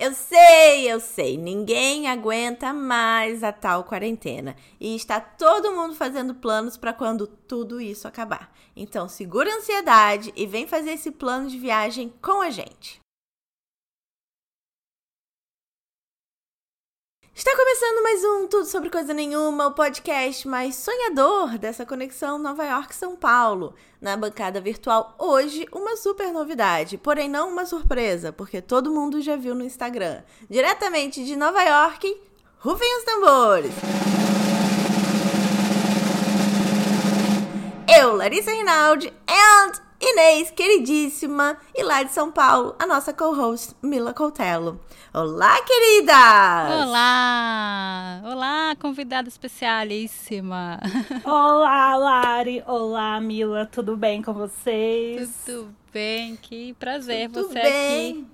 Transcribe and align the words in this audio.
Eu 0.00 0.14
sei, 0.14 0.90
eu 0.90 0.98
sei, 0.98 1.36
ninguém 1.36 2.08
aguenta 2.08 2.72
mais 2.72 3.44
a 3.44 3.52
tal 3.52 3.84
quarentena 3.84 4.56
e 4.80 4.96
está 4.96 5.20
todo 5.20 5.74
mundo 5.74 5.94
fazendo 5.94 6.34
planos 6.34 6.78
para 6.78 6.94
quando 6.94 7.26
tudo 7.26 7.78
isso 7.78 8.08
acabar. 8.08 8.50
Então, 8.74 9.06
segura 9.10 9.52
a 9.52 9.56
ansiedade 9.58 10.32
e 10.34 10.46
vem 10.46 10.66
fazer 10.66 10.92
esse 10.92 11.10
plano 11.10 11.50
de 11.50 11.58
viagem 11.58 12.10
com 12.22 12.40
a 12.40 12.48
gente. 12.48 12.98
Está 17.40 17.56
começando 17.56 18.02
mais 18.02 18.22
um 18.22 18.46
Tudo 18.48 18.66
Sobre 18.66 18.90
Coisa 18.90 19.14
Nenhuma, 19.14 19.68
o 19.68 19.72
podcast 19.72 20.46
mais 20.46 20.74
sonhador 20.74 21.56
dessa 21.56 21.86
conexão 21.86 22.38
Nova 22.38 22.66
York-São 22.66 23.16
Paulo. 23.16 23.74
Na 23.98 24.14
bancada 24.14 24.60
virtual, 24.60 25.14
hoje, 25.18 25.66
uma 25.72 25.96
super 25.96 26.34
novidade, 26.34 26.98
porém 26.98 27.30
não 27.30 27.48
uma 27.48 27.64
surpresa, 27.64 28.30
porque 28.30 28.60
todo 28.60 28.92
mundo 28.92 29.22
já 29.22 29.36
viu 29.36 29.54
no 29.54 29.64
Instagram. 29.64 30.22
Diretamente 30.50 31.24
de 31.24 31.34
Nova 31.34 31.62
York, 31.62 32.14
rufem 32.58 32.98
os 32.98 33.04
tambores! 33.04 33.72
Eu, 37.98 38.16
Larissa 38.16 38.50
Rinaldi, 38.50 39.10
and 39.26 39.89
Inês, 40.02 40.50
queridíssima, 40.50 41.58
e 41.74 41.82
lá 41.82 42.02
de 42.02 42.10
São 42.10 42.32
Paulo, 42.32 42.74
a 42.78 42.86
nossa 42.86 43.12
co-host, 43.12 43.74
Mila 43.82 44.14
Coutelo. 44.14 44.80
Olá, 45.12 45.62
queridas! 45.62 46.86
Olá! 46.86 48.22
Olá, 48.24 48.76
convidada 48.80 49.28
especialíssima! 49.28 50.80
Olá, 51.22 51.96
Lari! 51.96 52.64
Olá, 52.66 53.20
Mila! 53.20 53.66
Tudo 53.66 53.94
bem 53.94 54.22
com 54.22 54.32
vocês? 54.32 55.30
Tudo 55.44 55.76
bem, 55.92 56.34
que 56.34 56.72
prazer 56.74 57.28
Tudo 57.30 57.48
você 57.48 57.60
bem. 57.60 58.10
aqui. 58.12 58.26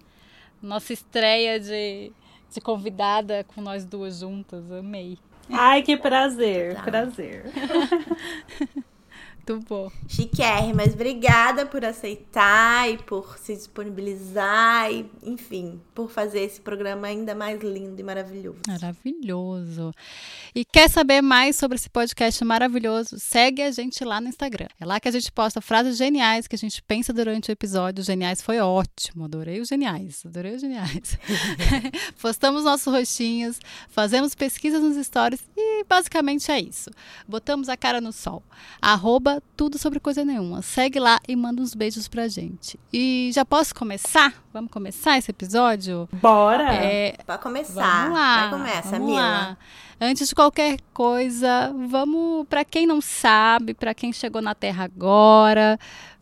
Nossa 0.62 0.92
estreia 0.92 1.58
de, 1.58 2.12
de 2.48 2.60
convidada 2.60 3.42
com 3.42 3.60
nós 3.60 3.84
duas 3.84 4.20
juntas, 4.20 4.70
amei. 4.70 5.18
Ai, 5.50 5.82
que 5.82 5.96
prazer, 5.96 6.76
tá. 6.76 6.82
prazer. 6.82 7.44
Muito 9.48 9.64
bom. 9.68 9.92
Chiquérrimas, 10.08 10.92
obrigada 10.92 11.66
por 11.66 11.84
aceitar 11.84 12.90
e 12.90 12.98
por 12.98 13.38
se 13.38 13.54
disponibilizar 13.54 14.90
e, 14.90 15.08
enfim, 15.22 15.80
por 15.94 16.10
fazer 16.10 16.40
esse 16.40 16.60
programa 16.60 17.06
ainda 17.06 17.32
mais 17.32 17.62
lindo 17.62 18.00
e 18.00 18.02
maravilhoso. 18.02 18.58
Maravilhoso. 18.66 19.94
E 20.52 20.64
quer 20.64 20.90
saber 20.90 21.22
mais 21.22 21.54
sobre 21.54 21.76
esse 21.76 21.88
podcast 21.88 22.44
maravilhoso? 22.44 23.20
Segue 23.20 23.62
a 23.62 23.70
gente 23.70 24.04
lá 24.04 24.20
no 24.20 24.28
Instagram. 24.28 24.66
É 24.80 24.84
lá 24.84 24.98
que 24.98 25.06
a 25.06 25.12
gente 25.12 25.30
posta 25.30 25.60
frases 25.60 25.96
geniais 25.96 26.48
que 26.48 26.56
a 26.56 26.58
gente 26.58 26.82
pensa 26.82 27.12
durante 27.12 27.48
o 27.48 27.52
episódio. 27.52 28.02
Geniais 28.02 28.42
foi 28.42 28.58
ótimo, 28.58 29.26
adorei 29.26 29.60
os 29.60 29.68
geniais, 29.68 30.22
adorei 30.26 30.56
os 30.56 30.60
geniais. 30.60 31.16
Postamos 32.20 32.64
nossos 32.64 32.92
rostinhos, 32.92 33.60
fazemos 33.88 34.34
pesquisas 34.34 34.82
nos 34.82 34.96
stories 35.06 35.40
e 35.56 35.84
basicamente 35.84 36.50
é 36.50 36.58
isso. 36.58 36.90
Botamos 37.28 37.68
a 37.68 37.76
cara 37.76 38.00
no 38.00 38.12
sol. 38.12 38.42
Arroba 38.82 39.35
tudo 39.56 39.78
sobre 39.78 40.00
coisa 40.00 40.24
nenhuma. 40.24 40.62
Segue 40.62 40.98
lá 40.98 41.18
e 41.26 41.34
manda 41.36 41.62
uns 41.62 41.74
beijos 41.74 42.08
pra 42.08 42.28
gente. 42.28 42.78
E 42.92 43.30
já 43.32 43.44
posso 43.44 43.74
começar? 43.74 44.34
Vamos 44.52 44.70
começar 44.70 45.18
esse 45.18 45.30
episódio? 45.30 46.08
Bora! 46.12 46.74
É, 46.74 47.16
Pode 47.26 47.42
começar. 47.42 48.02
Vamos 48.02 48.18
lá. 48.18 48.40
Vai 48.40 48.50
começa, 48.50 48.90
vamos 48.90 49.06
Mila. 49.06 49.20
Lá. 49.20 49.58
Antes 50.00 50.28
de 50.28 50.34
qualquer 50.34 50.78
coisa, 50.92 51.72
vamos 51.88 52.46
para 52.48 52.64
quem 52.64 52.86
não 52.86 53.00
sabe, 53.00 53.72
para 53.72 53.94
quem 53.94 54.12
chegou 54.12 54.42
na 54.42 54.54
Terra 54.54 54.84
agora, 54.84 55.78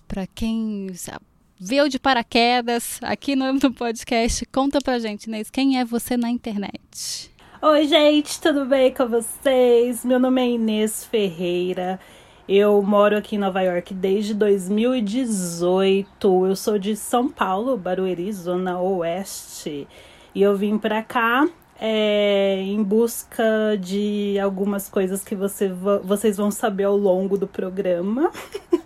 para 0.06 0.28
quem 0.28 0.94
sabe, 0.94 1.24
veio 1.58 1.88
de 1.88 1.98
paraquedas 1.98 3.00
aqui 3.02 3.34
no, 3.34 3.52
no 3.52 3.72
podcast, 3.72 4.46
conta 4.46 4.80
pra 4.80 5.00
gente, 5.00 5.24
Inês, 5.24 5.50
quem 5.50 5.80
é 5.80 5.84
você 5.84 6.16
na 6.16 6.30
internet? 6.30 7.32
Oi, 7.60 7.88
gente, 7.88 8.40
tudo 8.40 8.64
bem 8.64 8.92
com 8.92 9.08
vocês? 9.08 10.04
Meu 10.04 10.20
nome 10.20 10.40
é 10.40 10.50
Inês 10.50 11.04
Ferreira. 11.04 11.98
Eu 12.48 12.82
moro 12.82 13.16
aqui 13.16 13.36
em 13.36 13.38
Nova 13.38 13.62
York 13.62 13.94
desde 13.94 14.34
2018. 14.34 16.46
Eu 16.46 16.54
sou 16.54 16.78
de 16.78 16.94
São 16.94 17.26
Paulo, 17.28 17.78
Barueri, 17.78 18.30
zona 18.32 18.78
oeste. 18.78 19.88
E 20.34 20.42
eu 20.42 20.54
vim 20.54 20.76
para 20.76 21.02
cá 21.02 21.48
é, 21.80 22.58
em 22.60 22.82
busca 22.82 23.78
de 23.80 24.38
algumas 24.38 24.90
coisas 24.90 25.24
que 25.24 25.34
você, 25.34 25.72
vocês 26.02 26.36
vão 26.36 26.50
saber 26.50 26.84
ao 26.84 26.96
longo 26.96 27.38
do 27.38 27.46
programa. 27.46 28.30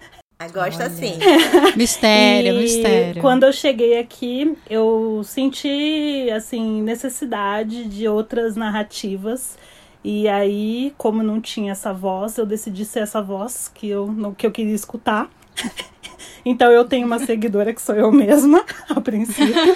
Gosta 0.52 0.84
assim. 0.84 1.18
mistério, 1.74 2.54
e 2.54 2.62
mistério. 2.62 3.20
Quando 3.20 3.42
eu 3.42 3.52
cheguei 3.52 3.98
aqui, 3.98 4.56
eu 4.70 5.20
senti 5.24 6.30
assim 6.32 6.80
necessidade 6.80 7.86
de 7.86 8.06
outras 8.06 8.54
narrativas 8.54 9.58
e 10.04 10.28
aí, 10.28 10.94
como 10.97 11.22
não 11.22 11.41
tinha 11.41 11.72
essa 11.72 11.92
voz, 11.92 12.38
eu 12.38 12.47
decidi 12.47 12.84
ser 12.84 13.00
essa 13.00 13.20
voz 13.20 13.69
que 13.72 13.88
eu, 13.88 14.34
que 14.36 14.47
eu 14.47 14.53
queria 14.53 14.75
escutar. 14.75 15.28
então 16.44 16.70
eu 16.70 16.84
tenho 16.84 17.06
uma 17.06 17.19
seguidora 17.19 17.75
que 17.75 17.82
sou 17.82 17.94
eu 17.94 18.12
mesma, 18.12 18.64
a 18.88 19.00
princípio. 19.00 19.75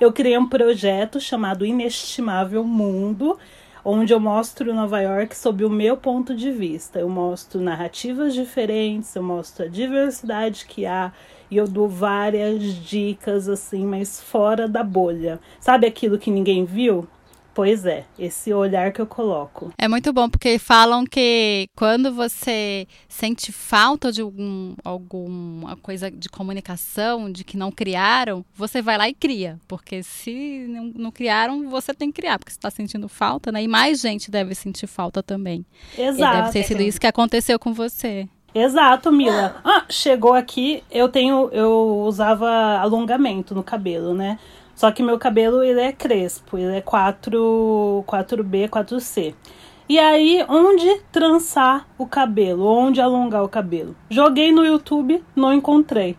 Eu 0.00 0.12
criei 0.12 0.38
um 0.38 0.48
projeto 0.48 1.20
chamado 1.20 1.66
Inestimável 1.66 2.62
Mundo, 2.62 3.36
onde 3.84 4.12
eu 4.12 4.20
mostro 4.20 4.72
Nova 4.72 5.00
York 5.00 5.36
sob 5.36 5.64
o 5.64 5.70
meu 5.70 5.96
ponto 5.96 6.34
de 6.34 6.52
vista. 6.52 7.00
Eu 7.00 7.08
mostro 7.08 7.60
narrativas 7.60 8.34
diferentes, 8.34 9.14
eu 9.16 9.22
mostro 9.22 9.66
a 9.66 9.68
diversidade 9.68 10.66
que 10.66 10.86
há 10.86 11.12
e 11.50 11.56
eu 11.56 11.66
dou 11.66 11.88
várias 11.88 12.62
dicas 12.62 13.48
assim, 13.48 13.84
mas 13.86 14.20
fora 14.20 14.68
da 14.68 14.84
bolha. 14.84 15.40
Sabe 15.58 15.86
aquilo 15.86 16.18
que 16.18 16.30
ninguém 16.30 16.64
viu? 16.64 17.08
Pois 17.58 17.84
é, 17.84 18.04
esse 18.16 18.54
olhar 18.54 18.92
que 18.92 19.00
eu 19.00 19.06
coloco. 19.08 19.72
É 19.76 19.88
muito 19.88 20.12
bom, 20.12 20.28
porque 20.28 20.60
falam 20.60 21.04
que 21.04 21.68
quando 21.74 22.14
você 22.14 22.86
sente 23.08 23.50
falta 23.50 24.12
de 24.12 24.20
algum, 24.20 24.76
alguma 24.84 25.74
coisa 25.74 26.08
de 26.08 26.28
comunicação, 26.28 27.28
de 27.32 27.42
que 27.42 27.56
não 27.56 27.72
criaram, 27.72 28.44
você 28.54 28.80
vai 28.80 28.96
lá 28.96 29.08
e 29.08 29.12
cria. 29.12 29.58
Porque 29.66 30.04
se 30.04 30.66
não, 30.68 30.92
não 30.94 31.10
criaram, 31.10 31.68
você 31.68 31.92
tem 31.92 32.12
que 32.12 32.20
criar, 32.20 32.38
porque 32.38 32.52
você 32.52 32.58
está 32.58 32.70
sentindo 32.70 33.08
falta, 33.08 33.50
né? 33.50 33.60
E 33.60 33.66
mais 33.66 33.98
gente 33.98 34.30
deve 34.30 34.54
sentir 34.54 34.86
falta 34.86 35.20
também. 35.20 35.66
Exato. 35.98 36.36
E 36.36 36.40
deve 36.40 36.52
ter 36.52 36.62
sido 36.62 36.80
isso 36.80 37.00
que 37.00 37.08
aconteceu 37.08 37.58
com 37.58 37.74
você. 37.74 38.28
Exato, 38.54 39.12
Mila. 39.12 39.60
Ah, 39.64 39.84
chegou 39.90 40.32
aqui, 40.32 40.82
eu 40.90 41.08
tenho, 41.08 41.48
eu 41.52 42.02
usava 42.06 42.78
alongamento 42.78 43.54
no 43.54 43.64
cabelo, 43.64 44.14
né? 44.14 44.38
Só 44.78 44.92
que 44.92 45.02
meu 45.02 45.18
cabelo 45.18 45.64
ele 45.64 45.80
é 45.80 45.90
crespo, 45.90 46.56
ele 46.56 46.76
é 46.76 46.80
4, 46.80 48.04
4B, 48.06 48.68
4C. 48.68 49.34
E 49.88 49.98
aí, 49.98 50.44
onde 50.48 51.00
trançar 51.10 51.84
o 51.98 52.06
cabelo? 52.06 52.64
Onde 52.64 53.00
alongar 53.00 53.42
o 53.42 53.48
cabelo? 53.48 53.96
Joguei 54.08 54.52
no 54.52 54.64
YouTube, 54.64 55.20
não 55.34 55.52
encontrei. 55.52 56.16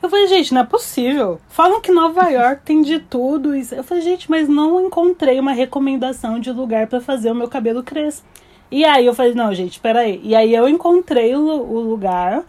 Eu 0.00 0.08
falei, 0.08 0.26
gente, 0.28 0.54
não 0.54 0.62
é 0.62 0.64
possível. 0.64 1.38
Falam 1.46 1.82
que 1.82 1.92
Nova 1.92 2.24
York 2.32 2.62
tem 2.64 2.80
de 2.80 3.00
tudo. 3.00 3.54
Eu 3.54 3.84
falei, 3.84 4.02
gente, 4.02 4.30
mas 4.30 4.48
não 4.48 4.86
encontrei 4.86 5.38
uma 5.38 5.52
recomendação 5.52 6.40
de 6.40 6.50
lugar 6.50 6.86
para 6.86 7.02
fazer 7.02 7.32
o 7.32 7.34
meu 7.34 7.48
cabelo 7.48 7.82
crespo. 7.82 8.26
E 8.70 8.82
aí 8.82 9.04
eu 9.04 9.14
falei, 9.14 9.34
não, 9.34 9.52
gente, 9.52 9.78
peraí. 9.78 10.22
E 10.24 10.34
aí 10.34 10.54
eu 10.54 10.66
encontrei 10.70 11.36
o, 11.36 11.42
o 11.42 11.80
lugar 11.80 12.44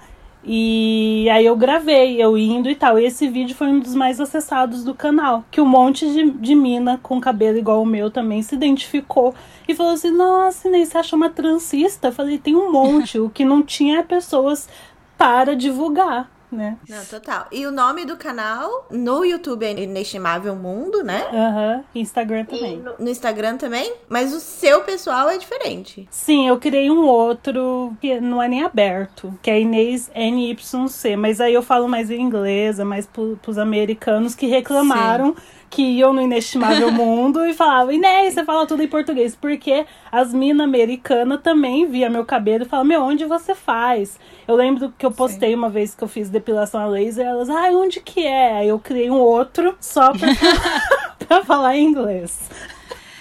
e 0.45 1.27
aí 1.31 1.45
eu 1.45 1.55
gravei, 1.55 2.21
eu 2.21 2.37
indo 2.37 2.69
e 2.69 2.75
tal. 2.75 2.99
E 2.99 3.05
esse 3.05 3.27
vídeo 3.27 3.55
foi 3.55 3.67
um 3.67 3.79
dos 3.79 3.95
mais 3.95 4.21
acessados 4.21 4.83
do 4.83 4.93
canal. 4.93 5.43
Que 5.49 5.59
um 5.59 5.65
monte 5.65 6.07
de, 6.11 6.29
de 6.29 6.53
mina 6.53 6.99
com 7.01 7.19
cabelo 7.19 7.57
igual 7.57 7.81
o 7.81 7.85
meu 7.85 8.11
também 8.11 8.43
se 8.43 8.53
identificou. 8.53 9.33
E 9.67 9.73
falou 9.73 9.93
assim, 9.93 10.11
nossa, 10.11 10.67
Inês, 10.67 10.89
você 10.89 10.99
acha 10.99 11.15
uma 11.15 11.29
transista? 11.29 12.09
Eu 12.09 12.11
falei, 12.11 12.37
tem 12.37 12.55
um 12.55 12.71
monte. 12.71 13.19
o 13.19 13.29
que 13.29 13.43
não 13.43 13.63
tinha 13.63 13.99
é 13.99 14.03
pessoas 14.03 14.69
para 15.17 15.55
divulgar 15.55 16.34
né? 16.55 16.77
Não, 16.89 17.03
total. 17.05 17.47
E 17.51 17.65
o 17.65 17.71
nome 17.71 18.05
do 18.05 18.17
canal 18.17 18.87
no 18.89 19.23
YouTube 19.23 19.65
é 19.65 19.71
Inestimável 19.71 20.55
Mundo, 20.55 21.03
né? 21.03 21.27
Aham. 21.31 21.75
Uhum. 21.75 22.01
Instagram 22.01 22.45
também. 22.45 22.77
No, 22.77 22.93
no, 22.99 23.09
Instagram 23.09 23.57
também? 23.57 23.93
Mas 24.09 24.33
o 24.33 24.39
seu 24.39 24.81
pessoal 24.81 25.29
é 25.29 25.37
diferente. 25.37 26.07
Sim, 26.09 26.47
eu 26.47 26.57
criei 26.57 26.89
um 26.89 27.05
outro 27.05 27.93
que 28.01 28.19
não 28.19 28.41
é 28.41 28.47
nem 28.47 28.63
aberto, 28.63 29.37
que 29.41 29.51
é 29.51 29.59
Inês 29.59 30.09
NYC. 30.15 31.15
Mas 31.17 31.41
aí 31.41 31.53
eu 31.53 31.61
falo 31.61 31.87
mais 31.87 32.09
em 32.09 32.21
inglês, 32.21 32.79
é 32.79 32.83
mais 32.83 33.05
pro, 33.05 33.37
pros 33.41 33.57
americanos 33.57 34.33
que 34.33 34.47
reclamaram. 34.47 35.35
Sim 35.35 35.55
que 35.75 35.81
iam 35.81 36.13
no 36.13 36.21
Inestimável 36.21 36.89
Mundo 36.93 37.45
e 37.45 37.53
falavam, 37.53 37.91
Inês, 37.91 38.33
você 38.33 38.45
fala 38.45 38.65
tudo 38.65 38.81
em 38.81 38.87
português. 38.87 39.35
Porque 39.35 39.85
as 40.09 40.33
minas 40.33 40.63
americanas 40.63 41.41
também 41.41 41.85
via 41.85 42.09
meu 42.09 42.23
cabelo 42.23 42.63
e 42.63 42.65
falavam, 42.67 42.87
meu, 42.87 43.03
onde 43.03 43.25
você 43.25 43.53
faz? 43.53 44.17
Eu 44.47 44.55
lembro 44.55 44.93
que 44.97 45.05
eu 45.05 45.11
postei 45.11 45.49
Sim. 45.49 45.55
uma 45.55 45.69
vez 45.69 45.93
que 45.93 46.01
eu 46.01 46.07
fiz 46.07 46.29
depilação 46.29 46.79
a 46.79 46.85
laser, 46.85 47.25
elas, 47.25 47.49
ah, 47.49 47.69
onde 47.73 47.99
que 47.99 48.25
é? 48.25 48.53
Aí 48.59 48.69
eu 48.69 48.79
criei 48.79 49.11
um 49.11 49.19
outro 49.19 49.75
só 49.81 50.13
pra, 50.13 50.29
pra 51.27 51.43
falar 51.43 51.75
em 51.75 51.83
inglês. 51.83 52.49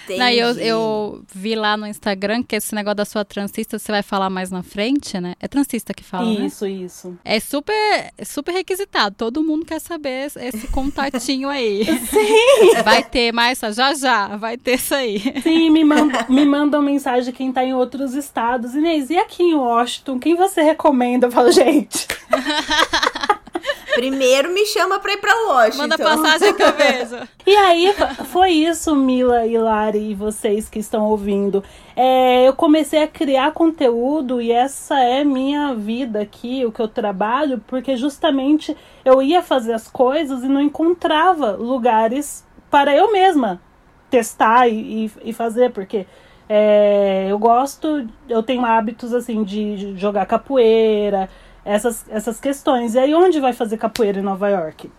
Entendi. 0.05 0.19
Não, 0.19 0.29
eu, 0.29 0.49
eu 0.59 1.23
vi 1.33 1.55
lá 1.55 1.75
no 1.75 1.85
Instagram 1.87 2.43
que 2.43 2.55
esse 2.55 2.73
negócio 2.73 2.95
da 2.95 3.05
sua 3.05 3.25
transista 3.25 3.77
você 3.77 3.91
vai 3.91 4.01
falar 4.03 4.29
mais 4.29 4.49
na 4.51 4.63
frente, 4.63 5.19
né? 5.19 5.33
É 5.39 5.47
transista 5.47 5.93
que 5.93 6.03
fala, 6.03 6.31
né? 6.39 6.45
Isso, 6.45 6.65
isso. 6.67 7.17
É 7.25 7.39
super, 7.39 8.11
super 8.25 8.51
requisitado. 8.53 9.15
Todo 9.17 9.43
mundo 9.43 9.65
quer 9.65 9.79
saber 9.81 10.27
esse- 10.27 10.39
esse 10.45 10.67
contatinho 10.67 11.49
aí. 11.49 11.83
Sim! 12.07 12.81
Vai 12.83 13.03
ter 13.03 13.31
mais, 13.33 13.59
já 13.73 13.93
já, 13.93 14.35
vai 14.37 14.57
ter 14.57 14.75
isso 14.75 14.93
aí. 14.95 15.19
Sim, 15.41 15.69
me, 15.69 15.83
manda, 15.83 16.25
me 16.29 16.45
mandam 16.45 16.81
mensagem 16.81 17.33
quem 17.33 17.51
tá 17.51 17.63
em 17.63 17.73
outros 17.73 18.13
estados. 18.13 18.75
Inês, 18.75 19.09
e 19.09 19.17
aqui 19.17 19.43
em 19.43 19.55
Washington, 19.55 20.19
quem 20.19 20.35
você 20.35 20.61
recomenda? 20.61 21.27
Eu 21.27 21.31
falo, 21.31 21.51
gente. 21.51 22.07
Primeiro 23.95 24.53
me 24.53 24.65
chama 24.65 24.99
pra 24.99 25.13
ir 25.13 25.17
pra 25.17 25.33
Washington. 25.47 25.77
Manda 25.77 25.97
passagem 25.97 26.53
que 26.53 26.63
eu 26.63 26.73
vejo. 26.73 27.27
E 27.47 27.55
aí, 27.55 27.93
foi 28.31 28.51
isso, 28.51 28.95
Mila 28.95 29.45
e 29.45 29.57
Lari, 29.57 30.11
e 30.11 30.13
vocês 30.13 30.69
que 30.69 30.79
estão 30.79 31.05
ouvindo. 31.05 31.63
É, 31.95 32.47
eu 32.47 32.53
comecei 32.53 33.01
a 33.01 33.07
criar 33.07 33.53
conteúdo 33.53 34.41
e 34.41 34.51
essa 34.51 34.99
é 34.99 35.23
minha 35.23 35.73
vida 35.73 36.19
aqui, 36.21 36.65
o 36.65 36.71
que 36.71 36.81
eu 36.81 36.87
trabalho, 36.87 37.63
porque 37.65 37.95
justamente 37.95 38.75
eu 39.03 39.21
ia 39.21 39.41
fazer 39.41 39.73
as 39.73 39.87
coisas 39.87 40.43
e 40.43 40.47
não 40.47 40.61
encontrava 40.61 41.51
lugares 41.51 42.45
para 42.69 42.95
eu 42.95 43.11
mesma 43.11 43.61
testar 44.09 44.67
e, 44.67 45.05
e, 45.05 45.11
e 45.29 45.33
fazer, 45.33 45.71
porque 45.71 46.05
é, 46.47 47.27
eu 47.29 47.39
gosto, 47.39 48.07
eu 48.29 48.43
tenho 48.43 48.63
hábitos 48.65 49.13
assim 49.13 49.43
de 49.43 49.97
jogar 49.97 50.25
capoeira, 50.25 51.29
essas, 51.65 52.05
essas 52.09 52.39
questões. 52.39 52.95
E 52.95 52.99
aí, 52.99 53.13
onde 53.13 53.39
vai 53.39 53.51
fazer 53.51 53.77
capoeira 53.77 54.19
em 54.19 54.23
Nova 54.23 54.47
York? 54.49 54.89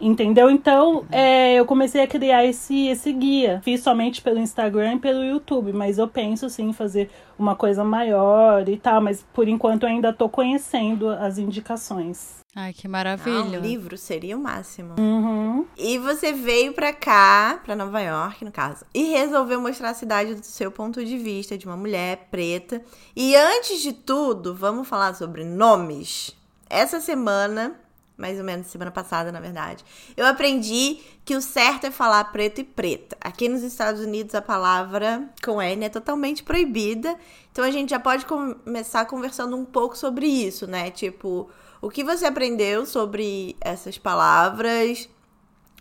Entendeu? 0.00 0.48
Então, 0.48 1.04
é, 1.10 1.54
eu 1.54 1.64
comecei 1.64 2.02
a 2.02 2.06
criar 2.06 2.44
esse, 2.44 2.86
esse 2.88 3.12
guia. 3.12 3.60
Fiz 3.64 3.82
somente 3.82 4.22
pelo 4.22 4.38
Instagram 4.38 4.94
e 4.94 4.98
pelo 4.98 5.24
YouTube, 5.24 5.72
mas 5.72 5.98
eu 5.98 6.06
penso 6.06 6.48
sim 6.48 6.68
em 6.68 6.72
fazer 6.72 7.10
uma 7.38 7.56
coisa 7.56 7.82
maior 7.82 8.68
e 8.68 8.76
tal, 8.76 9.00
mas 9.00 9.24
por 9.32 9.48
enquanto 9.48 9.86
ainda 9.86 10.12
tô 10.12 10.28
conhecendo 10.28 11.08
as 11.08 11.38
indicações. 11.38 12.37
Ai, 12.56 12.72
que 12.72 12.86
Ah, 12.86 12.90
maravilha. 12.90 13.58
um 13.58 13.60
livro 13.60 13.96
seria 13.96 14.36
o 14.36 14.40
máximo. 14.40 14.94
Uhum. 14.98 15.66
E 15.76 15.98
você 15.98 16.32
veio 16.32 16.72
pra 16.72 16.92
cá, 16.92 17.60
pra 17.64 17.76
Nova 17.76 18.00
York, 18.00 18.44
no 18.44 18.50
caso, 18.50 18.84
e 18.94 19.04
resolveu 19.10 19.60
mostrar 19.60 19.90
a 19.90 19.94
cidade 19.94 20.34
do 20.34 20.44
seu 20.44 20.70
ponto 20.72 21.04
de 21.04 21.18
vista, 21.18 21.58
de 21.58 21.66
uma 21.66 21.76
mulher 21.76 22.28
preta. 22.30 22.82
E 23.14 23.36
antes 23.36 23.80
de 23.80 23.92
tudo, 23.92 24.54
vamos 24.54 24.88
falar 24.88 25.14
sobre 25.14 25.44
nomes. 25.44 26.34
Essa 26.70 27.00
semana, 27.00 27.78
mais 28.16 28.38
ou 28.38 28.44
menos 28.44 28.66
semana 28.66 28.90
passada, 28.90 29.30
na 29.30 29.40
verdade, 29.40 29.84
eu 30.16 30.26
aprendi 30.26 30.98
que 31.24 31.36
o 31.36 31.42
certo 31.42 31.86
é 31.86 31.90
falar 31.90 32.24
preto 32.32 32.60
e 32.60 32.64
preta. 32.64 33.16
Aqui 33.20 33.48
nos 33.48 33.62
Estados 33.62 34.00
Unidos 34.00 34.34
a 34.34 34.42
palavra 34.42 35.28
com 35.44 35.60
N 35.62 35.84
é 35.84 35.88
totalmente 35.88 36.42
proibida. 36.42 37.14
Então 37.52 37.64
a 37.64 37.70
gente 37.70 37.90
já 37.90 38.00
pode 38.00 38.24
começar 38.26 39.04
conversando 39.04 39.54
um 39.56 39.64
pouco 39.64 39.96
sobre 39.96 40.26
isso, 40.26 40.66
né? 40.66 40.90
Tipo, 40.90 41.48
o 41.80 41.88
que 41.90 42.02
você 42.02 42.26
aprendeu 42.26 42.84
sobre 42.86 43.56
essas 43.60 43.98
palavras? 43.98 45.08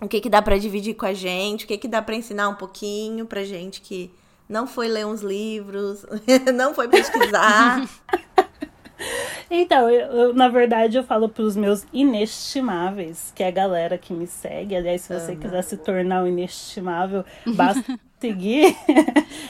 O 0.01 0.07
que 0.07 0.21
que 0.21 0.29
dá 0.29 0.41
pra 0.41 0.57
dividir 0.57 0.95
com 0.95 1.05
a 1.05 1.13
gente? 1.13 1.65
O 1.65 1.67
que 1.67 1.77
que 1.77 1.87
dá 1.87 2.01
pra 2.01 2.15
ensinar 2.15 2.49
um 2.49 2.55
pouquinho 2.55 3.25
pra 3.25 3.43
gente 3.43 3.81
que 3.81 4.11
não 4.47 4.67
foi 4.67 4.87
ler 4.87 5.05
uns 5.05 5.21
livros, 5.21 6.05
não 6.53 6.73
foi 6.73 6.87
pesquisar? 6.87 7.87
Então, 9.49 9.89
eu, 9.89 10.07
eu, 10.07 10.33
na 10.33 10.49
verdade, 10.49 10.97
eu 10.97 11.03
falo 11.03 11.29
pros 11.29 11.55
meus 11.55 11.85
inestimáveis, 11.93 13.31
que 13.33 13.43
é 13.43 13.47
a 13.47 13.51
galera 13.51 13.97
que 13.97 14.13
me 14.13 14.27
segue. 14.27 14.75
Aliás, 14.75 15.01
se 15.01 15.13
você 15.13 15.35
quiser 15.35 15.61
se 15.63 15.77
tornar 15.77 16.23
um 16.23 16.27
inestimável, 16.27 17.23
basta 17.45 17.97
seguir. 18.19 18.75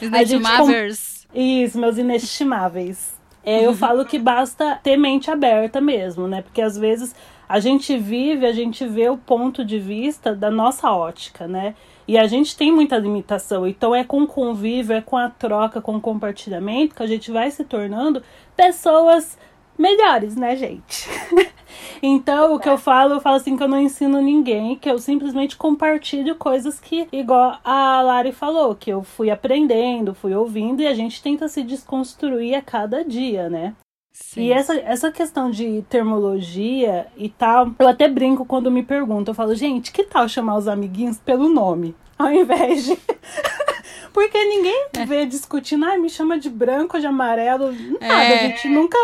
Inestimáveis. 0.01 1.27
Isso, 1.33 1.79
meus 1.79 1.97
inestimáveis. 1.97 3.16
É, 3.47 3.65
eu 3.65 3.73
falo 3.73 4.03
que 4.03 4.19
basta 4.19 4.77
ter 4.83 4.97
mente 4.97 5.31
aberta 5.31 5.79
mesmo, 5.79 6.27
né? 6.27 6.41
Porque 6.41 6.61
às 6.61 6.77
vezes 6.77 7.15
a 7.47 7.61
gente 7.61 7.97
vive, 7.97 8.45
a 8.45 8.51
gente 8.51 8.85
vê 8.85 9.09
o 9.09 9.15
ponto 9.15 9.63
de 9.63 9.79
vista 9.79 10.35
da 10.35 10.51
nossa 10.51 10.91
ótica, 10.91 11.47
né? 11.47 11.73
E 12.05 12.17
a 12.17 12.27
gente 12.27 12.57
tem 12.57 12.73
muita 12.73 12.97
limitação. 12.97 13.65
Então 13.65 13.95
é 13.95 14.03
com 14.03 14.23
o 14.23 14.27
convívio, 14.27 14.97
é 14.97 14.99
com 14.99 15.15
a 15.15 15.29
troca, 15.29 15.79
com 15.79 15.95
o 15.95 16.01
compartilhamento 16.01 16.93
que 16.93 17.01
a 17.01 17.07
gente 17.07 17.31
vai 17.31 17.49
se 17.49 17.63
tornando 17.63 18.21
pessoas 18.53 19.37
melhores, 19.77 20.35
né, 20.35 20.55
gente? 20.55 21.07
então, 22.01 22.55
o 22.55 22.59
que 22.59 22.69
eu 22.69 22.77
falo, 22.77 23.15
eu 23.15 23.19
falo 23.21 23.35
assim 23.37 23.55
que 23.55 23.63
eu 23.63 23.67
não 23.67 23.79
ensino 23.79 24.21
ninguém, 24.21 24.75
que 24.75 24.89
eu 24.89 24.99
simplesmente 24.99 25.55
compartilho 25.57 26.35
coisas 26.35 26.79
que, 26.79 27.07
igual 27.11 27.57
a 27.63 28.01
Lari 28.01 28.31
falou, 28.31 28.75
que 28.75 28.89
eu 28.91 29.03
fui 29.03 29.29
aprendendo, 29.29 30.13
fui 30.13 30.33
ouvindo 30.33 30.81
e 30.81 30.87
a 30.87 30.93
gente 30.93 31.21
tenta 31.21 31.47
se 31.47 31.63
desconstruir 31.63 32.55
a 32.55 32.61
cada 32.61 33.03
dia, 33.03 33.49
né? 33.49 33.73
Sim. 34.11 34.41
E 34.45 34.51
essa, 34.51 34.75
essa 34.77 35.11
questão 35.11 35.51
de 35.51 35.83
termologia 35.89 37.05
e 37.15 37.29
tal, 37.29 37.71
eu 37.77 37.87
até 37.87 38.07
brinco 38.07 38.45
quando 38.45 38.71
me 38.71 38.81
perguntam. 38.81 39.31
Eu 39.31 39.35
falo, 39.35 39.53
gente, 39.53 39.91
que 39.91 40.03
tal 40.03 40.27
chamar 40.27 40.57
os 40.57 40.67
amiguinhos 40.67 41.17
pelo 41.19 41.47
nome? 41.47 41.95
Ao 42.17 42.31
invés 42.31 42.83
de. 42.85 42.97
Porque 44.11 44.43
ninguém 44.43 44.87
vê 45.05 45.23
discutindo, 45.27 45.85
ah, 45.85 45.99
me 45.99 46.09
chama 46.09 46.39
de 46.39 46.49
branco, 46.49 46.99
de 46.99 47.05
amarelo. 47.05 47.71
Nada, 47.71 48.05
É. 48.05 48.33
a 48.33 48.47
gente 48.47 48.67
nunca 48.67 48.97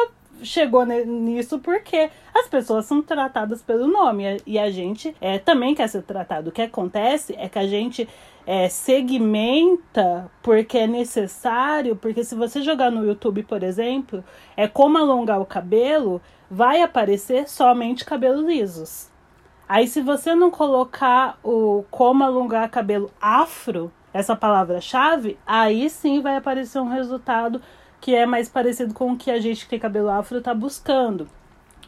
chegou 0.43 0.85
nisso 0.85 1.59
porque 1.59 2.09
as 2.33 2.47
pessoas 2.47 2.85
são 2.85 3.01
tratadas 3.01 3.61
pelo 3.61 3.87
nome 3.87 4.23
e 4.23 4.27
a- 4.27 4.37
e 4.45 4.59
a 4.59 4.69
gente 4.71 5.15
é, 5.21 5.39
também 5.39 5.73
quer 5.73 5.87
ser 5.89 6.03
tratado. 6.03 6.49
O 6.49 6.53
que 6.53 6.61
acontece 6.61 7.35
é 7.37 7.47
que 7.49 7.59
a 7.59 7.67
gente 7.67 8.07
é, 8.45 8.67
segmenta 8.67 10.29
porque 10.41 10.77
é 10.79 10.87
necessário, 10.87 11.95
porque 11.95 12.23
se 12.23 12.35
você 12.35 12.61
jogar 12.61 12.91
no 12.91 13.05
YouTube, 13.05 13.43
por 13.43 13.63
exemplo, 13.63 14.23
é 14.57 14.67
como 14.67 14.97
alongar 14.97 15.39
o 15.39 15.45
cabelo, 15.45 16.21
vai 16.49 16.81
aparecer 16.81 17.47
somente 17.47 18.03
cabelos 18.03 18.45
lisos. 18.45 19.09
Aí 19.67 19.87
se 19.87 20.01
você 20.01 20.35
não 20.35 20.51
colocar 20.51 21.37
o 21.43 21.85
como 21.89 22.23
alongar 22.23 22.69
cabelo 22.69 23.09
afro, 23.21 23.91
essa 24.13 24.35
palavra-chave, 24.35 25.39
aí 25.47 25.89
sim 25.89 26.21
vai 26.21 26.35
aparecer 26.35 26.79
um 26.79 26.89
resultado 26.89 27.61
que 28.03 28.13
é 28.13 28.25
mais 28.25 28.49
parecido 28.49 28.93
com 28.93 29.13
o 29.13 29.17
que 29.17 29.31
a 29.31 29.39
gente 29.39 29.63
que 29.63 29.69
tem 29.69 29.79
cabelo 29.79 30.09
afro 30.09 30.37
está 30.37 30.53
buscando. 30.53 31.25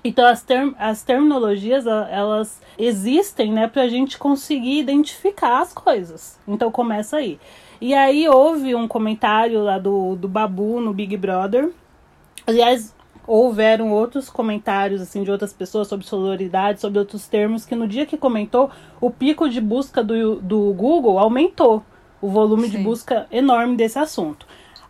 Então 0.01 0.25
as, 0.25 0.41
term 0.41 0.71
as 0.79 1.03
terminologias 1.03 1.85
elas 1.85 2.61
existem, 2.79 3.51
né, 3.51 3.67
para 3.67 3.81
a 3.81 3.89
gente 3.89 4.17
conseguir 4.17 4.79
identificar 4.79 5.59
as 5.59 5.73
coisas. 5.73 6.39
Então 6.47 6.71
começa 6.71 7.17
aí. 7.17 7.37
E 7.81 7.93
aí 7.93 8.29
houve 8.29 8.73
um 8.73 8.87
comentário 8.87 9.61
lá 9.61 9.77
do, 9.77 10.15
do 10.15 10.29
Babu 10.29 10.79
no 10.79 10.93
Big 10.93 11.17
Brother. 11.17 11.69
Aliás, 12.47 12.95
houveram 13.27 13.91
outros 13.91 14.29
comentários 14.29 15.01
assim 15.01 15.21
de 15.21 15.29
outras 15.29 15.51
pessoas 15.51 15.89
sobre 15.89 16.05
sororidade, 16.05 16.79
sobre 16.79 16.97
outros 16.97 17.27
termos 17.27 17.65
que 17.65 17.75
no 17.75 17.89
dia 17.89 18.05
que 18.05 18.15
comentou, 18.15 18.71
o 19.01 19.11
pico 19.11 19.49
de 19.49 19.59
busca 19.59 20.01
do, 20.01 20.37
do 20.37 20.71
Google 20.71 21.19
aumentou. 21.19 21.83
O 22.21 22.29
volume 22.29 22.69
de 22.69 22.77
Sim. 22.77 22.83
busca 22.83 23.27
enorme 23.29 23.75
desse 23.75 23.99
assunto. 23.99 24.47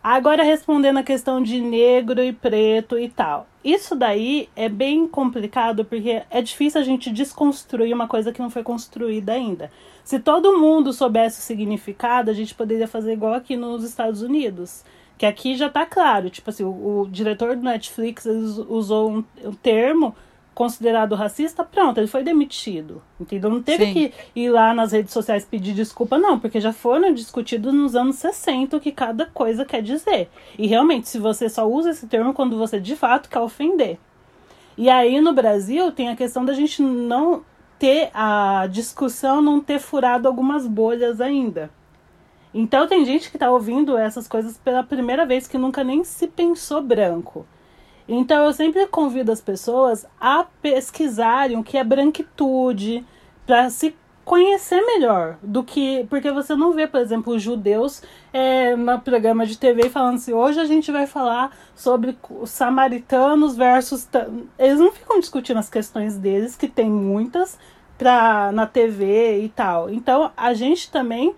Agora 0.08 0.44
respondendo 0.44 0.98
a 0.98 1.02
questão 1.02 1.42
de 1.42 1.60
negro 1.60 2.22
e 2.22 2.32
preto 2.32 2.96
e 2.96 3.08
tal. 3.08 3.48
Isso 3.64 3.96
daí 3.96 4.48
é 4.54 4.68
bem 4.68 5.08
complicado 5.08 5.84
porque 5.84 6.22
é 6.30 6.40
difícil 6.40 6.80
a 6.80 6.84
gente 6.84 7.10
desconstruir 7.10 7.92
uma 7.92 8.06
coisa 8.06 8.30
que 8.30 8.40
não 8.40 8.48
foi 8.48 8.62
construída 8.62 9.32
ainda. 9.32 9.68
Se 10.04 10.20
todo 10.20 10.56
mundo 10.56 10.92
soubesse 10.92 11.40
o 11.40 11.42
significado, 11.42 12.30
a 12.30 12.34
gente 12.34 12.54
poderia 12.54 12.86
fazer 12.86 13.14
igual 13.14 13.34
aqui 13.34 13.56
nos 13.56 13.82
Estados 13.82 14.22
Unidos. 14.22 14.84
Que 15.18 15.26
aqui 15.26 15.56
já 15.56 15.68
tá 15.68 15.84
claro, 15.84 16.30
tipo 16.30 16.50
assim, 16.50 16.62
o, 16.62 17.00
o 17.00 17.08
diretor 17.10 17.56
do 17.56 17.64
Netflix 17.64 18.26
usou 18.26 19.10
um, 19.10 19.24
um 19.42 19.54
termo 19.54 20.14
considerado 20.56 21.14
racista, 21.14 21.62
pronto, 21.62 21.98
ele 21.98 22.06
foi 22.06 22.24
demitido. 22.24 23.02
Entendeu? 23.20 23.50
Não 23.50 23.62
teve 23.62 23.84
Sim. 23.84 23.92
que 23.92 24.12
ir 24.34 24.48
lá 24.48 24.72
nas 24.72 24.90
redes 24.90 25.12
sociais 25.12 25.44
pedir 25.44 25.74
desculpa, 25.74 26.18
não, 26.18 26.40
porque 26.40 26.62
já 26.62 26.72
foram 26.72 27.12
discutidos 27.12 27.74
nos 27.74 27.94
anos 27.94 28.16
60 28.16 28.74
o 28.74 28.80
que 28.80 28.90
cada 28.90 29.26
coisa 29.26 29.66
quer 29.66 29.82
dizer. 29.82 30.30
E 30.58 30.66
realmente, 30.66 31.10
se 31.10 31.18
você 31.18 31.50
só 31.50 31.68
usa 31.68 31.90
esse 31.90 32.06
termo 32.06 32.32
quando 32.32 32.56
você 32.56 32.80
de 32.80 32.96
fato 32.96 33.28
quer 33.28 33.40
ofender. 33.40 33.98
E 34.78 34.88
aí 34.88 35.20
no 35.20 35.34
Brasil 35.34 35.92
tem 35.92 36.08
a 36.08 36.16
questão 36.16 36.42
da 36.42 36.54
gente 36.54 36.80
não 36.80 37.44
ter 37.78 38.08
a 38.14 38.66
discussão, 38.66 39.42
não 39.42 39.60
ter 39.60 39.78
furado 39.78 40.26
algumas 40.26 40.66
bolhas 40.66 41.20
ainda. 41.20 41.68
Então 42.54 42.88
tem 42.88 43.04
gente 43.04 43.30
que 43.30 43.36
tá 43.36 43.50
ouvindo 43.50 43.98
essas 43.98 44.26
coisas 44.26 44.56
pela 44.56 44.82
primeira 44.82 45.26
vez 45.26 45.46
que 45.46 45.58
nunca 45.58 45.84
nem 45.84 46.02
se 46.02 46.26
pensou 46.26 46.80
branco. 46.80 47.46
Então 48.08 48.44
eu 48.44 48.52
sempre 48.52 48.86
convido 48.86 49.32
as 49.32 49.40
pessoas 49.40 50.06
a 50.20 50.44
pesquisarem 50.62 51.58
o 51.58 51.64
que 51.64 51.76
é 51.76 51.84
branquitude, 51.84 53.04
para 53.46 53.70
se 53.70 53.94
conhecer 54.24 54.80
melhor 54.84 55.38
do 55.40 55.62
que. 55.62 56.04
Porque 56.10 56.30
você 56.30 56.54
não 56.54 56.72
vê, 56.72 56.86
por 56.86 57.00
exemplo, 57.00 57.34
os 57.34 57.42
judeus 57.42 58.02
é, 58.32 58.74
no 58.76 59.00
programa 59.00 59.46
de 59.46 59.56
TV 59.56 59.88
falando 59.88 60.16
assim: 60.16 60.32
hoje 60.32 60.60
a 60.60 60.66
gente 60.66 60.90
vai 60.90 61.06
falar 61.06 61.56
sobre 61.74 62.18
os 62.28 62.50
samaritanos 62.50 63.56
versus. 63.56 64.04
ta-". 64.04 64.26
Eles 64.58 64.80
não 64.80 64.92
ficam 64.92 65.20
discutindo 65.20 65.58
as 65.58 65.70
questões 65.70 66.18
deles, 66.18 66.56
que 66.56 66.68
tem 66.68 66.90
muitas, 66.90 67.58
pra, 67.96 68.50
na 68.52 68.66
TV 68.66 69.40
e 69.42 69.48
tal. 69.48 69.88
Então 69.88 70.30
a 70.36 70.52
gente 70.52 70.90
também 70.90 71.34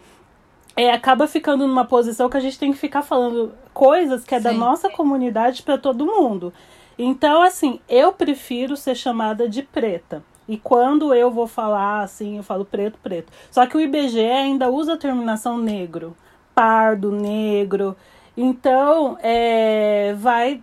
é, 0.78 0.92
acaba 0.92 1.26
ficando 1.26 1.66
numa 1.66 1.84
posição 1.84 2.30
que 2.30 2.36
a 2.36 2.40
gente 2.40 2.56
tem 2.56 2.70
que 2.70 2.78
ficar 2.78 3.02
falando 3.02 3.52
coisas 3.74 4.22
que 4.22 4.32
é 4.32 4.38
da 4.38 4.52
Sim. 4.52 4.58
nossa 4.58 4.88
comunidade 4.88 5.64
para 5.64 5.76
todo 5.76 6.06
mundo. 6.06 6.52
Então, 6.96 7.42
assim, 7.42 7.80
eu 7.88 8.12
prefiro 8.12 8.76
ser 8.76 8.94
chamada 8.94 9.48
de 9.48 9.60
preta. 9.60 10.22
E 10.46 10.56
quando 10.56 11.12
eu 11.12 11.32
vou 11.32 11.48
falar 11.48 12.02
assim, 12.02 12.36
eu 12.36 12.44
falo 12.44 12.64
preto, 12.64 12.96
preto. 13.02 13.32
Só 13.50 13.66
que 13.66 13.76
o 13.76 13.80
IBGE 13.80 14.20
ainda 14.20 14.70
usa 14.70 14.94
a 14.94 14.96
terminação 14.96 15.58
negro, 15.58 16.16
pardo, 16.54 17.10
negro. 17.10 17.96
Então, 18.36 19.18
é, 19.20 20.14
vai 20.16 20.62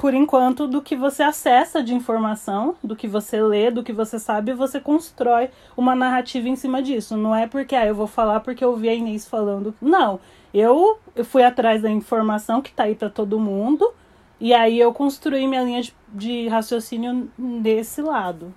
por 0.00 0.14
enquanto, 0.14 0.66
do 0.66 0.80
que 0.80 0.96
você 0.96 1.22
acessa 1.22 1.82
de 1.82 1.92
informação, 1.92 2.74
do 2.82 2.96
que 2.96 3.06
você 3.06 3.42
lê, 3.42 3.70
do 3.70 3.84
que 3.84 3.92
você 3.92 4.18
sabe, 4.18 4.54
você 4.54 4.80
constrói 4.80 5.50
uma 5.76 5.94
narrativa 5.94 6.48
em 6.48 6.56
cima 6.56 6.82
disso. 6.82 7.18
Não 7.18 7.36
é 7.36 7.46
porque, 7.46 7.76
ah, 7.76 7.84
eu 7.84 7.94
vou 7.94 8.06
falar 8.06 8.40
porque 8.40 8.64
eu 8.64 8.74
vi 8.74 8.88
a 8.88 8.94
Inês 8.94 9.28
falando. 9.28 9.74
Não. 9.78 10.18
Eu, 10.54 10.98
eu 11.14 11.22
fui 11.22 11.42
atrás 11.42 11.82
da 11.82 11.90
informação 11.90 12.62
que 12.62 12.72
tá 12.72 12.84
aí 12.84 12.94
para 12.94 13.10
todo 13.10 13.38
mundo, 13.38 13.92
e 14.40 14.54
aí 14.54 14.80
eu 14.80 14.90
construí 14.90 15.46
minha 15.46 15.62
linha 15.62 15.82
de, 15.82 15.94
de 16.08 16.48
raciocínio 16.48 17.30
desse 17.60 18.00
lado. 18.00 18.54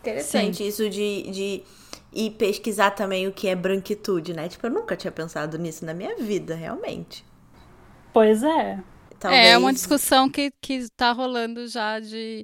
Interessante 0.00 0.66
isso 0.66 0.88
de, 0.88 1.30
de 1.30 1.62
ir 2.10 2.30
pesquisar 2.30 2.92
também 2.92 3.28
o 3.28 3.32
que 3.32 3.48
é 3.48 3.54
branquitude, 3.54 4.32
né? 4.32 4.48
Tipo, 4.48 4.66
eu 4.66 4.70
nunca 4.70 4.96
tinha 4.96 5.12
pensado 5.12 5.58
nisso 5.58 5.84
na 5.84 5.92
minha 5.92 6.16
vida, 6.16 6.54
realmente. 6.54 7.22
Pois 8.14 8.42
é. 8.42 8.78
Talvez... 9.20 9.46
É 9.46 9.58
uma 9.58 9.72
discussão 9.72 10.30
que, 10.30 10.50
que 10.60 10.88
tá 10.96 11.12
rolando 11.12 11.68
já 11.68 12.00
de. 12.00 12.42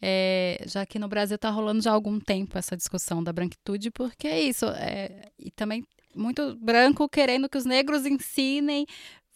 é, 0.00 0.64
já 0.66 0.80
aqui 0.82 0.98
no 0.98 1.08
Brasil 1.08 1.36
tá 1.38 1.50
rolando 1.50 1.82
já 1.82 1.90
há 1.90 1.94
algum 1.94 2.18
tempo 2.18 2.56
essa 2.56 2.76
discussão 2.76 3.22
da 3.22 3.32
branquitude, 3.32 3.90
porque 3.90 4.26
é 4.26 4.40
isso. 4.40 4.64
é, 4.66 5.30
e 5.38 5.50
também 5.50 5.84
muito 6.16 6.56
branco 6.56 7.08
querendo 7.08 7.48
que 7.48 7.58
os 7.58 7.66
negros 7.66 8.06
ensinem. 8.06 8.86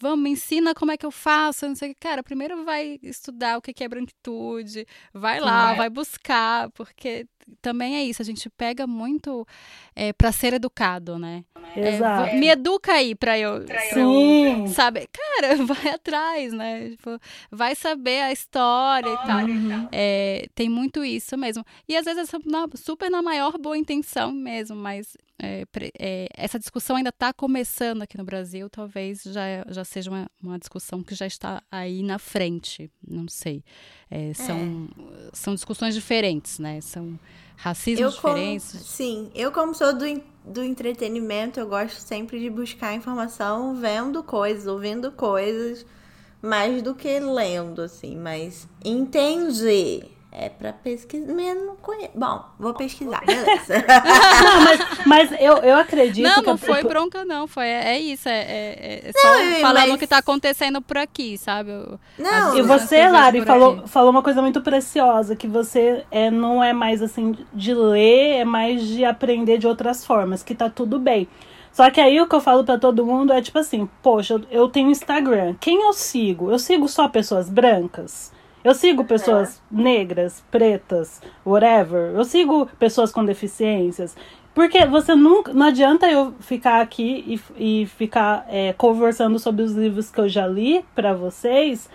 Vamos, 0.00 0.21
me 0.23 0.30
ensina 0.30 0.75
como 0.75 0.90
é 0.92 0.97
que 0.97 1.04
eu 1.04 1.11
faço, 1.11 1.69
não 1.69 1.75
sei 1.75 1.90
o 1.90 1.95
que. 1.95 2.00
Cara, 2.00 2.23
primeiro 2.23 2.64
vai 2.64 2.99
estudar 3.02 3.59
o 3.59 3.62
que 3.62 3.85
é 3.85 3.88
branquitude, 3.88 4.87
vai 5.12 5.38
lá, 5.40 5.73
é. 5.73 5.76
vai 5.76 5.90
buscar, 5.90 6.71
porque 6.71 7.26
também 7.61 7.97
é 7.97 8.04
isso, 8.04 8.23
a 8.23 8.25
gente 8.25 8.49
pega 8.49 8.87
muito 8.87 9.47
é, 9.95 10.12
para 10.12 10.33
ser 10.33 10.54
educado, 10.54 11.19
né? 11.19 11.45
É, 11.76 11.88
Exato. 11.97 12.30
vou- 12.30 12.40
me 12.40 12.49
educa 12.49 12.92
aí 12.92 13.14
pra 13.14 13.38
eu, 13.38 13.64
pra 13.64 13.85
eu 14.00 14.09
Sim. 14.11 14.66
sabe? 14.69 15.07
Cara, 15.12 15.57
vai 15.64 15.95
atrás, 15.95 16.52
né? 16.52 16.90
Tipo, 16.90 17.19
vai 17.50 17.75
saber 17.75 18.23
a 18.23 18.33
história 18.33 19.11
e 19.11 19.26
tal. 19.26 19.40
É, 19.92 20.47
tem 20.54 20.69
muito 20.69 21.04
isso 21.04 21.37
mesmo. 21.37 21.64
E 21.88 21.97
às 21.97 22.04
vezes 22.04 22.33
é 22.33 22.38
super 22.76 23.11
na 23.11 23.23
maior 23.23 23.57
boa 23.59 23.76
intenção 23.76 24.33
mesmo, 24.33 24.76
mas 24.76 25.16
é, 25.42 25.64
é, 25.99 26.28
essa 26.37 26.59
discussão 26.59 26.97
ainda 26.97 27.09
está 27.09 27.32
começando 27.32 28.02
aqui 28.02 28.18
no 28.18 28.25
Brasil. 28.25 28.68
Talvez 28.68 29.23
já, 29.25 29.64
já 29.68 29.85
seja 29.85 30.11
uma, 30.11 30.30
uma 30.42 30.59
discussão 30.59 31.02
que 31.02 31.14
já 31.14 31.26
está 31.26 31.62
aí 31.70 32.02
na 32.02 32.18
frente. 32.18 32.90
Não 33.06 33.26
sei. 33.28 33.64
É, 34.11 34.35
são, 34.35 34.88
são 35.32 35.54
discussões 35.54 35.94
diferentes, 35.94 36.59
né? 36.59 36.80
São 36.80 37.18
racismos 37.56 38.18
como, 38.18 38.35
diferentes. 38.35 38.64
sim, 38.64 39.30
eu 39.35 39.52
como 39.52 39.75
sou 39.75 39.92
do, 39.92 40.04
do 40.44 40.64
entretenimento, 40.64 41.61
eu 41.61 41.68
gosto 41.68 41.99
sempre 41.99 42.40
de 42.40 42.49
buscar 42.49 42.94
informação 42.94 43.75
vendo 43.75 44.23
coisas, 44.23 44.66
ouvindo 44.66 45.12
coisas, 45.12 45.85
mais 46.40 46.80
do 46.80 46.94
que 46.94 47.20
lendo, 47.20 47.82
assim, 47.82 48.16
mas 48.16 48.66
entender 48.82 50.11
é 50.32 50.49
pra 50.49 50.72
pesquisar, 50.72 51.32
mas 51.34 51.56
não 51.56 51.75
conheço. 51.76 52.12
Bom, 52.14 52.44
vou 52.58 52.72
pesquisar, 52.75 53.20
beleza. 53.26 53.75
Não, 54.44 54.60
mas, 54.62 54.80
mas 55.06 55.32
eu, 55.40 55.56
eu 55.58 55.76
acredito 55.76 56.25
Não, 56.25 56.37
que 56.40 56.46
não 56.46 56.56
foi 56.56 56.82
bronca, 56.84 57.25
não. 57.25 57.46
Foi, 57.49 57.66
é, 57.66 57.94
é 57.96 57.99
isso. 58.00 58.28
É, 58.28 58.40
é- 58.40 59.02
é 59.08 59.12
só 59.12 59.40
eu- 59.40 59.60
falando 59.60 59.87
mas- 59.88 59.94
o 59.94 59.99
que 59.99 60.06
tá 60.06 60.18
acontecendo 60.18 60.80
por 60.80 60.96
aqui, 60.99 61.37
sabe? 61.37 61.70
Eu- 61.70 61.99
Não, 62.18 62.56
E 62.56 62.62
você, 62.62 63.08
Lari, 63.08 63.42
falou, 63.44 63.78
aqui. 63.78 63.88
falou 63.88 64.10
uma 64.10 64.22
coisa 64.22 64.40
muito 64.40 64.60
preciosa, 64.62 65.34
que 65.34 65.49
você 65.49 66.04
é, 66.10 66.30
não 66.30 66.62
é 66.62 66.72
mais 66.72 67.02
assim 67.02 67.37
de 67.52 67.75
ler, 67.75 68.40
é 68.40 68.44
mais 68.44 68.82
de 68.87 69.04
aprender 69.04 69.58
de 69.58 69.66
outras 69.66 70.04
formas, 70.04 70.42
que 70.42 70.54
tá 70.54 70.70
tudo 70.70 70.99
bem. 70.99 71.28
Só 71.72 71.88
que 71.90 72.00
aí 72.00 72.20
o 72.20 72.26
que 72.28 72.34
eu 72.34 72.40
falo 72.40 72.64
pra 72.64 72.78
todo 72.78 73.04
mundo 73.06 73.32
é 73.32 73.40
tipo 73.42 73.58
assim, 73.58 73.88
poxa, 74.02 74.40
eu 74.50 74.68
tenho 74.68 74.90
Instagram. 74.90 75.54
Quem 75.60 75.82
eu 75.82 75.92
sigo? 75.92 76.50
Eu 76.50 76.58
sigo 76.58 76.88
só 76.88 77.08
pessoas 77.08 77.49
brancas? 77.49 78.32
Eu 78.62 78.74
sigo 78.74 79.04
pessoas 79.04 79.62
negras, 79.70 80.44
pretas, 80.50 81.22
whatever. 81.44 82.12
Eu 82.14 82.24
sigo 82.24 82.66
pessoas 82.78 83.10
com 83.10 83.24
deficiências. 83.24 84.14
Porque 84.54 84.84
você 84.84 85.14
nunca. 85.14 85.52
Não 85.54 85.66
adianta 85.66 86.10
eu 86.10 86.34
ficar 86.40 86.80
aqui 86.80 87.40
e, 87.56 87.82
e 87.82 87.86
ficar 87.86 88.46
é, 88.48 88.72
conversando 88.74 89.38
sobre 89.38 89.62
os 89.62 89.72
livros 89.72 90.10
que 90.10 90.20
eu 90.20 90.28
já 90.28 90.46
li 90.46 90.84
pra 90.94 91.14
vocês. 91.14 91.88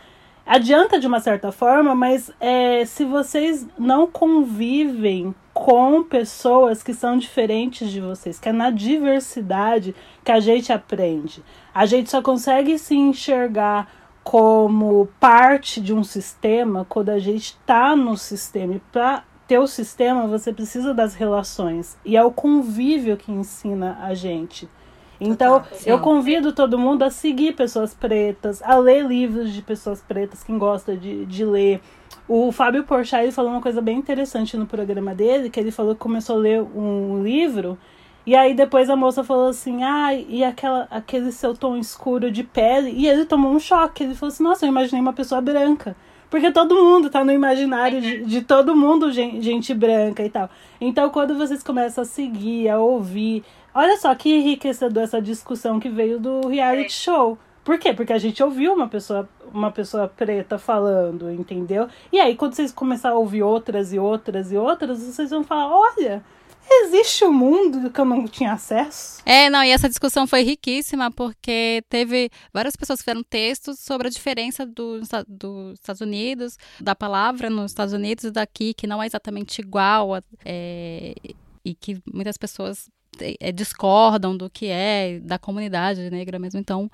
Adianta 0.46 1.00
de 1.00 1.08
uma 1.08 1.20
certa 1.20 1.52
forma, 1.52 1.96
mas 1.96 2.32
é, 2.40 2.86
se 2.86 3.04
vocês 3.04 3.68
não 3.78 4.06
convivem 4.06 5.34
com 5.54 6.04
pessoas 6.04 6.84
que 6.84 6.94
são 6.94 7.18
diferentes 7.18 7.90
de 7.90 8.00
vocês, 8.00 8.38
que 8.40 8.50
é 8.50 8.52
na 8.52 8.70
diversidade 8.70 9.96
que 10.24 10.32
a 10.32 10.40
gente 10.40 10.72
aprende. 10.72 11.44
A 11.74 11.86
gente 11.86 12.12
só 12.12 12.22
consegue 12.22 12.78
se 12.78 12.94
enxergar 12.94 13.90
como 14.26 15.08
parte 15.20 15.80
de 15.80 15.94
um 15.94 16.04
sistema 16.04 16.84
quando 16.90 17.10
a 17.10 17.20
gente 17.20 17.52
está 17.52 17.96
no 17.96 18.18
sistema. 18.18 18.74
E 18.74 18.82
para 18.92 19.24
ter 19.48 19.60
o 19.60 19.68
sistema, 19.68 20.26
você 20.26 20.52
precisa 20.52 20.96
das 20.96 21.14
relações. 21.14 21.96
E 22.04 22.18
é 22.18 22.24
o 22.24 22.32
convívio 22.32 23.18
que 23.18 23.32
ensina 23.32 24.00
a 24.02 24.16
gente. 24.16 24.68
Então, 25.22 25.60
Total, 25.60 25.78
eu 25.86 26.00
convido 26.00 26.52
todo 26.52 26.78
mundo 26.78 27.04
a 27.04 27.12
seguir 27.12 27.54
pessoas 27.54 27.94
pretas, 27.94 28.64
a 28.64 28.76
ler 28.76 29.06
livros 29.06 29.54
de 29.54 29.62
pessoas 29.62 30.02
pretas, 30.02 30.44
quem 30.44 30.58
gosta 30.58 30.98
de, 30.98 31.24
de 31.28 31.46
ler. 31.46 31.80
O 32.28 32.52
Fábio 32.52 32.84
Porchat 32.84 33.22
ele 33.22 33.32
falou 33.32 33.52
uma 33.52 33.62
coisa 33.62 33.80
bem 33.80 34.00
interessante 34.00 34.58
no 34.58 34.66
programa 34.66 35.14
dele, 35.14 35.52
que 35.52 35.60
ele 35.60 35.72
falou 35.72 35.94
que 35.94 36.02
começou 36.02 36.38
a 36.38 36.40
ler 36.40 36.62
um 36.64 37.22
livro 37.22 37.78
e 38.26 38.36
aí 38.36 38.56
depois 38.56 38.90
a 38.90 38.96
moça 38.96 39.24
falou 39.24 39.50
assim, 39.50 39.84
ah, 39.84 40.14
e 40.14 40.44
aquela, 40.44 40.88
aquele 40.90 41.32
seu 41.32 41.56
tom 41.56 41.78
escuro 41.78 42.32
de 42.32 42.44
pele. 42.44 42.92
E 42.92 43.08
ele 43.08 43.26
tomou 43.26 43.52
um 43.52 43.60
choque. 43.60 44.04
Ele 44.04 44.16
falou 44.16 44.34
assim, 44.34 44.44
nossa, 44.44 44.66
eu 44.66 44.70
imaginei 44.70 45.00
uma 45.00 45.14
pessoa 45.14 45.40
branca. 45.40 45.96
Porque 46.30 46.52
todo 46.52 46.76
mundo 46.76 47.10
tá 47.10 47.24
no 47.24 47.32
imaginário 47.32 48.02
de, 48.02 48.26
de 48.26 48.42
todo 48.42 48.76
mundo, 48.76 49.12
gente, 49.12 49.42
gente 49.42 49.74
branca 49.74 50.24
e 50.24 50.30
tal. 50.30 50.50
Então, 50.82 51.10
quando 51.12 51.38
vocês 51.38 51.62
começam 51.62 52.02
a 52.02 52.06
seguir, 52.06 52.68
a 52.68 52.80
ouvir. 52.80 53.44
Olha 53.74 53.96
só 53.98 54.14
que 54.16 54.34
enriquecedor 54.34 55.04
essa 55.04 55.22
discussão 55.22 55.80
que 55.80 55.88
veio 55.88 56.20
do 56.20 56.48
reality 56.48 56.94
show. 56.94 57.38
Por 57.64 57.78
quê? 57.78 57.94
Porque 57.94 58.14
a 58.14 58.18
gente 58.18 58.42
ouviu 58.44 58.74
uma 58.74 58.88
pessoa, 58.88 59.30
uma 59.54 59.72
pessoa 59.72 60.08
preta 60.08 60.58
falando, 60.58 61.32
entendeu? 61.32 61.88
E 62.12 62.20
aí, 62.20 62.36
quando 62.36 62.54
vocês 62.54 62.72
começarem 62.72 63.16
a 63.16 63.20
ouvir 63.20 63.44
outras 63.44 63.94
e 63.94 64.00
outras 64.00 64.52
e 64.52 64.58
outras, 64.58 65.02
vocês 65.02 65.30
vão 65.30 65.44
falar: 65.44 65.68
olha, 65.68 66.24
existe 66.70 67.24
um 67.26 67.32
mundo 67.32 67.90
que 67.90 68.00
eu 68.00 68.06
não 68.06 68.28
tinha 68.28 68.54
acesso. 68.54 69.22
É, 69.26 69.50
não, 69.50 69.64
e 69.64 69.70
essa 69.72 69.88
discussão 69.90 70.26
foi 70.28 70.42
riquíssima 70.44 71.12
porque 71.12 71.84
teve 71.90 72.30
várias 72.54 72.76
pessoas 72.76 73.00
que 73.00 73.06
fizeram 73.06 73.24
textos 73.24 73.80
sobre 73.80 74.08
a 74.08 74.12
diferença 74.12 74.66
do- 74.66 75.00
dos 75.28 75.74
Estados 75.80 76.02
Unidos, 76.02 76.58
da 76.80 76.96
palavra 76.96 77.50
nos 77.50 77.72
Estados 77.72 77.94
Unidos 77.94 78.26
e 78.26 78.32
daqui, 78.32 78.74
que 78.74 78.88
não 78.88 79.02
é 79.02 79.06
exatamente 79.06 79.60
igual, 79.62 80.22
é, 80.44 81.14
e 81.64 81.74
que 81.76 82.00
muitas 82.14 82.38
pessoas 82.38 82.90
é, 83.40 83.50
discordam 83.52 84.36
do 84.36 84.50
que 84.50 84.66
é, 84.68 85.20
da 85.22 85.40
comunidade 85.40 86.10
negra 86.10 86.38
mesmo. 86.38 86.60
Então, 86.60 86.92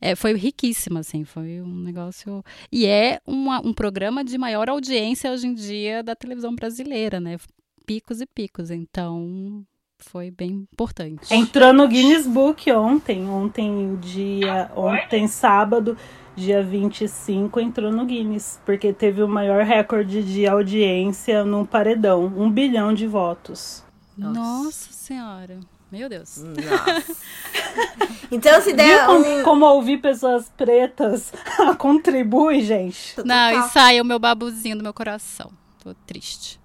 é, 0.00 0.14
foi 0.14 0.32
riquíssima, 0.34 1.00
assim, 1.00 1.24
foi 1.24 1.60
um 1.60 1.82
negócio. 1.82 2.44
E 2.70 2.86
é 2.86 3.20
uma- 3.26 3.60
um 3.60 3.72
programa 3.72 4.22
de 4.22 4.38
maior 4.38 4.70
audiência 4.70 5.32
hoje 5.32 5.48
em 5.48 5.54
dia 5.54 6.00
da 6.00 6.14
televisão 6.14 6.54
brasileira, 6.54 7.18
né? 7.18 7.38
Picos 7.86 8.20
e 8.20 8.26
picos. 8.26 8.70
Então, 8.70 9.64
foi 9.98 10.30
bem 10.30 10.66
importante. 10.72 11.32
Entrou 11.32 11.72
no 11.72 11.86
Guinness 11.88 12.26
Book 12.26 12.70
ontem. 12.72 13.28
Ontem, 13.28 13.96
dia. 13.96 14.70
Ontem, 14.74 15.26
sábado, 15.28 15.96
dia 16.34 16.62
25, 16.62 17.60
entrou 17.60 17.92
no 17.92 18.04
Guinness. 18.04 18.60
Porque 18.64 18.92
teve 18.92 19.22
o 19.22 19.28
maior 19.28 19.64
recorde 19.64 20.22
de 20.22 20.46
audiência 20.46 21.44
num 21.44 21.64
paredão. 21.64 22.24
Um 22.24 22.50
bilhão 22.50 22.94
de 22.94 23.06
votos. 23.06 23.84
Nossa 24.16 24.92
senhora. 24.92 25.60
Meu 25.90 26.08
Deus. 26.08 26.38
Nossa. 26.38 27.14
Então, 28.30 28.60
se 28.60 28.68
Viu 28.68 28.76
der 28.76 29.06
como, 29.06 29.26
um... 29.26 29.42
como 29.42 29.66
ouvir 29.66 29.98
pessoas 29.98 30.50
pretas 30.56 31.32
contribui, 31.78 32.62
gente? 32.62 33.14
Não, 33.24 33.50
e 33.50 33.68
saiu 33.68 34.02
o 34.02 34.06
meu 34.06 34.18
babuzinho 34.18 34.76
do 34.76 34.82
meu 34.82 34.94
coração. 34.94 35.52
Tô 35.82 35.94
triste. 36.06 36.58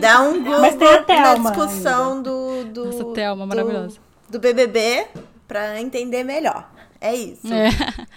Dá 0.00 0.20
um 0.22 0.42
Google 0.42 0.60
na 0.60 1.34
discussão 1.34 2.22
do, 2.22 2.64
do, 2.64 2.84
Nossa, 2.86 3.04
Thelma, 3.14 3.44
do- 3.44 3.48
maravilhosa. 3.48 3.98
do 4.28 4.38
BBB 4.38 5.06
pra 5.46 5.80
entender 5.80 6.24
melhor. 6.24 6.70
É 7.00 7.14
isso. 7.14 7.46
É. 7.52 7.68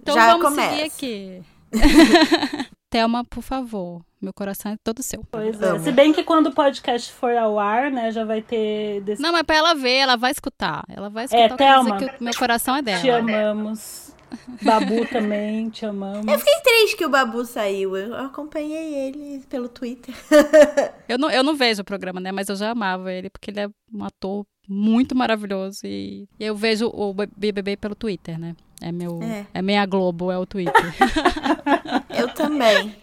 Então 0.00 0.14
Já 0.16 0.26
vamos 0.32 0.44
começa. 0.50 0.70
seguir 0.70 0.82
aqui. 0.82 1.42
Thelma, 2.90 3.24
por 3.24 3.42
favor. 3.42 4.02
Meu 4.20 4.32
coração 4.34 4.72
é 4.72 4.76
todo 4.84 5.02
seu. 5.02 5.24
Pois 5.30 5.60
é. 5.62 5.78
Se 5.78 5.90
bem 5.90 6.12
que 6.12 6.22
quando 6.22 6.48
o 6.48 6.52
podcast 6.52 7.10
for 7.10 7.34
ao 7.34 7.58
ar, 7.58 7.90
né, 7.90 8.10
já 8.12 8.22
vai 8.22 8.42
ter. 8.42 9.00
Desse... 9.00 9.22
Não, 9.22 9.32
mas 9.32 9.42
pra 9.44 9.56
ela 9.56 9.74
ver, 9.74 9.96
ela 9.96 10.16
vai 10.16 10.30
escutar. 10.30 10.84
Ela 10.88 11.08
vai 11.08 11.24
escutar. 11.24 11.42
É, 11.42 11.48
Thelma. 11.56 11.96
Que 11.96 12.04
o 12.04 12.24
meu 12.24 12.34
coração 12.34 12.76
é 12.76 12.82
dela. 12.82 13.00
Te 13.00 13.08
amamos. 13.08 14.14
Babu 14.62 15.06
também, 15.06 15.68
te 15.70 15.84
amamos. 15.86 16.26
Eu 16.26 16.38
fiquei 16.38 16.60
triste 16.60 16.96
que 16.96 17.06
o 17.06 17.10
Babu 17.10 17.44
saiu. 17.44 17.96
Eu 17.96 18.14
acompanhei 18.14 18.94
ele 18.94 19.44
pelo 19.48 19.68
Twitter. 19.68 20.14
eu, 21.08 21.18
não, 21.18 21.30
eu 21.30 21.42
não 21.42 21.54
vejo 21.54 21.82
o 21.82 21.84
programa, 21.84 22.20
né? 22.20 22.32
Mas 22.32 22.48
eu 22.48 22.56
já 22.56 22.70
amava 22.70 23.12
ele, 23.12 23.30
porque 23.30 23.50
ele 23.50 23.60
é 23.60 23.68
um 23.92 24.04
ator 24.04 24.46
muito 24.68 25.14
maravilhoso. 25.14 25.80
E 25.84 26.28
eu 26.38 26.54
vejo 26.56 26.86
o 26.86 27.14
BBB 27.14 27.76
pelo 27.76 27.94
Twitter, 27.94 28.38
né? 28.38 28.54
É 28.80 28.92
meu. 28.92 29.22
É, 29.22 29.46
é 29.54 29.62
minha 29.62 29.86
Globo, 29.86 30.30
é 30.30 30.38
o 30.38 30.46
Twitter. 30.46 30.74
eu 32.18 32.32
também. 32.34 32.94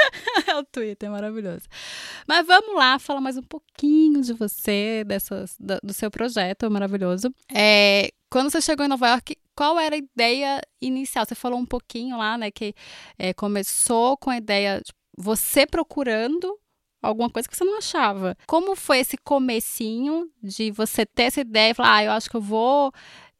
é 0.46 0.56
o 0.56 0.64
Twitter, 0.64 1.08
é 1.08 1.12
maravilhoso. 1.12 1.66
Mas 2.26 2.46
vamos 2.46 2.74
lá, 2.74 2.98
falar 2.98 3.20
mais 3.20 3.36
um 3.36 3.42
pouquinho 3.42 4.22
de 4.22 4.32
você, 4.32 5.04
dessas, 5.06 5.56
do 5.58 5.92
seu 5.92 6.10
projeto 6.10 6.70
maravilhoso. 6.70 7.32
É, 7.52 8.10
quando 8.30 8.50
você 8.50 8.60
chegou 8.60 8.84
em 8.84 8.88
Nova 8.88 9.08
York, 9.08 9.36
qual 9.60 9.78
era 9.78 9.94
a 9.94 9.98
ideia 9.98 10.62
inicial? 10.80 11.26
Você 11.26 11.34
falou 11.34 11.58
um 11.58 11.66
pouquinho 11.66 12.16
lá, 12.16 12.38
né, 12.38 12.50
que 12.50 12.72
é, 13.18 13.34
começou 13.34 14.16
com 14.16 14.30
a 14.30 14.38
ideia 14.38 14.80
de 14.80 14.90
você 15.18 15.66
procurando 15.66 16.58
alguma 17.02 17.28
coisa 17.28 17.46
que 17.46 17.54
você 17.54 17.62
não 17.62 17.76
achava. 17.76 18.34
Como 18.46 18.74
foi 18.74 19.00
esse 19.00 19.18
comecinho 19.18 20.30
de 20.42 20.70
você 20.70 21.04
ter 21.04 21.24
essa 21.24 21.42
ideia 21.42 21.72
e 21.72 21.74
falar, 21.74 21.96
ah, 21.96 22.04
eu 22.04 22.12
acho 22.12 22.30
que 22.30 22.36
eu 22.38 22.40
vou 22.40 22.90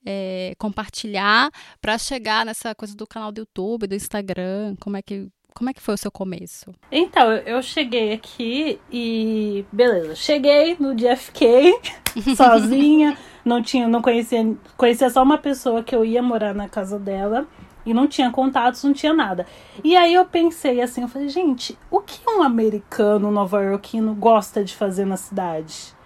é, 0.05 0.53
compartilhar 0.59 1.51
para 1.81 1.97
chegar 1.97 2.45
nessa 2.45 2.75
coisa 2.75 2.95
do 2.95 3.07
canal 3.07 3.33
do 3.33 3.39
YouTube, 3.39 3.87
do 3.87 3.95
Instagram? 3.95 4.77
Como 4.79 4.99
é 4.99 5.03
que 5.03 5.27
como 5.55 5.71
é 5.71 5.73
que 5.73 5.81
foi 5.81 5.95
o 5.95 5.99
seu 5.99 6.11
começo? 6.11 6.73
Então, 6.91 7.33
eu 7.33 7.63
cheguei 7.63 8.13
aqui 8.13 8.81
e 8.91 9.65
beleza, 9.73 10.15
cheguei 10.15 10.77
no 10.79 10.95
DFK 10.95 11.79
sozinha, 12.37 13.17
não 13.45 13.63
tinha, 13.63 13.89
não 13.89 14.03
conhecia, 14.03 14.57
conhecia 14.77 15.11
só 15.11 15.23
uma 15.23 15.39
pessoa 15.39 15.83
que 15.83 15.95
eu 15.95 16.05
ia 16.05 16.23
morar 16.23 16.55
na 16.55 16.69
casa 16.69 16.99
dela 16.99 17.47
e 17.85 17.95
não 17.95 18.07
tinha 18.07 18.31
contatos, 18.31 18.85
não 18.85 18.93
tinha 18.93 19.13
nada. 19.13 19.47
E 19.83 19.97
aí 19.97 20.15
eu 20.15 20.25
pensei 20.25 20.81
assim, 20.81 21.03
eu 21.03 21.09
falei, 21.09 21.29
gente, 21.29 21.79
o 21.91 22.01
que 22.01 22.21
um 22.29 22.43
americano 22.43 23.31
nova-iorquino 23.31 24.15
gosta 24.15 24.63
de 24.65 24.75
fazer 24.75 25.05
na 25.05 25.17
cidade? 25.17 25.99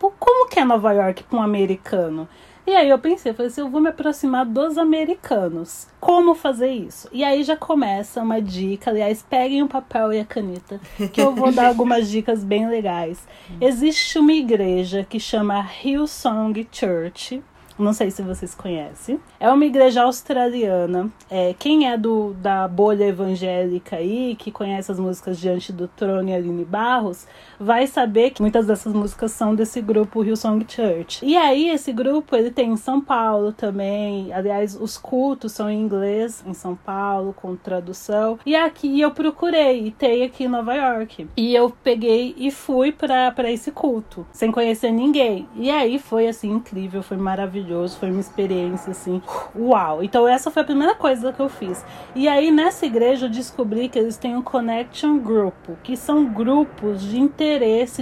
como 0.00 0.48
que 0.48 0.60
é 0.60 0.64
Nova 0.64 0.92
York 0.92 1.24
para 1.24 1.38
um 1.38 1.42
americano? 1.42 2.28
E 2.66 2.74
aí 2.74 2.88
eu 2.88 2.98
pensei, 2.98 3.32
falei 3.32 3.46
assim, 3.46 3.60
eu 3.60 3.70
vou 3.70 3.80
me 3.80 3.90
aproximar 3.90 4.44
dos 4.44 4.76
americanos. 4.76 5.86
Como 6.00 6.34
fazer 6.34 6.70
isso? 6.70 7.08
E 7.12 7.22
aí 7.22 7.44
já 7.44 7.56
começa 7.56 8.20
uma 8.20 8.42
dica, 8.42 8.90
aliás, 8.90 9.24
peguem 9.28 9.62
o 9.62 9.68
papel 9.68 10.12
e 10.12 10.18
a 10.18 10.24
caneta, 10.24 10.80
que 11.12 11.20
eu 11.20 11.32
vou 11.32 11.52
dar 11.52 11.68
algumas 11.68 12.08
dicas 12.10 12.42
bem 12.42 12.68
legais. 12.68 13.26
Existe 13.60 14.18
uma 14.18 14.32
igreja 14.32 15.06
que 15.08 15.20
chama 15.20 15.64
Hillsong 15.84 16.66
Church, 16.72 17.40
não 17.78 17.92
sei 17.92 18.10
se 18.10 18.22
vocês 18.22 18.54
conhecem. 18.54 19.20
É 19.38 19.50
uma 19.50 19.64
igreja 19.64 20.02
australiana. 20.02 21.10
É, 21.30 21.54
quem 21.58 21.88
é 21.88 21.96
do 21.98 22.34
da 22.34 22.66
bolha 22.66 23.04
evangélica 23.04 23.96
aí, 23.96 24.34
que 24.34 24.50
conhece 24.50 24.90
as 24.90 24.98
músicas 24.98 25.38
Diante 25.38 25.72
do 25.72 25.86
Trono 25.86 26.28
e 26.30 26.34
Aline 26.34 26.64
Barros, 26.64 27.26
vai 27.58 27.86
saber 27.86 28.30
que 28.30 28.42
muitas 28.42 28.66
dessas 28.66 28.92
músicas 28.92 29.32
são 29.32 29.54
desse 29.54 29.80
grupo 29.80 30.22
Hillsong 30.22 30.64
Church. 30.68 31.24
E 31.24 31.36
aí, 31.36 31.68
esse 31.70 31.92
grupo, 31.92 32.36
ele 32.36 32.50
tem 32.50 32.72
em 32.72 32.76
São 32.76 33.00
Paulo 33.00 33.52
também. 33.52 34.32
Aliás, 34.32 34.78
os 34.80 34.98
cultos 34.98 35.52
são 35.52 35.70
em 35.70 35.80
inglês 35.80 36.44
em 36.46 36.54
São 36.54 36.74
Paulo, 36.74 37.34
com 37.34 37.56
tradução. 37.56 38.38
E 38.44 38.54
aqui 38.54 39.00
eu 39.00 39.10
procurei, 39.10 39.86
e 39.86 39.90
tem 39.90 40.22
aqui 40.24 40.44
em 40.44 40.48
Nova 40.48 40.74
York. 40.74 41.28
E 41.36 41.54
eu 41.54 41.70
peguei 41.82 42.34
e 42.36 42.50
fui 42.50 42.92
para 42.92 43.50
esse 43.50 43.70
culto, 43.70 44.26
sem 44.32 44.50
conhecer 44.52 44.92
ninguém. 44.92 45.48
E 45.54 45.70
aí 45.70 45.98
foi 45.98 46.28
assim, 46.28 46.50
incrível, 46.50 47.02
foi 47.02 47.16
maravilhoso 47.16 47.96
foi 47.98 48.10
uma 48.10 48.20
experiência 48.20 48.90
assim, 48.90 49.22
uau. 49.54 50.02
Então 50.02 50.26
essa 50.26 50.50
foi 50.50 50.62
a 50.62 50.66
primeira 50.66 50.94
coisa 50.94 51.32
que 51.32 51.40
eu 51.40 51.48
fiz. 51.48 51.84
E 52.14 52.28
aí 52.28 52.50
nessa 52.50 52.86
igreja 52.86 53.26
eu 53.26 53.30
descobri 53.30 53.88
que 53.88 53.98
eles 53.98 54.16
têm 54.16 54.36
um 54.36 54.42
connection 54.42 55.18
group, 55.18 55.54
que 55.82 55.96
são 55.96 56.24
grupos 56.26 57.02
de 57.02 57.18
interesse 57.18 57.45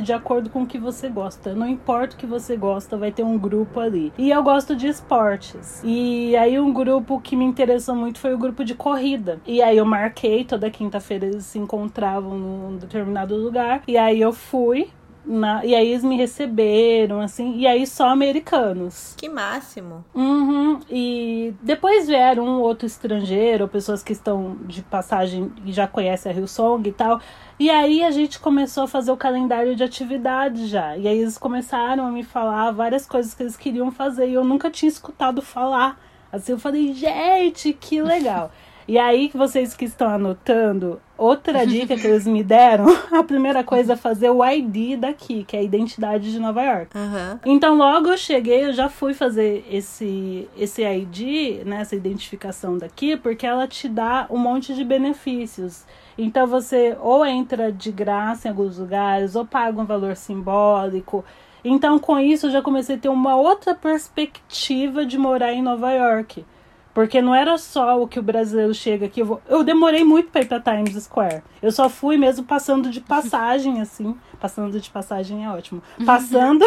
de 0.03 0.13
acordo 0.13 0.51
com 0.51 0.63
o 0.63 0.67
que 0.67 0.79
você 0.79 1.09
gosta. 1.09 1.55
Não 1.55 1.69
importa 1.69 2.15
o 2.15 2.19
que 2.19 2.27
você 2.27 2.57
gosta, 2.57 2.97
vai 2.97 3.13
ter 3.13 3.23
um 3.23 3.39
grupo 3.39 3.81
ali. 3.81 4.13
E 4.17 4.31
eu 4.31 4.43
gosto 4.43 4.75
de 4.75 4.87
esportes. 4.89 5.81
E 5.85 6.37
aí 6.37 6.59
um 6.59 6.73
grupo 6.73 7.21
que 7.21 7.37
me 7.37 7.45
interessou 7.45 7.95
muito 7.95 8.19
foi 8.19 8.35
o 8.35 8.39
grupo 8.39 8.65
de 8.65 8.75
corrida. 8.75 9.41
E 9.47 9.63
aí 9.63 9.77
eu 9.77 9.85
marquei 9.85 10.45
toda 10.45 10.71
quinta-feira 10.71 11.27
eles 11.27 11.45
se 11.45 11.59
encontravam 11.59 12.39
num 12.39 12.77
determinado 12.77 13.37
lugar. 13.37 13.83
E 13.87 13.97
aí 13.97 14.21
eu 14.21 14.33
fui 14.33 14.89
na, 15.25 15.65
e 15.65 15.75
aí 15.75 15.89
eles 15.89 16.05
me 16.05 16.17
receberam, 16.17 17.21
assim, 17.21 17.57
e 17.57 17.67
aí 17.67 17.87
só 17.87 18.09
americanos. 18.09 19.15
Que 19.17 19.29
máximo. 19.29 20.05
Uhum, 20.15 20.81
e 20.91 21.55
depois 21.63 22.07
vieram 22.07 22.45
um 22.45 22.61
outro 22.61 22.87
estrangeiro, 22.87 23.69
pessoas 23.69 24.03
que 24.03 24.13
estão 24.13 24.57
de 24.67 24.83
passagem 24.83 25.53
e 25.65 25.73
já 25.73 25.87
conhecem 25.87 26.31
a 26.31 26.35
Hillsong 26.35 26.89
e 26.89 26.93
tal. 26.93 27.21
E 27.59 27.71
aí 27.71 28.03
a 28.03 28.11
gente 28.11 28.41
começou 28.41 28.85
a 28.85 28.89
fazer 28.89 29.13
o 29.13 29.17
calendário 29.17 29.77
de 29.77 29.85
atividades 29.85 30.69
já. 30.69 30.97
E 30.97 31.07
aí 31.07 31.19
eles 31.19 31.39
começaram 31.39 32.07
a 32.07 32.11
me 32.11 32.23
falar 32.23 32.73
várias 32.73 33.07
coisas 33.07 33.33
que 33.33 33.43
eles 33.43 33.57
queriam 33.57 33.91
fazer 33.91 34.29
e 34.29 34.35
eu 34.35 34.45
nunca 34.45 34.71
tinha 34.71 34.89
escutado 34.89 35.41
falar. 35.41 35.99
Assim, 36.33 36.51
eu 36.51 36.59
falei, 36.59 36.93
gente, 36.93 37.73
que 37.73 38.03
legal. 38.03 38.51
E 38.87 38.99
aí, 38.99 39.31
vocês 39.35 39.75
que 39.75 39.87
estão 39.87 40.09
anotando, 40.11 41.01
outra 41.17 41.67
dica 41.67 41.97
que 41.97 42.07
eles 42.07 42.27
me 42.27 42.45
deram, 42.45 42.87
a 43.11 43.23
primeira 43.23 43.65
coisa 43.65 43.95
é 43.95 43.97
fazer 43.97 44.29
o 44.29 44.45
ID 44.45 44.99
daqui, 44.99 45.43
que 45.45 45.57
é 45.57 45.61
a 45.61 45.63
identidade 45.63 46.31
de 46.31 46.39
Nova 46.39 46.63
York. 46.63 46.97
Uhum. 46.97 47.39
Então, 47.47 47.77
logo 47.77 48.09
eu 48.09 48.19
cheguei, 48.19 48.67
eu 48.67 48.73
já 48.75 48.91
fui 48.91 49.15
fazer 49.15 49.65
esse, 49.71 50.47
esse 50.57 50.83
ID, 50.83 51.65
né, 51.65 51.81
essa 51.81 51.97
identificação 51.97 52.77
daqui, 52.77 53.17
porque 53.17 53.47
ela 53.47 53.67
te 53.67 53.89
dá 53.89 54.27
um 54.29 54.39
monte 54.39 54.75
de 54.75 54.85
benefícios. 54.85 55.85
Então, 56.19 56.47
você 56.47 56.97
ou 57.01 57.25
entra 57.25 57.73
de 57.73 57.91
graça 57.91 58.49
em 58.49 58.51
alguns 58.51 58.79
lugares, 58.79 59.35
ou 59.35 59.47
paga 59.47 59.81
um 59.81 59.87
valor 59.87 60.15
simbólico. 60.15 61.25
Então, 61.65 61.99
com 61.99 62.19
isso, 62.19 62.47
eu 62.47 62.51
já 62.51 62.61
comecei 62.61 62.97
a 62.97 62.99
ter 62.99 63.09
uma 63.09 63.35
outra 63.35 63.75
perspectiva 63.75 65.07
de 65.07 65.17
morar 65.17 65.55
em 65.55 65.63
Nova 65.63 65.91
York. 65.91 66.45
Porque 66.95 67.21
não 67.21 67.35
era 67.35 67.59
só 67.59 68.01
o 68.01 68.07
que 68.07 68.21
o 68.21 68.23
brasileiro 68.23 68.73
chega 68.73 69.07
aqui. 69.07 69.21
Eu, 69.21 69.27
vou... 69.27 69.43
eu 69.49 69.65
demorei 69.65 70.05
muito 70.05 70.31
para 70.31 70.43
ir 70.43 70.47
pra 70.47 70.61
Times 70.61 71.03
Square. 71.03 71.43
Eu 71.61 71.73
só 71.73 71.89
fui 71.89 72.17
mesmo 72.17 72.45
passando 72.45 72.89
de 72.89 73.01
passagem, 73.01 73.81
assim. 73.81 74.17
Passando 74.41 74.79
de 74.79 74.91
passagem 74.91 75.43
é 75.43 75.49
ótimo. 75.49 75.83
Passando 76.05 76.67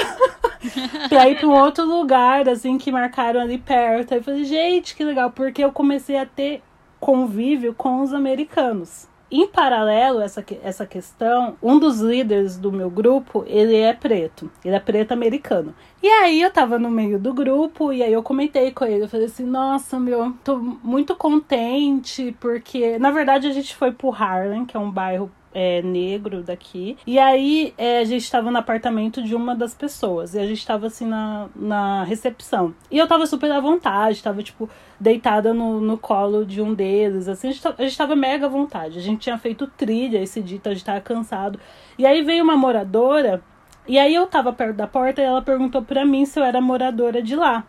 pra 1.07 1.29
ir 1.29 1.37
pra 1.37 1.47
um 1.47 1.53
outro 1.53 1.85
lugar, 1.85 2.49
assim, 2.49 2.79
que 2.79 2.91
marcaram 2.91 3.39
ali 3.39 3.59
perto. 3.59 4.13
Aí 4.13 4.19
eu 4.19 4.23
falei, 4.23 4.43
gente, 4.45 4.95
que 4.95 5.03
legal. 5.03 5.29
Porque 5.29 5.63
eu 5.63 5.71
comecei 5.71 6.17
a 6.17 6.25
ter 6.25 6.63
convívio 6.99 7.75
com 7.75 8.01
os 8.01 8.13
americanos. 8.13 9.07
Em 9.29 9.45
paralelo 9.47 10.19
a 10.19 10.23
essa, 10.23 10.45
essa 10.63 10.85
questão, 10.85 11.57
um 11.61 11.77
dos 11.77 11.99
líderes 11.99 12.57
do 12.57 12.71
meu 12.71 12.89
grupo, 12.89 13.43
ele 13.45 13.75
é 13.75 13.93
preto. 13.93 14.49
Ele 14.63 14.75
é 14.75 14.79
preto 14.79 15.11
americano. 15.11 15.75
E 16.01 16.07
aí 16.07 16.41
eu 16.41 16.49
tava 16.49 16.79
no 16.79 16.89
meio 16.89 17.19
do 17.19 17.33
grupo 17.33 17.91
e 17.91 18.01
aí 18.01 18.13
eu 18.13 18.23
comentei 18.23 18.71
com 18.71 18.85
ele. 18.85 19.03
Eu 19.03 19.09
falei 19.09 19.25
assim, 19.25 19.43
nossa, 19.43 19.99
meu, 19.99 20.33
tô 20.43 20.57
muito 20.57 21.15
contente 21.15 22.35
porque, 22.39 22.97
na 22.97 23.11
verdade, 23.11 23.47
a 23.47 23.51
gente 23.51 23.75
foi 23.75 23.91
pro 23.91 24.13
Harlem, 24.13 24.65
que 24.65 24.77
é 24.77 24.79
um 24.79 24.89
bairro 24.89 25.29
é, 25.59 25.81
negro 25.81 26.43
daqui. 26.43 26.95
E 27.07 27.17
aí 27.17 27.73
é, 27.79 27.97
a 27.97 28.03
gente 28.03 28.21
estava 28.21 28.51
no 28.51 28.59
apartamento 28.59 29.23
de 29.23 29.33
uma 29.33 29.55
das 29.55 29.73
pessoas. 29.73 30.35
E 30.35 30.39
a 30.39 30.45
gente 30.45 30.59
estava 30.59 30.85
assim 30.85 31.07
na, 31.07 31.47
na 31.55 32.03
recepção. 32.03 32.75
E 32.91 32.97
eu 32.99 33.07
tava 33.07 33.25
super 33.25 33.51
à 33.51 33.59
vontade, 33.59 34.21
tava 34.21 34.43
tipo 34.43 34.69
deitada 34.99 35.55
no, 35.55 35.81
no 35.81 35.97
colo 35.97 36.45
de 36.45 36.61
um 36.61 36.75
deles. 36.75 37.27
Assim, 37.27 37.47
a 37.47 37.51
gente, 37.51 37.67
a 37.67 37.83
gente 37.83 37.97
tava 37.97 38.15
mega 38.15 38.45
à 38.45 38.49
vontade. 38.49 38.99
A 38.99 39.01
gente 39.01 39.21
tinha 39.21 39.37
feito 39.39 39.65
trilha 39.65 40.21
esse 40.21 40.43
dia, 40.43 40.57
então 40.57 40.71
a 40.71 40.75
gente 40.75 40.85
tava 40.85 41.01
cansado. 41.01 41.59
E 41.97 42.05
aí 42.05 42.21
veio 42.21 42.43
uma 42.43 42.55
moradora. 42.55 43.41
E 43.87 43.97
aí 43.97 44.13
eu 44.13 44.27
tava 44.27 44.53
perto 44.53 44.75
da 44.75 44.85
porta 44.85 45.21
e 45.21 45.25
ela 45.25 45.41
perguntou 45.41 45.81
pra 45.81 46.05
mim 46.05 46.23
se 46.23 46.39
eu 46.39 46.43
era 46.43 46.61
moradora 46.61 47.19
de 47.19 47.35
lá. 47.35 47.65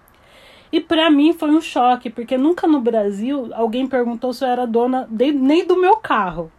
E 0.70 0.78
para 0.78 1.10
mim 1.10 1.32
foi 1.32 1.48
um 1.48 1.62
choque, 1.62 2.10
porque 2.10 2.36
nunca 2.36 2.66
no 2.66 2.82
Brasil 2.82 3.48
alguém 3.54 3.86
perguntou 3.86 4.34
se 4.34 4.44
eu 4.44 4.48
era 4.48 4.66
dona 4.66 5.08
de, 5.10 5.32
nem 5.32 5.66
do 5.66 5.80
meu 5.80 5.96
carro. 5.96 6.52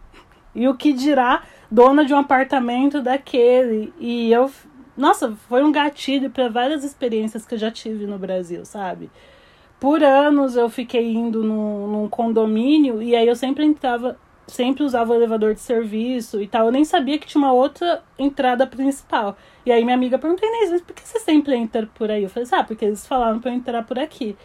E 0.54 0.66
o 0.68 0.74
que 0.74 0.92
dirá 0.92 1.42
dona 1.70 2.04
de 2.04 2.12
um 2.12 2.18
apartamento 2.18 3.00
daquele. 3.00 3.92
E 3.98 4.32
eu. 4.32 4.50
Nossa, 4.96 5.32
foi 5.48 5.62
um 5.62 5.72
gatilho 5.72 6.30
para 6.30 6.48
várias 6.48 6.84
experiências 6.84 7.46
que 7.46 7.54
eu 7.54 7.58
já 7.58 7.70
tive 7.70 8.06
no 8.06 8.18
Brasil, 8.18 8.64
sabe? 8.64 9.10
Por 9.78 10.02
anos 10.02 10.56
eu 10.56 10.68
fiquei 10.68 11.14
indo 11.14 11.42
num, 11.42 11.86
num 11.86 12.08
condomínio 12.08 13.02
e 13.02 13.16
aí 13.16 13.26
eu 13.26 13.34
sempre 13.34 13.64
entrava, 13.64 14.18
sempre 14.46 14.82
usava 14.82 15.12
o 15.12 15.14
elevador 15.14 15.54
de 15.54 15.60
serviço 15.60 16.42
e 16.42 16.46
tal. 16.46 16.66
Eu 16.66 16.72
nem 16.72 16.84
sabia 16.84 17.18
que 17.18 17.26
tinha 17.26 17.42
uma 17.42 17.52
outra 17.52 18.02
entrada 18.18 18.66
principal. 18.66 19.38
E 19.64 19.72
aí 19.72 19.82
minha 19.82 19.96
amiga 19.96 20.18
perguntou, 20.18 20.46
Inês, 20.46 20.70
mas 20.70 20.82
por 20.82 20.94
que 20.94 21.08
você 21.08 21.18
sempre 21.20 21.54
entra 21.54 21.88
por 21.94 22.10
aí? 22.10 22.24
Eu 22.24 22.28
falei, 22.28 22.48
ah, 22.52 22.64
porque 22.64 22.84
eles 22.84 23.06
falaram 23.06 23.40
para 23.40 23.50
eu 23.50 23.54
entrar 23.54 23.82
por 23.84 23.98
aqui. 23.98 24.36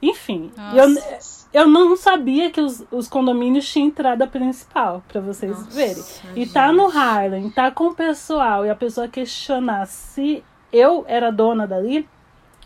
Enfim, 0.00 0.52
eu, 0.74 1.62
eu 1.62 1.66
não 1.66 1.96
sabia 1.96 2.50
que 2.50 2.60
os, 2.60 2.84
os 2.90 3.08
condomínios 3.08 3.68
tinham 3.68 3.88
entrada 3.88 4.26
principal, 4.26 5.02
para 5.08 5.20
vocês 5.20 5.52
Nossa, 5.52 5.70
verem. 5.70 6.04
E 6.36 6.40
gente. 6.40 6.52
tá 6.52 6.72
no 6.72 6.86
Harlem, 6.86 7.50
tá 7.50 7.70
com 7.70 7.88
o 7.88 7.94
pessoal, 7.94 8.64
e 8.64 8.70
a 8.70 8.76
pessoa 8.76 9.08
questionar 9.08 9.86
se 9.86 10.44
eu 10.72 11.04
era 11.08 11.30
dona 11.30 11.66
dali, 11.66 12.08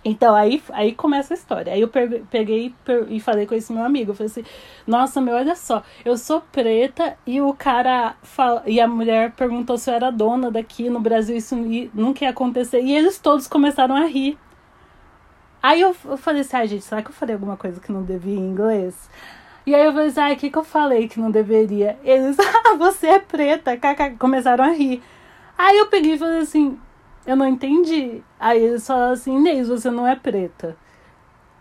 então, 0.04 0.34
aí, 0.34 0.60
aí 0.72 0.92
começa 0.92 1.32
a 1.32 1.36
história. 1.36 1.72
Aí 1.72 1.80
eu 1.80 1.88
peguei 1.88 2.74
e 3.08 3.20
falei 3.20 3.46
com 3.46 3.54
esse 3.54 3.72
meu 3.72 3.84
amigo. 3.84 4.10
Eu 4.10 4.14
falei 4.14 4.30
assim: 4.30 4.44
Nossa, 4.86 5.20
meu, 5.20 5.34
olha 5.34 5.54
só, 5.54 5.82
eu 6.04 6.16
sou 6.18 6.40
preta 6.40 7.16
e 7.26 7.40
o 7.40 7.54
cara 7.54 8.16
fala. 8.22 8.62
E 8.66 8.80
a 8.80 8.88
mulher 8.88 9.32
perguntou 9.32 9.78
se 9.78 9.90
eu 9.90 9.94
era 9.94 10.10
dona 10.10 10.50
daqui 10.50 10.90
no 10.90 11.00
Brasil, 11.00 11.36
isso 11.36 11.56
nunca 11.94 12.24
ia 12.24 12.30
acontecer. 12.30 12.80
E 12.80 12.92
eles 12.92 13.18
todos 13.18 13.46
começaram 13.46 13.94
a 13.94 14.04
rir. 14.06 14.36
Aí 15.62 15.80
eu, 15.80 15.94
eu 16.04 16.16
falei 16.16 16.40
assim: 16.40 16.56
Ai, 16.56 16.66
gente, 16.66 16.84
será 16.84 17.02
que 17.02 17.10
eu 17.10 17.14
falei 17.14 17.34
alguma 17.34 17.56
coisa 17.56 17.80
que 17.80 17.92
não 17.92 18.02
devia 18.02 18.36
em 18.36 18.50
inglês? 18.50 19.08
E 19.64 19.74
aí 19.74 19.84
eu 19.84 19.92
falei 19.92 20.08
assim: 20.08 20.20
Ai, 20.20 20.32
o 20.34 20.36
que, 20.36 20.50
que 20.50 20.58
eu 20.58 20.64
falei 20.64 21.08
que 21.08 21.20
não 21.20 21.30
deveria? 21.30 21.98
Eles, 22.02 22.36
ah, 22.40 22.74
você 22.76 23.06
é 23.06 23.18
preta. 23.18 23.78
Começaram 24.18 24.64
a 24.64 24.70
rir. 24.70 25.02
Aí 25.56 25.78
eu 25.78 25.86
peguei 25.86 26.14
e 26.14 26.18
falei 26.18 26.40
assim: 26.40 26.78
eu 27.26 27.36
não 27.36 27.46
entendi. 27.46 28.22
Aí 28.38 28.62
eles 28.62 28.86
falaram 28.86 29.12
assim, 29.12 29.36
Inês, 29.36 29.68
você 29.68 29.90
não 29.90 30.06
é 30.06 30.16
preta. 30.16 30.76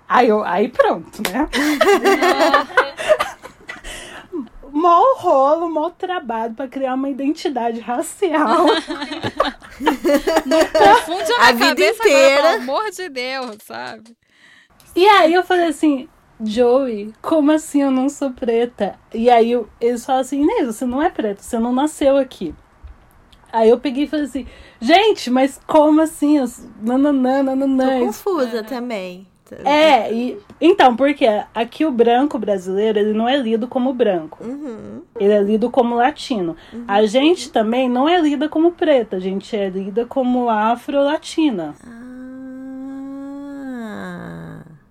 Aí, 0.10 0.28
eu, 0.28 0.44
aí 0.44 0.68
pronto, 0.68 1.22
né? 1.32 1.48
mó 4.82 5.16
rolo, 5.18 5.70
mó 5.70 5.90
trabalho 5.92 6.54
para 6.56 6.68
criar 6.68 6.96
uma 6.96 7.10
identidade 7.10 7.80
racial. 7.80 8.66
não 10.46 10.60
confunde 10.66 11.32
a, 11.40 11.52
vida 11.52 11.86
inteira. 11.86 12.40
Agora, 12.40 12.60
pelo 12.60 12.64
amor 12.64 12.92
de 12.92 13.10
Deus, 13.10 13.58
sabe? 13.64 14.18
E 14.96 15.06
aí 15.08 15.34
eu 15.34 15.44
falei 15.44 15.68
assim, 15.68 16.10
Joey, 16.44 17.14
como 17.22 17.52
assim 17.52 17.84
eu 17.84 17.92
não 17.92 18.10
sou 18.10 18.32
preta? 18.32 19.00
E 19.14 19.30
aí 19.30 19.52
eu, 19.52 19.70
eles 19.80 20.06
falam 20.06 20.22
assim, 20.22 20.42
Inês, 20.42 20.68
você 20.68 20.86
não 20.86 21.02
é 21.02 21.10
preta, 21.10 21.42
você 21.42 21.60
não 21.60 21.72
nasceu 21.72 22.18
aqui. 22.18 22.54
Aí 23.54 23.70
eu 23.70 23.80
peguei 23.80 24.06
e 24.06 24.08
falei 24.08 24.26
assim, 24.26 24.48
gente, 24.80 25.30
mas 25.30 25.60
como 25.68 26.02
assim? 26.02 26.38
Nananã, 26.82 27.44
nananã. 27.44 28.00
Tô 28.00 28.06
confusa 28.06 28.60
é. 28.60 29.31
É, 29.66 30.14
e 30.14 30.38
então, 30.60 30.96
porque 30.96 31.26
aqui 31.54 31.86
o 31.86 31.92
branco 31.92 32.38
brasileiro, 32.40 33.00
ele 33.00 33.14
não 33.14 33.28
é 33.28 33.36
lido 33.38 33.68
como 33.68 33.94
branco. 33.94 34.44
Uhum. 34.44 35.02
Ele 35.20 35.34
é 35.34 35.42
lido 35.42 35.70
como 35.70 35.96
latino. 35.96 36.56
Uhum. 36.72 36.86
A 36.88 37.06
gente 37.06 37.52
também 37.52 37.90
não 37.90 38.08
é 38.08 38.20
lida 38.20 38.48
como 38.48 38.72
preta, 38.72 39.18
a 39.18 39.20
gente 39.20 39.56
é 39.56 39.70
lida 39.70 40.06
como 40.06 40.50
afro-latina. 40.50 41.74
Ah. 41.86 42.02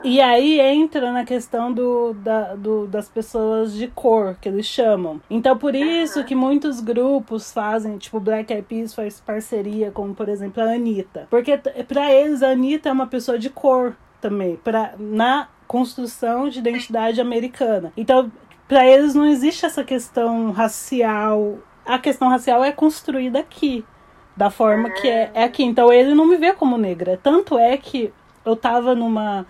E 0.03 0.19
aí 0.19 0.59
entra 0.59 1.13
na 1.13 1.25
questão 1.27 1.71
do, 1.71 2.15
da, 2.15 2.55
do, 2.55 2.87
das 2.87 3.07
pessoas 3.09 3.75
de 3.75 3.87
cor, 3.87 4.35
que 4.41 4.49
eles 4.49 4.65
chamam. 4.65 5.21
Então, 5.29 5.59
por 5.59 5.75
isso 5.75 6.25
que 6.25 6.35
muitos 6.35 6.81
grupos 6.81 7.53
fazem, 7.53 7.99
tipo, 7.99 8.19
Black 8.19 8.51
Eyed 8.51 8.67
Peas 8.67 8.95
faz 8.95 9.21
parceria 9.21 9.91
com, 9.91 10.15
por 10.15 10.29
exemplo, 10.31 10.63
a 10.63 10.73
Anitta. 10.73 11.27
Porque 11.29 11.59
para 11.87 12.13
eles, 12.13 12.43
a 12.43 12.49
Anitta 12.53 12.89
é 12.89 12.93
uma 12.93 13.07
pessoa 13.07 13.39
de 13.39 13.51
cor 13.51 13.95
também, 14.21 14.57
pra, 14.57 14.95
na 14.99 15.49
construção 15.67 16.49
de 16.49 16.59
identidade 16.59 17.21
americana. 17.21 17.93
Então, 17.97 18.31
para 18.69 18.87
eles 18.87 19.15
não 19.15 19.27
existe 19.27 19.65
essa 19.67 19.83
questão 19.83 20.51
racial. 20.51 21.59
A 21.85 21.99
questão 21.99 22.29
racial 22.29 22.63
é 22.65 22.73
construída 22.73 23.39
aqui, 23.39 23.85
da 24.37 24.51
forma 24.51 24.91
que 24.91 25.09
é, 25.09 25.31
é 25.35 25.45
aqui. 25.45 25.63
Então, 25.65 25.93
ele 25.93 26.15
não 26.15 26.27
me 26.27 26.37
vê 26.37 26.53
como 26.53 26.77
negra. 26.77 27.19
Tanto 27.23 27.59
é 27.59 27.77
que 27.77 28.13
eu 28.45 28.57
tava 28.57 28.95
numa 28.95 29.47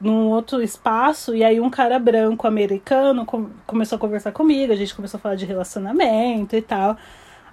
num 0.00 0.30
outro 0.30 0.60
espaço, 0.60 1.32
e 1.32 1.44
aí 1.44 1.60
um 1.60 1.70
cara 1.70 1.96
branco 1.96 2.44
americano 2.48 3.24
com, 3.24 3.50
começou 3.64 3.94
a 3.94 3.98
conversar 4.00 4.32
comigo, 4.32 4.72
a 4.72 4.76
gente 4.76 4.92
começou 4.96 5.16
a 5.16 5.20
falar 5.20 5.36
de 5.36 5.46
relacionamento 5.46 6.56
e 6.56 6.60
tal. 6.60 6.96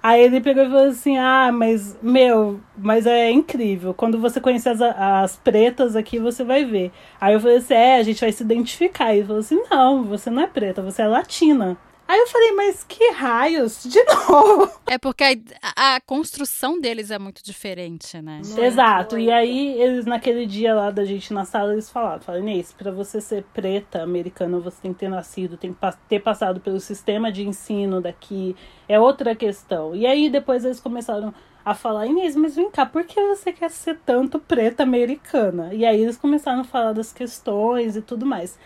Aí 0.02 0.22
ele 0.22 0.40
pegou 0.40 0.64
e 0.64 0.68
falou 0.68 0.88
assim: 0.88 1.18
Ah, 1.18 1.50
mas, 1.52 1.98
meu, 2.02 2.60
mas 2.76 3.06
é 3.06 3.30
incrível. 3.30 3.92
Quando 3.94 4.18
você 4.18 4.40
conhecer 4.40 4.70
as, 4.70 4.80
as 4.80 5.36
pretas 5.36 5.94
aqui, 5.96 6.18
você 6.18 6.42
vai 6.44 6.64
ver. 6.64 6.90
Aí 7.20 7.34
eu 7.34 7.40
falei 7.40 7.58
assim: 7.58 7.74
É, 7.74 7.96
a 7.98 8.02
gente 8.02 8.20
vai 8.20 8.32
se 8.32 8.42
identificar. 8.42 9.12
E 9.14 9.18
ele 9.18 9.26
falou 9.26 9.40
assim: 9.40 9.62
Não, 9.70 10.04
você 10.04 10.30
não 10.30 10.42
é 10.42 10.46
preta, 10.46 10.82
você 10.82 11.02
é 11.02 11.08
latina. 11.08 11.76
Aí 12.10 12.18
eu 12.18 12.26
falei, 12.26 12.50
mas 12.50 12.82
que 12.82 13.12
raios? 13.12 13.84
De 13.84 14.02
novo. 14.28 14.68
É 14.88 14.98
porque 14.98 15.40
a, 15.62 15.94
a 15.94 16.00
construção 16.00 16.80
deles 16.80 17.08
é 17.12 17.20
muito 17.20 17.40
diferente, 17.40 18.20
né? 18.20 18.40
Muito, 18.44 18.60
Exato. 18.60 19.14
Muito. 19.14 19.28
E 19.28 19.30
aí, 19.30 19.80
eles, 19.80 20.06
naquele 20.06 20.44
dia 20.44 20.74
lá 20.74 20.90
da 20.90 21.04
gente 21.04 21.32
na 21.32 21.44
sala, 21.44 21.72
eles 21.72 21.88
falaram: 21.88 22.20
falaram, 22.20 22.42
Inês, 22.42 22.72
pra 22.72 22.90
você 22.90 23.20
ser 23.20 23.44
preta 23.54 24.02
americana, 24.02 24.58
você 24.58 24.82
tem 24.82 24.92
que 24.92 24.98
ter 24.98 25.08
nascido, 25.08 25.56
tem 25.56 25.72
que 25.72 25.78
ter 26.08 26.18
passado 26.18 26.58
pelo 26.58 26.80
sistema 26.80 27.30
de 27.30 27.46
ensino 27.46 28.00
daqui. 28.00 28.56
É 28.88 28.98
outra 28.98 29.36
questão. 29.36 29.94
E 29.94 30.04
aí, 30.04 30.28
depois 30.28 30.64
eles 30.64 30.80
começaram 30.80 31.32
a 31.64 31.76
falar, 31.76 32.08
Inês, 32.08 32.34
mas 32.34 32.56
vem 32.56 32.72
cá, 32.72 32.84
por 32.86 33.04
que 33.04 33.24
você 33.28 33.52
quer 33.52 33.70
ser 33.70 33.96
tanto 34.04 34.40
preta 34.40 34.82
americana? 34.82 35.72
E 35.72 35.86
aí 35.86 36.02
eles 36.02 36.16
começaram 36.16 36.62
a 36.62 36.64
falar 36.64 36.92
das 36.92 37.12
questões 37.12 37.94
e 37.94 38.02
tudo 38.02 38.26
mais. 38.26 38.58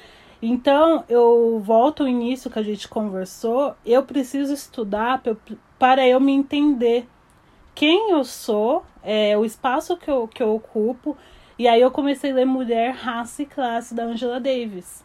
Então, 0.42 1.04
eu 1.08 1.60
volto 1.64 2.02
ao 2.02 2.08
início 2.08 2.50
que 2.50 2.58
a 2.58 2.62
gente 2.62 2.88
conversou, 2.88 3.74
eu 3.84 4.02
preciso 4.02 4.52
estudar 4.52 5.22
para 5.78 6.06
eu 6.06 6.20
me 6.20 6.32
entender 6.32 7.06
quem 7.74 8.12
eu 8.12 8.24
sou, 8.24 8.84
é, 9.02 9.36
o 9.36 9.44
espaço 9.44 9.96
que 9.96 10.10
eu, 10.10 10.28
que 10.28 10.42
eu 10.42 10.54
ocupo. 10.54 11.16
E 11.58 11.68
aí 11.68 11.80
eu 11.80 11.90
comecei 11.90 12.32
a 12.32 12.34
ler 12.34 12.44
Mulher, 12.44 12.94
Raça 12.94 13.42
e 13.42 13.46
Classe 13.46 13.94
da 13.94 14.04
Angela 14.04 14.40
Davis, 14.40 15.04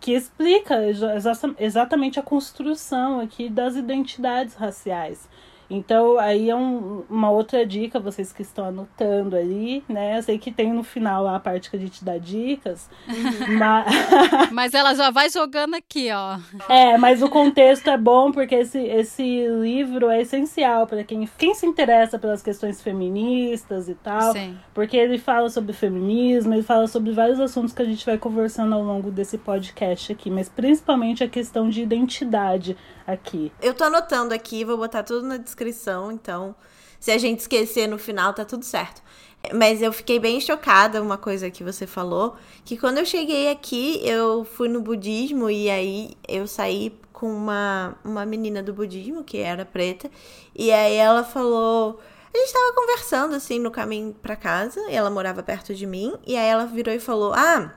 que 0.00 0.12
explica 0.12 0.84
exa 0.86 1.16
exatamente 1.58 2.20
a 2.20 2.22
construção 2.22 3.20
aqui 3.20 3.48
das 3.48 3.74
identidades 3.74 4.54
raciais. 4.54 5.28
Então, 5.70 6.18
aí 6.18 6.48
é 6.48 6.56
um, 6.56 7.04
uma 7.10 7.30
outra 7.30 7.66
dica, 7.66 8.00
vocês 8.00 8.32
que 8.32 8.40
estão 8.40 8.64
anotando 8.64 9.36
ali, 9.36 9.84
né? 9.86 10.18
Eu 10.18 10.22
sei 10.22 10.38
que 10.38 10.50
tem 10.50 10.72
no 10.72 10.82
final 10.82 11.22
lá 11.22 11.36
a 11.36 11.40
parte 11.40 11.70
que 11.70 11.76
a 11.76 11.78
gente 11.78 12.02
dá 12.02 12.16
dicas. 12.16 12.88
mas... 13.58 13.86
mas 14.50 14.74
ela 14.74 14.94
já 14.94 15.10
vai 15.10 15.28
jogando 15.28 15.74
aqui, 15.74 16.08
ó. 16.10 16.38
É, 16.68 16.96
mas 16.96 17.22
o 17.22 17.28
contexto 17.28 17.88
é 17.90 17.98
bom 17.98 18.32
porque 18.32 18.54
esse, 18.54 18.78
esse 18.78 19.46
livro 19.60 20.08
é 20.08 20.22
essencial 20.22 20.86
para 20.86 21.04
quem, 21.04 21.28
quem 21.36 21.54
se 21.54 21.66
interessa 21.66 22.18
pelas 22.18 22.42
questões 22.42 22.80
feministas 22.80 23.90
e 23.90 23.94
tal. 23.94 24.32
Sim. 24.32 24.56
Porque 24.72 24.96
ele 24.96 25.18
fala 25.18 25.50
sobre 25.50 25.74
feminismo, 25.74 26.54
ele 26.54 26.62
fala 26.62 26.86
sobre 26.86 27.12
vários 27.12 27.38
assuntos 27.38 27.74
que 27.74 27.82
a 27.82 27.84
gente 27.84 28.06
vai 28.06 28.16
conversando 28.16 28.74
ao 28.74 28.82
longo 28.82 29.10
desse 29.10 29.36
podcast 29.36 30.12
aqui, 30.12 30.30
mas 30.30 30.48
principalmente 30.48 31.22
a 31.22 31.28
questão 31.28 31.68
de 31.68 31.82
identidade 31.82 32.76
aqui. 33.08 33.50
Eu 33.60 33.72
tô 33.72 33.84
anotando 33.84 34.34
aqui, 34.34 34.64
vou 34.64 34.76
botar 34.76 35.02
tudo 35.02 35.26
na 35.26 35.38
descrição, 35.38 36.12
então 36.12 36.54
se 37.00 37.10
a 37.10 37.16
gente 37.16 37.40
esquecer 37.40 37.88
no 37.88 37.98
final, 37.98 38.34
tá 38.34 38.44
tudo 38.44 38.64
certo. 38.64 39.02
Mas 39.54 39.80
eu 39.80 39.92
fiquei 39.92 40.18
bem 40.18 40.40
chocada, 40.40 41.00
uma 41.00 41.16
coisa 41.16 41.50
que 41.50 41.64
você 41.64 41.86
falou, 41.86 42.36
que 42.64 42.76
quando 42.76 42.98
eu 42.98 43.06
cheguei 43.06 43.50
aqui, 43.50 44.00
eu 44.04 44.44
fui 44.44 44.68
no 44.68 44.80
budismo 44.80 45.48
e 45.48 45.70
aí 45.70 46.10
eu 46.26 46.46
saí 46.46 46.92
com 47.12 47.32
uma, 47.32 47.96
uma 48.04 48.26
menina 48.26 48.62
do 48.62 48.74
budismo, 48.74 49.24
que 49.24 49.38
era 49.38 49.64
preta, 49.64 50.10
e 50.54 50.70
aí 50.70 50.94
ela 50.94 51.24
falou. 51.24 51.98
A 52.32 52.36
gente 52.36 52.52
tava 52.52 52.74
conversando 52.74 53.34
assim 53.34 53.58
no 53.58 53.70
caminho 53.70 54.14
para 54.22 54.36
casa, 54.36 54.80
ela 54.90 55.08
morava 55.08 55.42
perto 55.42 55.74
de 55.74 55.86
mim, 55.86 56.14
e 56.26 56.36
aí 56.36 56.46
ela 56.46 56.66
virou 56.66 56.94
e 56.94 57.00
falou: 57.00 57.32
Ah, 57.32 57.74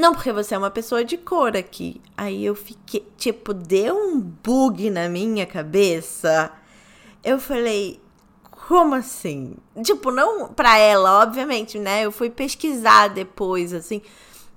não, 0.00 0.14
porque 0.14 0.32
você 0.32 0.54
é 0.54 0.58
uma 0.58 0.70
pessoa 0.70 1.04
de 1.04 1.16
cor 1.16 1.56
aqui. 1.56 2.00
Aí 2.16 2.44
eu 2.44 2.54
fiquei, 2.54 3.06
tipo, 3.16 3.54
deu 3.54 3.94
um 3.96 4.20
bug 4.20 4.90
na 4.90 5.08
minha 5.08 5.46
cabeça. 5.46 6.50
Eu 7.22 7.38
falei, 7.38 8.00
como 8.68 8.94
assim? 8.94 9.56
Tipo, 9.84 10.10
não 10.10 10.48
pra 10.48 10.78
ela, 10.78 11.22
obviamente, 11.22 11.78
né? 11.78 12.04
Eu 12.04 12.12
fui 12.12 12.30
pesquisar 12.30 13.08
depois, 13.08 13.72
assim. 13.72 14.02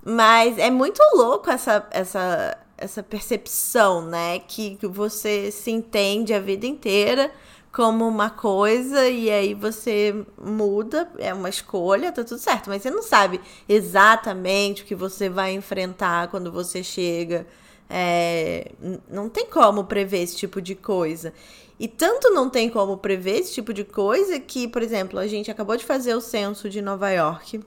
Mas 0.04 0.58
é 0.58 0.70
muito 0.70 1.00
louco 1.14 1.50
essa, 1.50 1.86
essa, 1.90 2.58
essa 2.76 3.02
percepção, 3.02 4.02
né? 4.02 4.38
Que 4.40 4.78
você 4.82 5.50
se 5.50 5.70
entende 5.70 6.32
a 6.34 6.40
vida 6.40 6.66
inteira 6.66 7.30
como 7.74 8.06
uma 8.06 8.30
coisa 8.30 9.08
e 9.08 9.28
aí 9.28 9.52
você 9.52 10.24
muda, 10.40 11.10
é 11.18 11.34
uma 11.34 11.48
escolha, 11.48 12.12
tá 12.12 12.22
tudo 12.22 12.38
certo, 12.38 12.70
mas 12.70 12.82
você 12.82 12.90
não 12.90 13.02
sabe 13.02 13.40
exatamente 13.68 14.84
o 14.84 14.86
que 14.86 14.94
você 14.94 15.28
vai 15.28 15.52
enfrentar 15.52 16.28
quando 16.28 16.52
você 16.52 16.84
chega. 16.84 17.44
É, 17.90 18.70
não 19.10 19.28
tem 19.28 19.46
como 19.46 19.84
prever 19.84 20.22
esse 20.22 20.36
tipo 20.36 20.62
de 20.62 20.76
coisa. 20.76 21.34
E 21.78 21.88
tanto 21.88 22.30
não 22.30 22.48
tem 22.48 22.70
como 22.70 22.96
prever 22.96 23.40
esse 23.40 23.52
tipo 23.52 23.74
de 23.74 23.82
coisa 23.82 24.38
que, 24.38 24.68
por 24.68 24.80
exemplo, 24.80 25.18
a 25.18 25.26
gente 25.26 25.50
acabou 25.50 25.76
de 25.76 25.84
fazer 25.84 26.14
o 26.14 26.20
censo 26.20 26.70
de 26.70 26.80
Nova 26.80 27.10
York. 27.10 27.60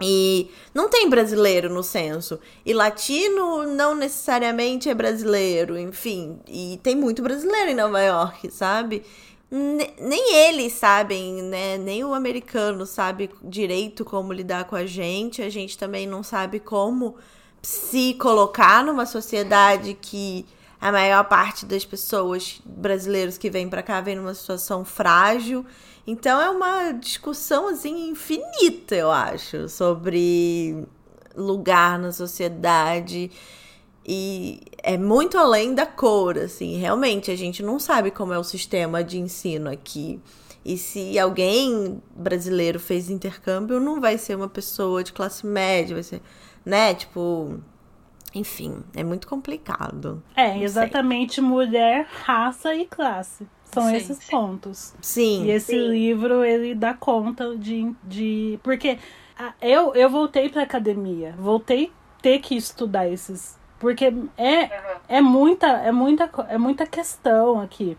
E 0.00 0.50
não 0.72 0.88
tem 0.88 1.08
brasileiro 1.08 1.72
no 1.72 1.82
censo. 1.82 2.38
E 2.64 2.72
latino 2.72 3.64
não 3.66 3.94
necessariamente 3.94 4.88
é 4.88 4.94
brasileiro, 4.94 5.78
enfim. 5.78 6.38
E 6.46 6.78
tem 6.82 6.94
muito 6.94 7.22
brasileiro 7.22 7.70
em 7.70 7.74
Nova 7.74 8.00
York, 8.00 8.50
sabe? 8.50 9.02
nem 9.50 10.34
eles 10.34 10.74
sabem, 10.74 11.42
né? 11.42 11.78
Nem 11.78 12.04
o 12.04 12.12
americano 12.12 12.84
sabe 12.84 13.30
direito 13.42 14.04
como 14.04 14.32
lidar 14.32 14.64
com 14.64 14.76
a 14.76 14.84
gente. 14.84 15.42
A 15.42 15.48
gente 15.48 15.78
também 15.78 16.06
não 16.06 16.22
sabe 16.22 16.60
como 16.60 17.16
se 17.62 18.14
colocar 18.14 18.84
numa 18.84 19.06
sociedade 19.06 19.96
que 20.00 20.44
a 20.80 20.92
maior 20.92 21.24
parte 21.24 21.66
das 21.66 21.84
pessoas 21.84 22.60
brasileiros 22.64 23.38
que 23.38 23.50
vêm 23.50 23.68
para 23.68 23.82
cá 23.82 24.00
vem 24.00 24.16
numa 24.16 24.34
situação 24.34 24.84
frágil. 24.84 25.64
Então 26.10 26.40
é 26.40 26.48
uma 26.48 26.92
discussão 26.92 27.68
assim 27.68 28.08
infinita, 28.08 28.94
eu 28.94 29.10
acho, 29.10 29.68
sobre 29.68 30.86
lugar 31.36 31.98
na 31.98 32.10
sociedade 32.12 33.30
e 34.06 34.62
é 34.82 34.96
muito 34.96 35.36
além 35.36 35.74
da 35.74 35.84
cor, 35.84 36.38
assim. 36.38 36.78
Realmente, 36.78 37.30
a 37.30 37.36
gente 37.36 37.62
não 37.62 37.78
sabe 37.78 38.10
como 38.10 38.32
é 38.32 38.38
o 38.38 38.42
sistema 38.42 39.04
de 39.04 39.18
ensino 39.18 39.68
aqui. 39.68 40.18
E 40.64 40.78
se 40.78 41.18
alguém 41.18 42.02
brasileiro 42.16 42.80
fez 42.80 43.10
intercâmbio, 43.10 43.78
não 43.78 44.00
vai 44.00 44.16
ser 44.16 44.34
uma 44.34 44.48
pessoa 44.48 45.04
de 45.04 45.12
classe 45.12 45.46
média, 45.46 45.94
vai 45.94 46.02
ser, 46.02 46.22
né? 46.64 46.94
Tipo, 46.94 47.60
enfim, 48.34 48.82
é 48.96 49.04
muito 49.04 49.28
complicado. 49.28 50.22
É, 50.34 50.58
exatamente 50.62 51.42
mulher, 51.42 52.08
raça 52.24 52.74
e 52.74 52.86
classe. 52.86 53.46
São 53.72 53.84
sim, 53.84 53.96
esses 53.96 54.18
sim. 54.18 54.30
pontos. 54.30 54.94
Sim. 55.00 55.44
E 55.44 55.50
esse 55.50 55.72
sim. 55.72 55.88
livro, 55.88 56.44
ele 56.44 56.74
dá 56.74 56.94
conta 56.94 57.56
de. 57.56 57.94
de 58.04 58.58
porque 58.62 58.98
eu, 59.60 59.94
eu 59.94 60.10
voltei 60.10 60.48
pra 60.48 60.62
academia, 60.62 61.34
voltei 61.38 61.92
ter 62.20 62.40
que 62.40 62.56
estudar 62.56 63.08
esses 63.08 63.58
porque 63.78 64.12
é, 64.36 64.70
é, 65.08 65.20
muita, 65.20 65.66
é, 65.66 65.92
muita, 65.92 66.30
é 66.48 66.58
muita 66.58 66.86
questão 66.86 67.60
aqui. 67.60 67.96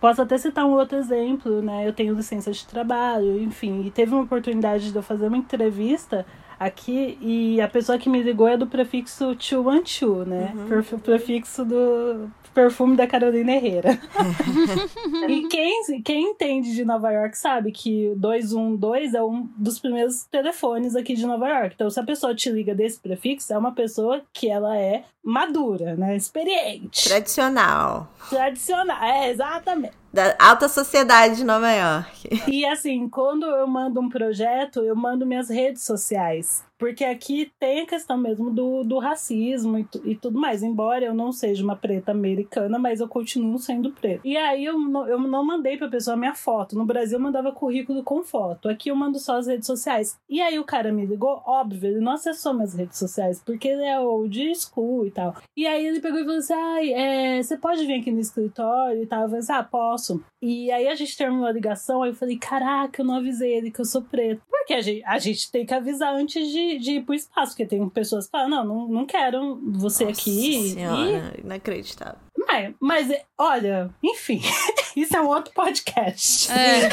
Posso 0.00 0.22
até 0.22 0.38
citar 0.38 0.64
um 0.64 0.72
outro 0.72 0.98
exemplo, 0.98 1.60
né? 1.62 1.86
Eu 1.86 1.92
tenho 1.92 2.14
licença 2.14 2.52
de 2.52 2.66
trabalho, 2.66 3.40
enfim, 3.42 3.82
e 3.84 3.90
teve 3.90 4.14
uma 4.14 4.22
oportunidade 4.22 4.92
de 4.92 4.96
eu 4.96 5.02
fazer 5.02 5.26
uma 5.26 5.36
entrevista 5.36 6.24
aqui 6.60 7.18
e 7.20 7.60
a 7.60 7.68
pessoa 7.68 7.98
que 7.98 8.08
me 8.08 8.22
ligou 8.22 8.46
é 8.46 8.56
do 8.56 8.66
prefixo 8.66 9.34
212, 9.34 10.28
né? 10.28 10.54
Uhum. 10.54 10.98
Prefixo 11.00 11.64
do 11.64 12.30
perfume 12.56 12.96
da 12.96 13.06
Carolina 13.06 13.52
Herrera. 13.52 14.00
e 15.28 15.46
quem, 15.46 16.02
quem 16.02 16.30
entende 16.30 16.74
de 16.74 16.86
Nova 16.86 17.12
York 17.12 17.36
sabe 17.36 17.70
que 17.70 18.14
212 18.16 19.14
é 19.14 19.22
um 19.22 19.46
dos 19.58 19.78
primeiros 19.78 20.24
telefones 20.24 20.96
aqui 20.96 21.14
de 21.14 21.26
Nova 21.26 21.46
York. 21.46 21.74
Então, 21.74 21.90
se 21.90 22.00
a 22.00 22.02
pessoa 22.02 22.34
te 22.34 22.48
liga 22.48 22.74
desse 22.74 22.98
prefixo, 22.98 23.52
é 23.52 23.58
uma 23.58 23.72
pessoa 23.72 24.22
que 24.32 24.48
ela 24.48 24.74
é 24.74 25.04
madura, 25.26 25.96
né? 25.96 26.14
Experiente. 26.14 27.08
Tradicional. 27.08 28.08
Tradicional, 28.30 29.02
é, 29.02 29.30
exatamente. 29.30 29.94
Da 30.12 30.36
alta 30.38 30.68
sociedade 30.68 31.36
de 31.36 31.44
Nova 31.44 31.70
York. 31.70 32.42
E 32.48 32.64
assim, 32.64 33.08
quando 33.08 33.44
eu 33.44 33.66
mando 33.66 34.00
um 34.00 34.08
projeto, 34.08 34.80
eu 34.80 34.94
mando 34.94 35.26
minhas 35.26 35.50
redes 35.50 35.82
sociais. 35.82 36.64
Porque 36.78 37.04
aqui 37.04 37.50
tem 37.58 37.80
a 37.80 37.86
questão 37.86 38.18
mesmo 38.18 38.50
do, 38.50 38.84
do 38.84 38.98
racismo 38.98 39.78
e, 39.78 39.88
e, 40.04 40.14
tudo 40.14 40.38
mais. 40.38 40.62
Embora 40.62 41.04
eu 41.04 41.14
não 41.14 41.32
seja 41.32 41.64
uma 41.64 41.74
preta 41.74 42.12
americana, 42.12 42.78
mas 42.78 43.00
eu 43.00 43.08
continuo 43.08 43.58
sendo 43.58 43.92
preta. 43.92 44.20
E 44.24 44.36
aí 44.36 44.64
eu, 44.64 44.74
eu 45.06 45.18
não 45.18 45.44
mandei 45.44 45.76
pra 45.78 45.88
pessoa 45.88 46.14
a 46.14 46.18
minha 46.18 46.34
foto. 46.34 46.76
No 46.76 46.84
Brasil 46.84 47.18
eu 47.18 47.22
mandava 47.22 47.52
currículo 47.52 48.02
com 48.02 48.22
foto. 48.22 48.68
Aqui 48.68 48.90
eu 48.90 48.96
mando 48.96 49.18
só 49.18 49.38
as 49.38 49.46
redes 49.46 49.66
sociais. 49.66 50.18
E 50.28 50.40
aí 50.40 50.58
o 50.58 50.64
cara 50.64 50.92
me 50.92 51.06
ligou, 51.06 51.42
óbvio, 51.46 51.90
ele 51.90 52.00
não 52.00 52.12
acessou 52.12 52.52
minhas 52.52 52.74
redes 52.74 52.98
sociais, 52.98 53.42
porque 53.44 53.68
ele 53.68 53.84
é 53.84 53.98
old 53.98 54.54
school 54.54 55.06
e 55.06 55.10
tal. 55.16 55.34
E 55.56 55.66
aí 55.66 55.86
ele 55.86 56.00
pegou 56.00 56.20
e 56.20 56.24
falou 56.24 56.38
assim: 56.38 56.52
ai, 56.52 56.92
é, 56.92 57.42
você 57.42 57.56
pode 57.56 57.84
vir 57.86 58.00
aqui 58.00 58.12
no 58.12 58.20
escritório 58.20 59.02
e 59.02 59.06
tal? 59.06 59.22
Eu 59.22 59.28
falei 59.28 59.40
assim, 59.40 59.52
ah, 59.52 59.64
posso. 59.64 60.22
E 60.48 60.70
aí 60.70 60.86
a 60.86 60.94
gente 60.94 61.16
terminou 61.16 61.44
a 61.44 61.50
ligação, 61.50 62.04
aí 62.04 62.10
eu 62.10 62.14
falei, 62.14 62.38
caraca, 62.38 63.02
eu 63.02 63.04
não 63.04 63.16
avisei 63.16 63.52
ele 63.52 63.68
que 63.68 63.80
eu 63.80 63.84
sou 63.84 64.02
preta. 64.02 64.40
Porque 64.48 64.74
a 64.74 64.80
gente, 64.80 65.04
a 65.04 65.18
gente 65.18 65.50
tem 65.50 65.66
que 65.66 65.74
avisar 65.74 66.14
antes 66.14 66.48
de 66.48 66.78
de, 66.78 66.92
ir 66.92 67.02
pro 67.02 67.16
espaço, 67.16 67.50
porque 67.52 67.66
tem 67.66 67.88
pessoas 67.88 68.26
que 68.26 68.30
falam, 68.30 68.48
não, 68.48 68.64
não, 68.64 68.88
não 68.88 69.06
quero 69.06 69.60
você 69.72 70.04
Nossa 70.04 70.20
aqui. 70.20 70.70
Senhora, 70.70 71.34
e... 71.36 71.40
inacreditável. 71.40 72.20
Mas, 72.46 72.74
mas, 72.78 73.12
olha, 73.36 73.90
enfim, 74.00 74.40
isso 74.94 75.16
é 75.16 75.20
um 75.20 75.26
outro 75.26 75.52
podcast. 75.52 76.52
É. 76.52 76.88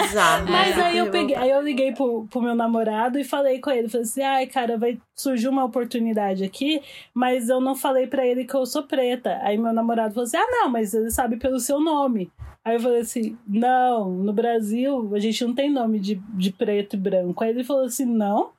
Exato. 0.04 0.50
Mas 0.50 0.78
aí 0.78 0.96
eu 0.96 1.10
peguei, 1.10 1.36
aí 1.36 1.50
eu 1.50 1.60
liguei 1.60 1.92
pro, 1.92 2.26
pro 2.30 2.40
meu 2.40 2.54
namorado 2.54 3.18
e 3.18 3.24
falei 3.24 3.60
com 3.60 3.70
ele, 3.70 3.88
falei 3.88 4.04
assim, 4.04 4.22
ai, 4.22 4.46
cara, 4.46 4.78
vai 4.78 4.98
surgir 5.14 5.48
uma 5.48 5.64
oportunidade 5.64 6.42
aqui, 6.42 6.80
mas 7.12 7.50
eu 7.50 7.60
não 7.60 7.74
falei 7.74 8.06
para 8.06 8.26
ele 8.26 8.46
que 8.46 8.54
eu 8.54 8.64
sou 8.64 8.84
preta. 8.84 9.38
Aí 9.42 9.58
meu 9.58 9.74
namorado 9.74 10.14
falou 10.14 10.26
assim, 10.26 10.38
ah, 10.38 10.48
não, 10.50 10.70
mas 10.70 10.94
ele 10.94 11.10
sabe 11.10 11.36
pelo 11.36 11.60
seu 11.60 11.78
nome. 11.78 12.32
Aí 12.64 12.76
eu 12.76 12.80
falei 12.80 13.00
assim: 13.00 13.36
não, 13.46 14.10
no 14.10 14.32
Brasil 14.32 15.14
a 15.14 15.18
gente 15.18 15.44
não 15.44 15.54
tem 15.54 15.70
nome 15.70 15.98
de, 15.98 16.16
de 16.34 16.50
preto 16.50 16.94
e 16.94 16.98
branco. 16.98 17.42
Aí 17.42 17.50
ele 17.50 17.64
falou 17.64 17.84
assim: 17.84 18.04
não, 18.04 18.50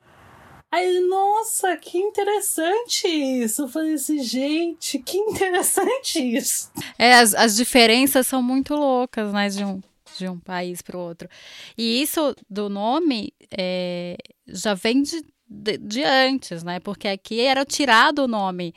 Aí, 0.70 1.00
nossa, 1.00 1.78
que 1.78 1.98
interessante 1.98 3.08
isso. 3.08 3.64
Eu 3.64 3.68
falei 3.70 3.94
assim, 3.94 4.22
gente, 4.22 5.00
que 5.00 5.18
interessante 5.18 6.20
isso. 6.20 6.70
É, 7.00 7.14
as, 7.14 7.34
as 7.34 7.56
diferenças 7.56 8.28
são 8.28 8.44
muito 8.44 8.76
loucas, 8.76 9.32
né, 9.32 9.48
de 9.48 9.64
um, 9.64 9.82
de 10.18 10.28
um 10.28 10.38
país 10.38 10.82
para 10.82 10.98
o 10.98 11.00
outro. 11.00 11.30
E 11.78 12.02
isso 12.02 12.36
do 12.50 12.68
nome 12.68 13.34
é, 13.58 14.18
já 14.46 14.74
vem 14.74 15.02
de, 15.02 15.22
de, 15.50 15.78
de, 15.78 16.04
antes, 16.04 16.64
né? 16.64 16.82
Porque 16.82 17.08
aqui 17.08 17.40
era 17.40 17.64
tirado 17.64 18.24
o 18.24 18.28
nome. 18.28 18.74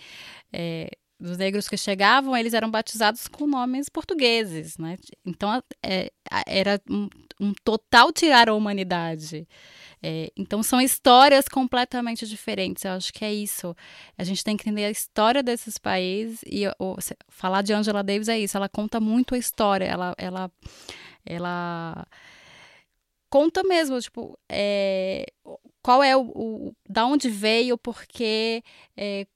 É, 0.53 0.89
dos 1.21 1.37
negros 1.37 1.69
que 1.69 1.77
chegavam, 1.77 2.37
eles 2.37 2.55
eram 2.55 2.71
batizados 2.71 3.29
com 3.29 3.47
nomes 3.47 3.89
portugueses, 3.89 4.79
né? 4.79 4.97
Então, 5.25 5.63
é, 5.83 6.11
era 6.47 6.81
um, 6.89 7.09
um 7.39 7.53
total 7.63 8.11
tirar 8.11 8.49
a 8.49 8.55
humanidade. 8.55 9.47
É, 10.03 10.33
então 10.35 10.63
são 10.63 10.81
histórias 10.81 11.47
completamente 11.47 12.27
diferentes. 12.27 12.85
Eu 12.85 12.93
acho 12.93 13.13
que 13.13 13.25
é 13.25 13.33
isso. 13.33 13.77
A 14.17 14.25
gente 14.25 14.43
tem 14.43 14.57
que 14.57 14.63
entender 14.63 14.87
a 14.87 14.91
história 14.91 15.43
desses 15.43 15.77
países 15.77 16.41
e 16.47 16.63
ou, 16.79 16.97
falar 17.29 17.63
de 17.63 17.73
Angela 17.73 18.03
Davis 18.03 18.29
é 18.29 18.39
isso. 18.39 18.57
Ela 18.57 18.69
conta 18.69 18.99
muito 18.99 19.35
a 19.35 19.39
história. 19.39 19.85
Ela, 19.85 20.15
ela, 20.17 20.51
ela 21.25 22.07
conta 23.29 23.63
mesmo, 23.63 24.01
tipo, 24.01 24.39
é, 24.49 25.27
qual 25.83 26.03
é 26.03 26.17
o, 26.17 26.23
o, 26.23 26.77
da 26.89 27.05
onde 27.07 27.29
veio, 27.29 27.77
porque 27.77 28.63
é, 28.97 29.27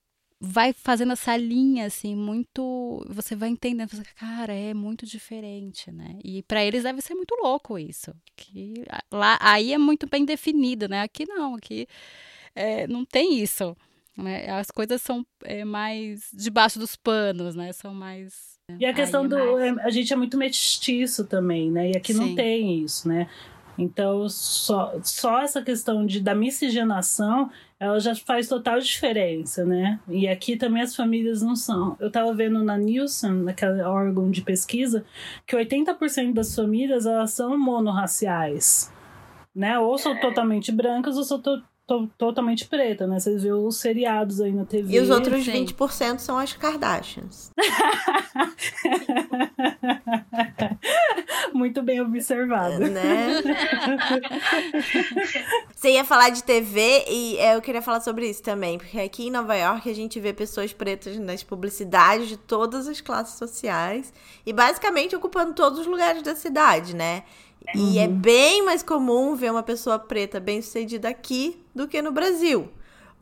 vai 0.44 0.72
fazendo 0.72 1.12
essa 1.12 1.36
linha 1.36 1.86
assim 1.86 2.14
muito 2.14 3.04
você 3.08 3.34
vai 3.34 3.48
entendendo 3.48 3.88
você, 3.88 4.04
cara 4.16 4.52
é 4.52 4.74
muito 4.74 5.06
diferente 5.06 5.90
né? 5.90 6.18
E 6.22 6.42
para 6.42 6.64
eles 6.64 6.82
deve 6.82 7.00
ser 7.00 7.14
muito 7.14 7.34
louco 7.40 7.78
isso 7.78 8.14
que 8.36 8.84
lá 9.10 9.38
aí 9.40 9.72
é 9.72 9.78
muito 9.78 10.08
bem 10.08 10.24
definido 10.24 10.88
né? 10.88 11.02
Aqui 11.02 11.26
não 11.26 11.54
aqui 11.54 11.86
é, 12.54 12.86
não 12.86 13.04
tem 13.04 13.38
isso 13.38 13.76
né? 14.16 14.48
as 14.50 14.70
coisas 14.70 15.02
são 15.02 15.26
é, 15.42 15.64
mais 15.64 16.28
debaixo 16.32 16.78
dos 16.78 16.94
panos 16.94 17.54
né? 17.54 17.72
São 17.72 17.94
mais 17.94 18.54
e 18.78 18.86
a 18.86 18.94
questão 18.94 19.26
é 19.26 19.28
do 19.28 19.36
mais... 19.36 19.78
a 19.78 19.90
gente 19.90 20.12
é 20.12 20.16
muito 20.16 20.36
mestiço 20.36 21.26
também 21.26 21.70
né? 21.70 21.90
E 21.92 21.96
aqui 21.96 22.12
Sim. 22.12 22.20
não 22.20 22.34
tem 22.34 22.82
isso 22.82 23.08
né? 23.08 23.28
Então, 23.76 24.28
só, 24.28 24.94
só 25.02 25.40
essa 25.40 25.62
questão 25.62 26.06
de, 26.06 26.20
da 26.20 26.34
miscigenação 26.34 27.50
ela 27.84 28.00
já 28.00 28.14
faz 28.14 28.48
total 28.48 28.78
diferença, 28.80 29.64
né? 29.64 30.00
E 30.08 30.26
aqui 30.26 30.56
também 30.56 30.82
as 30.82 30.96
famílias 30.96 31.42
não 31.42 31.54
são. 31.54 31.96
Eu 32.00 32.08
estava 32.08 32.32
vendo 32.32 32.62
na 32.64 32.78
Nielsen, 32.78 33.32
naquela 33.42 33.88
órgão 33.90 34.30
de 34.30 34.40
pesquisa, 34.40 35.04
que 35.46 35.54
80% 35.54 36.32
das 36.32 36.54
famílias 36.54 37.04
elas 37.04 37.32
são 37.32 37.58
monorraciais, 37.58 38.92
né? 39.54 39.78
Ou 39.78 39.98
são 39.98 40.18
totalmente 40.18 40.72
brancas 40.72 41.16
ou 41.16 41.24
são 41.24 41.40
to 41.40 41.62
to 41.86 42.08
totalmente 42.16 42.66
preta, 42.66 43.06
né? 43.06 43.20
Vocês 43.20 43.42
viram 43.42 43.66
os 43.66 43.76
seriados 43.76 44.40
aí 44.40 44.52
na 44.52 44.64
TV. 44.64 44.96
E 44.96 45.00
os 45.00 45.10
outros 45.10 45.44
Sim. 45.44 45.66
20% 45.66 46.18
são 46.18 46.38
as 46.38 46.52
Kardashians. 46.54 47.52
Muito 51.52 51.82
bem 51.82 52.00
observado. 52.00 52.78
Né? 52.78 53.42
Você 55.74 55.90
ia 55.90 56.04
falar 56.04 56.30
de 56.30 56.42
TV 56.42 57.04
e 57.08 57.36
é, 57.36 57.54
eu 57.54 57.62
queria 57.62 57.82
falar 57.82 58.00
sobre 58.00 58.28
isso 58.28 58.42
também, 58.42 58.78
porque 58.78 58.98
aqui 58.98 59.26
em 59.26 59.30
Nova 59.30 59.54
York 59.54 59.88
a 59.88 59.94
gente 59.94 60.18
vê 60.18 60.32
pessoas 60.32 60.72
pretas 60.72 61.16
nas 61.18 61.42
publicidades 61.42 62.28
de 62.28 62.36
todas 62.36 62.88
as 62.88 63.00
classes 63.00 63.38
sociais 63.38 64.12
e 64.44 64.52
basicamente 64.52 65.14
ocupando 65.14 65.54
todos 65.54 65.78
os 65.78 65.86
lugares 65.86 66.22
da 66.22 66.34
cidade, 66.34 66.96
né? 66.96 67.22
E 67.74 67.98
é 67.98 68.06
uhum. 68.06 68.14
bem 68.14 68.62
mais 68.64 68.82
comum 68.82 69.34
ver 69.34 69.50
uma 69.50 69.62
pessoa 69.62 69.98
preta 69.98 70.38
bem 70.38 70.60
sucedida 70.60 71.08
aqui 71.08 71.64
do 71.74 71.88
que 71.88 72.02
no 72.02 72.12
Brasil, 72.12 72.68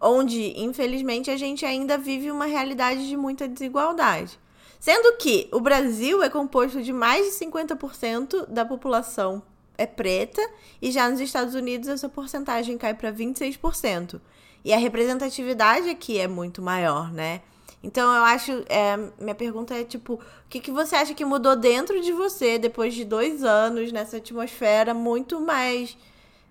onde, 0.01 0.53
infelizmente, 0.61 1.31
a 1.31 1.37
gente 1.37 1.65
ainda 1.65 1.97
vive 1.97 2.31
uma 2.31 2.47
realidade 2.47 3.09
de 3.09 3.17
muita 3.17 3.47
desigualdade. 3.47 4.39
Sendo 4.81 5.17
que 5.17 5.49
o 5.53 5.61
Brasil 5.61 6.23
é 6.23 6.29
composto 6.29 6.83
de 6.83 6.93
mais 6.93 7.25
de 7.27 7.47
50% 7.47 8.47
da 8.49 8.65
população 8.65 9.43
é 9.79 9.87
preta 9.87 10.43
e 10.81 10.91
já 10.91 11.09
nos 11.09 11.21
Estados 11.21 11.55
Unidos 11.55 11.89
essa 11.89 12.09
porcentagem 12.09 12.77
cai 12.77 12.95
para 12.95 13.13
26%. 13.13 14.21
E 14.65 14.73
a 14.73 14.77
representatividade 14.77 15.89
aqui 15.89 16.19
é 16.19 16.29
muito 16.29 16.61
maior, 16.61 17.13
né? 17.13 17.43
Então 17.83 18.15
eu 18.15 18.23
acho, 18.23 18.53
é, 18.69 18.97
minha 19.19 19.35
pergunta 19.35 19.75
é 19.75 19.83
tipo, 19.85 20.15
o 20.15 20.21
que, 20.49 20.61
que 20.61 20.71
você 20.71 20.95
acha 20.95 21.15
que 21.15 21.25
mudou 21.25 21.57
dentro 21.57 22.01
de 22.01 22.13
você 22.13 22.59
depois 22.59 22.95
de 22.95 23.05
dois 23.05 23.43
anos 23.43 23.91
nessa 23.91 24.19
atmosfera 24.19 24.95
muito 24.95 25.41
mais, 25.41 25.97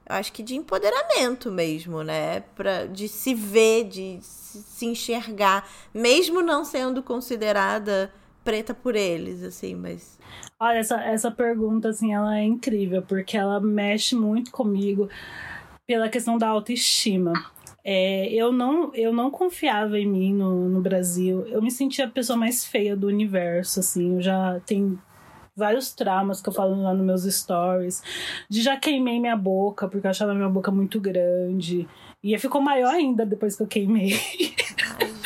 eu 0.09 0.15
acho 0.15 0.33
que 0.33 0.43
de 0.43 0.55
empoderamento 0.55 1.49
mesmo, 1.49 2.03
né? 2.03 2.41
Pra, 2.53 2.85
de 2.85 3.07
se 3.07 3.33
ver, 3.33 3.85
de 3.85 4.19
se 4.21 4.85
enxergar, 4.85 5.69
mesmo 5.93 6.41
não 6.41 6.65
sendo 6.65 7.01
considerada 7.01 8.11
preta 8.43 8.73
por 8.73 8.95
eles, 8.95 9.41
assim, 9.43 9.75
mas. 9.75 10.19
Olha, 10.59 10.79
essa, 10.79 11.01
essa 11.01 11.31
pergunta, 11.31 11.89
assim, 11.89 12.13
ela 12.13 12.37
é 12.37 12.43
incrível, 12.43 13.01
porque 13.01 13.37
ela 13.37 13.59
mexe 13.59 14.15
muito 14.15 14.51
comigo 14.51 15.09
pela 15.87 16.09
questão 16.09 16.37
da 16.37 16.47
autoestima. 16.47 17.33
É, 17.83 18.27
eu, 18.31 18.51
não, 18.51 18.93
eu 18.93 19.11
não 19.11 19.31
confiava 19.31 19.97
em 19.97 20.07
mim 20.07 20.33
no, 20.33 20.69
no 20.69 20.81
Brasil. 20.81 21.45
Eu 21.47 21.61
me 21.61 21.71
sentia 21.71 22.05
a 22.05 22.09
pessoa 22.09 22.37
mais 22.37 22.65
feia 22.65 22.95
do 22.95 23.07
universo, 23.07 23.79
assim. 23.79 24.15
Eu 24.15 24.21
já 24.21 24.59
tenho 24.65 25.01
vários 25.55 25.91
traumas 25.91 26.41
que 26.41 26.49
eu 26.49 26.53
falo 26.53 26.81
lá 26.81 26.93
nos 26.93 27.05
meus 27.05 27.35
stories. 27.35 28.03
De 28.49 28.61
já 28.61 28.77
queimei 28.77 29.19
minha 29.19 29.35
boca, 29.35 29.87
porque 29.87 30.05
eu 30.05 30.11
achava 30.11 30.33
minha 30.33 30.49
boca 30.49 30.71
muito 30.71 30.99
grande. 30.99 31.87
E 32.23 32.37
ficou 32.37 32.61
maior 32.61 32.93
ainda 32.93 33.25
depois 33.25 33.55
que 33.55 33.63
eu 33.63 33.67
queimei. 33.67 34.13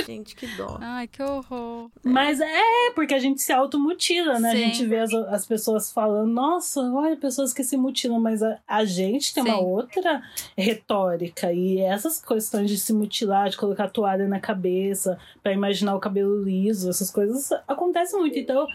Gente, 0.05 0.35
que 0.35 0.47
dó. 0.55 0.77
Ai, 0.81 1.07
que 1.07 1.21
horror. 1.21 1.89
Mas 2.03 2.39
é, 2.39 2.91
porque 2.93 3.13
a 3.13 3.19
gente 3.19 3.41
se 3.41 3.51
automutila, 3.51 4.39
né? 4.39 4.51
Sim. 4.51 4.55
A 4.55 4.67
gente 4.67 4.85
vê 4.85 4.99
as, 4.99 5.13
as 5.13 5.45
pessoas 5.45 5.91
falando, 5.91 6.31
nossa, 6.31 6.81
olha, 6.81 7.15
pessoas 7.15 7.53
que 7.53 7.63
se 7.63 7.77
mutilam, 7.77 8.19
mas 8.19 8.41
a, 8.43 8.59
a 8.67 8.85
gente 8.85 9.33
tem 9.33 9.43
Sim. 9.43 9.49
uma 9.49 9.59
outra 9.59 10.21
retórica. 10.57 11.51
E 11.51 11.79
essas 11.79 12.23
questões 12.23 12.69
de 12.69 12.77
se 12.77 12.93
mutilar, 12.93 13.49
de 13.49 13.57
colocar 13.57 13.89
toalha 13.89 14.27
na 14.27 14.39
cabeça, 14.39 15.17
para 15.41 15.53
imaginar 15.53 15.95
o 15.95 15.99
cabelo 15.99 16.43
liso, 16.43 16.89
essas 16.89 17.11
coisas 17.11 17.51
acontecem 17.67 18.19
muito. 18.19 18.37
Então, 18.37 18.67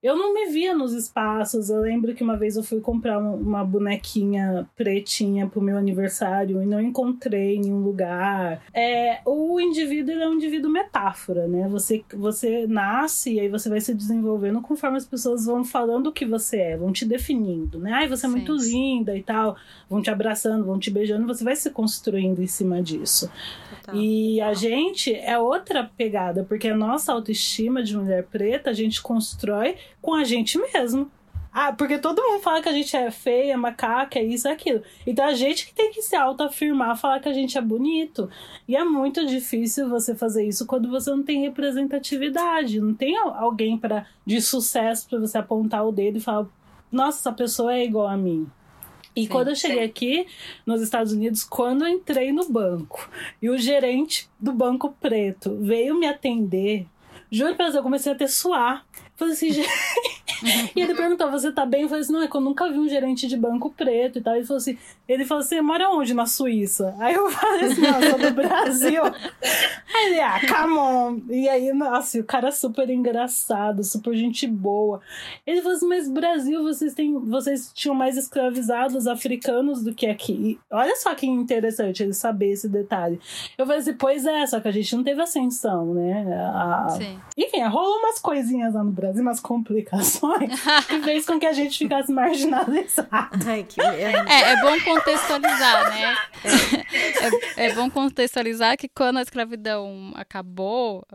eu 0.00 0.16
não 0.16 0.32
me 0.32 0.46
via 0.46 0.74
nos 0.74 0.92
espaços. 0.92 1.70
Eu 1.70 1.80
lembro 1.80 2.14
que 2.14 2.22
uma 2.22 2.36
vez 2.36 2.56
eu 2.56 2.62
fui 2.62 2.80
comprar 2.80 3.18
uma 3.18 3.64
bonequinha 3.64 4.68
pretinha 4.76 5.46
pro 5.48 5.60
meu 5.60 5.76
aniversário 5.76 6.62
e 6.62 6.66
não 6.66 6.80
encontrei 6.80 7.56
em 7.56 7.62
nenhum 7.62 7.80
lugar. 7.80 8.62
É, 8.72 9.20
o 9.26 9.58
indivíduo 9.58 10.14
é 10.14 10.28
um 10.28 10.34
indivíduo 10.34 10.70
metáfora, 10.70 11.48
né? 11.48 11.66
Você, 11.68 12.04
você 12.14 12.66
nasce 12.68 13.34
e 13.34 13.40
aí 13.40 13.48
você 13.48 13.68
vai 13.68 13.80
se 13.80 13.92
desenvolvendo 13.92 14.62
conforme 14.62 14.96
as 14.96 15.06
pessoas 15.06 15.46
vão 15.46 15.64
falando 15.64 16.08
o 16.08 16.12
que 16.12 16.24
você 16.24 16.58
é, 16.58 16.76
vão 16.76 16.92
te 16.92 17.04
definindo, 17.04 17.80
né? 17.80 17.92
Ai, 17.92 18.08
você 18.08 18.26
é 18.26 18.28
muito 18.28 18.54
linda 18.54 19.16
e 19.16 19.22
tal, 19.22 19.56
vão 19.90 20.00
te 20.00 20.10
abraçando, 20.10 20.64
vão 20.64 20.78
te 20.78 20.90
beijando, 20.90 21.26
você 21.26 21.42
vai 21.42 21.56
se 21.56 21.70
construindo 21.70 22.40
em 22.40 22.46
cima 22.46 22.80
disso. 22.80 23.30
E 23.92 24.40
a 24.40 24.52
gente 24.52 25.14
é 25.14 25.38
outra 25.38 25.90
pegada, 25.96 26.44
porque 26.44 26.68
a 26.68 26.76
nossa 26.76 27.12
autoestima 27.12 27.82
de 27.82 27.96
mulher 27.96 28.24
preta 28.24 28.70
a 28.70 28.72
gente 28.72 29.00
constrói 29.00 29.76
com 30.00 30.14
a 30.14 30.24
gente 30.24 30.58
mesmo. 30.58 31.10
Ah, 31.52 31.72
porque 31.72 31.98
todo 31.98 32.22
mundo 32.22 32.40
fala 32.40 32.60
que 32.62 32.68
a 32.68 32.72
gente 32.72 32.94
é 32.94 33.10
feia, 33.10 33.56
macaca, 33.56 34.18
é 34.18 34.22
isso, 34.22 34.46
é 34.46 34.52
aquilo. 34.52 34.82
Então 35.06 35.24
a 35.24 35.34
gente 35.34 35.66
que 35.66 35.74
tem 35.74 35.90
que 35.90 36.02
se 36.02 36.14
autoafirmar, 36.14 36.96
falar 36.96 37.20
que 37.20 37.28
a 37.28 37.32
gente 37.32 37.56
é 37.56 37.60
bonito. 37.60 38.30
E 38.66 38.76
é 38.76 38.84
muito 38.84 39.26
difícil 39.26 39.88
você 39.88 40.14
fazer 40.14 40.46
isso 40.46 40.66
quando 40.66 40.88
você 40.90 41.10
não 41.10 41.22
tem 41.22 41.40
representatividade, 41.40 42.80
não 42.80 42.94
tem 42.94 43.16
alguém 43.16 43.76
para 43.78 44.06
de 44.24 44.40
sucesso 44.40 45.08
para 45.08 45.18
você 45.18 45.38
apontar 45.38 45.86
o 45.86 45.90
dedo 45.90 46.18
e 46.18 46.20
falar: 46.20 46.46
"Nossa, 46.92 47.18
essa 47.18 47.32
pessoa 47.32 47.74
é 47.74 47.84
igual 47.84 48.06
a 48.06 48.16
mim". 48.16 48.46
E 49.16 49.22
sim, 49.22 49.28
quando 49.28 49.48
eu 49.48 49.56
cheguei 49.56 49.78
sim. 49.78 49.84
aqui 49.84 50.26
nos 50.64 50.80
Estados 50.80 51.12
Unidos, 51.12 51.42
quando 51.42 51.84
eu 51.84 51.88
entrei 51.88 52.30
no 52.30 52.48
banco 52.48 53.10
e 53.42 53.50
o 53.50 53.58
gerente 53.58 54.30
do 54.38 54.52
banco 54.52 54.94
preto 55.00 55.56
veio 55.60 55.98
me 55.98 56.06
atender, 56.06 56.86
juro 57.28 57.56
pra 57.56 57.68
você, 57.68 57.78
eu 57.78 57.82
comecei 57.82 58.12
a 58.12 58.14
ter 58.14 58.28
suar. 58.28 58.86
Falei 59.18 59.34
assim, 59.34 59.50
e 60.74 60.80
ele 60.80 60.94
perguntou, 60.94 61.30
você 61.30 61.50
tá 61.52 61.64
bem? 61.64 61.82
Eu 61.82 61.88
falei 61.88 62.02
assim, 62.02 62.12
não, 62.12 62.22
é 62.22 62.28
que 62.28 62.36
eu 62.36 62.40
nunca 62.40 62.70
vi 62.70 62.78
um 62.78 62.88
gerente 62.88 63.26
de 63.26 63.36
banco 63.36 63.70
preto 63.70 64.18
e 64.18 64.22
tal. 64.22 64.34
Ele 64.34 64.44
falou 64.44 64.58
assim, 64.58 64.78
ele 65.08 65.24
falou 65.24 65.42
assim, 65.42 65.60
mora 65.60 65.90
onde? 65.90 66.14
Na 66.14 66.26
Suíça? 66.26 66.94
Aí 66.98 67.14
eu 67.14 67.28
falei 67.30 67.66
assim, 67.66 67.80
não, 67.80 68.00
eu 68.00 68.10
sou 68.10 68.18
do 68.18 68.30
Brasil. 68.32 69.02
Aí 69.94 70.06
ele, 70.06 70.20
ah, 70.20 70.40
come 70.40 70.78
on. 70.78 71.20
E 71.28 71.48
aí, 71.48 71.72
nossa, 71.72 72.20
o 72.20 72.24
cara 72.24 72.48
é 72.48 72.50
super 72.50 72.88
engraçado, 72.90 73.82
super 73.82 74.14
gente 74.14 74.46
boa. 74.46 75.00
Ele 75.46 75.60
falou 75.62 75.76
assim, 75.76 75.88
mas 75.88 76.08
Brasil, 76.08 76.62
vocês 76.62 76.94
têm, 76.94 77.18
vocês 77.18 77.72
tinham 77.72 77.94
mais 77.94 78.16
escravizados 78.16 79.06
africanos 79.06 79.82
do 79.82 79.94
que 79.94 80.06
aqui. 80.06 80.32
E 80.32 80.58
olha 80.70 80.94
só 80.96 81.14
que 81.14 81.26
interessante 81.26 82.02
ele 82.02 82.12
saber 82.12 82.50
esse 82.52 82.68
detalhe. 82.68 83.18
Eu 83.56 83.66
falei 83.66 83.80
assim, 83.80 83.94
pois 83.94 84.26
é, 84.26 84.46
só 84.46 84.60
que 84.60 84.68
a 84.68 84.72
gente 84.72 84.94
não 84.94 85.02
teve 85.02 85.20
ascensão, 85.20 85.94
né? 85.94 86.26
A... 86.54 86.88
Sim. 86.90 87.18
Enfim, 87.36 87.62
rolou 87.62 87.98
umas 87.98 88.18
coisinhas 88.20 88.74
lá 88.74 88.84
no 88.84 88.92
Brasil 88.92 89.22
umas 89.22 89.40
complicações 89.40 90.27
que 90.88 91.00
fez 91.02 91.26
com 91.26 91.38
que 91.38 91.46
a 91.46 91.52
gente 91.52 91.78
ficasse 91.78 92.12
marginalizado. 92.12 93.08
Ai, 93.46 93.64
que 93.64 93.80
merda. 93.80 94.30
É, 94.32 94.52
é 94.52 94.60
bom 94.60 94.80
contextualizar, 94.80 95.90
né? 95.90 96.16
É, 97.56 97.66
é, 97.66 97.74
bom 97.74 97.90
contextualizar 97.90 98.76
que 98.76 98.88
quando 98.88 99.18
a 99.18 99.22
escravidão 99.22 100.12
acabou, 100.14 101.06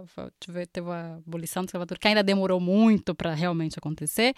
teve 0.72 0.90
a 0.92 1.16
abolição 1.16 1.64
da 1.64 1.68
escravatura, 1.68 2.00
que 2.00 2.08
ainda 2.08 2.24
demorou 2.24 2.60
muito 2.60 3.16
para 3.16 3.34
realmente 3.34 3.78
acontecer, 3.78 4.34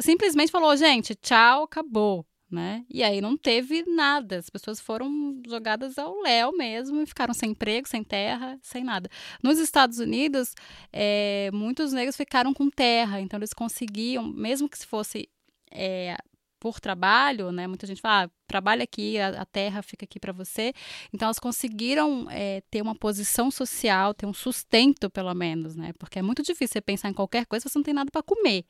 simplesmente 0.00 0.50
falou, 0.50 0.76
gente, 0.76 1.14
tchau, 1.14 1.64
acabou 1.64 2.24
né? 2.50 2.84
E 2.88 3.02
aí 3.02 3.20
não 3.20 3.36
teve 3.36 3.84
nada, 3.86 4.38
as 4.38 4.48
pessoas 4.48 4.80
foram 4.80 5.40
jogadas 5.46 5.98
ao 5.98 6.20
léu 6.20 6.52
mesmo 6.56 7.00
e 7.00 7.06
ficaram 7.06 7.34
sem 7.34 7.50
emprego, 7.50 7.88
sem 7.88 8.04
terra, 8.04 8.58
sem 8.62 8.84
nada. 8.84 9.08
Nos 9.42 9.58
Estados 9.58 9.98
Unidos, 9.98 10.54
é, 10.92 11.50
muitos 11.52 11.92
negros 11.92 12.16
ficaram 12.16 12.52
com 12.54 12.70
terra, 12.70 13.20
então 13.20 13.38
eles 13.38 13.52
conseguiam, 13.52 14.22
mesmo 14.24 14.68
que 14.68 14.78
se 14.78 14.86
fosse 14.86 15.28
é, 15.70 16.16
por 16.64 16.80
trabalho, 16.80 17.52
né? 17.52 17.66
Muita 17.66 17.86
gente 17.86 18.00
fala, 18.00 18.24
ah, 18.24 18.30
trabalha 18.46 18.84
aqui, 18.84 19.18
a, 19.18 19.42
a, 19.42 19.44
terra 19.44 19.82
fica 19.82 20.06
aqui 20.06 20.18
para 20.18 20.32
você. 20.32 20.72
Então 21.12 21.26
elas 21.26 21.38
conseguiram 21.38 22.26
é, 22.30 22.62
ter 22.70 22.80
uma 22.80 22.94
posição 22.94 23.50
social, 23.50 24.14
ter 24.14 24.24
um 24.24 24.32
sustento 24.32 25.10
pelo 25.10 25.34
menos, 25.34 25.76
né? 25.76 25.92
Porque 25.98 26.18
é 26.18 26.22
muito 26.22 26.42
difícil 26.42 26.72
você 26.72 26.80
pensar 26.80 27.10
em 27.10 27.12
qualquer 27.12 27.44
coisa, 27.44 27.68
você 27.68 27.78
não 27.78 27.82
tem 27.82 27.92
nada 27.92 28.10
para 28.10 28.22
comer. 28.22 28.64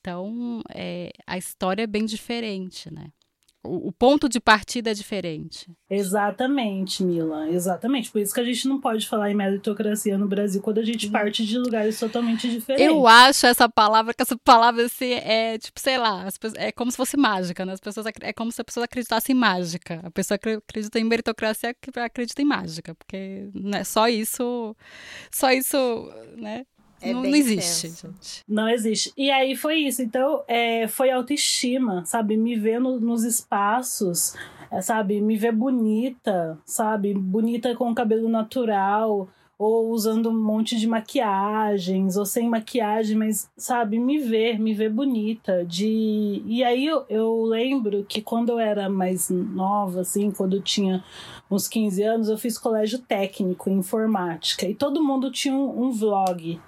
Então, 0.00 0.60
é, 0.74 1.10
a 1.26 1.38
história 1.38 1.82
é 1.82 1.86
bem 1.86 2.04
diferente, 2.04 2.92
né? 2.92 3.08
O, 3.66 3.88
o, 3.88 3.92
ponto 3.92 4.28
de 4.28 4.38
partida 4.38 4.92
é 4.92 4.94
diferente. 4.94 5.68
Exatamente, 5.90 7.02
Mila. 7.02 7.50
Exatamente. 7.50 8.10
Por 8.10 8.20
isso 8.20 8.32
que 8.32 8.40
a 8.40 8.44
gente 8.44 8.68
não 8.68 8.80
pode 8.80 9.08
falar 9.08 9.30
em 9.30 9.34
meritocracia 9.34 10.16
no 10.16 10.28
Brasil 10.28 10.62
quando 10.62 10.78
a 10.78 10.84
gente 10.84 11.10
parte 11.10 11.44
de 11.44 11.58
lugares 11.58 11.98
totalmente 11.98 12.48
diferentes. 12.48 12.86
Eu 12.86 13.06
acho 13.06 13.46
essa 13.46 13.68
palavra, 13.68 14.14
que 14.14 14.22
essa 14.22 14.36
palavra 14.38 14.86
assim, 14.86 15.12
é 15.14 15.58
tipo, 15.58 15.80
sei 15.80 15.98
lá, 15.98 16.28
é 16.56 16.70
como 16.70 16.90
se 16.90 16.96
fosse 16.96 17.16
mágica, 17.16 17.66
né? 17.66 17.72
As 17.72 17.80
pessoas, 17.80 18.06
é 18.20 18.32
como 18.32 18.52
se 18.52 18.60
a 18.60 18.64
pessoa 18.64 18.84
acreditasse 18.84 19.32
em 19.32 19.34
mágica. 19.34 20.00
A 20.04 20.10
pessoa 20.10 20.36
acredita 20.36 21.00
em 21.00 21.04
meritocracia 21.04 21.74
que 21.74 21.90
acredita 21.98 22.40
em 22.40 22.46
mágica, 22.46 22.94
porque 22.94 23.48
né, 23.52 23.82
só 23.82 24.08
isso, 24.08 24.76
só 25.30 25.50
isso, 25.50 25.76
né? 26.36 26.64
É 27.00 27.12
não, 27.12 27.22
não, 27.22 27.34
existe, 27.34 27.88
gente. 27.88 28.44
Não 28.48 28.68
existe. 28.68 29.12
E 29.16 29.30
aí 29.30 29.54
foi 29.54 29.76
isso. 29.78 30.02
Então, 30.02 30.42
é, 30.48 30.88
foi 30.88 31.10
autoestima, 31.10 32.04
sabe? 32.04 32.36
Me 32.36 32.56
ver 32.56 32.80
no, 32.80 32.98
nos 32.98 33.22
espaços, 33.22 34.34
é, 34.70 34.80
sabe? 34.80 35.20
Me 35.20 35.36
ver 35.36 35.52
bonita, 35.52 36.58
sabe? 36.64 37.12
Bonita 37.12 37.74
com 37.74 37.94
cabelo 37.94 38.28
natural, 38.28 39.28
ou 39.58 39.90
usando 39.90 40.28
um 40.28 40.38
monte 40.38 40.76
de 40.76 40.86
maquiagens, 40.86 42.16
ou 42.16 42.26
sem 42.26 42.48
maquiagem, 42.48 43.16
mas, 43.16 43.50
sabe? 43.56 43.98
Me 43.98 44.18
ver, 44.18 44.58
me 44.58 44.74
ver 44.74 44.90
bonita. 44.90 45.64
De... 45.64 46.42
E 46.46 46.62
aí 46.62 46.86
eu, 46.86 47.04
eu 47.08 47.42
lembro 47.44 48.04
que 48.04 48.20
quando 48.20 48.50
eu 48.50 48.58
era 48.58 48.88
mais 48.88 49.30
nova, 49.30 50.00
assim, 50.00 50.30
quando 50.30 50.56
eu 50.56 50.62
tinha 50.62 51.02
uns 51.50 51.66
15 51.68 52.02
anos, 52.02 52.28
eu 52.28 52.36
fiz 52.36 52.58
colégio 52.58 52.98
técnico 52.98 53.70
em 53.70 53.78
informática. 53.78 54.66
E 54.66 54.74
todo 54.74 55.02
mundo 55.02 55.30
tinha 55.30 55.54
um, 55.54 55.86
um 55.86 55.90
vlog. 55.90 56.60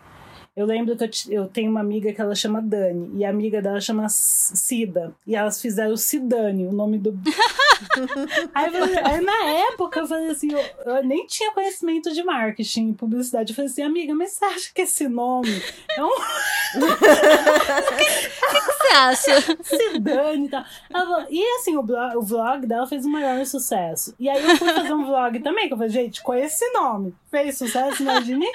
Eu 0.59 0.67
lembro 0.67 0.97
que 0.97 1.05
eu, 1.05 1.43
eu, 1.43 1.47
tenho 1.47 1.71
uma 1.71 1.79
amiga 1.79 2.13
que 2.13 2.21
ela 2.21 2.35
chama 2.35 2.61
Dani, 2.61 3.13
e 3.15 3.25
a 3.25 3.31
amiga 3.31 3.63
dela 3.63 3.81
chama 3.81 4.09
Cida. 4.09 5.15
E 5.25 5.37
elas 5.37 5.63
fizeram 5.63 5.97
Cidane, 5.97 6.67
o 6.67 6.73
nome 6.73 6.99
do. 6.99 7.17
aí, 8.53 8.75
aí, 9.05 9.21
na 9.21 9.45
época 9.71 10.01
eu 10.01 10.09
falei 10.09 10.31
assim, 10.31 10.53
eu, 10.53 10.61
eu, 10.85 11.05
nem 11.05 11.25
tinha 11.29 11.53
conhecimento 11.53 12.13
de 12.13 12.25
marketing 12.25 12.93
publicidade. 12.93 13.53
Eu 13.53 13.55
falei 13.55 13.71
assim, 13.71 13.83
amiga, 13.83 14.13
mas 14.17 14.33
você 14.33 14.45
acha 14.47 14.71
que 14.75 14.83
esse 14.83 15.07
nome 15.07 15.63
é 15.97 16.05
um. 16.05 16.09
O 16.79 18.51
que, 18.51 18.61
que, 18.61 18.73
você 18.73 18.89
acha? 18.95 19.41
Cidane 19.63 20.47
e 20.47 20.49
tal. 20.49 20.65
Falou, 20.91 21.27
e 21.31 21.43
assim, 21.57 21.77
o, 21.77 21.83
blog, 21.83 22.17
o 22.17 22.23
vlog 22.23 22.67
dela 22.67 22.87
fez 22.87 23.05
o 23.05 23.09
maior 23.09 23.45
sucesso. 23.47 24.15
E 24.19 24.29
aí 24.29 24.43
eu 24.43 24.57
fui 24.57 24.73
fazer 24.73 24.93
um 24.93 25.05
vlog 25.05 25.39
também, 25.41 25.69
que 25.69 25.75
eu 25.75 25.79
falei, 25.79 25.93
gente, 25.93 26.23
com 26.23 26.35
esse 26.35 26.69
nome. 26.73 27.15
Fez 27.31 27.59
sucesso, 27.59 28.03
imagine. 28.03 28.47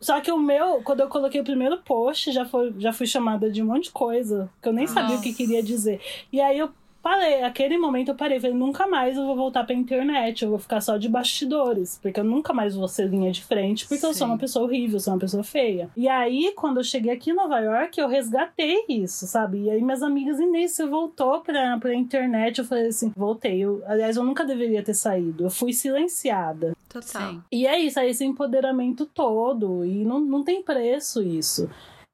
Só 0.00 0.20
que 0.20 0.30
o 0.30 0.38
meu, 0.38 0.80
quando 0.82 1.00
eu 1.00 1.08
coloquei 1.08 1.40
o 1.40 1.44
primeiro 1.44 1.78
post, 1.78 2.30
já, 2.32 2.44
foi, 2.44 2.74
já 2.78 2.92
fui 2.92 3.06
chamada 3.06 3.50
de 3.50 3.62
um 3.62 3.66
monte 3.66 3.84
de 3.84 3.90
coisa, 3.90 4.48
que 4.62 4.68
eu 4.68 4.72
nem 4.72 4.86
Nossa. 4.86 5.00
sabia 5.00 5.16
o 5.16 5.20
que 5.20 5.32
queria 5.32 5.62
dizer. 5.62 6.00
E 6.32 6.40
aí 6.40 6.58
eu 6.58 6.70
parei, 7.02 7.42
aquele 7.42 7.78
momento 7.78 8.08
eu 8.08 8.14
parei, 8.14 8.40
falei, 8.40 8.56
nunca 8.56 8.86
mais 8.86 9.16
eu 9.16 9.24
vou 9.24 9.36
voltar 9.36 9.64
pra 9.64 9.74
internet, 9.74 10.42
eu 10.42 10.50
vou 10.50 10.58
ficar 10.58 10.80
só 10.80 10.96
de 10.96 11.08
bastidores, 11.08 11.98
porque 12.02 12.20
eu 12.20 12.24
nunca 12.24 12.52
mais 12.52 12.74
vou 12.74 12.88
ser 12.88 13.08
linha 13.08 13.30
de 13.30 13.42
frente, 13.42 13.86
porque 13.86 14.00
Sim. 14.00 14.06
eu 14.08 14.14
sou 14.14 14.26
uma 14.26 14.38
pessoa 14.38 14.64
horrível, 14.64 14.96
eu 14.96 15.00
sou 15.00 15.14
uma 15.14 15.20
pessoa 15.20 15.42
feia. 15.44 15.88
E 15.96 16.08
aí, 16.08 16.52
quando 16.56 16.78
eu 16.78 16.84
cheguei 16.84 17.12
aqui 17.12 17.30
em 17.30 17.34
Nova 17.34 17.58
York, 17.60 17.98
eu 17.98 18.08
resgatei 18.08 18.84
isso, 18.88 19.26
sabe? 19.26 19.62
E 19.62 19.70
aí 19.70 19.82
minhas 19.82 20.02
amigas, 20.02 20.38
Inês, 20.38 20.72
você 20.72 20.86
voltou 20.86 21.40
pra, 21.40 21.78
pra 21.78 21.94
internet, 21.94 22.58
eu 22.58 22.64
falei 22.64 22.88
assim, 22.88 23.12
voltei. 23.16 23.60
Eu, 23.60 23.82
aliás, 23.86 24.16
eu 24.16 24.24
nunca 24.24 24.44
deveria 24.44 24.82
ter 24.82 24.94
saído, 24.94 25.44
eu 25.44 25.50
fui 25.50 25.72
silenciada. 25.72 26.76
Total. 26.88 27.32
Sim. 27.32 27.42
E 27.52 27.66
é 27.66 27.78
isso, 27.78 27.98
é 28.00 28.08
esse 28.08 28.24
empoderamento 28.24 29.06
todo, 29.06 29.84
e 29.84 30.04
não, 30.04 30.20
não 30.20 30.42
tem 30.42 30.62
preço 30.62 31.22
isso. 31.22 31.68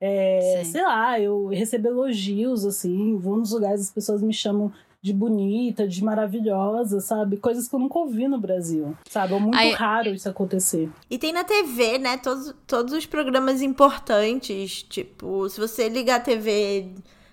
É, 0.07 0.63
sei 0.65 0.83
lá, 0.83 1.19
eu 1.19 1.47
recebo 1.47 1.89
elogios, 1.89 2.67
assim, 2.67 3.17
vou 3.17 3.39
nos 3.39 3.53
lugares, 3.53 3.81
as 3.81 3.91
pessoas 3.91 4.21
me 4.21 4.35
chamam 4.35 4.71
de 5.01 5.15
bonita, 5.15 5.89
de 5.89 6.05
maravilhosa, 6.05 7.01
sabe? 7.01 7.39
Coisas 7.39 7.67
que 7.67 7.75
eu 7.75 7.79
nunca 7.79 7.99
ouvi 7.99 8.29
no 8.29 8.39
Brasil, 8.39 8.95
sabe? 9.09 9.33
É 9.33 9.39
muito 9.39 9.57
Aí, 9.57 9.71
raro 9.71 10.11
isso 10.11 10.29
acontecer. 10.29 10.91
E 11.09 11.17
tem 11.17 11.33
na 11.33 11.43
TV, 11.43 11.99
né? 11.99 12.19
Todos, 12.19 12.55
todos 12.67 12.93
os 12.93 13.07
programas 13.07 13.63
importantes, 13.63 14.83
tipo, 14.83 15.49
se 15.49 15.59
você 15.59 15.89
ligar 15.89 16.17
a 16.17 16.21
TV 16.21 16.91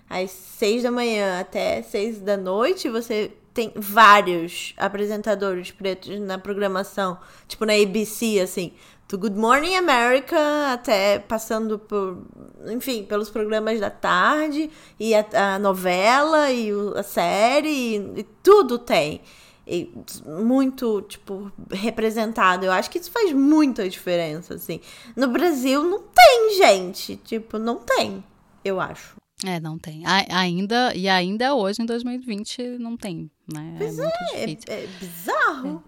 às 0.08 0.30
seis 0.30 0.82
da 0.82 0.90
manhã 0.90 1.40
até 1.40 1.82
seis 1.82 2.20
da 2.20 2.38
noite, 2.38 2.88
você 2.88 3.32
tem 3.52 3.70
vários 3.76 4.72
apresentadores 4.78 5.70
pretos 5.70 6.18
na 6.20 6.38
programação, 6.38 7.18
tipo 7.46 7.66
na 7.66 7.74
ABC, 7.74 8.40
assim 8.40 8.72
do 9.12 9.18
Good 9.18 9.36
Morning 9.36 9.74
America 9.74 10.72
até 10.72 11.18
passando 11.18 11.78
por, 11.78 12.26
enfim, 12.66 13.04
pelos 13.04 13.28
programas 13.28 13.78
da 13.78 13.90
tarde 13.90 14.70
e 14.98 15.14
a, 15.14 15.54
a 15.54 15.58
novela 15.58 16.50
e 16.50 16.72
o, 16.72 16.96
a 16.96 17.02
série 17.02 17.68
e, 17.68 18.20
e 18.20 18.26
tudo 18.42 18.78
tem. 18.78 19.20
E 19.66 19.92
muito, 20.26 21.02
tipo, 21.02 21.52
representado. 21.70 22.64
Eu 22.64 22.72
acho 22.72 22.90
que 22.90 22.98
isso 22.98 23.10
faz 23.10 23.32
muita 23.32 23.86
diferença, 23.86 24.54
assim. 24.54 24.80
No 25.14 25.28
Brasil 25.28 25.84
não 25.84 26.00
tem, 26.00 26.56
gente. 26.56 27.16
Tipo, 27.16 27.58
não 27.58 27.76
tem, 27.76 28.24
eu 28.64 28.80
acho. 28.80 29.14
É, 29.44 29.60
não 29.60 29.78
tem. 29.78 30.04
A, 30.06 30.38
ainda, 30.38 30.92
e 30.96 31.06
ainda 31.06 31.54
hoje, 31.54 31.82
em 31.82 31.86
2020, 31.86 32.78
não 32.78 32.96
tem, 32.96 33.30
né? 33.52 33.74
É 33.74 33.78
pois 33.78 33.98
é, 33.98 34.12
é, 34.32 34.50
é, 34.50 34.84
é 34.84 34.86
bizarro. 34.98 35.84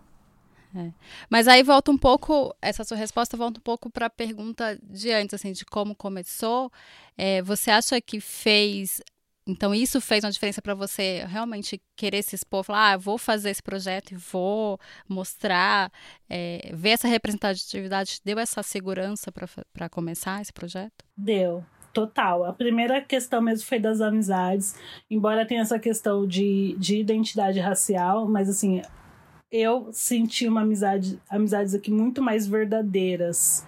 É. 0.74 0.92
Mas 1.30 1.46
aí 1.46 1.62
volta 1.62 1.90
um 1.90 1.96
pouco, 1.96 2.54
essa 2.60 2.82
sua 2.82 2.96
resposta 2.96 3.36
volta 3.36 3.60
um 3.60 3.62
pouco 3.62 3.88
para 3.88 4.06
a 4.06 4.10
pergunta 4.10 4.78
de 4.82 5.12
antes, 5.12 5.34
assim, 5.34 5.52
de 5.52 5.64
como 5.64 5.94
começou. 5.94 6.70
É, 7.16 7.40
você 7.42 7.70
acha 7.70 8.00
que 8.00 8.20
fez. 8.20 9.00
Então, 9.46 9.74
isso 9.74 10.00
fez 10.00 10.24
uma 10.24 10.32
diferença 10.32 10.62
para 10.62 10.74
você 10.74 11.24
realmente 11.28 11.80
querer 11.94 12.22
se 12.22 12.34
expor, 12.34 12.64
falar, 12.64 12.92
ah, 12.92 12.96
vou 12.96 13.18
fazer 13.18 13.50
esse 13.50 13.62
projeto 13.62 14.12
e 14.12 14.16
vou 14.16 14.80
mostrar, 15.06 15.92
é, 16.30 16.70
ver 16.72 16.90
essa 16.90 17.06
representatividade, 17.06 18.20
deu 18.24 18.38
essa 18.38 18.62
segurança 18.62 19.30
para 19.72 19.88
começar 19.90 20.40
esse 20.40 20.52
projeto? 20.52 21.04
Deu, 21.14 21.62
total. 21.92 22.44
A 22.44 22.54
primeira 22.54 23.02
questão 23.02 23.42
mesmo 23.42 23.66
foi 23.66 23.78
das 23.78 24.00
amizades, 24.00 24.76
embora 25.10 25.46
tenha 25.46 25.60
essa 25.60 25.78
questão 25.78 26.26
de, 26.26 26.74
de 26.78 26.96
identidade 26.96 27.60
racial, 27.60 28.26
mas 28.26 28.48
assim, 28.48 28.80
eu 29.54 29.88
senti 29.92 30.48
uma 30.48 30.62
amizade, 30.62 31.16
amizades 31.30 31.76
aqui 31.76 31.88
muito 31.88 32.20
mais 32.20 32.44
verdadeiras. 32.44 33.64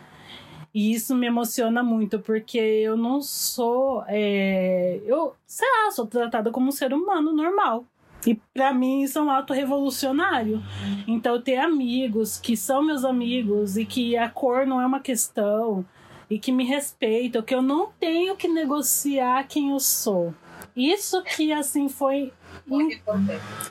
E 0.74 0.92
isso 0.92 1.14
me 1.14 1.28
emociona 1.28 1.80
muito, 1.80 2.18
porque 2.18 2.58
eu 2.58 2.96
não 2.96 3.22
sou. 3.22 4.02
É, 4.08 5.00
eu, 5.06 5.32
sei 5.46 5.66
lá, 5.68 5.92
sou 5.92 6.04
tratada 6.04 6.50
como 6.50 6.66
um 6.68 6.72
ser 6.72 6.92
humano 6.92 7.32
normal. 7.32 7.84
E 8.26 8.34
para 8.34 8.74
mim 8.74 9.02
isso 9.02 9.20
é 9.20 9.22
um 9.22 9.30
ato 9.30 9.52
revolucionário. 9.52 10.60
Então, 11.06 11.40
ter 11.40 11.58
amigos 11.58 12.36
que 12.36 12.56
são 12.56 12.82
meus 12.82 13.04
amigos 13.04 13.76
e 13.76 13.86
que 13.86 14.16
a 14.16 14.28
cor 14.28 14.66
não 14.66 14.80
é 14.80 14.86
uma 14.86 14.98
questão 14.98 15.84
e 16.28 16.36
que 16.36 16.50
me 16.50 16.64
respeitam, 16.64 17.42
que 17.42 17.54
eu 17.54 17.62
não 17.62 17.90
tenho 18.00 18.34
que 18.34 18.48
negociar 18.48 19.46
quem 19.46 19.70
eu 19.70 19.78
sou. 19.78 20.34
Isso 20.76 21.22
que, 21.22 21.52
assim, 21.52 21.88
foi. 21.88 22.32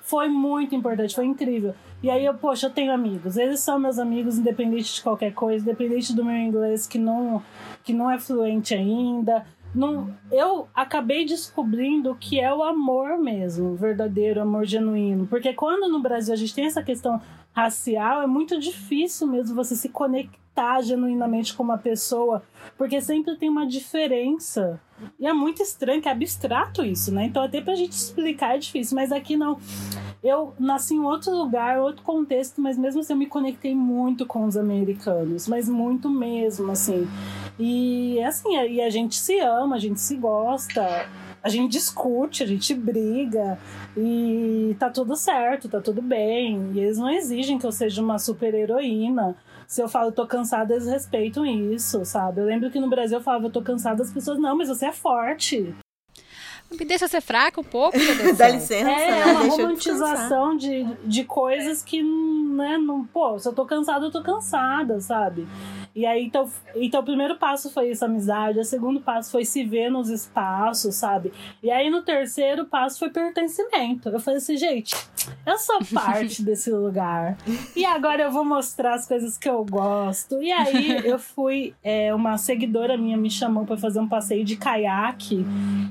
Foi 0.01 0.27
muito 0.27 0.73
importante, 0.73 1.13
foi 1.13 1.25
incrível. 1.25 1.75
E 2.01 2.09
aí 2.09 2.25
eu, 2.25 2.33
poxa, 2.33 2.67
eu 2.67 2.71
tenho 2.71 2.91
amigos. 2.91 3.37
Eles 3.37 3.59
são 3.59 3.79
meus 3.79 3.99
amigos, 3.99 4.37
independente 4.37 4.95
de 4.95 5.01
qualquer 5.01 5.33
coisa, 5.33 5.63
independente 5.63 6.15
do 6.15 6.25
meu 6.25 6.35
inglês 6.35 6.87
que 6.87 6.97
não, 6.97 7.43
que 7.83 7.93
não 7.93 8.09
é 8.09 8.19
fluente 8.19 8.73
ainda. 8.73 9.45
Não, 9.73 10.09
eu 10.31 10.67
acabei 10.73 11.25
descobrindo 11.25 12.11
o 12.11 12.15
que 12.15 12.39
é 12.39 12.53
o 12.53 12.63
amor 12.63 13.17
mesmo, 13.17 13.71
o 13.71 13.75
verdadeiro 13.75 14.41
amor 14.41 14.65
genuíno. 14.65 15.27
Porque 15.27 15.53
quando 15.53 15.91
no 15.91 16.01
Brasil 16.01 16.33
a 16.33 16.37
gente 16.37 16.55
tem 16.55 16.65
essa 16.65 16.81
questão 16.81 17.21
racial, 17.53 18.21
é 18.21 18.27
muito 18.27 18.59
difícil 18.59 19.27
mesmo 19.27 19.55
você 19.55 19.75
se 19.75 19.89
conectar 19.89 20.44
genuinamente 20.81 21.53
com 21.53 21.63
uma 21.63 21.77
pessoa, 21.77 22.43
porque 22.77 23.01
sempre 23.01 23.35
tem 23.35 23.49
uma 23.49 23.67
diferença. 23.67 24.79
E 25.19 25.27
é 25.27 25.33
muito 25.33 25.61
estranho, 25.61 26.01
que 26.01 26.07
é 26.07 26.11
abstrato 26.11 26.83
isso, 26.83 27.13
né? 27.13 27.25
Então 27.25 27.43
até 27.43 27.59
pra 27.61 27.75
gente 27.75 27.91
explicar 27.91 28.55
é 28.55 28.57
difícil, 28.57 28.95
mas 28.95 29.11
aqui 29.11 29.35
não 29.35 29.57
eu 30.23 30.55
nasci 30.59 30.95
em 30.95 31.01
outro 31.01 31.31
lugar, 31.31 31.79
outro 31.79 32.01
contexto, 32.01 32.59
mas 32.59 32.77
mesmo 32.77 33.01
assim 33.01 33.13
eu 33.13 33.17
me 33.17 33.27
conectei 33.27 33.75
muito 33.75 34.25
com 34.25 34.45
os 34.45 34.57
americanos, 34.57 35.47
mas 35.47 35.69
muito 35.69 36.09
mesmo, 36.09 36.71
assim. 36.71 37.07
E 37.59 38.19
assim, 38.23 38.57
e 38.57 38.81
a 38.81 38.89
gente 38.89 39.15
se 39.15 39.39
ama, 39.39 39.75
a 39.75 39.79
gente 39.79 40.01
se 40.01 40.15
gosta, 40.15 41.07
a 41.43 41.49
gente 41.49 41.71
discute, 41.71 42.41
a 42.41 42.47
gente 42.47 42.73
briga 42.73 43.59
e 43.95 44.75
tá 44.79 44.89
tudo 44.89 45.15
certo, 45.15 45.69
tá 45.69 45.79
tudo 45.79 46.01
bem. 46.01 46.71
E 46.73 46.79
eles 46.79 46.97
não 46.97 47.09
exigem 47.09 47.59
que 47.59 47.65
eu 47.67 47.71
seja 47.71 48.01
uma 48.01 48.17
super 48.17 48.51
heroína. 48.51 49.35
Se 49.67 49.81
eu 49.81 49.87
falo 49.87 50.11
tô 50.11 50.25
cansada, 50.27 50.73
eles 50.73 50.87
respeitam 50.87 51.45
isso, 51.45 52.05
sabe? 52.05 52.41
Eu 52.41 52.45
lembro 52.45 52.69
que 52.71 52.79
no 52.79 52.89
Brasil 52.89 53.17
eu 53.17 53.23
falava 53.23 53.45
eu 53.45 53.51
tô 53.51 53.61
cansada, 53.61 54.01
as 54.03 54.11
pessoas, 54.11 54.37
não, 54.39 54.55
mas 54.55 54.69
você 54.69 54.87
é 54.87 54.91
forte. 54.91 55.75
Me 56.71 56.83
deixa 56.83 57.07
ser 57.07 57.21
fraca 57.21 57.61
um 57.61 57.63
pouco, 57.63 57.97
Dá 58.37 58.49
licença, 58.49 58.89
é, 58.89 59.11
né? 59.11 59.19
É 59.19 59.25
uma 59.25 59.41
deixa 59.41 59.55
romantização 59.55 60.57
de, 60.57 60.83
de 61.03 61.23
coisas 61.23 61.83
que, 61.83 62.01
né, 62.01 62.77
não, 62.77 63.05
pô, 63.05 63.37
se 63.37 63.47
eu 63.47 63.53
tô 63.53 63.65
cansada, 63.65 64.05
eu 64.05 64.11
tô 64.11 64.21
cansada, 64.21 64.99
sabe? 64.99 65.47
E 65.95 66.05
aí, 66.05 66.25
então, 66.25 66.51
então, 66.75 66.99
o 66.99 67.05
primeiro 67.05 67.37
passo 67.37 67.69
foi 67.69 67.89
essa 67.89 68.05
amizade, 68.05 68.59
o 68.59 68.65
segundo 68.65 68.99
passo 68.99 69.31
foi 69.31 69.45
se 69.45 69.63
ver 69.63 69.89
nos 69.89 70.09
espaços, 70.09 70.93
sabe? 70.95 71.31
E 71.63 71.71
aí, 71.71 71.89
no 71.89 72.01
terceiro 72.01 72.65
passo 72.65 72.99
foi 72.99 73.09
pertencimento. 73.09 74.09
Eu 74.09 74.19
falei 74.19 74.39
assim, 74.39 74.57
gente, 74.57 74.93
eu 75.45 75.57
sou 75.57 75.79
parte 75.93 76.43
desse 76.43 76.69
lugar. 76.69 77.37
E 77.73 77.85
agora 77.85 78.23
eu 78.23 78.31
vou 78.31 78.43
mostrar 78.43 78.95
as 78.95 79.07
coisas 79.07 79.37
que 79.37 79.47
eu 79.47 79.63
gosto. 79.63 80.43
E 80.43 80.51
aí, 80.51 81.07
eu 81.07 81.17
fui, 81.17 81.73
é, 81.81 82.13
uma 82.13 82.37
seguidora 82.37 82.97
minha 82.97 83.15
me 83.15 83.31
chamou 83.31 83.65
para 83.65 83.77
fazer 83.77 84.01
um 84.01 84.07
passeio 84.07 84.43
de 84.43 84.57
caiaque. 84.57 85.45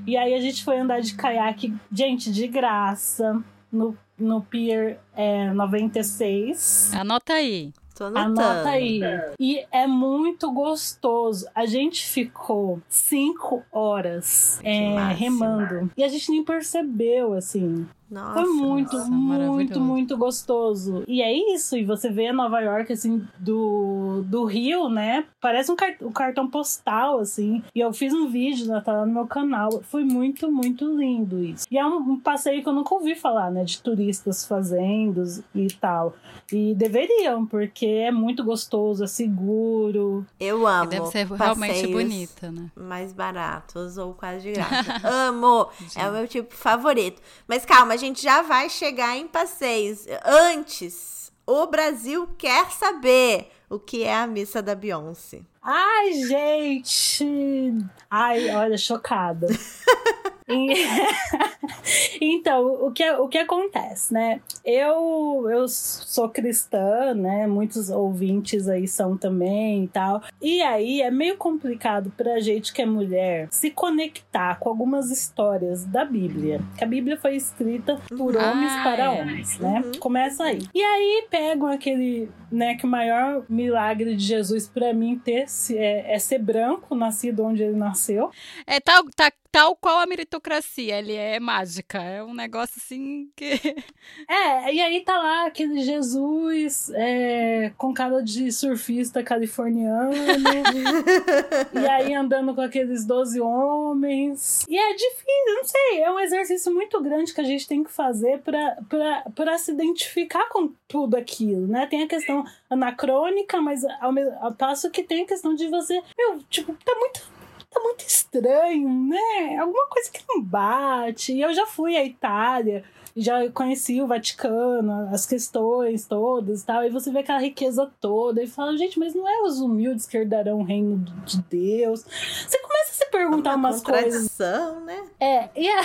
E 0.06 0.18
aí, 0.18 0.34
a 0.34 0.40
gente 0.40 0.62
foi 0.62 0.78
andar 0.78 1.00
de 1.00 1.14
caiaque, 1.14 1.72
gente, 1.90 2.30
de 2.30 2.46
graça, 2.46 3.42
no, 3.72 3.96
no 4.18 4.42
Pier 4.42 5.00
é, 5.16 5.50
96. 5.50 6.92
Anota 6.92 7.32
aí. 7.32 7.72
Tô 7.94 8.04
anotando. 8.04 8.40
Anota 8.40 8.68
aí. 8.70 9.00
E 9.38 9.64
é 9.70 9.86
muito 9.86 10.50
gostoso. 10.50 11.46
A 11.54 11.64
gente 11.64 12.04
ficou 12.04 12.80
cinco 12.88 13.62
horas 13.70 14.60
é, 14.64 15.12
remando. 15.12 15.90
E 15.96 16.02
a 16.02 16.08
gente 16.08 16.30
nem 16.30 16.44
percebeu, 16.44 17.34
assim. 17.34 17.86
Nossa, 18.14 18.34
Foi 18.34 18.48
muito, 18.48 18.96
nossa, 18.96 19.10
muito, 19.10 19.80
muito 19.80 20.16
gostoso. 20.16 21.02
E 21.08 21.20
é 21.20 21.32
isso, 21.52 21.76
e 21.76 21.84
você 21.84 22.08
vê 22.10 22.30
Nova 22.30 22.60
York, 22.60 22.92
assim, 22.92 23.26
do, 23.40 24.22
do 24.24 24.44
Rio, 24.44 24.88
né? 24.88 25.24
Parece 25.40 25.72
um, 25.72 25.74
cart 25.74 26.00
um 26.00 26.12
cartão 26.12 26.48
postal, 26.48 27.18
assim. 27.18 27.60
E 27.74 27.80
eu 27.80 27.92
fiz 27.92 28.14
um 28.14 28.28
vídeo, 28.28 28.68
né, 28.68 28.80
tá 28.84 28.92
lá 28.92 29.04
no 29.04 29.12
meu 29.12 29.26
canal. 29.26 29.82
Foi 29.82 30.04
muito, 30.04 30.48
muito 30.50 30.96
lindo 30.96 31.42
isso. 31.42 31.66
E 31.68 31.76
é 31.76 31.84
um, 31.84 31.96
um 31.96 32.20
passeio 32.20 32.62
que 32.62 32.68
eu 32.68 32.72
nunca 32.72 32.94
ouvi 32.94 33.16
falar, 33.16 33.50
né? 33.50 33.64
De 33.64 33.82
turistas 33.82 34.46
fazendo 34.46 35.24
e 35.52 35.66
tal. 35.66 36.14
E 36.52 36.72
deveriam, 36.74 37.44
porque 37.44 37.86
é 37.86 38.12
muito 38.12 38.44
gostoso, 38.44 39.02
é 39.02 39.08
seguro. 39.08 40.24
Eu 40.38 40.68
amo. 40.68 40.84
E 40.84 40.88
deve 40.88 41.06
ser 41.06 41.26
realmente 41.26 41.86
bonita, 41.88 42.52
né? 42.52 42.70
Mais 42.76 43.12
baratos 43.12 43.98
ou 43.98 44.14
quase 44.14 44.42
de 44.42 44.52
graça. 44.52 45.00
amo! 45.02 45.68
É 45.96 46.08
o 46.08 46.12
meu 46.12 46.28
tipo 46.28 46.54
favorito. 46.54 47.20
Mas 47.48 47.64
calma, 47.64 47.94
a 47.94 48.03
gente 48.04 48.22
já 48.22 48.42
vai 48.42 48.68
chegar 48.68 49.16
em 49.16 49.26
passeios. 49.26 50.06
Antes, 50.24 51.32
o 51.46 51.66
Brasil 51.66 52.28
quer 52.38 52.70
saber 52.70 53.50
o 53.68 53.78
que 53.78 54.04
é 54.04 54.14
a 54.14 54.26
missa 54.26 54.62
da 54.62 54.74
Beyoncé. 54.74 55.40
Ai, 55.62 56.12
gente! 56.12 57.72
Ai, 58.10 58.54
olha, 58.54 58.76
chocada. 58.76 59.46
então, 62.20 62.86
o 62.86 62.92
que, 62.92 63.08
o 63.12 63.28
que 63.28 63.38
acontece, 63.38 64.12
né? 64.12 64.40
Eu, 64.64 65.48
eu 65.50 65.66
sou 65.68 66.28
cristã, 66.28 67.14
né? 67.14 67.46
Muitos 67.46 67.88
ouvintes 67.88 68.68
aí 68.68 68.86
são 68.86 69.16
também 69.16 69.84
e 69.84 69.88
tal. 69.88 70.22
E 70.40 70.60
aí 70.62 71.00
é 71.00 71.10
meio 71.10 71.36
complicado 71.36 72.12
pra 72.16 72.40
gente 72.40 72.72
que 72.72 72.82
é 72.82 72.86
mulher 72.86 73.48
se 73.50 73.70
conectar 73.70 74.58
com 74.58 74.68
algumas 74.68 75.10
histórias 75.10 75.84
da 75.84 76.04
Bíblia. 76.04 76.60
Que 76.76 76.84
a 76.84 76.86
Bíblia 76.86 77.16
foi 77.16 77.36
escrita 77.36 77.98
por 78.16 78.36
ah, 78.36 78.50
homens 78.50 78.72
para 78.82 79.04
é. 79.04 79.08
homens, 79.08 79.58
né? 79.58 79.82
Uhum. 79.84 79.92
Começa 79.98 80.44
aí. 80.44 80.60
E 80.74 80.82
aí 80.82 81.26
pegam 81.30 81.68
aquele, 81.68 82.28
né? 82.50 82.74
Que 82.74 82.84
o 82.84 82.88
maior 82.88 83.44
milagre 83.48 84.14
de 84.14 84.24
Jesus 84.24 84.68
para 84.68 84.92
mim 84.92 85.18
ter 85.18 85.46
é, 85.70 86.14
é 86.14 86.18
ser 86.18 86.38
branco, 86.38 86.94
nascido 86.94 87.44
onde 87.44 87.62
ele 87.62 87.76
nasceu. 87.76 88.30
É 88.66 88.80
tal, 88.80 89.04
tá, 89.16 89.32
tal 89.54 89.76
qual 89.76 90.00
a 90.00 90.06
meritocracia, 90.06 90.98
ele 90.98 91.14
é 91.14 91.38
mágica. 91.38 92.02
É 92.02 92.24
um 92.24 92.34
negócio 92.34 92.74
assim 92.76 93.30
que. 93.36 93.54
É, 94.28 94.72
e 94.72 94.80
aí 94.80 95.00
tá 95.02 95.16
lá 95.16 95.46
aquele 95.46 95.80
Jesus 95.80 96.90
é, 96.94 97.72
com 97.76 97.92
cara 97.92 98.22
de 98.22 98.50
surfista 98.50 99.22
californiano. 99.22 100.12
e 101.72 101.86
aí 101.86 102.14
andando 102.14 102.54
com 102.54 102.60
aqueles 102.60 103.04
12 103.04 103.40
homens. 103.40 104.64
E 104.68 104.76
é 104.76 104.92
difícil, 104.94 105.54
não 105.54 105.64
sei, 105.64 106.00
é 106.02 106.10
um 106.10 106.20
exercício 106.20 106.72
muito 106.72 107.00
grande 107.02 107.34
que 107.34 107.40
a 107.40 107.44
gente 107.44 107.68
tem 107.68 107.84
que 107.84 107.90
fazer 107.90 108.40
para 108.40 109.58
se 109.58 109.72
identificar 109.72 110.48
com 110.48 110.72
tudo 110.88 111.16
aquilo, 111.16 111.66
né? 111.66 111.86
Tem 111.86 112.02
a 112.02 112.08
questão 112.08 112.44
anacrônica, 112.68 113.60
mas 113.60 113.84
ao, 113.84 114.12
ao 114.40 114.54
passo 114.54 114.90
que 114.90 115.02
tem 115.02 115.22
a 115.22 115.26
questão 115.26 115.54
de 115.54 115.68
você. 115.68 116.02
Meu, 116.16 116.38
tipo, 116.48 116.74
tá 116.84 116.94
muito 116.96 117.33
tá 117.74 117.80
muito 117.80 118.06
estranho, 118.06 118.88
né? 118.88 119.58
Alguma 119.58 119.86
coisa 119.86 120.10
que 120.10 120.22
não 120.28 120.40
bate. 120.40 121.38
Eu 121.38 121.52
já 121.52 121.66
fui 121.66 121.96
à 121.96 122.04
Itália 122.04 122.84
já 123.16 123.48
conheci 123.50 124.00
o 124.02 124.06
Vaticano, 124.06 125.08
as 125.12 125.24
questões 125.26 126.06
todas 126.06 126.62
e 126.62 126.66
tal, 126.66 126.84
e 126.84 126.90
você 126.90 127.10
vê 127.10 127.20
aquela 127.20 127.38
riqueza 127.38 127.90
toda 128.00 128.42
e 128.42 128.46
fala, 128.46 128.76
gente, 128.76 128.98
mas 128.98 129.14
não 129.14 129.28
é 129.28 129.42
os 129.42 129.60
humildes 129.60 130.06
que 130.06 130.16
herdarão 130.16 130.60
o 130.60 130.64
reino 130.64 130.98
de 131.24 131.40
Deus. 131.42 132.04
Você 132.04 132.58
começa 132.58 132.90
a 132.90 132.94
se 132.94 133.10
perguntar 133.10 133.54
Uma 133.54 133.68
umas 133.68 133.82
coisas. 133.82 134.38
né? 134.84 135.04
É, 135.20 135.48
e, 135.56 135.68
a... 135.68 135.82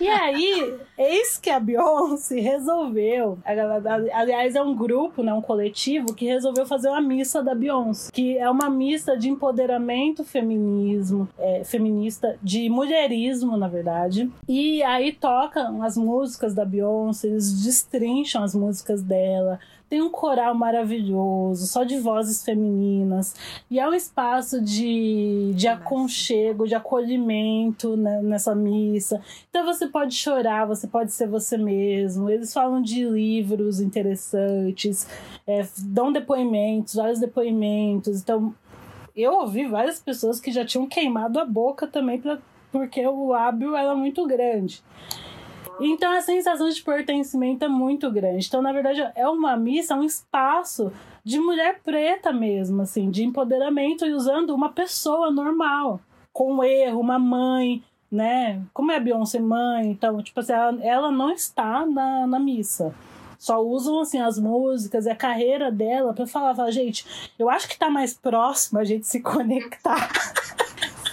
e 0.00 0.08
aí, 0.08 0.74
eis 0.98 1.38
que 1.38 1.48
a 1.48 1.58
Beyoncé 1.58 2.38
resolveu, 2.38 3.38
aliás, 3.44 4.54
é 4.54 4.62
um 4.62 4.74
grupo, 4.74 5.22
né, 5.22 5.32
um 5.32 5.40
coletivo, 5.40 6.14
que 6.14 6.26
resolveu 6.26 6.66
fazer 6.66 6.88
uma 6.88 7.00
missa 7.00 7.42
da 7.42 7.54
Beyoncé, 7.54 8.10
que 8.12 8.36
é 8.36 8.48
uma 8.50 8.68
missa 8.68 9.16
de 9.16 9.28
empoderamento 9.28 10.24
feminismo, 10.24 11.28
é, 11.38 11.64
feminista, 11.64 12.38
de 12.42 12.68
mulherismo, 12.68 13.56
na 13.56 13.68
verdade. 13.68 14.30
E 14.46 14.82
aí 14.82 15.12
tocam 15.12 15.82
as 15.82 15.93
as 15.94 15.96
músicas 15.96 16.54
da 16.54 16.64
Beyoncé, 16.64 17.28
eles 17.28 17.62
destrincham 17.62 18.42
as 18.42 18.54
músicas 18.54 19.00
dela. 19.00 19.60
Tem 19.88 20.02
um 20.02 20.10
coral 20.10 20.54
maravilhoso, 20.54 21.68
só 21.68 21.84
de 21.84 21.98
vozes 21.98 22.44
femininas. 22.44 23.36
E 23.70 23.78
é 23.78 23.88
um 23.88 23.94
espaço 23.94 24.60
de, 24.60 25.52
de 25.54 25.68
aconchego, 25.68 26.66
de 26.66 26.74
acolhimento 26.74 27.96
né, 27.96 28.20
nessa 28.22 28.54
missa. 28.54 29.20
Então 29.48 29.64
você 29.64 29.86
pode 29.86 30.14
chorar, 30.14 30.66
você 30.66 30.88
pode 30.88 31.12
ser 31.12 31.28
você 31.28 31.56
mesmo. 31.56 32.28
Eles 32.28 32.52
falam 32.52 32.82
de 32.82 33.04
livros 33.04 33.80
interessantes, 33.80 35.06
é, 35.46 35.64
dão 35.78 36.12
depoimentos, 36.12 36.94
vários 36.94 37.20
depoimentos. 37.20 38.20
Então, 38.20 38.52
eu 39.14 39.32
ouvi 39.32 39.64
várias 39.64 40.00
pessoas 40.00 40.40
que 40.40 40.50
já 40.50 40.64
tinham 40.64 40.88
queimado 40.88 41.38
a 41.38 41.44
boca 41.44 41.86
também 41.86 42.20
pra, 42.20 42.38
porque 42.72 43.06
o 43.06 43.28
lábio 43.28 43.76
era 43.76 43.94
muito 43.94 44.26
grande. 44.26 44.82
Então 45.80 46.12
a 46.12 46.20
sensação 46.20 46.68
de 46.68 46.82
pertencimento 46.82 47.64
é 47.64 47.68
muito 47.68 48.10
grande. 48.10 48.46
Então, 48.46 48.62
na 48.62 48.72
verdade, 48.72 49.00
é 49.14 49.28
uma 49.28 49.56
missa, 49.56 49.94
é 49.94 49.96
um 49.96 50.04
espaço 50.04 50.92
de 51.24 51.38
mulher 51.38 51.80
preta 51.82 52.32
mesmo, 52.32 52.82
assim, 52.82 53.10
de 53.10 53.24
empoderamento 53.24 54.06
e 54.06 54.12
usando 54.12 54.50
uma 54.50 54.70
pessoa 54.70 55.30
normal, 55.30 56.00
com 56.32 56.54
um 56.54 56.64
erro, 56.64 57.00
uma 57.00 57.18
mãe, 57.18 57.82
né? 58.10 58.62
Como 58.72 58.92
é 58.92 58.96
a 58.96 59.00
Beyoncé 59.00 59.40
mãe, 59.40 59.90
então, 59.90 60.22
tipo 60.22 60.40
assim, 60.40 60.52
ela, 60.52 60.84
ela 60.84 61.10
não 61.10 61.30
está 61.30 61.84
na, 61.86 62.26
na 62.26 62.38
missa. 62.38 62.94
Só 63.38 63.60
usam 63.60 64.00
assim 64.00 64.20
as 64.20 64.38
músicas 64.38 65.06
e 65.06 65.10
a 65.10 65.16
carreira 65.16 65.70
dela 65.70 66.14
para 66.14 66.26
falar, 66.26 66.54
falar, 66.54 66.70
gente, 66.70 67.32
eu 67.38 67.50
acho 67.50 67.68
que 67.68 67.78
tá 67.78 67.90
mais 67.90 68.14
próximo 68.14 68.78
a 68.78 68.84
gente 68.84 69.06
se 69.06 69.20
conectar. 69.20 70.10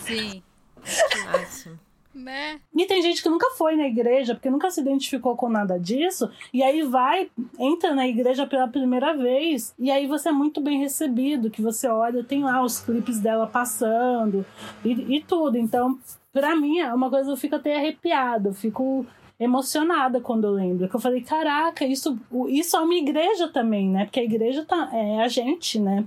Sim. 0.05 0.41
Que 0.84 1.24
máximo. 1.28 1.80
Né? 2.14 2.59
E 2.76 2.86
tem 2.86 3.01
gente 3.01 3.24
que 3.24 3.30
nunca 3.30 3.49
foi 3.51 3.76
na 3.76 3.88
igreja, 3.88 4.36
porque 4.36 4.49
nunca 4.49 4.70
se 4.70 4.82
identificou 4.82 5.36
com 5.36 5.47
nada 5.49 5.80
disso, 5.80 6.30
e 6.53 6.62
aí 6.62 6.84
vai, 6.84 7.30
entra 7.57 7.95
na 7.95 8.07
igreja 8.07 8.45
pela 8.45 8.68
primeira 8.68 9.16
vez, 9.16 9.74
e 9.80 9.89
aí 9.89 10.07
você 10.07 10.30
é 10.30 10.32
muito 10.32 10.59
bem 10.59 10.80
recebido, 10.80 11.49
que 11.49 11.62
você 11.62 11.88
olha, 11.88 12.24
tem 12.24 12.43
lá 12.43 12.62
os 12.62 12.80
clipes 12.80 13.20
dela 13.20 13.47
passando 13.47 14.45
e, 14.84 15.18
e 15.18 15.22
tudo. 15.22 15.57
Então, 15.57 15.97
pra 16.34 16.55
mim, 16.55 16.80
é 16.80 16.93
uma 16.93 17.09
coisa 17.09 17.32
eu 17.32 17.38
fico 17.38 17.55
até 17.55 17.78
arrepiada, 17.78 18.49
eu 18.49 18.53
fico 18.53 19.05
emocionada 19.39 20.22
quando 20.22 20.45
eu 20.45 20.51
lembro. 20.51 20.88
Que 20.88 20.95
eu 20.95 20.99
falei, 20.99 21.22
caraca, 21.22 21.84
isso, 21.86 22.18
isso 22.49 22.78
é 22.78 22.80
uma 22.80 22.93
igreja 22.93 23.47
também, 23.47 23.89
né? 23.89 24.05
Porque 24.05 24.20
a 24.20 24.24
igreja 24.24 24.64
tá, 24.64 24.89
é 24.93 25.24
a 25.24 25.28
gente, 25.28 25.80
né? 25.80 26.05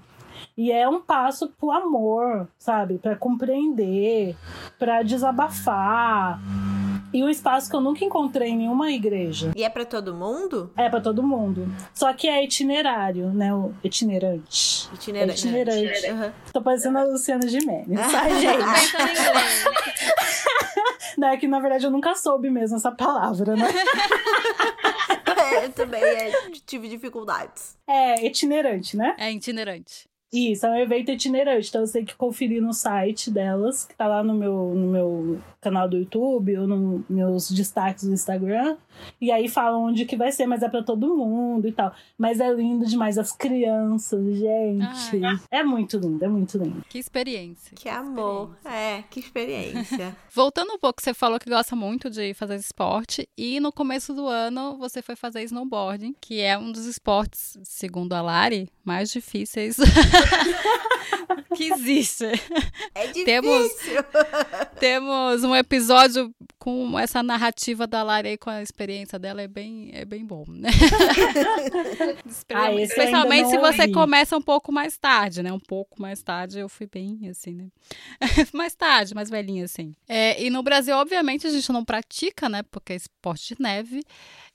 E 0.56 0.70
é 0.70 0.88
um 0.88 1.00
passo 1.00 1.48
pro 1.48 1.72
amor, 1.72 2.48
sabe? 2.56 2.98
Para 2.98 3.16
compreender, 3.16 4.36
para 4.78 5.02
desabafar. 5.02 6.40
E 7.12 7.22
um 7.22 7.28
espaço 7.28 7.70
que 7.70 7.76
eu 7.76 7.80
nunca 7.80 8.04
encontrei 8.04 8.50
em 8.50 8.56
nenhuma 8.56 8.90
igreja. 8.90 9.52
E 9.54 9.62
é 9.62 9.68
para 9.68 9.84
todo 9.84 10.14
mundo? 10.14 10.72
É 10.76 10.88
para 10.88 11.00
todo 11.00 11.22
mundo. 11.22 11.72
Só 11.92 12.12
que 12.12 12.28
é 12.28 12.42
itinerário, 12.42 13.32
né? 13.32 13.54
O 13.54 13.72
itinerante. 13.84 14.88
Itinerante. 14.92 15.46
É 15.46 15.50
itinerante. 15.50 16.10
Uhum. 16.10 16.32
Tô 16.52 16.60
parecendo 16.62 16.98
a 16.98 17.04
Luciana 17.04 17.46
Gimenez, 17.48 17.86
tá, 18.10 18.28
gente? 18.28 18.94
Não, 21.18 21.28
é 21.28 21.36
que 21.36 21.46
na 21.46 21.60
verdade 21.60 21.84
eu 21.86 21.90
nunca 21.90 22.16
soube 22.16 22.50
mesmo 22.50 22.76
essa 22.76 22.90
palavra, 22.90 23.54
né? 23.54 23.68
é, 25.52 25.66
eu 25.66 25.72
também 25.72 26.02
é, 26.02 26.32
tive 26.66 26.88
dificuldades. 26.88 27.76
É, 27.86 28.26
itinerante, 28.26 28.96
né? 28.96 29.14
É 29.18 29.30
itinerante. 29.30 30.08
Isso, 30.34 30.66
é 30.66 30.70
um 30.70 30.76
evento 30.76 31.12
itinerante. 31.12 31.68
Então 31.68 31.86
você 31.86 31.92
tem 31.92 32.04
que 32.04 32.16
conferir 32.16 32.60
no 32.60 32.72
site 32.72 33.30
delas, 33.30 33.84
que 33.84 33.94
tá 33.94 34.08
lá 34.08 34.20
no 34.24 34.34
meu, 34.34 34.74
no 34.74 34.90
meu 34.90 35.40
canal 35.60 35.88
do 35.88 35.96
YouTube 35.96 36.58
ou 36.58 36.66
nos 36.66 37.08
meus 37.08 37.50
destaques 37.52 38.02
do 38.02 38.12
Instagram. 38.12 38.76
E 39.20 39.30
aí 39.30 39.48
falam 39.48 39.84
onde 39.84 40.04
que 40.04 40.16
vai 40.16 40.32
ser, 40.32 40.46
mas 40.46 40.62
é 40.62 40.68
para 40.68 40.82
todo 40.82 41.16
mundo 41.16 41.68
e 41.68 41.72
tal. 41.72 41.94
Mas 42.18 42.40
é 42.40 42.52
lindo 42.52 42.84
demais 42.84 43.16
as 43.16 43.30
crianças, 43.30 44.36
gente. 44.36 45.24
Ai. 45.24 45.40
É 45.50 45.62
muito 45.62 45.98
lindo, 45.98 46.24
é 46.24 46.28
muito 46.28 46.58
lindo. 46.58 46.84
Que 46.88 46.98
experiência. 46.98 47.70
Que, 47.76 47.84
que 47.84 47.88
amor. 47.88 48.56
Experiência. 48.56 48.98
É, 48.98 49.04
que 49.08 49.20
experiência. 49.20 50.16
Voltando 50.34 50.72
um 50.72 50.78
pouco, 50.78 51.00
você 51.00 51.14
falou 51.14 51.38
que 51.38 51.48
gosta 51.48 51.76
muito 51.76 52.10
de 52.10 52.34
fazer 52.34 52.56
esporte 52.56 53.28
e 53.38 53.60
no 53.60 53.72
começo 53.72 54.12
do 54.12 54.26
ano 54.26 54.76
você 54.78 55.00
foi 55.00 55.14
fazer 55.14 55.42
snowboarding, 55.44 56.14
que 56.20 56.40
é 56.40 56.58
um 56.58 56.72
dos 56.72 56.86
esportes, 56.86 57.56
segundo 57.62 58.14
a 58.14 58.20
Lari, 58.20 58.68
mais 58.84 59.10
difíceis 59.10 59.76
que 61.56 61.72
existe. 61.72 62.26
É 62.94 63.06
difícil. 63.06 63.24
Temos, 63.24 63.72
temos 64.78 65.44
um 65.44 65.54
episódio 65.54 66.34
com 66.58 66.98
essa 66.98 67.22
narrativa 67.22 67.86
da 67.86 68.02
Lara 68.02 68.28
aí, 68.28 68.38
com 68.38 68.48
a 68.48 68.62
experiência 68.62 69.18
dela, 69.18 69.42
é 69.42 69.48
bem, 69.48 69.90
é 69.92 70.04
bem 70.04 70.24
bom, 70.24 70.44
né? 70.48 70.70
ah, 72.54 72.72
Especialmente 72.72 73.50
se 73.50 73.58
você 73.58 73.82
ouvi. 73.82 73.92
começa 73.92 74.36
um 74.36 74.42
pouco 74.42 74.72
mais 74.72 74.96
tarde, 74.96 75.42
né? 75.42 75.52
Um 75.52 75.60
pouco 75.60 76.00
mais 76.00 76.22
tarde, 76.22 76.58
eu 76.58 76.68
fui 76.68 76.86
bem, 76.86 77.28
assim, 77.28 77.54
né? 77.54 77.68
mais 78.54 78.74
tarde, 78.74 79.14
mais 79.14 79.28
velhinha, 79.28 79.64
assim. 79.64 79.94
É, 80.08 80.42
e 80.42 80.48
no 80.48 80.62
Brasil, 80.62 80.96
obviamente, 80.96 81.46
a 81.46 81.50
gente 81.50 81.70
não 81.70 81.84
pratica, 81.84 82.48
né? 82.48 82.62
Porque 82.70 82.94
é 82.94 82.96
esporte 82.96 83.54
de 83.54 83.62
neve. 83.62 84.02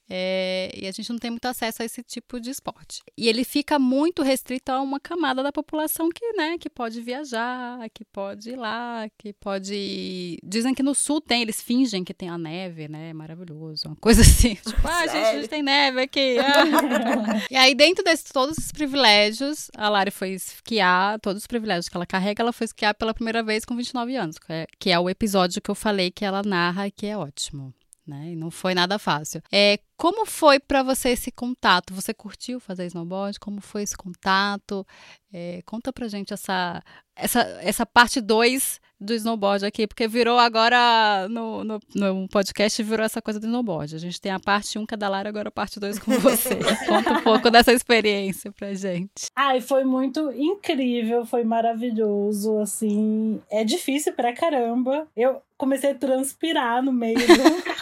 É, 0.10 0.72
e 0.76 0.88
a 0.88 0.92
gente 0.92 1.10
não 1.12 1.20
tem 1.20 1.30
muito 1.30 1.46
acesso 1.46 1.84
a 1.84 1.86
esse 1.86 2.02
tipo 2.02 2.40
de 2.40 2.50
esporte. 2.50 3.02
E 3.16 3.28
ele 3.28 3.44
fica 3.44 3.78
muito 3.78 4.24
restrito 4.24 4.72
a 4.72 4.82
uma 4.82 5.00
camada 5.00 5.44
da 5.44 5.52
população 5.52 6.10
que, 6.10 6.34
né, 6.34 6.58
que 6.58 6.70
pode 6.70 7.00
viajar, 7.02 7.88
que 7.94 8.04
pode 8.04 8.50
ir 8.52 8.56
lá, 8.56 9.08
que 9.18 9.34
pode. 9.34 10.40
Dizem 10.44 10.74
que 10.74 10.82
no 10.82 10.96
sul 10.96 11.22
tem, 11.22 11.44
eles 11.44 11.62
fingem 11.62 12.04
que 12.04 12.14
tem 12.14 12.28
a 12.28 12.38
neve, 12.38 12.88
né? 12.88 13.14
Maravilhoso. 13.14 13.88
Uma 13.88 13.96
coisa 13.98 14.22
assim. 14.24 14.56
Tipo, 14.56 14.88
ah, 14.88 15.06
gente, 15.06 15.26
a 15.26 15.34
gente 15.34 15.48
tem 15.48 15.62
neve 15.62 16.02
aqui. 16.02 16.38
Ah. 16.50 17.46
e 17.50 17.56
aí, 17.56 17.76
dentro 17.76 18.04
de 18.04 18.24
todos 18.34 18.58
esses 18.58 18.72
privilégios, 18.72 19.70
a 19.76 19.90
Lari 19.90 20.10
foi 20.10 20.32
esquiar, 20.32 21.20
todos 21.20 21.42
os 21.42 21.48
privilégios 21.48 21.88
que 21.88 21.96
ela 21.96 22.06
carrega, 22.06 22.42
ela 22.42 22.54
foi 22.54 22.66
esquiar 22.66 22.96
pela 22.96 23.14
primeira 23.14 23.44
vez 23.44 23.66
com 23.66 23.76
29 23.76 24.16
anos, 24.16 24.38
que 24.38 24.52
é, 24.52 24.68
que 24.80 24.90
é 24.90 25.00
o 25.00 25.10
episódio 25.10 25.62
que 25.62 25.70
eu 25.70 25.76
falei 25.76 26.12
que 26.12 26.26
ela 26.26 26.42
narra 26.44 26.88
e 26.88 26.92
que 26.92 27.06
é 27.06 27.18
ótimo 27.18 27.74
né? 28.10 28.32
E 28.32 28.36
não 28.36 28.50
foi 28.50 28.74
nada 28.74 28.98
fácil. 28.98 29.42
É, 29.52 29.80
como 29.96 30.26
foi 30.26 30.60
para 30.60 30.82
você 30.82 31.10
esse 31.10 31.32
contato? 31.32 31.94
Você 31.94 32.14
curtiu 32.14 32.60
fazer 32.60 32.86
snowboard? 32.88 33.40
Como 33.40 33.62
foi 33.62 33.84
esse 33.84 33.96
contato? 33.96 34.86
É, 35.32 35.62
conta 35.66 35.94
pra 35.94 36.08
gente 36.08 36.34
essa, 36.34 36.82
essa, 37.16 37.42
essa 37.62 37.86
parte 37.86 38.20
2 38.20 38.80
do 39.00 39.14
snowboard 39.14 39.66
aqui, 39.66 39.88
porque 39.88 40.08
virou 40.08 40.38
agora 40.38 41.28
no, 41.30 41.64
no, 41.64 41.80
no, 41.96 42.28
podcast, 42.28 42.82
virou 42.84 43.06
essa 43.06 43.22
coisa 43.22 43.40
do 43.40 43.46
snowboard. 43.46 43.96
A 43.96 44.00
gente 44.00 44.20
tem 44.20 44.32
a 44.32 44.40
parte 44.40 44.78
1 44.78 44.82
um 44.82 44.86
cada 44.86 45.08
Lara, 45.08 45.30
agora 45.30 45.50
a 45.50 45.52
parte 45.52 45.80
2 45.80 46.00
com 46.00 46.12
você. 46.20 46.56
Conta 46.88 47.14
um 47.14 47.22
pouco 47.22 47.50
dessa 47.52 47.72
experiência 47.72 48.52
pra 48.52 48.74
gente. 48.74 49.28
Ai, 49.36 49.62
foi 49.62 49.84
muito 49.84 50.32
incrível, 50.32 51.26
foi 51.26 51.44
maravilhoso, 51.44 52.58
assim. 52.60 53.40
É 53.50 53.64
difícil 53.64 54.14
pra 54.14 54.34
caramba. 54.34 55.08
Eu, 55.16 55.42
comecei 55.60 55.92
a 55.92 55.96
transpirar 55.96 56.82
no 56.82 56.94
meio 56.94 57.18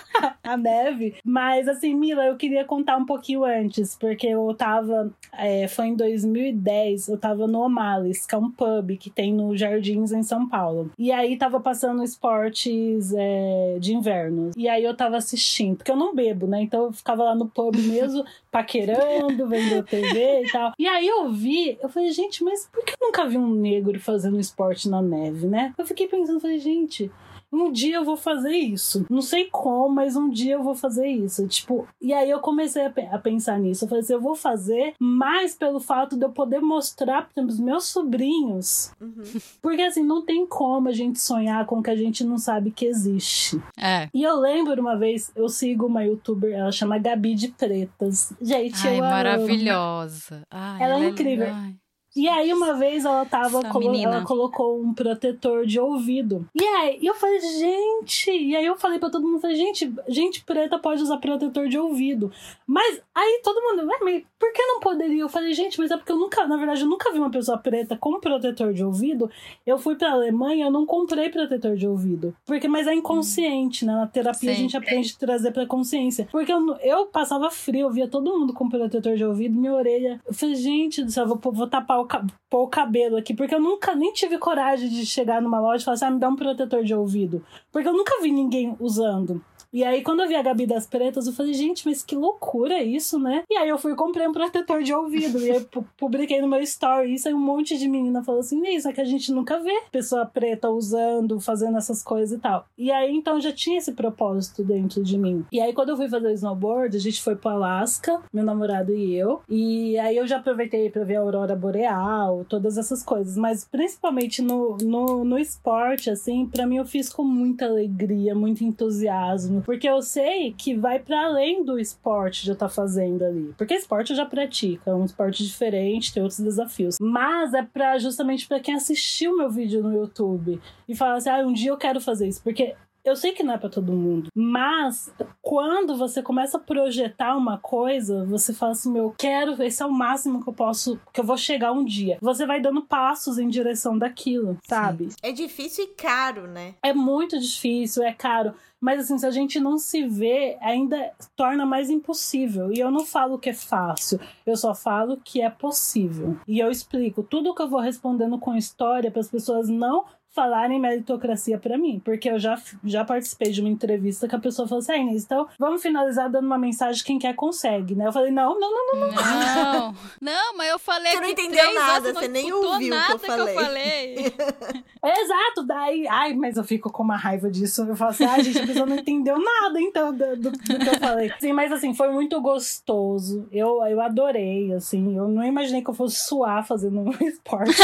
da 0.47 0.55
neve. 0.55 1.15
Mas 1.23 1.67
assim, 1.67 1.93
Mila, 1.93 2.25
eu 2.25 2.37
queria 2.37 2.63
contar 2.63 2.97
um 2.97 3.05
pouquinho 3.05 3.43
antes, 3.43 3.95
porque 3.95 4.27
eu 4.27 4.53
tava. 4.53 5.11
É, 5.33 5.67
foi 5.67 5.87
em 5.87 5.95
2010, 5.95 7.09
eu 7.09 7.17
tava 7.17 7.47
no 7.47 7.59
O'Malley's, 7.59 8.25
que 8.25 8.33
é 8.33 8.37
um 8.37 8.49
pub 8.49 8.97
que 8.97 9.09
tem 9.09 9.33
no 9.33 9.55
Jardins 9.57 10.11
em 10.11 10.23
São 10.23 10.47
Paulo. 10.47 10.91
E 10.97 11.11
aí 11.11 11.37
tava 11.37 11.59
passando 11.59 12.03
esportes 12.03 13.13
é, 13.13 13.77
de 13.79 13.93
inverno. 13.93 14.51
E 14.55 14.69
aí 14.69 14.83
eu 14.83 14.95
tava 14.95 15.17
assistindo, 15.17 15.77
porque 15.77 15.91
eu 15.91 15.97
não 15.97 16.15
bebo, 16.15 16.47
né? 16.47 16.61
Então 16.61 16.85
eu 16.85 16.93
ficava 16.93 17.23
lá 17.23 17.35
no 17.35 17.47
pub 17.47 17.75
mesmo, 17.83 18.23
paquerando, 18.51 19.47
vendo 19.47 19.83
TV 19.83 20.43
e 20.43 20.51
tal. 20.51 20.71
E 20.79 20.87
aí 20.87 21.07
eu 21.07 21.29
vi, 21.29 21.77
eu 21.81 21.89
falei, 21.89 22.11
gente, 22.11 22.43
mas 22.43 22.69
por 22.71 22.85
que 22.85 22.93
eu 22.93 23.07
nunca 23.07 23.27
vi 23.27 23.37
um 23.37 23.53
negro 23.53 23.99
fazendo 23.99 24.39
esporte 24.39 24.87
na 24.87 25.01
neve, 25.01 25.47
né? 25.47 25.73
Eu 25.77 25.85
fiquei 25.85 26.07
pensando, 26.07 26.39
falei, 26.39 26.59
gente 26.59 27.11
um 27.51 27.71
dia 27.71 27.95
eu 27.95 28.05
vou 28.05 28.17
fazer 28.17 28.55
isso. 28.55 29.05
Não 29.09 29.21
sei 29.21 29.45
como, 29.51 29.95
mas 29.95 30.15
um 30.15 30.29
dia 30.29 30.55
eu 30.55 30.63
vou 30.63 30.75
fazer 30.75 31.07
isso. 31.07 31.47
Tipo, 31.47 31.87
e 32.01 32.13
aí 32.13 32.29
eu 32.29 32.39
comecei 32.39 32.85
a, 32.85 32.93
a 33.11 33.19
pensar 33.19 33.59
nisso. 33.59 33.85
Eu 33.85 33.89
falei 33.89 34.03
assim, 34.03 34.13
eu 34.13 34.21
vou 34.21 34.35
fazer 34.35 34.93
mais 34.99 35.55
pelo 35.55 35.79
fato 35.79 36.17
de 36.17 36.25
eu 36.25 36.31
poder 36.31 36.59
mostrar 36.59 37.29
para 37.29 37.43
os 37.43 37.59
meus 37.59 37.85
sobrinhos. 37.85 38.91
Uhum. 38.99 39.23
Porque 39.61 39.81
assim, 39.81 40.03
não 40.03 40.21
tem 40.23 40.45
como 40.45 40.89
a 40.89 40.93
gente 40.93 41.19
sonhar 41.19 41.65
com 41.65 41.79
o 41.79 41.83
que 41.83 41.89
a 41.89 41.95
gente 41.95 42.23
não 42.23 42.37
sabe 42.37 42.71
que 42.71 42.85
existe. 42.85 43.61
É. 43.77 44.09
E 44.13 44.23
eu 44.23 44.39
lembro 44.39 44.81
uma 44.81 44.97
vez, 44.97 45.31
eu 45.35 45.47
sigo 45.49 45.87
uma 45.87 46.03
youtuber, 46.03 46.53
ela 46.53 46.71
chama 46.71 46.97
Gabi 46.97 47.35
de 47.35 47.49
Pretas. 47.49 48.33
Gente, 48.41 48.87
Ai, 48.87 48.95
eu 48.95 49.01
maravilhosa. 49.01 50.41
Ai, 50.51 50.83
ela, 50.83 50.95
ela 50.95 51.05
é 51.05 51.09
incrível. 51.09 51.47
Ai. 51.51 51.75
E 52.17 52.27
aí, 52.27 52.51
uma 52.51 52.73
vez 52.73 53.05
ela 53.05 53.25
tava. 53.25 53.61
Colo 53.69 53.95
ela 53.95 54.23
colocou 54.23 54.81
um 54.81 54.91
protetor 54.91 55.65
de 55.67 55.79
ouvido. 55.79 56.49
E 56.59 56.63
aí, 56.63 57.05
eu 57.05 57.13
falei, 57.13 57.39
gente. 57.39 58.31
E 58.31 58.55
aí 58.55 58.65
eu 58.65 58.75
falei 58.75 58.97
pra 58.97 59.09
todo 59.09 59.27
mundo, 59.27 59.39
falei, 59.39 59.55
gente, 59.55 59.93
gente 60.07 60.43
preta 60.43 60.79
pode 60.79 61.03
usar 61.03 61.17
protetor 61.17 61.67
de 61.67 61.77
ouvido. 61.77 62.31
Mas 62.65 62.99
aí 63.13 63.41
todo 63.43 63.61
mundo, 63.61 63.85
mas 64.01 64.23
por 64.39 64.51
que 64.51 64.61
não 64.63 64.79
poderia? 64.79 65.21
Eu 65.21 65.29
falei, 65.29 65.53
gente, 65.53 65.79
mas 65.79 65.91
é 65.91 65.97
porque 65.97 66.11
eu 66.11 66.17
nunca, 66.17 66.47
na 66.47 66.57
verdade, 66.57 66.81
eu 66.81 66.87
nunca 66.87 67.11
vi 67.11 67.19
uma 67.19 67.29
pessoa 67.29 67.57
preta 67.57 67.95
com 67.95 68.19
protetor 68.19 68.73
de 68.73 68.83
ouvido. 68.83 69.29
Eu 69.65 69.77
fui 69.77 69.95
pra 69.95 70.11
Alemanha, 70.11 70.65
eu 70.65 70.71
não 70.71 70.85
comprei 70.85 71.29
protetor 71.29 71.75
de 71.75 71.87
ouvido. 71.87 72.35
Porque, 72.45 72.67
mas 72.67 72.87
é 72.87 72.93
inconsciente, 72.93 73.85
né? 73.85 73.93
Na 73.93 74.07
terapia 74.07 74.49
Sim. 74.49 74.55
a 74.55 74.59
gente 74.59 74.77
aprende 74.77 75.13
a 75.15 75.19
trazer 75.19 75.51
pra 75.51 75.67
consciência. 75.67 76.27
Porque 76.31 76.51
eu, 76.51 76.75
eu 76.81 77.05
passava 77.05 77.51
frio, 77.51 77.81
eu 77.87 77.91
via 77.91 78.07
todo 78.07 78.37
mundo 78.37 78.53
com 78.53 78.67
protetor 78.67 79.15
de 79.15 79.23
ouvido, 79.23 79.59
minha 79.59 79.73
orelha. 79.73 80.19
Eu 80.25 80.33
falei, 80.33 80.55
gente 80.55 81.03
do 81.03 81.11
céu, 81.11 81.27
vou, 81.27 81.39
vou 81.51 81.67
tapar 81.67 81.99
o 81.99 82.06
pôr 82.49 82.63
o 82.63 82.67
cabelo 82.67 83.17
aqui, 83.17 83.33
porque 83.33 83.53
eu 83.53 83.59
nunca 83.59 83.95
nem 83.95 84.13
tive 84.13 84.37
coragem 84.37 84.89
de 84.89 85.05
chegar 85.05 85.41
numa 85.41 85.59
loja 85.59 85.81
e 85.81 85.85
falar 85.85 85.95
assim, 85.95 86.05
ah, 86.05 86.11
me 86.11 86.19
dá 86.19 86.29
um 86.29 86.35
protetor 86.35 86.83
de 86.83 86.93
ouvido. 86.93 87.43
Porque 87.71 87.87
eu 87.87 87.93
nunca 87.93 88.21
vi 88.21 88.31
ninguém 88.31 88.75
usando. 88.79 89.41
E 89.71 89.83
aí, 89.83 90.01
quando 90.01 90.21
eu 90.21 90.27
vi 90.27 90.35
a 90.35 90.41
Gabi 90.41 90.65
das 90.65 90.87
Pretas, 90.87 91.27
eu 91.27 91.33
falei, 91.33 91.53
gente, 91.53 91.85
mas 91.85 92.03
que 92.03 92.15
loucura 92.15 92.81
isso, 92.81 93.19
né? 93.19 93.43
E 93.49 93.57
aí 93.57 93.69
eu 93.69 93.77
fui 93.77 93.93
e 93.93 93.95
comprei 93.95 94.27
um 94.27 94.31
protetor 94.31 94.81
de 94.81 94.93
ouvido. 94.93 95.39
e 95.39 95.51
aí 95.51 95.65
publiquei 95.97 96.41
no 96.41 96.47
meu 96.47 96.61
story. 96.61 97.13
Isso 97.13 97.27
aí 97.27 97.33
um 97.33 97.39
monte 97.39 97.77
de 97.77 97.87
menina 97.87 98.23
falou 98.23 98.41
assim: 98.41 98.61
isso 98.67 98.87
é 98.87 98.93
que 98.93 99.01
a 99.01 99.05
gente 99.05 99.31
nunca 99.31 99.59
vê 99.59 99.73
pessoa 99.91 100.25
preta 100.25 100.69
usando, 100.69 101.39
fazendo 101.39 101.77
essas 101.77 102.03
coisas 102.03 102.37
e 102.37 102.41
tal. 102.41 102.65
E 102.77 102.91
aí, 102.91 103.13
então, 103.15 103.39
já 103.39 103.51
tinha 103.51 103.77
esse 103.77 103.91
propósito 103.91 104.63
dentro 104.63 105.03
de 105.03 105.17
mim. 105.17 105.45
E 105.51 105.59
aí, 105.59 105.73
quando 105.73 105.89
eu 105.89 105.97
fui 105.97 106.09
fazer 106.09 106.27
o 106.27 106.31
snowboard, 106.31 106.95
a 106.95 106.99
gente 106.99 107.21
foi 107.21 107.35
pro 107.35 107.49
Alasca, 107.49 108.21
meu 108.33 108.43
namorado 108.43 108.93
e 108.93 109.15
eu. 109.15 109.41
E 109.49 109.97
aí 109.97 110.17
eu 110.17 110.27
já 110.27 110.37
aproveitei 110.37 110.89
para 110.89 111.03
ver 111.03 111.17
a 111.17 111.21
aurora 111.21 111.55
boreal, 111.55 112.45
todas 112.47 112.77
essas 112.77 113.03
coisas. 113.03 113.35
Mas 113.35 113.65
principalmente 113.65 114.41
no, 114.41 114.77
no, 114.81 115.23
no 115.23 115.37
esporte, 115.37 116.09
assim, 116.09 116.45
para 116.45 116.65
mim 116.65 116.77
eu 116.77 116.85
fiz 116.85 117.09
com 117.09 117.23
muita 117.23 117.65
alegria, 117.65 118.33
muito 118.33 118.63
entusiasmo 118.63 119.61
porque 119.67 119.85
eu 119.85 120.01
sei 120.01 120.53
que 120.53 120.73
vai 120.73 120.97
para 120.97 121.25
além 121.25 121.61
do 121.61 121.77
esporte 121.77 122.45
de 122.45 122.51
eu 122.51 122.55
tá 122.55 122.69
fazendo 122.69 123.25
ali. 123.25 123.53
Porque 123.57 123.73
esporte 123.73 124.11
eu 124.11 124.15
já 124.15 124.25
pratico, 124.25 124.89
é 124.89 124.95
um 124.95 125.03
esporte 125.03 125.43
diferente, 125.43 126.13
tem 126.13 126.23
outros 126.23 126.39
desafios. 126.39 126.95
Mas 127.01 127.53
é 127.53 127.61
para 127.61 127.99
justamente 127.99 128.47
para 128.47 128.61
quem 128.61 128.75
assistiu 128.75 129.35
meu 129.35 129.51
vídeo 129.51 129.83
no 129.83 129.93
YouTube 129.93 130.61
e 130.87 130.95
fala 130.95 131.17
assim: 131.17 131.29
"Ah, 131.29 131.45
um 131.45 131.51
dia 131.51 131.69
eu 131.69 131.75
quero 131.75 131.99
fazer 131.99 132.29
isso", 132.29 132.41
porque 132.41 132.75
eu 133.07 133.15
sei 133.15 133.31
que 133.31 133.43
não 133.43 133.53
é 133.53 133.57
para 133.57 133.69
todo 133.69 133.93
mundo, 133.93 134.29
mas 134.35 135.11
quando 135.41 135.95
você 135.95 136.21
começa 136.21 136.57
a 136.57 136.59
projetar 136.59 137.37
uma 137.37 137.57
coisa, 137.57 138.25
você 138.25 138.53
fala 138.53 138.73
assim: 138.73 138.91
meu, 138.91 139.15
quero, 139.17 139.61
esse 139.63 139.81
é 139.81 139.85
o 139.85 139.91
máximo 139.91 140.43
que 140.43 140.49
eu 140.49 140.53
posso, 140.53 140.99
que 141.13 141.21
eu 141.21 141.25
vou 141.25 141.37
chegar 141.37 141.71
um 141.71 141.85
dia. 141.85 142.17
Você 142.21 142.45
vai 142.45 142.59
dando 142.59 142.81
passos 142.81 143.37
em 143.37 143.47
direção 143.47 143.97
daquilo, 143.97 144.57
sabe? 144.67 145.11
Sim. 145.11 145.17
É 145.23 145.31
difícil 145.31 145.85
e 145.85 145.87
caro, 145.87 146.47
né? 146.47 146.75
É 146.83 146.93
muito 146.93 147.39
difícil, 147.39 148.03
é 148.03 148.13
caro. 148.13 148.53
Mas 148.79 148.99
assim, 149.01 149.17
se 149.17 149.25
a 149.25 149.31
gente 149.31 149.59
não 149.59 149.77
se 149.77 150.03
vê, 150.03 150.57
ainda 150.61 151.11
torna 151.35 151.65
mais 151.65 151.89
impossível. 151.89 152.71
E 152.71 152.79
eu 152.79 152.91
não 152.91 153.05
falo 153.05 153.39
que 153.39 153.49
é 153.49 153.53
fácil, 153.53 154.19
eu 154.45 154.55
só 154.55 154.75
falo 154.75 155.17
que 155.23 155.41
é 155.41 155.49
possível. 155.49 156.37
E 156.47 156.59
eu 156.59 156.69
explico 156.69 157.23
tudo 157.23 157.55
que 157.55 157.61
eu 157.61 157.69
vou 157.69 157.79
respondendo 157.79 158.37
com 158.37 158.55
história 158.55 159.09
para 159.09 159.21
as 159.21 159.29
pessoas 159.29 159.67
não 159.67 160.05
falarem 160.37 160.79
meritocracia 160.79 161.57
para 161.57 161.79
mim, 161.79 161.99
porque 162.05 162.29
eu 162.29 162.37
já, 162.37 162.61
já 162.83 163.03
participei 163.03 163.51
de 163.51 163.59
uma 163.59 163.69
entrevista 163.69 164.27
que 164.27 164.35
a 164.35 164.39
pessoa 164.39 164.67
falou 164.67 164.83
assim, 164.83 164.91
ah, 164.91 164.97
Inês, 164.97 165.23
então 165.23 165.47
vamos 165.57 165.81
finalizar 165.81 166.29
dando 166.29 166.45
uma 166.45 166.59
mensagem 166.59 167.03
quem 167.03 167.17
quer 167.17 167.33
consegue, 167.33 167.95
né? 167.95 168.05
Eu 168.05 168.13
falei, 168.13 168.29
não, 168.29 168.59
não, 168.59 168.71
não, 168.71 168.85
não, 168.85 169.07
não. 169.07 169.15
Não, 169.15 169.95
não 170.21 170.57
mas 170.57 170.69
eu 170.69 170.77
falei 170.77 171.11
Você 171.11 171.21
não 171.21 171.29
entendeu 171.29 171.73
nada, 171.73 172.13
você 172.13 172.27
nem 172.27 172.53
ouviu 172.53 172.89
nada 172.89 173.15
o 173.15 173.19
que 173.19 173.25
eu 173.25 173.35
falei. 173.35 173.55
Que 173.55 173.59
eu 173.59 173.65
falei. 173.65 174.33
Exato, 175.03 175.63
daí, 175.65 176.07
ai, 176.07 176.33
mas 176.33 176.57
eu 176.57 176.63
fico 176.63 176.91
com 176.91 177.01
uma 177.01 177.15
raiva 177.15 177.49
disso. 177.49 177.83
Eu 177.83 177.95
falo 177.95 178.11
assim, 178.11 178.25
ai, 178.25 178.43
gente, 178.43 178.59
a 178.59 178.67
pessoa 178.67 178.85
não 178.85 178.97
entendeu 178.97 179.39
nada, 179.39 179.81
então, 179.81 180.13
do, 180.13 180.35
do, 180.35 180.51
do, 180.51 180.59
que 180.59 180.89
eu 180.89 180.99
falei. 180.99 181.31
Sim, 181.39 181.53
mas 181.53 181.71
assim, 181.71 181.93
foi 181.93 182.09
muito 182.09 182.39
gostoso. 182.41 183.47
Eu, 183.51 183.83
eu 183.85 184.01
adorei, 184.01 184.73
assim, 184.73 185.15
eu 185.17 185.27
não 185.27 185.43
imaginei 185.43 185.81
que 185.81 185.89
eu 185.89 185.93
fosse 185.93 186.27
suar 186.27 186.65
fazendo 186.65 186.99
um 186.99 187.11
esporte. 187.25 187.81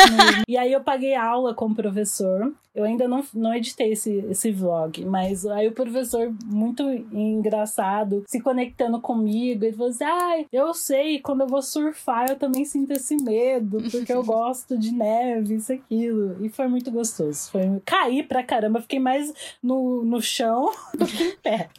e 0.47 0.57
aí 0.57 0.71
eu 0.71 0.81
paguei 0.81 1.15
aula 1.15 1.53
com 1.53 1.65
o 1.65 1.75
professor 1.75 2.42
eu 2.75 2.83
ainda 2.83 3.07
não, 3.07 3.23
não 3.35 3.53
editei 3.53 3.91
esse, 3.91 4.11
esse 4.29 4.51
vlog, 4.51 5.05
mas 5.05 5.45
aí 5.45 5.67
o 5.67 5.73
professor, 5.73 6.33
muito 6.43 6.83
engraçado, 7.11 8.23
se 8.27 8.41
conectando 8.41 8.99
comigo, 8.99 9.63
ele 9.63 9.75
falou 9.75 9.91
assim: 9.91 10.03
ai, 10.03 10.41
ah, 10.41 10.45
eu 10.51 10.73
sei, 10.73 11.19
quando 11.19 11.41
eu 11.41 11.47
vou 11.47 11.61
surfar, 11.61 12.29
eu 12.29 12.35
também 12.35 12.65
sinto 12.65 12.91
esse 12.91 13.15
medo, 13.17 13.77
porque 13.91 14.11
eu 14.11 14.23
gosto 14.25 14.75
de 14.77 14.91
neve, 14.91 15.55
isso, 15.55 15.71
aquilo. 15.71 16.43
E 16.43 16.49
foi 16.49 16.67
muito 16.67 16.89
gostoso. 16.89 17.51
Foi... 17.51 17.61
Caí 17.85 18.23
pra 18.23 18.43
caramba, 18.43 18.81
fiquei 18.81 18.99
mais 18.99 19.31
no, 19.61 20.03
no 20.03 20.19
chão 20.19 20.71
do 20.97 21.05
que 21.05 21.23
em 21.23 21.37
pé. 21.37 21.69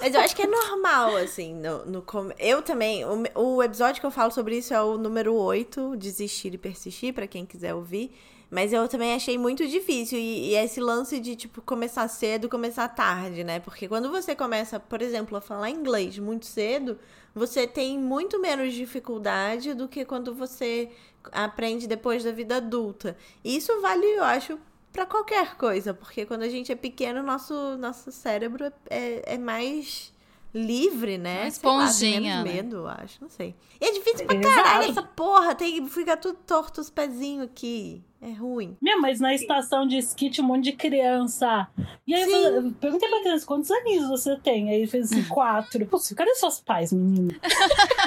Mas 0.00 0.12
eu 0.12 0.20
acho 0.20 0.34
que 0.34 0.42
é 0.42 0.46
normal, 0.46 1.16
assim, 1.16 1.54
no, 1.54 1.86
no 1.86 2.04
eu 2.38 2.62
também, 2.62 3.04
o, 3.04 3.22
o 3.34 3.62
episódio 3.62 4.00
que 4.00 4.06
eu 4.06 4.10
falo 4.10 4.32
sobre 4.32 4.58
isso 4.58 4.74
é 4.74 4.82
o 4.82 4.98
número 4.98 5.34
8, 5.34 5.96
Desistir 5.96 6.52
e 6.52 6.58
Persistir, 6.58 7.14
para 7.14 7.28
quem 7.28 7.46
quiser 7.46 7.74
ouvir. 7.74 8.12
Mas 8.54 8.72
eu 8.72 8.86
também 8.86 9.12
achei 9.12 9.36
muito 9.36 9.66
difícil. 9.66 10.16
E, 10.16 10.50
e, 10.50 10.54
esse 10.54 10.80
lance 10.80 11.18
de, 11.18 11.34
tipo, 11.34 11.60
começar 11.60 12.06
cedo, 12.06 12.48
começar 12.48 12.86
tarde, 12.86 13.42
né? 13.42 13.58
Porque 13.58 13.88
quando 13.88 14.12
você 14.12 14.32
começa, 14.36 14.78
por 14.78 15.02
exemplo, 15.02 15.36
a 15.36 15.40
falar 15.40 15.70
inglês 15.70 16.20
muito 16.20 16.46
cedo, 16.46 16.96
você 17.34 17.66
tem 17.66 17.98
muito 17.98 18.40
menos 18.40 18.72
dificuldade 18.72 19.74
do 19.74 19.88
que 19.88 20.04
quando 20.04 20.32
você 20.32 20.88
aprende 21.32 21.88
depois 21.88 22.22
da 22.22 22.30
vida 22.30 22.58
adulta. 22.58 23.16
E 23.42 23.56
isso 23.56 23.80
vale, 23.80 24.06
eu 24.06 24.22
acho, 24.22 24.56
para 24.92 25.04
qualquer 25.04 25.56
coisa. 25.56 25.92
Porque 25.92 26.24
quando 26.24 26.42
a 26.42 26.48
gente 26.48 26.70
é 26.70 26.76
pequeno, 26.76 27.24
nosso, 27.24 27.76
nosso 27.76 28.12
cérebro 28.12 28.72
é, 28.88 29.34
é 29.34 29.36
mais 29.36 30.13
livre, 30.54 31.18
né? 31.18 31.40
Uma 31.40 31.48
esponjinha. 31.48 32.36
Lá, 32.36 32.42
menos 32.44 32.54
né? 32.54 32.62
medo, 32.62 32.86
acho, 32.86 33.18
não 33.20 33.28
sei. 33.28 33.54
E 33.80 33.84
é 33.84 33.92
difícil 33.92 34.24
pra 34.26 34.40
caralho 34.40 34.90
essa 34.90 35.02
porra, 35.02 35.54
tem, 35.54 35.86
fica 35.88 36.16
tudo 36.16 36.38
torto 36.46 36.80
os 36.80 36.88
pezinhos 36.88 37.44
aqui. 37.44 38.02
É 38.22 38.32
ruim. 38.32 38.74
Meu, 38.80 39.02
mas 39.02 39.20
na 39.20 39.34
estação 39.34 39.86
de 39.86 39.98
esqui 39.98 40.30
tinha 40.30 40.42
um 40.42 40.48
monte 40.48 40.64
de 40.64 40.72
criança. 40.72 41.68
E 42.06 42.14
aí 42.14 42.22
eu, 42.22 42.72
perguntei 42.80 43.06
pra 43.06 43.20
criança, 43.20 43.44
quantos 43.44 43.70
aninhos 43.70 44.08
você 44.08 44.34
tem? 44.36 44.70
Aí 44.70 44.76
ele 44.76 44.86
fez 44.86 45.12
assim, 45.12 45.24
quatro. 45.24 45.84
Pô, 45.84 46.00
cadê 46.16 46.34
seus 46.34 46.58
pais, 46.58 46.90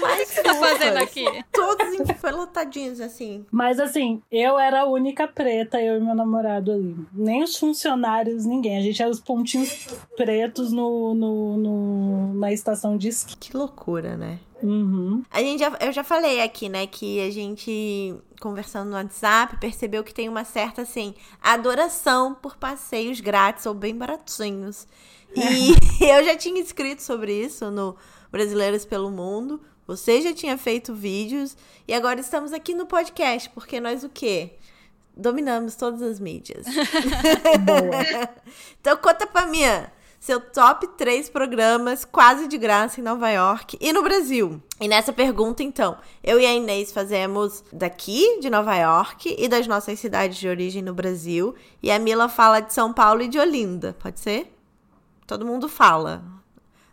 mais 0.00 0.22
O 0.22 0.26
que 0.28 0.34
você 0.34 0.42
tá 0.42 0.54
fazendo 0.54 0.96
aqui? 0.98 1.24
Todos 1.52 1.92
enfelotadinhos, 2.00 3.00
assim. 3.00 3.44
Mas 3.50 3.78
assim, 3.80 4.22
eu 4.30 4.58
era 4.58 4.82
a 4.82 4.86
única 4.86 5.26
preta, 5.28 5.80
eu 5.80 5.96
e 5.96 6.00
meu 6.00 6.14
namorado 6.14 6.72
ali. 6.72 6.96
Nem 7.12 7.42
os 7.42 7.56
funcionários, 7.56 8.44
ninguém. 8.44 8.78
A 8.78 8.82
gente 8.82 9.00
era 9.02 9.10
os 9.10 9.20
pontinhos 9.20 9.86
pretos 10.16 10.72
no, 10.72 11.14
no, 11.14 11.56
no- 11.56 12.34
na 12.34 12.52
estação 12.52 12.96
de 12.96 13.08
esqui. 13.08 13.36
Que 13.36 13.56
loucura, 13.56 14.16
né? 14.16 14.38
Uhum. 14.62 15.22
A 15.30 15.40
gente 15.40 15.60
já, 15.60 15.70
eu 15.80 15.92
já 15.92 16.02
falei 16.02 16.40
aqui, 16.40 16.68
né, 16.68 16.86
que 16.86 17.20
a 17.20 17.30
gente, 17.30 18.14
conversando 18.40 18.88
no 18.88 18.96
WhatsApp, 18.96 19.58
percebeu 19.60 20.02
que 20.02 20.14
tem 20.14 20.30
uma 20.30 20.44
certa, 20.44 20.80
assim, 20.82 21.14
adoração 21.42 22.34
por 22.34 22.56
passeios 22.56 23.20
grátis 23.20 23.66
ou 23.66 23.74
bem 23.74 23.94
baratinhos. 23.94 24.86
E 25.34 25.74
eu 26.10 26.24
já 26.24 26.34
tinha 26.36 26.60
escrito 26.60 27.02
sobre 27.02 27.32
isso 27.32 27.70
no 27.70 27.94
Brasileiros 28.30 28.84
pelo 28.84 29.10
Mundo. 29.10 29.60
Você 29.86 30.20
já 30.20 30.32
tinha 30.32 30.58
feito 30.58 30.94
vídeos. 30.94 31.56
E 31.86 31.94
agora 31.94 32.20
estamos 32.20 32.52
aqui 32.52 32.74
no 32.74 32.86
podcast, 32.86 33.48
porque 33.50 33.80
nós 33.80 34.04
o 34.04 34.08
quê? 34.08 34.54
Dominamos 35.16 35.76
todas 35.76 36.02
as 36.02 36.20
mídias. 36.20 36.66
Então 38.80 38.96
conta 38.98 39.26
pra 39.26 39.46
mim, 39.46 39.62
seu 40.20 40.40
top 40.40 40.86
3 40.96 41.28
programas 41.28 42.04
quase 42.04 42.48
de 42.48 42.58
graça 42.58 43.00
em 43.00 43.04
Nova 43.04 43.30
York 43.30 43.78
e 43.80 43.92
no 43.92 44.02
Brasil. 44.02 44.60
E 44.80 44.88
nessa 44.88 45.12
pergunta, 45.12 45.62
então, 45.62 45.96
eu 46.22 46.40
e 46.40 46.46
a 46.46 46.52
Inês 46.52 46.90
fazemos 46.90 47.62
daqui, 47.72 48.40
de 48.40 48.50
Nova 48.50 48.74
York, 48.74 49.34
e 49.38 49.48
das 49.48 49.66
nossas 49.66 49.98
cidades 50.00 50.36
de 50.36 50.48
origem 50.48 50.82
no 50.82 50.92
Brasil. 50.92 51.54
E 51.82 51.90
a 51.90 51.98
Mila 51.98 52.28
fala 52.28 52.60
de 52.60 52.72
São 52.72 52.92
Paulo 52.92 53.22
e 53.22 53.28
de 53.28 53.38
Olinda, 53.38 53.96
pode 54.00 54.18
ser? 54.18 54.52
Todo 55.26 55.46
mundo 55.46 55.68
fala. 55.68 56.24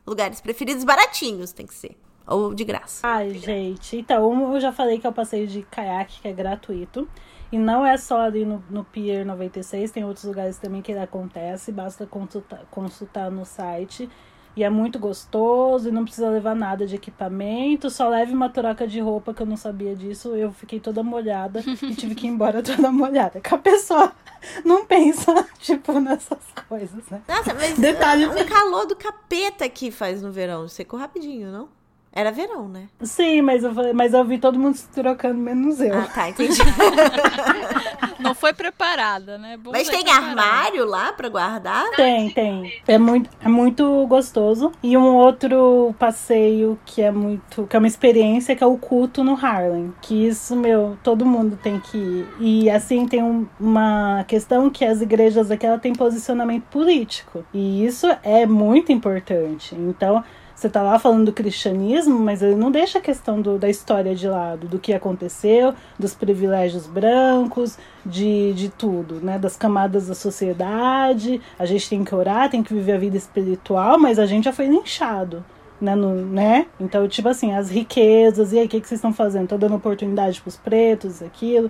Lugares 0.05 0.41
preferidos 0.41 0.83
baratinhos, 0.83 1.51
tem 1.51 1.65
que 1.65 1.73
ser. 1.73 1.97
Ou 2.25 2.53
de 2.53 2.63
graça. 2.63 3.05
Ai, 3.05 3.31
gente. 3.31 3.97
Então, 3.97 4.53
eu 4.53 4.59
já 4.59 4.71
falei 4.71 4.99
que 4.99 5.05
é 5.05 5.09
o 5.09 5.13
passeio 5.13 5.47
de 5.47 5.63
caiaque, 5.63 6.21
que 6.21 6.27
é 6.27 6.33
gratuito. 6.33 7.07
E 7.51 7.57
não 7.57 7.85
é 7.85 7.97
só 7.97 8.21
ali 8.21 8.45
no, 8.45 8.63
no 8.69 8.83
Pier 8.83 9.25
96, 9.25 9.91
tem 9.91 10.03
outros 10.03 10.25
lugares 10.25 10.57
também 10.57 10.81
que 10.81 10.91
ele 10.91 11.01
acontece. 11.01 11.71
Basta 11.71 12.05
consultar, 12.07 12.65
consultar 12.71 13.29
no 13.29 13.45
site. 13.45 14.09
E 14.55 14.63
é 14.63 14.69
muito 14.69 14.99
gostoso 14.99 15.89
e 15.89 15.91
não 15.91 16.03
precisa 16.03 16.29
levar 16.29 16.55
nada 16.55 16.85
de 16.85 16.95
equipamento. 16.95 17.89
Só 17.89 18.07
leve 18.07 18.33
uma 18.33 18.49
troca 18.49 18.87
de 18.87 18.99
roupa, 18.99 19.33
que 19.33 19.41
eu 19.41 19.45
não 19.45 19.57
sabia 19.57 19.95
disso. 19.95 20.35
Eu 20.35 20.51
fiquei 20.51 20.79
toda 20.79 21.01
molhada 21.01 21.63
e 21.81 21.95
tive 21.95 22.13
que 22.13 22.27
ir 22.27 22.29
embora 22.29 22.61
toda 22.63 22.91
molhada. 22.91 23.41
Que 23.41 23.53
a 23.53 23.57
pessoa 23.57 24.11
não 24.63 24.85
pensa, 24.85 25.47
tipo, 25.59 25.99
nessas 25.99 26.39
coisas, 26.69 27.03
né? 27.09 27.21
Nossa, 27.27 27.53
mas 27.53 27.77
Detalhe. 27.77 28.25
o 28.25 28.45
calor 28.47 28.85
do 28.85 28.95
capeta 28.95 29.67
que 29.67 29.89
faz 29.89 30.21
no 30.21 30.31
verão. 30.31 30.67
Secou 30.67 30.99
rapidinho, 30.99 31.51
não? 31.51 31.69
Era 32.15 32.31
verão, 32.31 32.67
né? 32.69 32.83
Sim, 33.01 33.41
mas 33.41 33.63
eu, 33.63 33.73
falei- 33.73 33.91
mas 33.93 34.13
eu 34.13 34.23
vi 34.23 34.37
todo 34.37 34.59
mundo 34.59 34.75
se 34.75 34.87
trocando, 34.89 35.33
menos 35.39 35.81
eu. 35.81 35.97
Ah, 35.97 36.07
tá, 36.13 36.29
entendi. 36.29 36.59
Não 38.19 38.33
foi 38.35 38.53
preparada, 38.53 39.37
né? 39.37 39.57
Bom 39.57 39.71
Mas 39.71 39.89
tem 39.89 40.03
preparado. 40.03 40.29
armário 40.39 40.85
lá 40.85 41.11
pra 41.11 41.27
guardar? 41.27 41.89
Tem, 41.91 42.29
tem. 42.29 42.71
É 42.87 42.97
muito, 42.97 43.29
é 43.43 43.49
muito 43.49 44.05
gostoso. 44.07 44.71
E 44.81 44.95
um 44.95 45.15
outro 45.15 45.93
passeio 45.99 46.79
que 46.85 47.01
é 47.01 47.11
muito. 47.11 47.65
que 47.67 47.75
é 47.75 47.79
uma 47.79 47.87
experiência, 47.87 48.55
que 48.55 48.63
é 48.63 48.67
o 48.67 48.77
culto 48.77 49.23
no 49.23 49.33
Harlem. 49.33 49.93
Que 50.01 50.27
isso, 50.27 50.55
meu, 50.55 50.97
todo 51.03 51.25
mundo 51.25 51.57
tem 51.61 51.79
que 51.79 51.97
ir. 51.97 52.27
E 52.39 52.69
assim 52.69 53.07
tem 53.07 53.21
um- 53.21 53.47
uma 53.59 54.23
questão 54.27 54.69
que 54.69 54.85
as 54.85 55.01
igrejas 55.01 55.51
aqui 55.51 55.65
ela 55.65 55.79
tem 55.79 55.93
posicionamento 55.93 56.63
político. 56.65 57.43
E 57.53 57.85
isso 57.85 58.07
é 58.23 58.45
muito 58.45 58.91
importante. 58.91 59.75
Então. 59.75 60.23
Você 60.63 60.69
tá 60.69 60.81
lá 60.81 60.97
falando 60.97 61.25
do 61.25 61.33
cristianismo, 61.33 62.17
mas 62.17 62.41
ele 62.41 62.55
não 62.55 62.71
deixa 62.71 62.97
a 62.99 63.01
questão 63.01 63.41
do- 63.41 63.57
da 63.59 63.67
história 63.69 64.15
de 64.15 64.29
lado, 64.29 64.65
do 64.65 64.79
que 64.79 64.93
aconteceu, 64.93 65.73
dos 65.99 66.13
privilégios 66.15 66.87
brancos, 66.87 67.77
de, 68.05 68.53
de 68.53 68.69
tudo, 68.69 69.15
né? 69.15 69.37
Das 69.37 69.57
camadas 69.57 70.07
da 70.07 70.15
sociedade. 70.15 71.41
A 71.59 71.65
gente 71.65 71.89
tem 71.89 72.01
que 72.05 72.15
orar, 72.15 72.49
tem 72.49 72.63
que 72.63 72.73
viver 72.73 72.93
a 72.93 72.97
vida 72.97 73.17
espiritual, 73.17 73.99
mas 73.99 74.17
a 74.17 74.25
gente 74.25 74.45
já 74.45 74.53
foi 74.53 74.67
linchado. 74.67 75.43
Né, 75.81 75.95
no- 75.95 76.15
né? 76.25 76.67
Então, 76.79 77.05
tipo 77.09 77.27
assim, 77.27 77.53
as 77.53 77.69
riquezas, 77.69 78.53
e 78.53 78.59
aí, 78.59 78.65
o 78.65 78.69
que, 78.69 78.79
que 78.79 78.87
vocês 78.87 78.99
estão 78.99 79.11
fazendo? 79.11 79.43
Estão 79.43 79.59
dando 79.59 79.75
oportunidade 79.75 80.41
pros 80.41 80.55
pretos, 80.55 81.21
aquilo. 81.21 81.69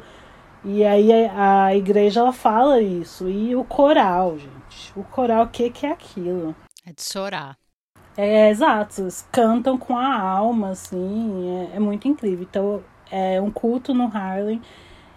E 0.64 0.84
aí 0.86 1.12
a, 1.30 1.66
a 1.66 1.76
igreja 1.76 2.20
ela 2.20 2.32
fala 2.32 2.80
isso. 2.80 3.28
E 3.28 3.56
o 3.56 3.64
coral, 3.64 4.38
gente. 4.38 4.94
O 4.96 5.04
coral, 5.04 5.46
o 5.46 5.48
que, 5.50 5.72
que 5.72 5.88
é 5.88 5.92
aquilo? 5.92 6.56
É 6.86 6.94
de 6.94 7.02
chorar. 7.02 7.58
É, 8.16 8.50
exato, 8.50 9.08
cantam 9.32 9.78
com 9.78 9.98
a 9.98 10.16
alma, 10.16 10.70
assim, 10.72 11.70
é, 11.74 11.78
é 11.78 11.80
muito 11.80 12.08
incrível. 12.08 12.46
Então, 12.50 12.84
é 13.12 13.42
um 13.42 13.52
culto 13.52 13.94
no 13.94 14.06
Harlem. 14.06 14.62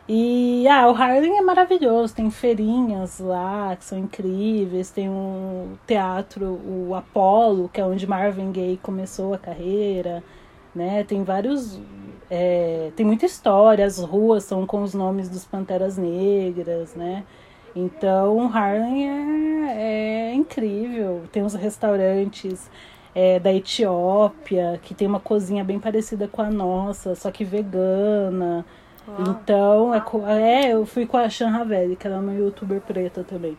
E, 0.09 0.67
ah, 0.69 0.89
o 0.91 0.95
Harlem 0.95 1.39
é 1.39 1.43
maravilhoso, 1.43 2.15
tem 2.15 2.31
feirinhas 2.31 3.19
lá 3.21 3.77
que 3.77 3.85
são 3.85 3.99
incríveis, 3.99 4.91
tem 4.91 5.09
um 5.11 5.77
teatro, 5.87 6.47
o 6.65 6.95
Apollo, 6.95 7.69
que 7.71 7.81
é 7.81 7.87
onde 7.87 8.07
Marvin 8.07 8.53
Gaye 8.53 8.79
começou 8.79 9.35
a 9.35 9.39
carreira, 9.39 10.25
né? 10.75 11.05
Tem 11.05 11.25
vários. 11.25 11.81
é, 12.31 12.93
tem 12.97 13.07
muita 13.07 13.27
história, 13.27 13.85
as 13.87 13.99
ruas 13.99 14.45
são 14.45 14.67
com 14.67 14.83
os 14.83 14.95
nomes 14.95 15.29
dos 15.29 15.45
Panteras 15.45 15.99
Negras, 15.99 16.95
né? 16.95 17.25
Então, 17.77 18.51
Harlem 18.53 19.07
é, 19.69 20.31
é 20.31 20.35
incrível. 20.35 21.23
Tem 21.31 21.43
uns 21.43 21.53
restaurantes 21.53 22.71
é, 23.15 23.39
da 23.39 23.53
Etiópia, 23.53 24.81
que 24.83 24.95
tem 24.95 25.07
uma 25.07 25.21
cozinha 25.21 25.63
bem 25.63 25.79
parecida 25.79 26.27
com 26.27 26.41
a 26.41 26.51
nossa, 26.51 27.15
só 27.15 27.31
que 27.31 27.45
vegana. 27.45 28.65
Então, 29.21 29.95
é, 29.95 30.03
é, 30.67 30.73
eu 30.73 30.87
fui 30.87 31.07
com 31.07 31.17
a 31.17 31.29
Shan 31.29 31.49
Ravelli, 31.49 31.97
que 31.97 32.07
ela 32.07 32.17
é 32.17 32.19
uma 32.19 32.35
youtuber 32.35 32.81
preta 32.81 33.23
também. 33.23 33.57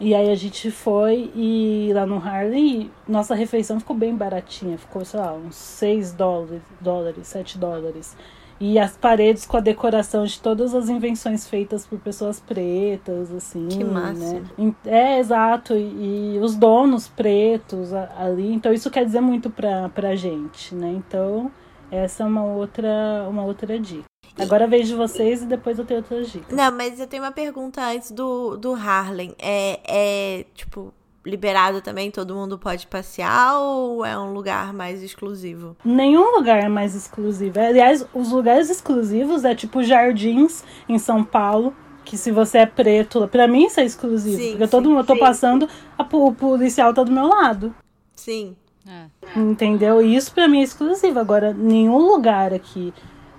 E 0.00 0.14
aí 0.14 0.30
a 0.30 0.34
gente 0.34 0.70
foi 0.70 1.30
e 1.34 1.92
lá 1.94 2.04
no 2.04 2.16
Harlem, 2.16 2.90
nossa 3.06 3.34
refeição 3.34 3.78
ficou 3.78 3.94
bem 3.94 4.16
baratinha, 4.16 4.76
ficou, 4.76 5.04
sei 5.04 5.20
lá, 5.20 5.32
uns 5.34 5.54
6 5.54 6.12
dólares, 6.14 6.62
dólares 6.80 7.28
7 7.28 7.58
dólares. 7.58 8.16
E 8.64 8.78
as 8.78 8.96
paredes 8.96 9.44
com 9.44 9.56
a 9.56 9.60
decoração 9.60 10.24
de 10.24 10.40
todas 10.40 10.72
as 10.72 10.88
invenções 10.88 11.48
feitas 11.48 11.84
por 11.84 11.98
pessoas 11.98 12.38
pretas, 12.38 13.32
assim. 13.32 13.66
Que 13.66 13.82
massa. 13.82 14.40
Né? 14.56 14.74
É, 14.86 15.18
exato. 15.18 15.74
E, 15.74 16.36
e 16.36 16.38
os 16.40 16.54
donos 16.54 17.08
pretos 17.08 17.92
ali. 17.92 18.54
Então 18.54 18.72
isso 18.72 18.88
quer 18.88 19.04
dizer 19.04 19.20
muito 19.20 19.50
pra, 19.50 19.88
pra 19.88 20.14
gente, 20.14 20.76
né? 20.76 20.92
Então, 20.96 21.50
essa 21.90 22.22
é 22.22 22.26
uma 22.26 22.44
outra, 22.44 23.26
uma 23.28 23.42
outra 23.42 23.80
dica. 23.80 24.04
Agora 24.38 24.68
vejo 24.68 24.96
vocês 24.96 25.42
e 25.42 25.46
depois 25.46 25.76
eu 25.80 25.84
tenho 25.84 25.98
outras 25.98 26.30
dicas. 26.30 26.56
Não, 26.56 26.70
mas 26.70 27.00
eu 27.00 27.08
tenho 27.08 27.24
uma 27.24 27.32
pergunta 27.32 27.84
antes 27.84 28.12
do, 28.12 28.56
do 28.56 28.74
Harlem. 28.74 29.34
É, 29.40 29.80
é, 29.84 30.46
tipo, 30.54 30.94
liberado 31.24 31.80
também? 31.80 32.10
Todo 32.10 32.34
mundo 32.34 32.58
pode 32.58 32.86
passear 32.86 33.58
ou 33.58 34.04
é 34.04 34.18
um 34.18 34.32
lugar 34.32 34.72
mais 34.72 35.02
exclusivo? 35.02 35.76
Nenhum 35.84 36.36
lugar 36.36 36.62
é 36.62 36.68
mais 36.68 36.94
exclusivo. 36.94 37.58
Aliás, 37.60 38.06
os 38.12 38.30
lugares 38.30 38.70
exclusivos 38.70 39.44
é 39.44 39.54
tipo 39.54 39.82
jardins 39.82 40.64
em 40.88 40.98
São 40.98 41.22
Paulo. 41.24 41.74
Que 42.04 42.18
se 42.18 42.32
você 42.32 42.58
é 42.58 42.66
preto, 42.66 43.28
pra 43.28 43.46
mim 43.46 43.66
isso 43.66 43.78
é 43.78 43.84
exclusivo. 43.84 44.36
Sim, 44.36 44.50
porque 44.50 44.66
todo 44.66 44.84
sim. 44.84 44.88
mundo, 44.90 45.02
eu 45.02 45.06
tô 45.06 45.16
passando, 45.16 45.68
a, 45.96 46.02
o 46.02 46.34
policial 46.34 46.92
tá 46.92 47.04
do 47.04 47.12
meu 47.12 47.28
lado. 47.28 47.72
Sim. 48.16 48.56
É. 48.84 49.06
Entendeu? 49.38 50.02
E 50.02 50.16
isso 50.16 50.32
pra 50.34 50.48
mim 50.48 50.60
é 50.60 50.64
exclusivo. 50.64 51.20
Agora, 51.20 51.54
nenhum 51.54 51.98
lugar 51.98 52.52
aqui. 52.52 52.92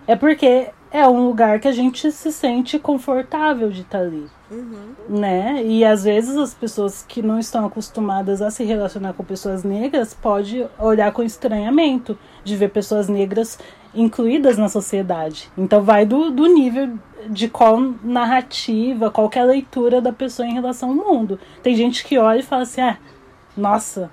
É 0.08 0.16
porque 0.16 0.70
é 0.94 1.08
um 1.08 1.26
lugar 1.26 1.60
que 1.60 1.68
a 1.68 1.72
gente 1.72 2.12
se 2.12 2.32
sente 2.32 2.78
confortável 2.78 3.72
de 3.72 3.82
estar 3.82 3.98
ali. 3.98 4.28
Uhum. 4.52 4.94
Né? 5.10 5.64
E 5.66 5.84
às 5.84 6.04
vezes 6.04 6.38
as 6.38 6.54
pessoas 6.54 7.04
que 7.06 7.24
não 7.24 7.40
estão 7.40 7.66
acostumadas 7.66 8.44
a 8.44 8.52
se 8.52 8.64
relacionar 8.64 9.14
com 9.14 9.24
pessoas 9.24 9.64
negras 9.64 10.14
pode 10.14 10.68
olhar 10.78 11.12
com 11.12 11.24
estranhamento 11.24 12.16
de 12.44 12.56
ver 12.56 12.70
pessoas 12.70 13.10
negras 13.10 13.58
incluídas 13.96 14.60
na 14.60 14.70
sociedade. 14.70 15.50
Então 15.58 15.82
vai 15.82 16.06
do, 16.06 16.30
do 16.30 16.46
nível 16.46 16.94
de 17.28 17.48
qual 17.48 17.80
narrativa, 18.04 19.10
qual 19.10 19.28
que 19.30 19.40
é 19.40 19.42
a 19.42 19.46
leitura 19.46 20.00
da 20.00 20.14
pessoa 20.14 20.48
em 20.48 20.54
relação 20.54 20.90
ao 20.90 20.96
mundo. 20.96 21.40
Tem 21.64 21.76
gente 21.76 22.06
que 22.06 22.20
olha 22.20 22.40
e 22.40 22.44
fala 22.44 22.62
assim, 22.62 22.82
ah, 22.82 22.98
nossa, 23.58 24.12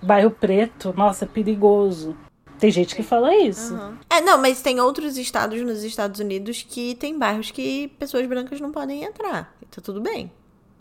bairro 0.00 0.30
preto, 0.30 0.94
nossa, 0.96 1.24
é 1.24 1.28
perigoso. 1.28 2.16
Tem 2.62 2.70
gente 2.70 2.94
que 2.94 3.02
fala 3.02 3.34
isso. 3.34 3.74
Uhum. 3.74 3.96
É, 4.08 4.20
não, 4.20 4.38
mas 4.40 4.62
tem 4.62 4.78
outros 4.78 5.16
estados 5.18 5.60
nos 5.62 5.82
Estados 5.82 6.20
Unidos 6.20 6.62
que 6.62 6.94
tem 6.94 7.18
bairros 7.18 7.50
que 7.50 7.88
pessoas 7.98 8.24
brancas 8.24 8.60
não 8.60 8.70
podem 8.70 9.02
entrar. 9.02 9.52
E 9.60 9.66
tá 9.66 9.82
tudo 9.82 10.00
bem. 10.00 10.30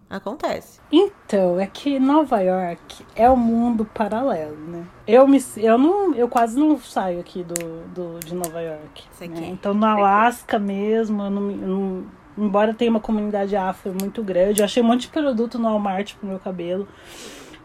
Acontece. 0.07 0.79
Então, 0.91 1.59
é 1.59 1.65
que 1.65 1.97
Nova 1.99 2.39
York 2.39 3.03
é 3.15 3.27
um 3.31 3.35
mundo 3.35 3.83
paralelo, 3.83 4.55
né? 4.57 4.85
Eu, 5.07 5.27
me, 5.27 5.43
eu, 5.57 5.75
não, 5.75 6.13
eu 6.13 6.27
quase 6.27 6.59
não 6.59 6.79
saio 6.79 7.19
aqui 7.19 7.43
do, 7.43 7.55
do, 7.87 8.19
de 8.19 8.35
Nova 8.35 8.61
York. 8.61 9.03
Isso 9.11 9.23
aqui. 9.23 9.41
né? 9.41 9.47
Então, 9.47 9.73
no 9.73 9.83
Alasca 9.83 10.59
mesmo, 10.59 11.23
eu 11.23 11.29
não, 11.31 11.49
eu 11.51 11.67
não- 11.67 12.05
embora 12.37 12.75
tenha 12.75 12.91
uma 12.91 12.99
comunidade 12.99 13.55
afro 13.55 13.91
muito 13.99 14.21
grande, 14.21 14.61
eu 14.61 14.65
achei 14.65 14.83
um 14.83 14.85
monte 14.85 15.01
de 15.01 15.07
produto 15.07 15.57
no 15.57 15.63
Walmart 15.67 16.13
pro 16.13 16.27
meu 16.29 16.37
cabelo. 16.37 16.87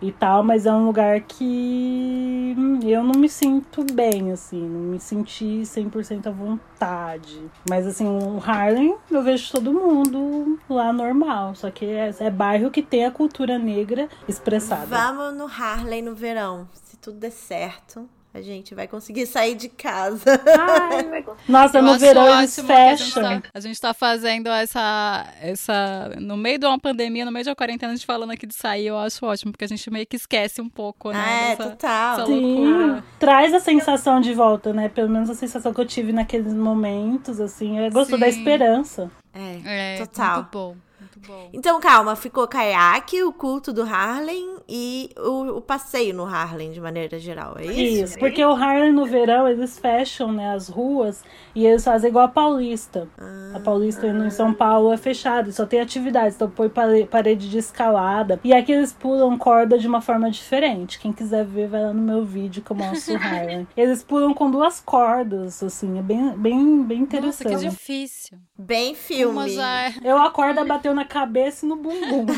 E 0.00 0.12
tal, 0.12 0.42
mas 0.42 0.66
é 0.66 0.72
um 0.72 0.86
lugar 0.86 1.20
que 1.20 2.54
eu 2.84 3.02
não 3.02 3.14
me 3.18 3.28
sinto 3.28 3.84
bem, 3.92 4.32
assim, 4.32 4.60
não 4.60 4.80
me 4.80 5.00
senti 5.00 5.62
100% 5.62 6.26
à 6.26 6.30
vontade. 6.30 7.42
Mas, 7.68 7.86
assim, 7.86 8.06
o 8.06 8.38
Harlem, 8.44 8.96
eu 9.10 9.22
vejo 9.22 9.50
todo 9.52 9.72
mundo 9.72 10.58
lá 10.68 10.92
normal, 10.92 11.54
só 11.54 11.70
que 11.70 11.84
é, 11.84 12.14
é 12.18 12.30
bairro 12.30 12.70
que 12.70 12.82
tem 12.82 13.04
a 13.04 13.10
cultura 13.10 13.58
negra 13.58 14.08
expressada. 14.28 14.86
Vamos 14.86 15.36
no 15.36 15.46
Harlem 15.46 16.02
no 16.02 16.14
verão, 16.14 16.68
se 16.72 16.96
tudo 16.96 17.18
der 17.18 17.32
certo 17.32 18.08
a 18.36 18.42
gente 18.42 18.74
vai 18.74 18.86
conseguir 18.86 19.26
sair 19.26 19.54
de 19.54 19.68
casa. 19.68 20.38
Ai, 20.58 21.24
Nossa, 21.48 21.78
eu 21.78 21.82
no 21.82 21.98
verão 21.98 22.38
eles 22.38 22.54
fecham. 22.54 22.84
A 22.84 22.94
gente, 22.94 23.14
tá, 23.14 23.42
a 23.54 23.60
gente 23.60 23.80
tá 23.80 23.94
fazendo 23.94 24.48
essa, 24.48 25.26
essa. 25.40 26.12
No 26.20 26.36
meio 26.36 26.58
de 26.58 26.66
uma 26.66 26.78
pandemia, 26.78 27.24
no 27.24 27.32
meio 27.32 27.44
de 27.44 27.50
uma 27.50 27.56
quarentena, 27.56 27.92
a 27.92 27.96
gente 27.96 28.04
falando 28.04 28.30
aqui 28.30 28.46
de 28.46 28.54
sair, 28.54 28.88
eu 28.88 28.98
acho 28.98 29.24
ótimo, 29.24 29.52
porque 29.52 29.64
a 29.64 29.68
gente 29.68 29.90
meio 29.90 30.06
que 30.06 30.16
esquece 30.16 30.60
um 30.60 30.68
pouco, 30.68 31.12
né? 31.12 31.52
É, 31.52 31.56
dessa, 31.56 31.70
total. 31.70 32.26
Sim, 32.26 33.02
traz 33.18 33.54
a 33.54 33.60
sensação 33.60 34.20
de 34.20 34.34
volta, 34.34 34.72
né? 34.72 34.88
Pelo 34.90 35.08
menos 35.08 35.30
a 35.30 35.34
sensação 35.34 35.72
que 35.72 35.80
eu 35.80 35.86
tive 35.86 36.12
naqueles 36.12 36.52
momentos, 36.52 37.40
assim. 37.40 37.78
Eu 37.78 37.90
gosto 37.90 38.14
Sim. 38.14 38.20
da 38.20 38.28
esperança. 38.28 39.10
É, 39.32 39.94
é 39.94 39.98
total. 39.98 40.36
Muito 40.36 40.50
bom. 40.52 40.85
Bom. 41.26 41.50
Então, 41.52 41.80
calma, 41.80 42.14
ficou 42.16 42.46
caiaque, 42.46 43.22
o 43.22 43.32
culto 43.32 43.72
do 43.72 43.82
Harlem 43.82 44.56
e 44.68 45.10
o, 45.18 45.58
o, 45.58 45.60
passeio 45.60 46.14
no 46.14 46.24
Harlem, 46.24 46.72
de 46.72 46.80
maneira 46.80 47.18
geral, 47.18 47.56
é 47.58 47.66
isso? 47.66 48.04
Isso, 48.04 48.18
porque 48.18 48.44
o 48.44 48.52
Harlem 48.52 48.92
no 48.92 49.06
verão, 49.06 49.48
eles 49.48 49.78
fecham, 49.78 50.32
né, 50.32 50.54
as 50.54 50.68
ruas 50.68 51.22
e 51.54 51.64
eles 51.64 51.84
fazem 51.84 52.10
igual 52.10 52.24
a 52.24 52.28
Paulista. 52.28 53.08
Ah, 53.18 53.52
a 53.56 53.60
Paulista 53.60 54.06
ah. 54.06 54.26
em 54.26 54.30
São 54.30 54.52
Paulo 54.52 54.92
é 54.92 54.96
fechada, 54.96 55.50
só 55.52 55.64
tem 55.64 55.80
atividades, 55.80 56.36
então 56.36 56.50
põe 56.50 56.68
parede 56.68 57.48
de 57.48 57.58
escalada. 57.58 58.40
E 58.42 58.52
aqui 58.52 58.72
eles 58.72 58.92
pulam 58.92 59.38
corda 59.38 59.78
de 59.78 59.86
uma 59.86 60.00
forma 60.00 60.30
diferente. 60.30 60.98
Quem 60.98 61.12
quiser 61.12 61.44
ver, 61.44 61.68
vai 61.68 61.82
lá 61.82 61.92
no 61.92 62.02
meu 62.02 62.24
vídeo 62.24 62.62
que 62.62 62.70
eu 62.70 62.76
mostro 62.76 63.14
o 63.14 63.16
Harlem. 63.22 63.66
Eles 63.76 64.02
pulam 64.02 64.34
com 64.34 64.50
duas 64.50 64.80
cordas, 64.80 65.62
assim, 65.62 65.98
é 65.98 66.02
bem, 66.02 66.30
bem, 66.36 66.82
bem 66.82 67.00
interessante. 67.00 67.52
Nossa, 67.52 67.64
que 67.64 67.70
difícil. 67.70 68.38
Bem 68.58 68.94
filme. 68.94 69.58
É... 69.58 69.94
Eu 70.02 70.18
a 70.18 70.30
corda 70.30 70.64
bateu 70.64 70.94
na 70.94 71.04
cabeça 71.16 71.64
e 71.64 71.68
no 71.68 71.76
bumbum. 71.76 72.26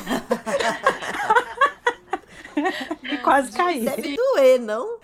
e 3.02 3.18
quase 3.18 3.50
caí. 3.50 3.84
Deve 3.84 4.16
doer, 4.16 4.60
não? 4.60 4.98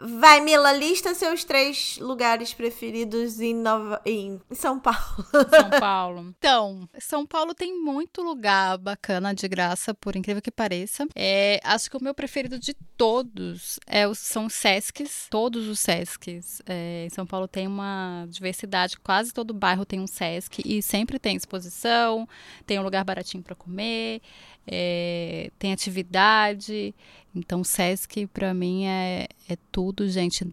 Vai, 0.00 0.40
Mila, 0.40 0.72
lista 0.72 1.14
seus 1.14 1.44
três 1.44 1.98
lugares 1.98 2.52
preferidos 2.52 3.40
em, 3.40 3.54
Nova... 3.54 4.00
em 4.04 4.40
São 4.52 4.78
Paulo. 4.78 5.26
São 5.50 5.70
Paulo. 5.80 6.34
Então, 6.38 6.88
São 6.98 7.26
Paulo 7.26 7.54
tem 7.54 7.78
muito 7.78 8.22
lugar 8.22 8.78
bacana 8.78 9.34
de 9.34 9.46
graça, 9.48 9.94
por 9.94 10.16
incrível 10.16 10.42
que 10.42 10.50
pareça. 10.50 11.06
É, 11.14 11.60
acho 11.64 11.90
que 11.90 11.96
o 11.96 12.02
meu 12.02 12.14
preferido 12.14 12.58
de 12.58 12.74
todos 12.96 13.78
é, 13.86 14.02
são 14.14 14.46
os 14.46 14.54
Sescs. 14.54 15.26
Todos 15.30 15.66
os 15.68 15.80
Sescs. 15.80 16.62
É, 16.66 17.06
em 17.06 17.10
São 17.10 17.26
Paulo 17.26 17.48
tem 17.48 17.66
uma 17.66 18.26
diversidade, 18.28 18.98
quase 18.98 19.32
todo 19.32 19.54
bairro 19.54 19.84
tem 19.84 20.00
um 20.00 20.06
Sesc 20.06 20.62
e 20.64 20.82
sempre 20.82 21.18
tem 21.18 21.36
exposição, 21.36 22.28
tem 22.66 22.78
um 22.78 22.82
lugar 22.82 23.04
baratinho 23.04 23.42
para 23.42 23.54
comer 23.54 24.20
é, 24.66 25.50
tem 25.58 25.72
atividade. 25.72 26.94
Então, 27.34 27.60
o 27.60 27.64
SESC, 27.64 28.26
para 28.26 28.52
mim, 28.54 28.86
é, 28.86 29.28
é 29.48 29.56
tudo, 29.70 30.08
gente. 30.08 30.46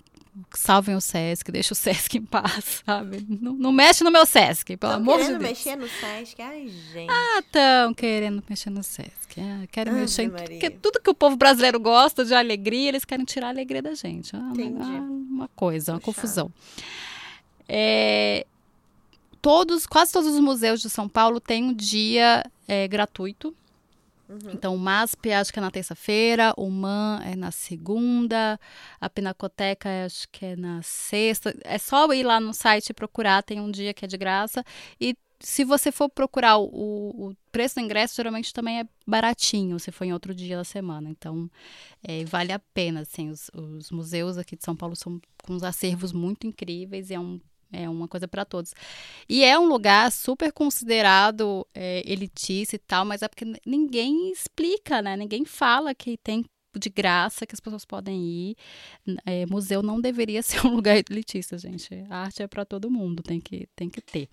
Salvem 0.52 0.96
o 0.96 1.02
Sesc, 1.02 1.52
deixa 1.52 1.74
o 1.74 1.76
Sesc 1.76 2.18
em 2.18 2.26
paz, 2.26 2.82
sabe? 2.86 3.26
Não, 3.40 3.54
não 3.54 3.72
mexe 3.72 4.04
no 4.04 4.10
meu 4.10 4.26
Sesc, 4.26 4.76
pelo 4.78 4.94
tão 4.94 5.02
amor 5.02 5.20
de 5.20 5.38
Deus. 5.38 5.38
querendo 5.38 5.42
mexer 5.42 5.76
no 5.76 5.88
Sesc? 5.88 6.42
Ai, 6.42 6.68
gente. 6.92 7.12
Ah, 7.12 7.40
estão 7.40 7.94
querendo 7.94 8.44
mexer 8.50 8.70
no 8.72 8.84
Sesc. 8.84 9.40
Ah, 9.40 9.68
querem 9.72 9.94
mexer 9.94 10.24
em 10.24 10.30
tudo, 10.30 10.80
tudo 10.82 11.02
que 11.02 11.10
o 11.10 11.14
povo 11.14 11.36
brasileiro 11.36 11.80
gosta 11.80 12.26
de 12.26 12.34
alegria, 12.34 12.90
eles 12.90 13.06
querem 13.06 13.26
tirar 13.26 13.48
a 13.48 13.50
alegria 13.52 13.82
da 13.82 13.94
gente. 13.94 14.36
Ah, 14.36 14.40
uma, 14.40 15.00
uma, 15.00 15.48
coisa, 15.50 15.94
uma 15.94 16.00
Puxado. 16.00 16.16
confusão. 16.16 16.54
É, 17.70 18.46
todos, 19.40 19.86
quase 19.86 20.12
todos 20.12 20.34
os 20.34 20.40
museus 20.40 20.82
de 20.82 20.90
São 20.90 21.08
Paulo 21.08 21.40
têm 21.40 21.64
um 21.64 21.74
dia 21.74 22.44
é, 22.68 22.88
gratuito 22.88 23.56
Uhum. 24.30 24.52
Então, 24.54 24.76
o 24.76 24.80
MASP 24.80 25.32
acho 25.32 25.52
que 25.52 25.60
é 25.60 25.62
na 25.62 25.72
terça-feira, 25.72 26.54
o 26.58 26.70
MAN 26.70 27.20
é 27.24 27.36
na 27.36 27.52
segunda, 27.52 28.60
a 29.00 29.10
Pinacoteca 29.10 30.06
acho 30.06 30.28
que 30.30 30.46
é 30.46 30.56
na 30.56 30.82
sexta. 30.82 31.56
É 31.64 31.78
só 31.78 32.12
ir 32.14 32.24
lá 32.24 32.40
no 32.40 32.54
site 32.54 32.90
e 32.90 32.94
procurar, 32.94 33.44
tem 33.44 33.60
um 33.60 33.70
dia 33.70 33.94
que 33.94 34.06
é 34.06 34.08
de 34.08 34.18
graça. 34.18 34.64
E 35.00 35.16
se 35.40 35.66
você 35.66 35.92
for 35.92 36.10
procurar 36.10 36.58
o, 36.58 36.70
o 36.70 37.36
preço 37.52 37.76
do 37.76 37.82
ingresso, 37.82 38.16
geralmente 38.16 38.54
também 38.54 38.80
é 38.80 38.88
baratinho, 39.06 39.78
se 39.78 39.92
for 39.92 40.06
em 40.06 40.14
outro 40.14 40.34
dia 40.34 40.56
da 40.56 40.64
semana. 40.64 41.10
Então, 41.10 41.52
é, 42.02 42.24
vale 42.24 42.54
a 42.54 42.60
pena, 42.60 43.02
assim, 43.02 43.30
os, 43.30 43.52
os 43.54 43.92
museus 43.92 44.38
aqui 44.38 44.56
de 44.56 44.64
São 44.64 44.76
Paulo 44.76 44.96
são 44.96 45.20
com 45.44 45.54
uns 45.54 45.64
acervos 45.64 46.14
muito 46.14 46.48
incríveis 46.48 47.10
e 47.10 47.14
é 47.14 47.20
um 47.20 47.42
é 47.74 47.90
uma 47.90 48.08
coisa 48.08 48.28
para 48.28 48.46
todos. 48.46 48.74
E 49.28 49.44
é 49.44 49.58
um 49.58 49.66
lugar 49.66 50.12
super 50.12 50.52
considerado 50.54 51.68
é, 51.74 52.04
elitista 52.06 52.76
e 52.76 52.80
tal, 52.80 53.04
mas 53.04 53.22
é 53.22 53.28
porque 53.28 53.46
ninguém 53.66 54.32
explica, 54.32 55.02
né? 55.02 55.18
Ninguém 55.18 55.44
fala 55.44 55.94
que 55.94 56.18
tem 56.18 56.46
de 56.80 56.90
graça 56.90 57.46
que 57.46 57.54
as 57.54 57.60
pessoas 57.60 57.86
podem 57.86 58.24
ir. 58.24 58.56
É, 59.26 59.46
museu 59.46 59.82
não 59.82 60.00
deveria 60.00 60.42
ser 60.44 60.66
um 60.66 60.76
lugar 60.76 60.98
elitista, 60.98 61.58
gente. 61.58 62.06
A 62.10 62.24
arte 62.24 62.44
é 62.44 62.48
para 62.48 62.66
todo 62.66 62.90
mundo, 62.90 63.24
tem 63.24 63.40
que, 63.40 63.68
tem 63.76 63.90
que 63.90 64.02
ter. 64.02 64.30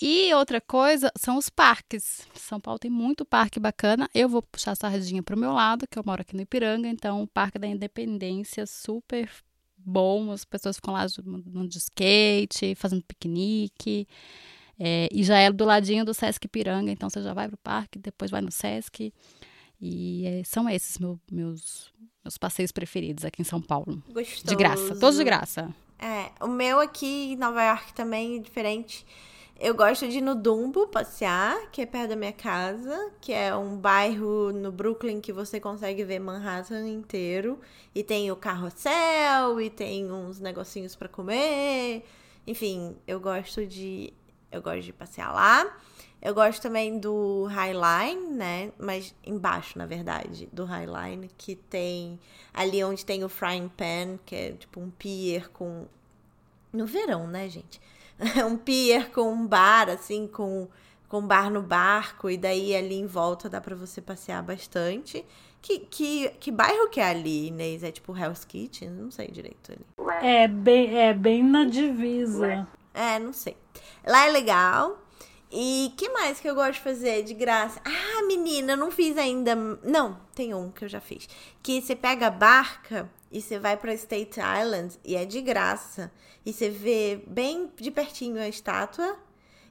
E 0.00 0.32
outra 0.34 0.60
coisa 0.60 1.10
são 1.18 1.36
os 1.36 1.48
parques. 1.48 2.26
São 2.34 2.60
Paulo 2.60 2.78
tem 2.78 2.90
muito 2.90 3.24
parque 3.24 3.58
bacana. 3.58 4.08
Eu 4.14 4.28
vou 4.28 4.42
puxar 4.42 4.72
a 4.72 4.76
sardinha 4.76 5.22
para 5.22 5.34
o 5.34 5.38
meu 5.38 5.52
lado, 5.52 5.86
que 5.88 5.98
eu 5.98 6.04
moro 6.06 6.22
aqui 6.22 6.36
no 6.36 6.42
Ipiranga, 6.42 6.88
então 6.88 7.22
o 7.22 7.26
Parque 7.26 7.58
da 7.58 7.66
Independência 7.66 8.66
super 8.66 9.28
bom, 9.86 10.32
as 10.32 10.44
pessoas 10.44 10.76
ficam 10.76 10.92
lá 10.92 11.06
no 11.24 11.68
de 11.68 11.78
skate, 11.78 12.74
fazendo 12.74 13.04
piquenique. 13.04 14.06
É, 14.78 15.08
e 15.10 15.22
já 15.22 15.38
é 15.38 15.50
do 15.50 15.64
ladinho 15.64 16.04
do 16.04 16.12
Sesc 16.12 16.46
Piranga, 16.48 16.90
então 16.90 17.08
você 17.08 17.22
já 17.22 17.32
vai 17.32 17.48
pro 17.48 17.56
parque, 17.56 17.98
depois 17.98 18.30
vai 18.30 18.40
no 18.40 18.50
Sesc. 18.50 19.12
E 19.80 20.26
é, 20.26 20.42
são 20.44 20.68
esses 20.68 20.98
meu, 20.98 21.18
meus, 21.30 21.92
meus 22.24 22.36
passeios 22.36 22.72
preferidos 22.72 23.24
aqui 23.24 23.40
em 23.40 23.44
São 23.44 23.60
Paulo. 23.62 24.02
Gostoso. 24.10 24.44
De 24.46 24.56
graça, 24.56 24.98
todos 24.98 25.16
de 25.16 25.24
graça. 25.24 25.74
É, 25.98 26.30
o 26.44 26.48
meu 26.48 26.80
aqui 26.80 27.32
em 27.32 27.36
Nova 27.36 27.62
York 27.62 27.94
também 27.94 28.36
é 28.36 28.40
diferente. 28.40 29.06
Eu 29.58 29.74
gosto 29.74 30.06
de 30.06 30.18
ir 30.18 30.20
no 30.20 30.34
Dumbo 30.34 30.86
passear, 30.86 31.70
que 31.70 31.80
é 31.80 31.86
perto 31.86 32.10
da 32.10 32.16
minha 32.16 32.32
casa, 32.32 33.10
que 33.22 33.32
é 33.32 33.56
um 33.56 33.74
bairro 33.78 34.52
no 34.52 34.70
Brooklyn 34.70 35.18
que 35.18 35.32
você 35.32 35.58
consegue 35.58 36.04
ver 36.04 36.18
Manhattan 36.18 36.86
inteiro. 36.86 37.58
E 37.94 38.04
tem 38.04 38.30
o 38.30 38.36
carrossel, 38.36 39.58
e 39.58 39.70
tem 39.70 40.12
uns 40.12 40.38
negocinhos 40.40 40.94
para 40.94 41.08
comer. 41.08 42.04
Enfim, 42.46 42.96
eu 43.06 43.18
gosto 43.18 43.66
de 43.66 44.12
eu 44.52 44.60
gosto 44.60 44.82
de 44.82 44.92
passear 44.92 45.32
lá. 45.32 45.74
Eu 46.20 46.34
gosto 46.34 46.60
também 46.60 46.98
do 46.98 47.44
Highline, 47.44 48.32
né? 48.32 48.72
Mas 48.78 49.14
embaixo, 49.24 49.78
na 49.78 49.86
verdade, 49.86 50.48
do 50.52 50.66
Highline, 50.66 51.30
que 51.36 51.56
tem 51.56 52.20
ali 52.52 52.84
onde 52.84 53.06
tem 53.06 53.24
o 53.24 53.28
Frying 53.28 53.68
Pan, 53.68 54.18
que 54.26 54.34
é 54.34 54.52
tipo 54.52 54.80
um 54.80 54.90
pier 54.90 55.48
com 55.48 55.86
no 56.72 56.84
verão, 56.84 57.26
né, 57.26 57.48
gente? 57.48 57.80
um 58.48 58.56
pier 58.56 59.10
com 59.10 59.32
um 59.32 59.46
bar, 59.46 59.88
assim, 59.88 60.26
com, 60.26 60.68
com 61.08 61.26
bar 61.26 61.50
no 61.50 61.62
barco, 61.62 62.30
e 62.30 62.36
daí 62.36 62.74
ali 62.74 62.96
em 62.96 63.06
volta 63.06 63.48
dá 63.48 63.60
para 63.60 63.76
você 63.76 64.00
passear 64.00 64.42
bastante. 64.42 65.24
Que, 65.60 65.80
que, 65.80 66.28
que 66.38 66.52
bairro 66.52 66.88
que 66.88 67.00
é 67.00 67.10
ali, 67.10 67.48
Inês? 67.48 67.82
É 67.82 67.90
tipo 67.90 68.16
Hell's 68.16 68.44
Kitchen? 68.44 68.90
Não 68.90 69.10
sei 69.10 69.28
direito 69.28 69.72
ali. 69.72 69.84
É 70.22 70.46
bem, 70.46 70.96
é 70.96 71.12
bem 71.12 71.42
na 71.42 71.64
divisa. 71.64 72.68
É, 72.94 73.18
não 73.18 73.32
sei. 73.32 73.56
Lá 74.06 74.26
é 74.26 74.30
legal. 74.30 75.02
E 75.50 75.92
que 75.96 76.08
mais 76.10 76.40
que 76.40 76.48
eu 76.48 76.54
gosto 76.54 76.74
de 76.74 76.80
fazer 76.80 77.22
de 77.22 77.34
graça? 77.34 77.80
Ah, 77.84 78.22
menina, 78.26 78.72
eu 78.72 78.76
não 78.76 78.90
fiz 78.90 79.16
ainda. 79.16 79.54
Não, 79.82 80.18
tem 80.34 80.54
um 80.54 80.70
que 80.70 80.84
eu 80.84 80.88
já 80.88 81.00
fiz. 81.00 81.28
Que 81.62 81.80
você 81.80 81.96
pega 81.96 82.28
a 82.28 82.30
barca 82.30 83.10
e 83.30 83.40
você 83.40 83.58
vai 83.58 83.76
para 83.76 83.92
State 83.94 84.38
Island 84.40 84.98
e 85.04 85.16
é 85.16 85.24
de 85.24 85.40
graça. 85.40 86.10
E 86.44 86.52
você 86.52 86.70
vê 86.70 87.22
bem 87.26 87.70
de 87.76 87.90
pertinho 87.90 88.40
a 88.40 88.48
estátua. 88.48 89.16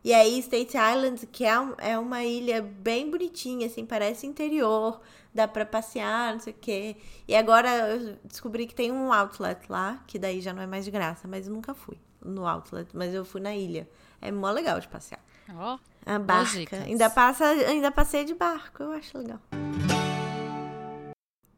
E 0.04 0.14
aí, 0.14 0.38
State 0.40 0.78
Island, 0.78 1.26
que 1.28 1.46
é, 1.46 1.56
é 1.80 1.98
uma 1.98 2.24
ilha 2.24 2.62
bem 2.62 3.10
bonitinha, 3.10 3.66
assim, 3.66 3.86
parece 3.86 4.28
interior, 4.28 5.02
dá 5.34 5.48
pra 5.48 5.66
passear, 5.66 6.34
não 6.34 6.40
sei 6.40 6.54
o 6.54 6.56
quê. 6.62 6.96
E 7.28 7.36
agora 7.36 7.70
eu 7.90 8.18
descobri 8.24 8.68
que 8.68 8.76
tem 8.76 8.92
um 8.92 9.12
outlet 9.12 9.60
lá, 9.68 10.04
que 10.06 10.20
daí 10.20 10.42
já 10.42 10.54
não 10.54 10.62
é 10.62 10.68
mais 10.68 10.86
de 10.86 10.92
graça, 10.92 11.28
mas 11.28 11.48
eu 11.48 11.54
nunca 11.54 11.74
fui 11.74 11.98
no 12.24 12.46
outlet, 12.46 12.88
mas 12.94 13.16
eu 13.16 13.26
fui 13.26 13.42
na 13.42 13.56
ilha. 13.56 13.90
É 14.22 14.32
mó 14.32 14.52
legal 14.52 14.80
de 14.80 14.88
passear. 14.88 15.20
Ó. 15.56 15.76
Oh, 15.76 15.80
a 16.06 16.20
barca. 16.20 16.78
Ainda 16.78 17.10
passa, 17.10 17.46
ainda 17.46 17.92
passei 17.92 18.26
de 18.26 18.36
barco, 18.36 18.84
eu 18.84 18.92
acho 18.92 19.18
legal. 19.18 19.40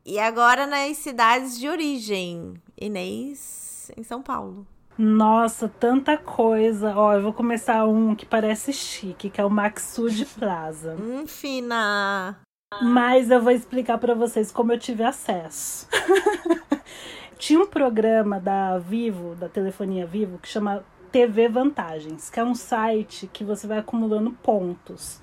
E 0.10 0.20
agora 0.20 0.66
nas 0.66 0.96
cidades 0.96 1.60
de 1.60 1.68
origem. 1.68 2.54
Inês, 2.80 3.92
em 3.98 4.04
São 4.04 4.22
Paulo. 4.22 4.66
Nossa, 4.98 5.68
tanta 5.68 6.18
coisa. 6.18 6.94
Ó, 6.96 7.14
eu 7.14 7.22
vou 7.22 7.34
começar 7.34 7.86
um 7.86 8.16
que 8.16 8.26
parece 8.26 8.72
chique, 8.72 9.30
que 9.30 9.42
é 9.42 9.44
o 9.44 9.50
Maxud 9.50 10.26
Plaza. 10.40 10.96
Hum, 10.98 11.28
fina. 11.28 12.40
Mas 12.82 13.30
eu 13.30 13.42
vou 13.42 13.52
explicar 13.52 13.98
para 13.98 14.16
vocês 14.16 14.50
como 14.50 14.72
eu 14.72 14.80
tive 14.80 15.04
acesso. 15.04 15.90
Tinha 17.38 17.60
um 17.60 17.68
programa 17.68 18.40
da 18.40 18.78
Vivo, 18.78 19.36
da 19.36 19.50
telefonia 19.50 20.06
Vivo, 20.06 20.40
que 20.40 20.48
chama 20.48 20.86
TV 21.12 21.50
Vantagens, 21.50 22.30
que 22.30 22.40
é 22.40 22.44
um 22.46 22.56
site 22.56 23.28
que 23.28 23.44
você 23.44 23.68
vai 23.68 23.80
acumulando 23.80 24.32
pontos. 24.32 25.22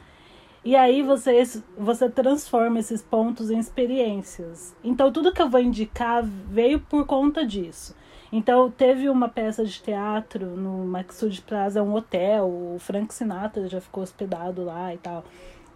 E 0.65 0.75
aí 0.75 1.03
você, 1.03 1.43
você 1.77 2.09
transforma 2.09 2.79
esses 2.79 3.03
pontos 3.03 3.51
em 3.51 3.59
experiências. 3.59 4.75
Então 4.83 5.13
tudo 5.13 5.33
que 5.33 5.43
eu 5.43 5.51
vou 5.51 5.61
indicar 5.61 6.25
veio 6.25 6.81
por 6.81 7.05
conta 7.05 7.47
disso. 7.47 7.95
Então 8.33 8.71
teve 8.71 9.09
uma 9.09 9.29
peça 9.29 9.65
de 9.65 9.81
teatro 9.81 10.57
no 10.57 10.87
Maxud 10.87 11.43
Plaza, 11.43 11.83
um 11.83 11.95
hotel, 11.95 12.47
o 12.47 12.77
Frank 12.79 13.13
Sinatra 13.13 13.69
já 13.69 13.81
ficou 13.81 14.03
hospedado 14.03 14.65
lá 14.65 14.95
e 14.95 14.99
tal. 14.99 15.25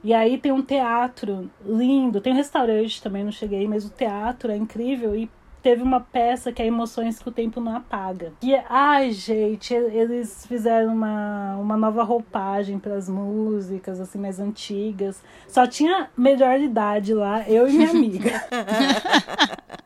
E 0.03 0.15
aí 0.15 0.39
tem 0.39 0.53
um 0.53 0.63
teatro 0.63 1.51
lindo, 1.65 2.21
tem 2.21 2.33
um 2.33 2.37
restaurante 2.37 3.03
também, 3.03 3.25
não 3.25 3.33
cheguei, 3.33 3.67
mas 3.69 3.85
o 3.85 3.91
teatro 3.91 4.51
é 4.51 4.57
incrível 4.57 5.15
e 5.15 5.29
teve 5.63 5.83
uma 5.83 6.01
peça 6.01 6.53
que 6.53 6.63
é 6.63 6.67
Emoções 6.67 7.19
que 7.19 7.29
o 7.29 7.33
Tempo 7.33 7.61
Não 7.61 7.77
Apaga. 7.77 8.33
E, 8.43 8.55
ai, 8.69 9.13
gente, 9.13 9.73
eles 9.75 10.47
fizeram 10.47 10.95
uma, 10.95 11.57
uma 11.57 11.77
nova 11.77 12.03
roupagem 12.03 12.79
para 12.79 12.95
as 12.95 13.09
músicas, 13.09 14.01
assim, 14.01 14.19
mais 14.19 14.39
antigas. 14.41 15.23
Só 15.47 15.67
tinha 15.67 16.11
melhor 16.17 16.61
idade 16.61 17.15
lá, 17.15 17.49
eu 17.49 17.69
e 17.69 17.73
minha 17.73 17.91
amiga. 17.91 18.43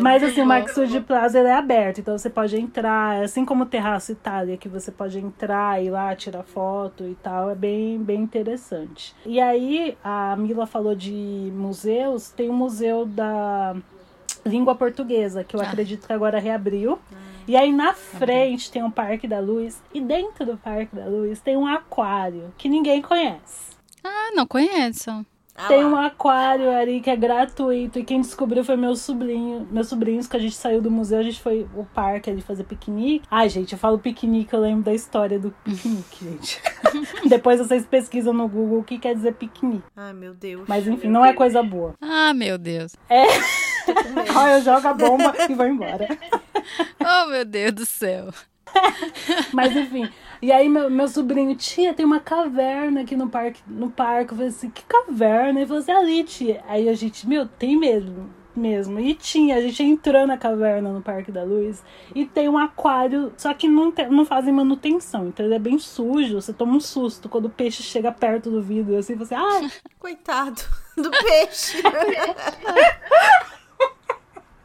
Mas 0.00 0.22
assim, 0.22 0.42
o 0.42 0.46
Maxud 0.46 1.00
Plaza 1.00 1.38
é 1.38 1.52
aberto, 1.52 2.00
então 2.00 2.16
você 2.16 2.30
pode 2.30 2.56
entrar, 2.56 3.22
assim 3.22 3.44
como 3.44 3.64
o 3.64 3.66
Terraço 3.66 4.12
Itália, 4.12 4.56
que 4.56 4.68
você 4.68 4.90
pode 4.90 5.18
entrar 5.18 5.82
e 5.82 5.86
ir 5.86 5.90
lá 5.90 6.14
tirar 6.14 6.42
foto 6.42 7.04
e 7.04 7.14
tal, 7.16 7.50
é 7.50 7.54
bem, 7.54 7.98
bem 7.98 8.20
interessante. 8.20 9.14
E 9.24 9.40
aí, 9.40 9.96
a 10.02 10.36
Mila 10.36 10.66
falou 10.66 10.94
de 10.94 11.50
museus, 11.54 12.30
tem 12.30 12.50
um 12.50 12.54
museu 12.54 13.06
da 13.06 13.76
língua 14.46 14.74
portuguesa, 14.74 15.44
que 15.44 15.56
eu 15.56 15.60
ah. 15.60 15.64
acredito 15.64 16.06
que 16.06 16.12
agora 16.12 16.38
reabriu. 16.38 16.98
Ah. 17.12 17.16
E 17.48 17.56
aí 17.56 17.72
na 17.72 17.92
frente 17.92 18.70
tem 18.70 18.82
um 18.82 18.90
Parque 18.90 19.28
da 19.28 19.38
Luz 19.38 19.80
e 19.94 20.00
dentro 20.00 20.44
do 20.44 20.56
Parque 20.56 20.96
da 20.96 21.06
Luz 21.06 21.40
tem 21.40 21.56
um 21.56 21.66
aquário 21.66 22.52
que 22.58 22.68
ninguém 22.68 23.00
conhece. 23.00 23.76
Ah, 24.02 24.30
não 24.34 24.46
conheço. 24.46 25.24
Ah, 25.56 25.68
tem 25.68 25.84
um 25.84 25.96
aquário 25.96 26.70
ali 26.70 27.00
que 27.00 27.08
é 27.08 27.16
gratuito. 27.16 27.98
E 27.98 28.04
quem 28.04 28.20
descobriu 28.20 28.62
foi 28.62 28.76
meu 28.76 28.94
sobrinho. 28.94 29.66
Meus 29.70 29.88
sobrinhos, 29.88 30.26
que 30.26 30.36
a 30.36 30.40
gente 30.40 30.54
saiu 30.54 30.82
do 30.82 30.90
museu, 30.90 31.18
a 31.18 31.22
gente 31.22 31.40
foi 31.40 31.66
o 31.74 31.84
parque 31.84 32.28
ali 32.28 32.42
fazer 32.42 32.64
piquenique. 32.64 33.26
Ai, 33.30 33.48
gente, 33.48 33.72
eu 33.72 33.78
falo 33.78 33.98
piquenique, 33.98 34.52
eu 34.52 34.60
lembro 34.60 34.84
da 34.84 34.92
história 34.92 35.38
do 35.38 35.50
piquenique, 35.64 36.24
gente. 36.24 36.62
Depois 37.26 37.58
vocês 37.58 37.86
pesquisam 37.86 38.32
no 38.32 38.48
Google 38.48 38.80
o 38.80 38.84
que 38.84 38.98
quer 38.98 39.14
dizer 39.14 39.34
piquenique. 39.34 39.84
Ai, 39.96 40.12
meu 40.12 40.34
Deus. 40.34 40.64
Mas 40.68 40.86
enfim, 40.86 41.08
não 41.08 41.24
é 41.24 41.32
coisa 41.32 41.62
boa. 41.62 41.94
Ah, 42.00 42.34
meu 42.34 42.58
Deus. 42.58 42.94
É. 43.08 43.24
Ai, 44.34 44.56
eu 44.56 44.62
jogo 44.62 44.88
a 44.88 44.94
bomba 44.94 45.34
e 45.48 45.54
vou 45.54 45.66
embora. 45.66 46.06
Oh, 46.98 47.26
meu 47.30 47.44
Deus 47.44 47.72
do 47.72 47.86
céu. 47.86 48.30
Mas 49.54 49.76
enfim, 49.76 50.10
e 50.42 50.50
aí 50.50 50.68
meu, 50.68 50.90
meu 50.90 51.06
sobrinho, 51.06 51.54
tia, 51.54 51.94
tem 51.94 52.04
uma 52.04 52.18
caverna 52.18 53.02
aqui 53.02 53.14
no 53.14 53.28
parque, 53.28 53.60
no 53.66 53.90
parque. 53.90 54.32
Eu 54.32 54.36
falei 54.36 54.48
assim, 54.48 54.70
que 54.70 54.82
caverna? 54.84 55.60
Ele 55.60 55.66
falou 55.66 55.80
assim, 55.80 55.92
ali, 55.92 56.24
tia. 56.24 56.64
Aí 56.68 56.88
a 56.88 56.94
gente, 56.94 57.26
meu, 57.28 57.46
tem 57.46 57.78
mesmo, 57.78 58.28
mesmo. 58.56 58.98
E 58.98 59.14
tinha, 59.14 59.56
a 59.56 59.60
gente 59.60 59.82
entrou 59.82 60.26
na 60.26 60.36
caverna 60.36 60.92
no 60.92 61.02
Parque 61.02 61.30
da 61.30 61.44
Luz 61.44 61.82
e 62.14 62.24
tem 62.24 62.48
um 62.48 62.58
aquário, 62.58 63.32
só 63.36 63.52
que 63.54 63.68
não, 63.68 63.92
tem, 63.92 64.08
não 64.10 64.24
fazem 64.24 64.52
manutenção, 64.52 65.28
então 65.28 65.44
ele 65.44 65.54
é 65.54 65.58
bem 65.58 65.78
sujo, 65.78 66.40
você 66.40 66.52
toma 66.52 66.76
um 66.76 66.80
susto 66.80 67.28
quando 67.28 67.46
o 67.46 67.50
peixe 67.50 67.82
chega 67.82 68.10
perto 68.10 68.50
do 68.50 68.62
vidro, 68.62 68.96
assim, 68.96 69.14
você, 69.14 69.34
ah, 69.34 69.60
coitado 69.98 70.62
do 70.96 71.10
peixe. 71.10 71.82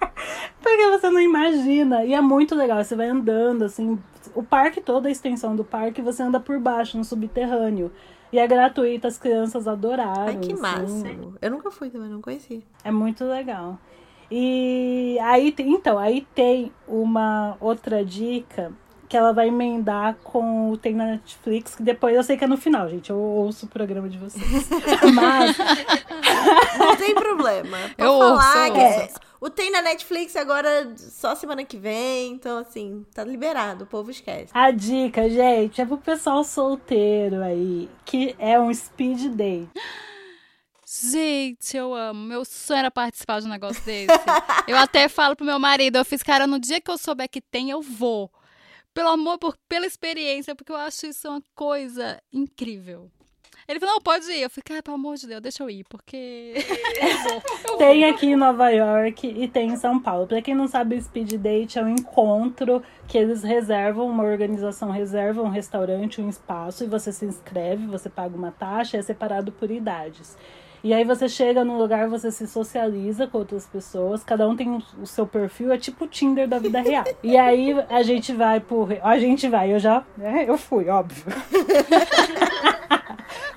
Porque 0.62 0.90
você 0.90 1.10
não 1.10 1.20
imagina. 1.20 2.04
E 2.06 2.14
é 2.14 2.22
muito 2.22 2.56
legal. 2.56 2.84
Você 2.84 2.96
vai 2.96 3.08
andando, 3.08 3.64
assim. 3.64 4.00
O 4.34 4.44
parque, 4.44 4.82
toda 4.82 5.10
a 5.10 5.12
extensão 5.12 5.56
do 5.56 5.64
parque, 5.64 6.02
você 6.02 6.24
anda 6.24 6.40
por 6.40 6.60
baixo, 6.60 6.98
no 6.98 7.04
subterrâneo. 7.04 7.92
E 8.32 8.40
é 8.40 8.48
gratuito, 8.48 9.08
as 9.08 9.18
crianças 9.18 9.68
adoraram. 9.68 10.28
Ai, 10.28 10.38
que 10.38 10.54
assim. 10.54 10.62
massa. 10.62 11.08
Eu 11.42 11.52
nunca 11.52 11.70
fui 11.70 11.90
também, 11.90 12.10
não 12.10 12.22
conheci. 12.22 12.64
É 12.84 12.92
muito 12.92 13.26
legal. 13.26 13.78
E 14.30 15.18
aí, 15.22 15.54
então, 15.60 15.98
aí 15.98 16.26
tem 16.34 16.72
uma 16.88 17.58
outra 17.60 18.06
dica 18.06 18.72
que 19.10 19.18
ela 19.18 19.34
vai 19.34 19.50
emendar 19.50 20.16
com 20.24 20.72
o 20.72 20.78
Tem 20.78 20.96
na 20.96 21.06
Netflix, 21.06 21.76
que 21.76 21.84
depois 21.84 22.16
eu 22.16 22.24
sei 22.24 22.38
que 22.38 22.46
é 22.46 22.48
no 22.48 22.56
final, 22.56 22.88
gente. 22.88 23.10
Eu 23.10 23.18
ouço 23.18 23.66
o 23.66 23.70
programa 23.70 24.08
de 24.08 24.18
vocês. 24.18 24.70
Mas. 25.14 25.58
Não 26.80 26.96
tem 26.96 27.14
problema. 27.14 27.78
Pode 27.98 28.10
eu 28.10 28.18
falar 28.18 28.70
ouço, 28.70 28.78
é, 28.78 29.10
o 29.42 29.50
Tem 29.50 29.72
na 29.72 29.82
Netflix 29.82 30.36
agora 30.36 30.96
só 30.96 31.36
semana 31.36 31.66
que 31.66 31.76
vem. 31.76 32.34
Então, 32.34 32.60
assim, 32.60 33.04
tá 33.14 33.24
liberado. 33.24 33.84
O 33.86 33.88
povo 33.88 34.12
esquece. 34.12 34.52
A 34.54 34.70
dica, 34.70 35.28
gente, 35.28 35.82
é 35.82 35.86
pro 35.86 35.98
pessoal 35.98 36.44
solteiro 36.44 37.42
aí, 37.42 37.90
que 38.06 38.36
é 38.38 38.60
um 38.60 38.72
speed 38.72 39.30
date. 39.36 39.70
Gente, 40.86 41.76
eu 41.76 41.96
amo. 41.96 42.24
Meu 42.24 42.46
sonho 42.46 42.80
era 42.80 42.92
participar 42.92 43.42
de 43.42 43.48
um 43.48 43.50
negócio 43.50 43.84
desse. 43.84 44.08
eu 44.68 44.78
até 44.78 45.10
falo 45.10 45.36
pro 45.36 45.46
meu 45.46 45.58
marido, 45.58 45.98
eu 45.98 46.06
fiz, 46.06 46.22
cara, 46.22 46.46
no 46.46 46.60
dia 46.60 46.80
que 46.80 46.92
eu 46.92 46.98
souber 46.98 47.28
que 47.28 47.42
tem, 47.42 47.72
eu 47.72 47.82
vou 47.82 48.32
pelo 48.94 49.10
amor, 49.10 49.38
por, 49.38 49.58
pela 49.68 49.86
experiência, 49.86 50.56
porque 50.56 50.72
eu 50.72 50.76
acho 50.76 51.08
isso 51.08 51.30
uma 51.30 51.42
coisa 51.56 52.22
incrível. 52.32 53.10
Ele 53.72 53.80
falou, 53.80 53.96
não, 53.96 54.02
pode 54.02 54.30
ir. 54.30 54.42
Eu 54.42 54.50
fiquei, 54.50 54.78
ah, 54.78 54.84
pelo 54.84 54.96
amor 54.96 55.16
de 55.16 55.26
Deus, 55.26 55.42
deixa 55.42 55.64
eu 55.64 55.70
ir, 55.70 55.86
porque. 55.88 56.56
tem 57.80 58.04
aqui 58.04 58.28
em 58.28 58.36
Nova 58.36 58.70
York 58.70 59.26
e 59.26 59.48
tem 59.48 59.70
em 59.70 59.78
São 59.78 59.98
Paulo. 59.98 60.28
Pra 60.28 60.42
quem 60.42 60.54
não 60.54 60.68
sabe, 60.68 60.98
o 60.98 61.02
Speed 61.02 61.36
Date 61.36 61.80
é 61.80 61.82
um 61.82 61.88
encontro 61.88 62.84
que 63.08 63.18
eles 63.18 63.44
reservam, 63.44 64.08
uma 64.08 64.26
organização 64.26 64.92
reserva 64.92 65.42
um 65.42 65.48
restaurante, 65.48 66.20
um 66.20 66.28
espaço, 66.28 66.84
e 66.84 66.88
você 66.88 67.14
se 67.14 67.24
inscreve, 67.24 67.88
você 67.88 68.10
paga 68.10 68.36
uma 68.36 68.52
taxa, 68.52 68.98
é 68.98 69.02
separado 69.02 69.54
por 69.54 69.72
idades. 69.72 70.36
E 70.84 70.94
aí 70.94 71.04
você 71.04 71.30
chega 71.30 71.64
num 71.64 71.78
lugar, 71.78 72.08
você 72.08 72.32
se 72.32 72.48
socializa 72.48 73.28
com 73.28 73.38
outras 73.38 73.68
pessoas, 73.68 74.24
cada 74.24 74.48
um 74.48 74.56
tem 74.56 74.82
o 75.00 75.06
seu 75.06 75.28
perfil, 75.28 75.72
é 75.72 75.78
tipo 75.78 76.06
o 76.06 76.08
Tinder 76.08 76.48
da 76.48 76.58
vida 76.58 76.82
real. 76.82 77.04
e 77.22 77.38
aí 77.38 77.76
a 77.90 78.02
gente 78.02 78.34
vai 78.34 78.60
por. 78.60 78.90
A 79.04 79.20
gente 79.20 79.48
vai, 79.48 79.72
eu 79.74 79.80
já. 79.80 80.04
Né, 80.18 80.46
eu 80.48 80.58
fui, 80.58 80.90
óbvio. 80.90 81.24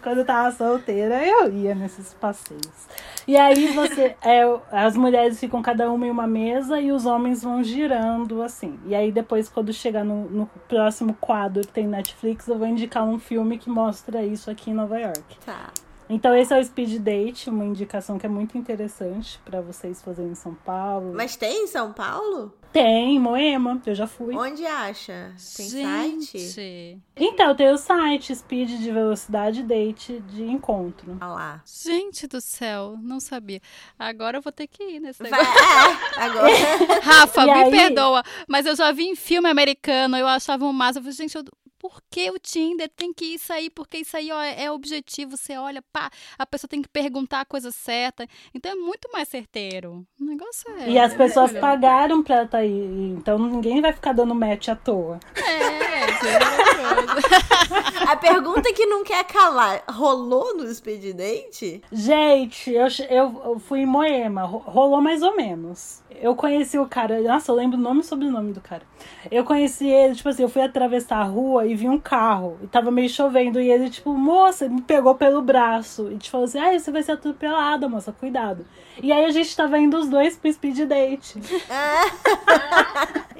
Quando 0.02 0.18
eu 0.18 0.24
tava 0.26 0.54
solteira, 0.54 1.26
eu 1.26 1.50
ia 1.50 1.74
nesses 1.74 2.12
passeios. 2.12 2.86
E 3.26 3.38
aí 3.38 3.68
você. 3.68 4.14
É, 4.22 4.42
as 4.70 4.94
mulheres 4.94 5.40
ficam 5.40 5.62
cada 5.62 5.90
uma 5.90 6.06
em 6.06 6.10
uma 6.10 6.26
mesa 6.26 6.78
e 6.78 6.92
os 6.92 7.06
homens 7.06 7.42
vão 7.42 7.64
girando 7.64 8.42
assim. 8.42 8.78
E 8.84 8.94
aí 8.94 9.10
depois, 9.10 9.48
quando 9.48 9.72
chegar 9.72 10.04
no, 10.04 10.28
no 10.28 10.46
próximo 10.68 11.16
quadro 11.18 11.62
que 11.62 11.72
tem 11.72 11.86
Netflix, 11.86 12.46
eu 12.48 12.58
vou 12.58 12.68
indicar 12.68 13.02
um 13.02 13.18
filme 13.18 13.56
que 13.56 13.70
mostra 13.70 14.22
isso 14.22 14.50
aqui 14.50 14.70
em 14.70 14.74
Nova 14.74 14.98
York. 14.98 15.38
Tá. 15.46 15.70
Então 16.08 16.34
esse 16.36 16.52
é 16.52 16.58
o 16.58 16.64
Speed 16.64 16.98
Date, 17.00 17.48
uma 17.48 17.64
indicação 17.64 18.18
que 18.18 18.26
é 18.26 18.28
muito 18.28 18.58
interessante 18.58 19.40
para 19.44 19.60
vocês 19.60 20.02
fazerem 20.02 20.32
em 20.32 20.34
São 20.34 20.54
Paulo. 20.54 21.12
Mas 21.14 21.36
tem 21.36 21.64
em 21.64 21.66
São 21.66 21.92
Paulo? 21.92 22.52
Tem, 22.74 23.20
Moema, 23.20 23.80
eu 23.86 23.94
já 23.94 24.04
fui. 24.04 24.34
Onde 24.34 24.66
acha? 24.66 25.32
Tem 25.56 25.68
Gente. 25.68 26.40
site? 26.40 26.98
Então, 27.14 27.54
tem 27.54 27.70
o 27.70 27.78
site 27.78 28.34
Speed 28.34 28.68
de 28.68 28.90
Velocidade 28.90 29.62
Date 29.62 30.20
de 30.26 30.42
encontro. 30.42 31.16
Olha 31.20 31.30
lá. 31.30 31.62
Gente 31.64 32.26
do 32.26 32.40
céu, 32.40 32.98
não 33.00 33.20
sabia. 33.20 33.60
Agora 33.96 34.38
eu 34.38 34.42
vou 34.42 34.50
ter 34.50 34.66
que 34.66 34.82
ir 34.82 34.98
nesse 34.98 35.22
Vai, 35.22 35.30
é, 35.40 36.20
agora. 36.20 36.50
Rafa, 37.00 37.42
e 37.42 37.46
me 37.46 37.52
aí... 37.52 37.70
perdoa, 37.70 38.24
mas 38.48 38.66
eu 38.66 38.74
já 38.74 38.90
vi 38.90 39.04
em 39.04 39.14
filme 39.14 39.48
americano, 39.48 40.16
eu 40.16 40.26
achava 40.26 40.64
um 40.64 40.72
massa. 40.72 40.98
Eu 40.98 41.04
falei, 41.04 41.16
gente, 41.16 41.36
eu 41.36 41.44
porque 41.84 42.30
o 42.30 42.38
Tinder 42.38 42.90
tem 42.96 43.12
que 43.12 43.34
ir 43.34 43.38
sair, 43.38 43.68
porque 43.68 43.98
isso 43.98 44.16
aí 44.16 44.32
ó, 44.32 44.40
é 44.40 44.70
objetivo. 44.70 45.36
Você 45.36 45.54
olha, 45.58 45.82
pá, 45.92 46.10
a 46.38 46.46
pessoa 46.46 46.66
tem 46.66 46.80
que 46.80 46.88
perguntar 46.88 47.42
a 47.42 47.44
coisa 47.44 47.70
certa. 47.70 48.26
Então 48.54 48.72
é 48.72 48.74
muito 48.74 49.10
mais 49.12 49.28
certeiro. 49.28 50.06
O 50.18 50.24
negócio 50.24 50.70
é. 50.78 50.88
E 50.88 50.98
as 50.98 51.12
é 51.12 51.16
pessoas 51.18 51.52
pagaram 51.52 52.22
pra 52.22 52.44
estar 52.44 52.48
tá 52.52 52.58
aí. 52.58 53.12
Então 53.18 53.38
ninguém 53.38 53.82
vai 53.82 53.92
ficar 53.92 54.14
dando 54.14 54.34
match 54.34 54.68
à 54.68 54.76
toa. 54.76 55.20
É, 55.36 55.58
isso 55.58 55.82
é 55.82 55.93
A 58.08 58.16
pergunta 58.16 58.72
que 58.72 58.86
não 58.86 59.02
quer 59.02 59.24
calar: 59.24 59.82
rolou 59.88 60.56
no 60.56 60.72
Speed 60.72 61.16
Date? 61.16 61.82
Gente, 61.90 62.70
eu, 62.70 62.88
eu 63.10 63.58
fui 63.58 63.80
em 63.80 63.86
Moema. 63.86 64.44
Rolou 64.44 65.00
mais 65.00 65.22
ou 65.22 65.34
menos. 65.36 66.02
Eu 66.20 66.34
conheci 66.34 66.78
o 66.78 66.86
cara. 66.86 67.20
Nossa, 67.20 67.50
eu 67.50 67.56
lembro 67.56 67.78
o 67.78 67.80
nome 67.80 68.00
e 68.00 68.04
sobrenome 68.04 68.52
do 68.52 68.60
cara. 68.60 68.82
Eu 69.30 69.44
conheci 69.44 69.88
ele, 69.88 70.14
tipo 70.14 70.28
assim, 70.28 70.42
eu 70.42 70.48
fui 70.48 70.62
atravessar 70.62 71.18
a 71.18 71.24
rua 71.24 71.66
e 71.66 71.74
vi 71.74 71.88
um 71.88 71.98
carro. 71.98 72.58
E 72.62 72.66
tava 72.66 72.90
meio 72.90 73.08
chovendo. 73.08 73.60
E 73.60 73.70
ele, 73.70 73.90
tipo, 73.90 74.12
moça, 74.14 74.68
me 74.68 74.82
pegou 74.82 75.14
pelo 75.14 75.42
braço. 75.42 76.10
E 76.12 76.18
te 76.18 76.30
falou 76.30 76.44
assim: 76.44 76.58
ah, 76.58 76.78
você 76.78 76.90
vai 76.90 77.02
ser 77.02 77.12
atropelada, 77.12 77.88
moça, 77.88 78.12
cuidado. 78.12 78.64
E 79.02 79.12
aí 79.12 79.24
a 79.24 79.30
gente 79.30 79.56
tava 79.56 79.78
indo 79.78 79.98
os 79.98 80.08
dois 80.08 80.36
pro 80.36 80.52
speed 80.52 80.86
date. 80.86 81.40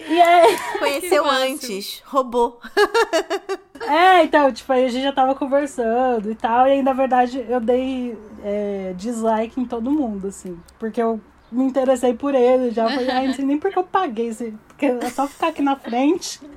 e 0.08 0.20
aí... 0.20 0.58
Conheceu 0.78 1.24
antes, 1.24 2.02
roubou. 2.04 2.60
É, 3.86 4.24
então, 4.24 4.50
tipo, 4.50 4.72
aí 4.72 4.86
a 4.86 4.88
gente 4.88 5.02
já 5.02 5.12
tava 5.12 5.34
conversando 5.34 6.30
e 6.30 6.34
tal, 6.34 6.66
e 6.66 6.72
aí, 6.72 6.82
na 6.82 6.92
verdade, 6.92 7.44
eu 7.48 7.60
dei 7.60 8.16
é, 8.42 8.94
dislike 8.96 9.60
em 9.60 9.64
todo 9.64 9.90
mundo, 9.90 10.28
assim, 10.28 10.58
porque 10.78 11.02
eu 11.02 11.20
me 11.50 11.64
interessei 11.64 12.14
por 12.14 12.34
ele 12.34 12.70
já. 12.70 12.88
Falei, 12.88 13.10
ai, 13.10 13.26
não 13.26 13.34
sei 13.34 13.44
nem 13.44 13.58
porque 13.58 13.78
eu 13.78 13.84
paguei, 13.84 14.30
assim, 14.30 14.58
porque 14.68 14.86
é 14.86 15.10
só 15.10 15.26
ficar 15.26 15.48
aqui 15.48 15.62
na 15.62 15.76
frente. 15.76 16.40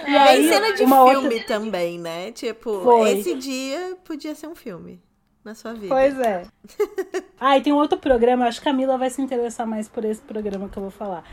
e 0.00 0.04
Bem 0.04 0.16
aí, 0.16 0.48
cena 0.48 0.72
de 0.72 0.78
filme 0.78 0.94
outra... 0.94 1.46
também, 1.46 1.98
né? 1.98 2.32
Tipo, 2.32 2.82
Foi. 2.82 3.10
esse 3.10 3.34
dia 3.34 3.96
podia 4.04 4.34
ser 4.34 4.46
um 4.46 4.54
filme 4.54 5.00
na 5.44 5.54
sua 5.54 5.74
vida. 5.74 5.88
Pois 5.88 6.18
é. 6.18 6.46
ah, 7.40 7.58
e 7.58 7.60
tem 7.60 7.72
um 7.72 7.76
outro 7.76 7.98
programa, 7.98 8.46
acho 8.46 8.60
que 8.60 8.68
a 8.68 8.72
Camila 8.72 8.96
vai 8.96 9.10
se 9.10 9.20
interessar 9.20 9.66
mais 9.66 9.88
por 9.88 10.04
esse 10.04 10.20
programa 10.20 10.68
que 10.68 10.76
eu 10.76 10.82
vou 10.82 10.90
falar 10.90 11.24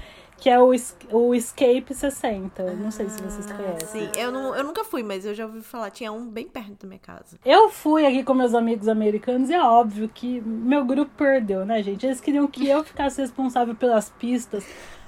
que 0.43 0.49
é 0.49 0.59
o, 0.59 0.73
o 1.13 1.33
Escape 1.33 1.93
60. 1.93 2.73
Não 2.73 2.91
sei 2.91 3.07
se 3.07 3.21
vocês 3.23 3.49
ah, 3.49 3.53
conhecem. 3.53 4.01
Sim, 4.01 4.19
eu, 4.19 4.29
não, 4.29 4.53
eu 4.53 4.61
nunca 4.65 4.83
fui, 4.83 5.01
mas 5.01 5.25
eu 5.25 5.33
já 5.33 5.45
ouvi 5.45 5.61
falar. 5.61 5.89
Tinha 5.89 6.11
um 6.11 6.27
bem 6.27 6.45
perto 6.45 6.81
da 6.81 6.85
minha 6.89 6.99
casa. 6.99 7.39
Eu 7.45 7.69
fui 7.69 8.05
aqui 8.05 8.25
com 8.25 8.33
meus 8.33 8.53
amigos 8.53 8.89
americanos 8.89 9.49
e 9.49 9.53
é 9.53 9.63
óbvio 9.63 10.09
que 10.13 10.41
meu 10.41 10.83
grupo 10.83 11.09
perdeu, 11.15 11.65
né, 11.65 11.81
gente? 11.81 12.05
Eles 12.05 12.19
queriam 12.19 12.45
que 12.45 12.67
eu 12.67 12.83
ficasse 12.83 13.21
responsável 13.21 13.73
pelas 13.73 14.09
pistas, 14.09 14.67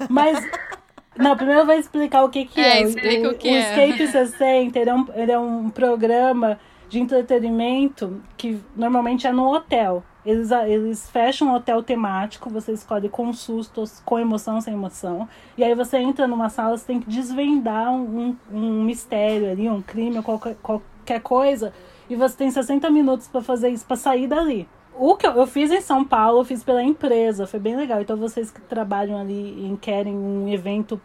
mas. 0.10 0.40
Não, 1.20 1.36
primeiro 1.36 1.62
eu 1.62 1.66
vou 1.66 1.76
explicar 1.76 2.24
o 2.24 2.30
que, 2.30 2.46
que 2.46 2.62
é. 2.62 2.78
é. 2.78 2.84
Explica 2.84 3.28
o, 3.28 3.32
o 3.32 3.36
que 3.36 3.50
o 3.50 3.56
é. 3.56 3.90
Escape 3.90 4.08
60 4.08 4.80
ele 4.80 4.90
é, 4.90 4.96
um, 4.96 5.06
ele 5.16 5.32
é 5.34 5.40
um 5.40 5.70
programa 5.70 6.58
de 6.88 6.98
entretenimento 6.98 8.22
que 8.38 8.58
normalmente 8.74 9.28
é 9.28 9.34
no 9.34 9.54
hotel. 9.54 10.02
Eles, 10.26 10.50
eles 10.52 11.10
fecham 11.10 11.50
um 11.50 11.54
hotel 11.54 11.84
temático, 11.84 12.50
você 12.50 12.72
escolhe 12.72 13.08
com 13.08 13.32
sustos, 13.32 14.02
com 14.04 14.18
emoção, 14.18 14.60
sem 14.60 14.74
emoção. 14.74 15.30
E 15.56 15.64
aí 15.64 15.76
você 15.76 15.98
entra 15.98 16.28
numa 16.28 16.50
sala, 16.50 16.78
você 16.78 16.86
tem 16.86 17.00
que 17.00 17.08
desvendar 17.08 17.92
um, 17.94 18.36
um, 18.52 18.84
mistério 18.84 19.52
ali, 19.52 19.70
um 19.70 19.82
crime, 19.82 20.24
qualquer, 20.24 20.56
qualquer 20.64 21.22
coisa. 21.22 21.72
E 22.10 22.16
você 22.16 22.36
tem 22.36 22.50
60 22.50 22.90
minutos 22.90 23.28
para 23.28 23.42
fazer 23.42 23.70
isso, 23.70 23.86
para 23.86 23.96
sair 23.96 24.28
dali. 24.28 24.68
O 24.98 25.16
que 25.16 25.28
eu, 25.28 25.34
eu, 25.34 25.46
fiz 25.46 25.72
em 25.72 25.82
São 25.82 26.04
Paulo, 26.04 26.40
eu 26.40 26.46
fiz 26.46 26.64
pela 26.64 26.82
empresa, 26.82 27.46
foi 27.46 27.60
bem 27.60 27.76
legal. 27.76 28.02
Então 28.02 28.18
vocês 28.18 28.50
que 28.50 28.62
trabalham 28.62 29.20
ali 29.20 29.34
e 29.34 29.78
querem 29.78 30.16
um 30.16 30.48
evento 30.48 31.00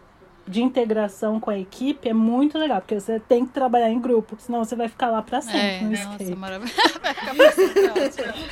de 0.50 0.62
integração 0.62 1.38
com 1.38 1.50
a 1.50 1.58
equipe 1.58 2.08
é 2.08 2.12
muito 2.12 2.58
legal, 2.58 2.80
porque 2.80 2.98
você 2.98 3.20
tem 3.20 3.46
que 3.46 3.52
trabalhar 3.52 3.88
em 3.88 4.00
grupo, 4.00 4.36
senão 4.38 4.64
você 4.64 4.74
vai 4.74 4.88
ficar 4.88 5.08
lá 5.08 5.22
para 5.22 5.40
sempre 5.40 5.60
é, 5.60 5.80
no 5.82 5.90
nossa, 5.90 6.36
maravilha. 6.36 6.72
vai 7.00 7.14
ficar 7.14 7.34
pra 7.34 8.10
sempre, 8.10 8.50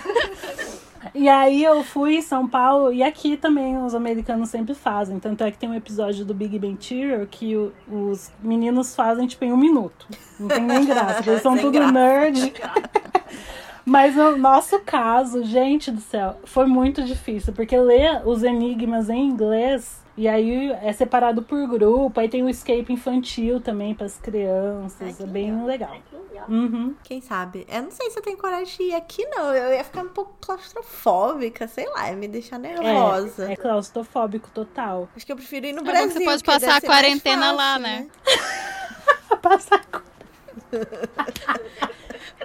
E 1.15 1.29
aí 1.29 1.65
eu 1.65 1.83
fui 1.83 2.17
em 2.17 2.23
São 2.23 2.47
Paulo 2.47 2.93
e 2.93 3.03
aqui 3.03 3.37
também 3.37 3.77
os 3.83 3.95
americanos 3.95 4.49
sempre 4.49 4.75
fazem. 4.75 5.19
Tanto 5.19 5.43
é 5.43 5.51
que 5.51 5.59
tem 5.59 5.69
um 5.69 5.75
episódio 5.75 6.25
do 6.25 6.33
Big 6.33 6.59
Bang 6.59 6.77
Theory 6.77 7.27
que 7.27 7.57
o, 7.57 7.73
os 7.91 8.31
meninos 8.41 8.95
fazem 8.95 9.27
tipo 9.27 9.45
em 9.45 9.53
um 9.53 9.57
minuto. 9.57 10.07
Não 10.39 10.49
tem 10.49 10.63
nem 10.63 10.85
graça, 10.85 11.29
eles 11.29 11.43
são 11.43 11.55
Sem 11.59 11.63
tudo 11.63 11.75
graça. 11.75 11.93
nerd. 11.93 12.53
Mas 13.85 14.15
no 14.15 14.37
nosso 14.37 14.79
caso, 14.81 15.43
gente 15.45 15.91
do 15.91 16.01
céu, 16.01 16.39
foi 16.45 16.67
muito 16.67 17.03
difícil, 17.03 17.55
porque 17.55 17.77
ler 17.77 18.21
os 18.27 18.43
enigmas 18.43 19.09
em 19.09 19.27
inglês 19.27 20.07
e 20.19 20.27
aí 20.27 20.73
é 20.83 20.93
separado 20.93 21.43
por 21.43 21.65
grupo, 21.69 22.19
aí 22.19 22.29
tem 22.29 22.43
o 22.43 22.49
escape 22.49 22.93
infantil 22.93 23.61
também 23.61 23.95
para 23.95 24.07
as 24.07 24.19
crianças, 24.19 25.21
Ai, 25.21 25.27
é 25.27 25.31
bem 25.31 25.65
legal. 25.65 25.93
legal. 26.13 26.47
Uhum. 26.49 26.97
Quem 27.05 27.21
sabe? 27.21 27.65
Eu 27.69 27.83
não 27.83 27.93
sei 27.93 28.11
se 28.11 28.19
eu 28.19 28.23
tenho 28.23 28.37
coragem 28.37 28.77
de 28.77 28.83
ir 28.83 28.95
aqui, 28.97 29.25
não. 29.27 29.55
Eu 29.55 29.73
ia 29.73 29.85
ficar 29.85 30.03
um 30.03 30.09
pouco 30.09 30.35
claustrofóbica, 30.41 31.69
sei 31.69 31.89
lá, 31.89 32.11
ia 32.11 32.17
me 32.17 32.27
deixar 32.27 32.59
nervosa. 32.59 33.49
É, 33.49 33.53
é 33.53 33.57
claustrofóbico 33.57 34.51
total. 34.51 35.09
Acho 35.15 35.25
que 35.25 35.31
eu 35.31 35.37
prefiro 35.37 35.67
ir 35.67 35.73
no 35.73 35.83
é 35.83 35.85
Brasil. 35.85 36.11
Você 36.11 36.25
pode 36.25 36.43
passar 36.45 36.77
a 36.79 36.81
quarentena 36.81 37.43
fácil, 37.43 37.57
lá, 37.57 37.79
né? 37.79 38.09
né? 38.27 39.37
passar 39.41 39.87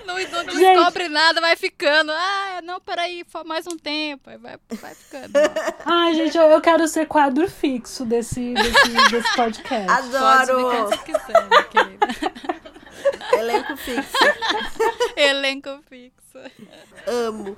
Não, 0.05 0.15
não 0.15 0.45
descobre 0.53 1.07
nada, 1.07 1.41
vai 1.41 1.55
ficando. 1.55 2.11
Ah, 2.11 2.61
não, 2.63 2.79
peraí, 2.79 3.25
mais 3.45 3.65
um 3.67 3.77
tempo. 3.77 4.29
Vai, 4.39 4.57
vai 4.69 4.95
ficando. 4.95 5.31
Ai, 5.85 6.13
gente, 6.13 6.37
eu, 6.37 6.43
eu 6.43 6.61
quero 6.61 6.87
ser 6.87 7.07
quadro 7.07 7.49
fixo 7.49 8.05
desse, 8.05 8.53
desse, 8.53 9.11
desse 9.11 9.35
podcast. 9.35 9.89
Adoro! 9.89 10.89
Pode 10.89 11.03
quiser, 11.03 11.69
querida. 11.69 12.07
Elenco 13.37 13.77
fixo. 13.77 14.17
Elenco 15.15 15.79
fixo. 15.89 16.39
Amo. 17.07 17.57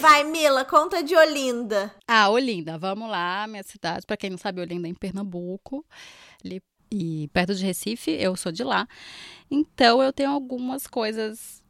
Vai, 0.00 0.24
Mila, 0.24 0.64
conta 0.64 1.02
de 1.02 1.16
Olinda. 1.16 1.94
Ah, 2.06 2.28
Olinda, 2.28 2.78
vamos 2.78 3.08
lá, 3.08 3.46
minha 3.46 3.62
cidade. 3.62 4.06
Para 4.06 4.16
quem 4.16 4.30
não 4.30 4.38
sabe, 4.38 4.60
Olinda 4.60 4.88
é 4.88 4.90
em 4.90 4.94
Pernambuco, 4.94 5.84
ali 6.44 6.60
e 6.92 7.28
perto 7.28 7.54
de 7.54 7.64
Recife, 7.64 8.10
eu 8.10 8.36
sou 8.36 8.52
de 8.52 8.62
lá. 8.62 8.86
Então 9.50 10.02
eu 10.02 10.12
tenho 10.12 10.30
algumas 10.30 10.86
coisas 10.86 11.62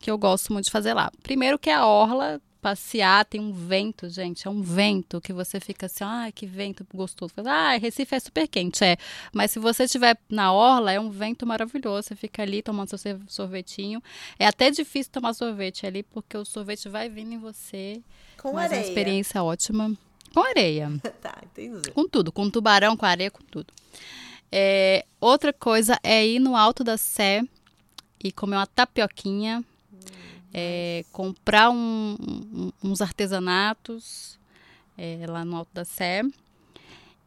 que 0.00 0.10
eu 0.10 0.16
gosto 0.16 0.52
muito 0.52 0.66
de 0.66 0.70
fazer 0.70 0.94
lá. 0.94 1.10
Primeiro 1.22 1.58
que 1.58 1.70
é 1.70 1.74
a 1.74 1.86
orla, 1.86 2.40
passear, 2.62 3.24
tem 3.24 3.40
um 3.40 3.52
vento, 3.52 4.08
gente, 4.08 4.46
é 4.46 4.50
um 4.50 4.62
vento 4.62 5.20
que 5.20 5.32
você 5.32 5.58
fica 5.58 5.86
assim, 5.86 6.04
ai, 6.04 6.28
ah, 6.28 6.32
que 6.32 6.46
vento 6.46 6.86
gostoso. 6.94 7.34
Ah, 7.44 7.76
Recife 7.76 8.14
é 8.14 8.20
super 8.20 8.48
quente, 8.48 8.84
é. 8.84 8.96
Mas 9.32 9.50
se 9.50 9.58
você 9.58 9.84
estiver 9.84 10.16
na 10.30 10.52
orla, 10.52 10.92
é 10.92 11.00
um 11.00 11.10
vento 11.10 11.44
maravilhoso. 11.44 12.08
Você 12.08 12.14
fica 12.14 12.42
ali 12.42 12.62
tomando 12.62 12.96
seu 12.96 13.20
sorvetinho. 13.26 14.00
É 14.38 14.46
até 14.46 14.70
difícil 14.70 15.12
tomar 15.12 15.34
sorvete 15.34 15.86
ali, 15.86 16.02
porque 16.02 16.36
o 16.36 16.44
sorvete 16.44 16.88
vai 16.88 17.08
vindo 17.08 17.32
em 17.32 17.38
você. 17.38 18.00
Com 18.40 18.52
mas 18.52 18.66
areia. 18.66 18.80
É 18.80 18.82
uma 18.82 18.88
experiência 18.88 19.42
ótima. 19.42 19.92
Com 20.32 20.40
areia. 20.40 20.90
tá, 21.20 21.36
entendi. 21.44 21.90
Com 21.90 22.08
tudo, 22.08 22.30
com 22.32 22.48
tubarão, 22.48 22.96
com 22.96 23.04
areia, 23.04 23.30
com 23.30 23.42
tudo. 23.42 23.72
É, 24.54 25.06
outra 25.18 25.50
coisa 25.50 25.98
é 26.02 26.26
ir 26.26 26.38
no 26.38 26.54
Alto 26.54 26.84
da 26.84 26.98
Sé 26.98 27.42
e 28.22 28.30
comer 28.30 28.56
uma 28.56 28.66
tapioquinha, 28.66 29.64
hum, 29.90 29.98
é, 30.52 31.06
comprar 31.10 31.70
um, 31.70 32.16
um, 32.20 32.72
uns 32.84 33.00
artesanatos 33.00 34.38
é, 34.98 35.24
lá 35.26 35.42
no 35.42 35.56
Alto 35.56 35.70
da 35.72 35.86
Sé. 35.86 36.22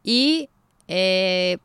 E 0.04 0.48
é, 0.86 1.58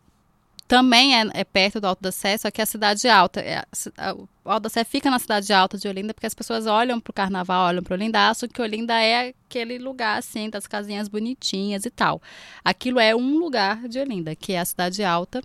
também 0.71 1.19
é, 1.19 1.27
é, 1.33 1.43
perto 1.43 1.81
do 1.81 1.87
Alto 1.87 2.01
da 2.01 2.13
Sé, 2.13 2.37
só 2.37 2.49
que 2.49 2.61
é 2.61 2.63
a 2.63 2.65
cidade 2.65 3.05
alta. 3.09 3.41
É, 3.41 3.61
a, 3.97 4.13
o 4.13 4.25
Alto 4.45 4.63
da 4.63 4.69
Sé 4.69 4.85
fica 4.85 5.11
na 5.11 5.19
cidade 5.19 5.51
alta 5.51 5.77
de 5.77 5.85
Olinda, 5.85 6.13
porque 6.13 6.25
as 6.25 6.33
pessoas 6.33 6.65
olham 6.65 6.97
para 6.97 7.11
o 7.11 7.13
carnaval, 7.13 7.67
olham 7.67 7.83
para 7.83 7.93
Olinda, 7.93 8.29
acham 8.29 8.47
que 8.47 8.61
Olinda 8.61 8.93
é 8.93 9.33
aquele 9.49 9.77
lugar 9.77 10.17
assim, 10.17 10.49
das 10.49 10.67
casinhas 10.67 11.09
bonitinhas 11.09 11.85
e 11.85 11.89
tal. 11.89 12.21
Aquilo 12.63 13.01
é 13.01 13.13
um 13.13 13.37
lugar 13.37 13.85
de 13.89 13.99
Olinda, 13.99 14.33
que 14.33 14.53
é 14.53 14.61
a 14.61 14.65
cidade 14.65 15.03
alta, 15.03 15.43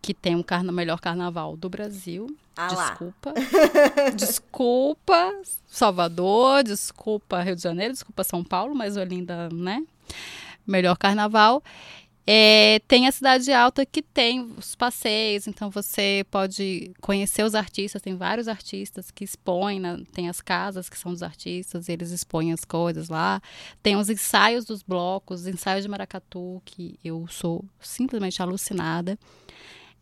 que 0.00 0.14
tem 0.14 0.36
o 0.36 0.42
carna 0.42 0.72
melhor 0.72 1.00
carnaval 1.00 1.54
do 1.54 1.68
Brasil. 1.68 2.34
Ah 2.56 2.68
desculpa. 2.68 3.34
desculpa, 4.16 5.34
Salvador, 5.66 6.62
desculpa, 6.62 7.42
Rio 7.42 7.56
de 7.56 7.62
Janeiro, 7.62 7.92
desculpa, 7.92 8.24
São 8.24 8.42
Paulo, 8.42 8.74
mas 8.74 8.96
Olinda, 8.96 9.50
né? 9.50 9.84
Melhor 10.66 10.96
carnaval. 10.96 11.62
É, 12.26 12.80
tem 12.86 13.08
a 13.08 13.12
Cidade 13.12 13.50
Alta 13.52 13.84
que 13.84 14.02
tem 14.02 14.40
os 14.56 14.74
passeios, 14.74 15.46
então 15.46 15.70
você 15.70 16.24
pode 16.30 16.92
conhecer 17.00 17.42
os 17.42 17.54
artistas, 17.54 18.02
tem 18.02 18.14
vários 18.14 18.46
artistas 18.46 19.10
que 19.10 19.24
expõem, 19.24 19.80
né? 19.80 20.00
tem 20.12 20.28
as 20.28 20.40
casas 20.40 20.88
que 20.88 20.98
são 20.98 21.12
dos 21.12 21.22
artistas, 21.22 21.88
eles 21.88 22.10
expõem 22.10 22.52
as 22.52 22.64
coisas 22.64 23.08
lá. 23.08 23.40
Tem 23.82 23.96
os 23.96 24.10
ensaios 24.10 24.64
dos 24.64 24.82
blocos, 24.82 25.40
os 25.42 25.46
ensaios 25.46 25.82
de 25.82 25.88
maracatu, 25.88 26.62
que 26.64 26.98
eu 27.02 27.26
sou 27.28 27.64
simplesmente 27.80 28.40
alucinada. 28.42 29.18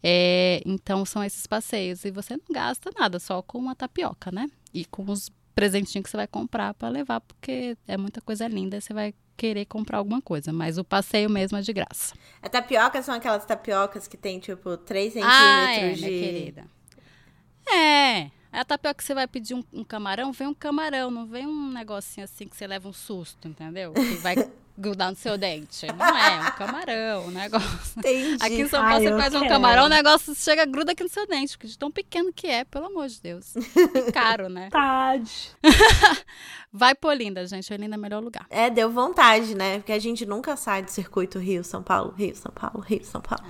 É, 0.03 0.63
então 0.67 1.05
são 1.05 1.23
esses 1.25 1.47
passeios. 1.47 2.05
E 2.05 2.11
você 2.11 2.37
não 2.37 2.45
gasta 2.51 2.91
nada, 2.99 3.19
só 3.19 3.43
com 3.43 3.59
uma 3.59 3.75
tapioca, 3.75 4.31
né? 4.31 4.49
E 4.73 4.85
com 4.85 5.11
os 5.11 5.31
presentinhos 5.55 6.05
que 6.05 6.11
você 6.11 6.17
vai 6.17 6.27
comprar 6.27 6.75
para 6.75 6.89
levar, 6.89 7.21
porque 7.21 7.77
é 7.87 7.97
muita 7.97 8.21
coisa 8.21 8.47
linda, 8.47 8.81
você 8.81 8.95
vai 8.95 9.13
querer 9.39 9.65
comprar 9.67 9.99
alguma 9.99 10.21
coisa, 10.21 10.53
mas 10.53 10.77
o 10.79 10.85
passeio 10.85 11.31
mesmo 11.31 11.57
é 11.57 11.63
de 11.63 11.73
graça. 11.73 12.15
A 12.43 12.49
tapioca 12.49 13.01
são 13.01 13.15
aquelas 13.15 13.45
tapiocas 13.45 14.09
que 14.09 14.17
tem, 14.17 14.41
tipo, 14.41 14.77
3 14.77 15.13
centímetros 15.13 15.41
ah, 15.41 15.73
é, 15.73 15.93
de... 15.93 16.01
minha 16.01 16.21
querida. 16.21 16.65
É, 17.71 18.31
a 18.51 18.65
tapioca 18.65 18.95
que 18.97 19.05
você 19.05 19.15
vai 19.15 19.29
pedir 19.29 19.55
um, 19.55 19.63
um, 19.73 19.85
camarão, 19.85 20.33
vem 20.33 20.49
um 20.49 20.55
camarão, 20.55 21.11
não 21.11 21.25
vem 21.25 21.47
um 21.47 21.71
negocinho 21.71 22.25
assim 22.25 22.49
que 22.49 22.57
você 22.57 22.67
leva 22.67 22.89
um 22.89 22.93
susto, 22.93 23.47
entendeu? 23.47 23.93
Que 23.93 24.17
vai 24.17 24.35
grudar 24.79 25.11
no 25.11 25.17
seu 25.17 25.37
dente. 25.37 25.87
Não 25.87 26.07
é, 26.07 26.37
é 26.37 26.41
um 26.41 26.51
camarão, 26.53 27.27
um 27.27 27.31
negócio. 27.31 27.99
Entendi. 27.99 28.37
Aqui 28.41 28.61
em 28.61 28.69
São 28.69 28.81
Paulo 28.81 28.95
Ai, 28.95 29.03
você 29.03 29.19
faz 29.19 29.33
quero. 29.33 29.45
um 29.45 29.49
camarão, 29.49 29.85
o 29.87 29.89
negócio 29.89 30.35
chega, 30.35 30.65
gruda 30.65 30.93
aqui 30.93 31.03
no 31.03 31.09
seu 31.09 31.27
dente, 31.27 31.57
porque 31.57 31.67
de 31.67 31.77
tão 31.77 31.91
pequeno 31.91 32.33
que 32.33 32.47
é, 32.47 32.65
pelo 32.65 32.87
amor 32.87 33.09
de 33.09 33.21
Deus. 33.21 33.55
E 33.57 34.13
caro, 34.13 34.49
né? 34.49 34.69
Vontade. 34.73 35.51
Vai 36.73 36.95
por 36.95 37.09
Olinda, 37.09 37.47
gente. 37.47 37.73
Olinda 37.73 37.97
é 37.97 37.99
o 37.99 38.01
melhor 38.01 38.23
lugar. 38.23 38.47
É, 38.51 38.71
deu 38.71 38.91
vontade, 38.91 39.55
né? 39.55 39.79
Porque 39.79 39.93
a 39.93 39.99
gente 39.99 40.25
nunca 40.25 40.57
sai 40.57 40.83
do 40.83 40.91
circuito 40.91 41.39
Rio, 41.39 41.65
São 41.65 41.83
Paulo, 41.83 42.15
Rio, 42.17 42.37
São 42.37 42.53
Paulo, 42.53 42.81
Rio, 42.81 43.05
São 43.05 43.21
Paulo. 43.21 43.45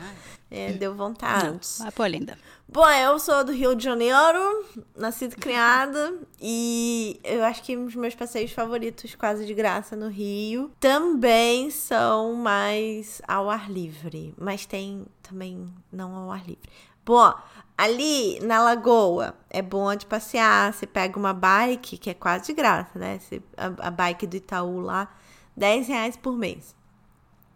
É, 0.50 0.72
deu 0.72 0.94
vontade. 0.94 1.58
Vai, 1.78 1.92
pô, 1.92 2.06
linda. 2.06 2.38
Bom, 2.66 2.88
eu 2.88 3.18
sou 3.18 3.44
do 3.44 3.52
Rio 3.52 3.74
de 3.74 3.84
Janeiro, 3.84 4.64
nascida 4.96 5.34
e 5.34 5.38
criada, 5.38 6.14
e 6.40 7.20
eu 7.24 7.42
acho 7.44 7.62
que 7.62 7.76
os 7.76 7.94
meus 7.94 8.14
passeios 8.14 8.52
favoritos, 8.52 9.14
quase 9.14 9.46
de 9.46 9.54
graça, 9.54 9.96
no 9.96 10.08
Rio, 10.08 10.70
também 10.78 11.70
são 11.70 12.34
mais 12.34 13.22
ao 13.26 13.48
ar 13.48 13.70
livre, 13.70 14.34
mas 14.38 14.66
tem 14.66 15.06
também 15.22 15.72
não 15.90 16.14
ao 16.14 16.30
ar 16.30 16.46
livre. 16.46 16.68
Bom, 17.04 17.32
ali 17.76 18.38
na 18.40 18.62
Lagoa 18.62 19.34
é 19.48 19.62
bom 19.62 19.94
de 19.94 20.04
passear, 20.04 20.72
você 20.74 20.86
pega 20.86 21.18
uma 21.18 21.32
bike, 21.32 21.96
que 21.96 22.10
é 22.10 22.14
quase 22.14 22.46
de 22.46 22.52
graça, 22.52 22.98
né? 22.98 23.18
Você, 23.18 23.42
a, 23.56 23.88
a 23.88 23.90
bike 23.90 24.26
do 24.26 24.36
Itaú 24.36 24.80
lá, 24.80 25.10
10 25.56 25.88
reais 25.88 26.16
por 26.18 26.36
mês. 26.36 26.76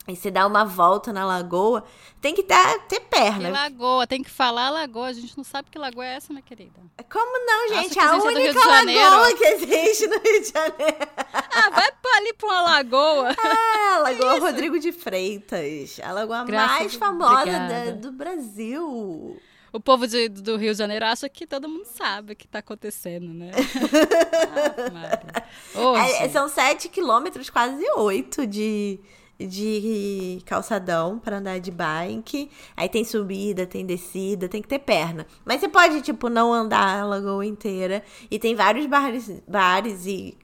E 0.08 0.16
você 0.16 0.32
dá 0.32 0.44
uma 0.48 0.64
volta 0.64 1.12
na 1.12 1.24
lagoa, 1.24 1.84
tem 2.20 2.34
que 2.34 2.42
dar, 2.42 2.76
ter 2.88 3.00
perna. 3.00 3.44
Que 3.46 3.50
lagoa, 3.52 4.04
tem 4.04 4.20
que 4.20 4.30
falar 4.30 4.68
lagoa. 4.68 5.06
A 5.06 5.12
gente 5.12 5.36
não 5.36 5.44
sabe 5.44 5.70
que 5.70 5.78
lagoa 5.78 6.04
é 6.04 6.14
essa, 6.16 6.32
minha 6.32 6.42
querida. 6.42 6.72
Como 7.08 7.46
não, 7.46 7.68
gente? 7.68 7.96
A 8.00 8.06
é 8.06 8.12
única 8.18 8.66
lagoa 8.66 9.34
que 9.36 9.44
existe 9.44 10.08
no 10.08 10.18
Rio 10.18 10.42
de 10.42 10.48
Janeiro. 10.50 11.08
Ah, 11.54 11.68
vai 11.70 11.92
pra 11.92 12.16
ali 12.16 12.32
pra 12.32 12.48
uma 12.48 12.62
lagoa. 12.62 13.36
Ah, 13.38 13.96
a 13.96 13.98
Lagoa 14.00 14.40
Rodrigo 14.40 14.78
de 14.78 14.90
Freitas. 14.90 16.00
A 16.02 16.10
lagoa 16.10 16.44
Graças 16.44 16.78
mais 16.78 16.94
famosa 16.94 17.44
da- 17.44 17.90
do 17.92 18.10
Brasil. 18.10 19.38
O 19.70 19.78
povo 19.80 20.06
de- 20.06 20.28
do 20.30 20.56
Rio 20.56 20.72
de 20.72 20.78
Janeiro 20.78 21.04
acha 21.04 21.28
que 21.28 21.46
todo 21.46 21.68
mundo 21.68 21.84
sabe 21.84 22.32
o 22.32 22.36
que 22.36 22.48
tá 22.48 22.58
acontecendo, 22.60 23.32
né? 23.34 23.50
ah, 25.96 26.08
É, 26.24 26.28
são 26.28 26.48
sete 26.48 26.88
quilômetros, 26.88 27.50
quase 27.50 27.84
oito 27.96 28.46
de, 28.46 28.98
de 29.38 30.40
calçadão 30.46 31.18
para 31.18 31.38
andar 31.38 31.58
de 31.58 31.70
bike. 31.70 32.50
Aí 32.76 32.88
tem 32.88 33.04
subida, 33.04 33.66
tem 33.66 33.84
descida, 33.84 34.48
tem 34.48 34.62
que 34.62 34.68
ter 34.68 34.78
perna. 34.78 35.26
Mas 35.44 35.60
você 35.60 35.68
pode, 35.68 36.02
tipo, 36.02 36.28
não 36.28 36.52
andar 36.52 37.00
a 37.00 37.04
lagoa 37.04 37.44
inteira. 37.44 38.02
E 38.30 38.38
tem 38.38 38.54
vários 38.54 38.86
bares, 38.86 39.30
bares 39.46 40.06
e 40.06 40.36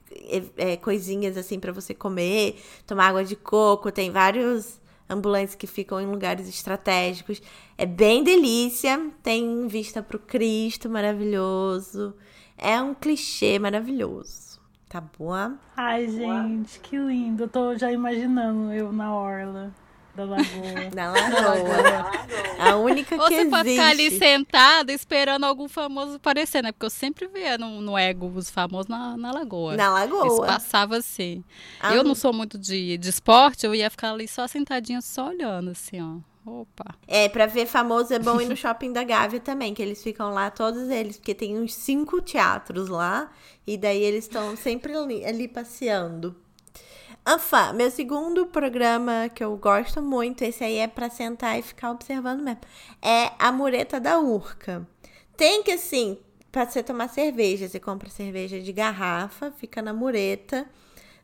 é, 0.57 0.77
coisinhas 0.77 1.37
assim 1.37 1.59
para 1.59 1.71
você 1.71 1.93
comer, 1.93 2.61
tomar 2.85 3.07
água 3.07 3.23
de 3.23 3.35
coco. 3.35 3.91
Tem 3.91 4.11
vários 4.11 4.79
ambulantes 5.09 5.55
que 5.55 5.67
ficam 5.67 5.99
em 5.99 6.07
lugares 6.07 6.47
estratégicos. 6.47 7.41
É 7.77 7.85
bem 7.85 8.23
delícia. 8.23 9.11
Tem 9.23 9.67
vista 9.67 10.03
pro 10.03 10.19
Cristo 10.19 10.89
maravilhoso. 10.89 12.13
É 12.57 12.81
um 12.81 12.93
clichê 12.93 13.57
maravilhoso. 13.57 14.48
Tá 14.89 14.99
bom? 15.01 15.53
Ai, 15.77 16.09
gente, 16.09 16.79
que 16.79 16.97
lindo. 16.97 17.43
Eu 17.43 17.47
tô 17.47 17.77
já 17.77 17.91
imaginando 17.91 18.73
eu 18.73 18.91
na 18.91 19.13
orla 19.13 19.71
da 20.15 20.25
lagoa. 20.25 20.89
Na 20.95 21.11
lagoa. 21.11 22.11
A 22.59 22.75
única 22.75 23.15
Ou 23.15 23.27
que 23.27 23.35
você 23.35 23.45
pode 23.45 23.69
ficar 23.69 23.89
ali 23.89 24.17
sentada 24.17 24.91
esperando 24.91 25.45
algum 25.45 25.69
famoso 25.69 26.15
aparecer, 26.15 26.63
né? 26.63 26.71
Porque 26.71 26.87
eu 26.87 26.89
sempre 26.89 27.27
via 27.27 27.57
no, 27.57 27.79
no 27.81 27.95
ego 27.95 28.31
os 28.35 28.49
famosos 28.49 28.87
na, 28.87 29.15
na 29.15 29.31
lagoa. 29.31 29.77
Na 29.77 29.83
Isso 30.05 30.13
lagoa. 30.13 30.47
passava 30.47 30.97
assim. 30.97 31.43
Ah, 31.79 31.93
eu 31.93 32.03
não 32.03 32.15
sou 32.15 32.33
muito 32.33 32.57
de, 32.57 32.97
de 32.97 33.09
esporte, 33.09 33.67
eu 33.67 33.75
ia 33.75 33.89
ficar 33.91 34.11
ali 34.11 34.27
só 34.27 34.47
sentadinha, 34.47 35.01
só 35.01 35.29
olhando, 35.29 35.69
assim, 35.69 36.01
ó. 36.01 36.17
Opa. 36.49 36.95
É, 37.07 37.29
pra 37.29 37.45
ver 37.45 37.67
famoso 37.67 38.11
é 38.11 38.17
bom 38.17 38.41
ir 38.41 38.47
no 38.47 38.55
shopping 38.57 38.91
da 38.91 39.03
Gávea 39.03 39.39
também, 39.39 39.73
que 39.73 39.81
eles 39.81 40.01
ficam 40.01 40.33
lá, 40.33 40.49
todos 40.49 40.89
eles, 40.89 41.17
porque 41.17 41.35
tem 41.35 41.57
uns 41.57 41.75
cinco 41.75 42.21
teatros 42.21 42.89
lá, 42.89 43.31
e 43.67 43.77
daí 43.77 44.01
eles 44.01 44.23
estão 44.25 44.57
sempre 44.57 44.95
ali, 44.95 45.23
ali 45.23 45.47
passeando. 45.47 46.35
Enfin, 47.27 47.75
meu 47.75 47.91
segundo 47.91 48.47
programa 48.47 49.29
que 49.29 49.43
eu 49.43 49.55
gosto 49.57 50.01
muito, 50.01 50.41
esse 50.41 50.63
aí 50.63 50.77
é 50.77 50.87
pra 50.87 51.09
sentar 51.09 51.59
e 51.59 51.61
ficar 51.61 51.91
observando 51.91 52.41
mesmo, 52.41 52.61
é 52.99 53.31
a 53.37 53.51
Mureta 53.51 53.99
da 53.99 54.19
Urca. 54.19 54.87
Tem 55.37 55.61
que, 55.61 55.71
assim, 55.71 56.17
pra 56.51 56.65
você 56.65 56.81
tomar 56.81 57.09
cerveja, 57.09 57.67
você 57.67 57.79
compra 57.79 58.09
cerveja 58.09 58.59
de 58.59 58.73
garrafa, 58.73 59.51
fica 59.51 59.83
na 59.83 59.93
mureta, 59.93 60.65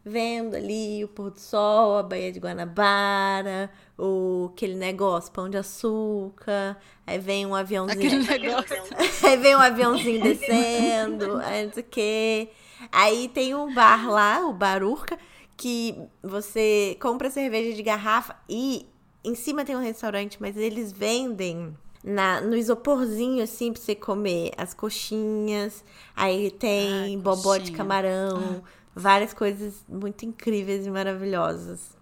vendo 0.03 0.55
ali 0.55 1.03
o 1.03 1.07
pôr 1.07 1.31
do 1.31 1.39
sol, 1.39 1.97
a 1.97 2.03
Baía 2.03 2.31
de 2.31 2.39
Guanabara, 2.39 3.71
o, 3.97 4.51
aquele 4.53 4.75
negócio, 4.75 5.31
pão 5.31 5.49
de 5.49 5.57
açúcar, 5.57 6.77
aí 7.05 7.17
vem 7.19 7.45
um 7.45 7.55
aviãozinho. 7.55 8.21
Aquele 8.23 8.39
negócio. 8.39 8.75
Aí 9.23 9.37
vem 9.37 9.55
um 9.55 9.59
aviãozinho 9.59 10.21
descendo, 10.21 11.37
aí 11.37 11.65
não 11.65 11.73
sei 11.73 11.83
o 11.83 11.85
quê. 11.89 12.49
Aí 12.91 13.29
tem 13.29 13.55
um 13.55 13.73
bar 13.73 14.09
lá, 14.09 14.45
o 14.45 14.53
Barurca, 14.53 15.17
que 15.57 15.95
você 16.21 16.97
compra 16.99 17.29
cerveja 17.29 17.75
de 17.75 17.81
garrafa 17.81 18.35
e 18.49 18.85
em 19.23 19.33
cima 19.33 19.65
tem 19.65 19.75
um 19.75 19.81
restaurante, 19.81 20.37
mas 20.39 20.55
eles 20.57 20.91
vendem 20.91 21.75
na, 22.03 22.39
no 22.41 22.55
isoporzinho, 22.55 23.43
assim, 23.43 23.73
pra 23.73 23.81
você 23.81 23.95
comer 23.95 24.51
as 24.57 24.73
coxinhas. 24.73 25.83
Aí 26.15 26.51
tem 26.51 27.15
Ai, 27.15 27.17
bobó 27.17 27.57
de 27.57 27.71
coxinha. 27.71 27.77
camarão, 27.77 28.61
várias 28.93 29.33
coisas 29.33 29.83
muito 29.89 30.25
incríveis 30.25 30.85
e 30.85 30.91
maravilhosas. 30.91 31.94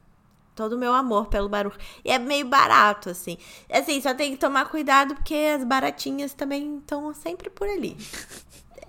Todo 0.56 0.74
o 0.74 0.78
meu 0.78 0.94
amor 0.94 1.28
pelo 1.28 1.50
barulho. 1.50 1.78
E 2.06 2.12
é 2.12 2.20
meio 2.20 2.48
barato, 2.48 3.10
assim. 3.10 3.38
Assim, 3.72 4.00
só 4.02 4.14
tem 4.14 4.32
que 4.32 4.38
tomar 4.38 4.70
cuidado 4.70 5.16
porque 5.16 5.34
as 5.56 5.64
baratinhas 5.64 6.34
também 6.34 6.78
estão 6.78 7.14
sempre 7.14 7.50
por 7.50 7.68
ali. 7.68 7.98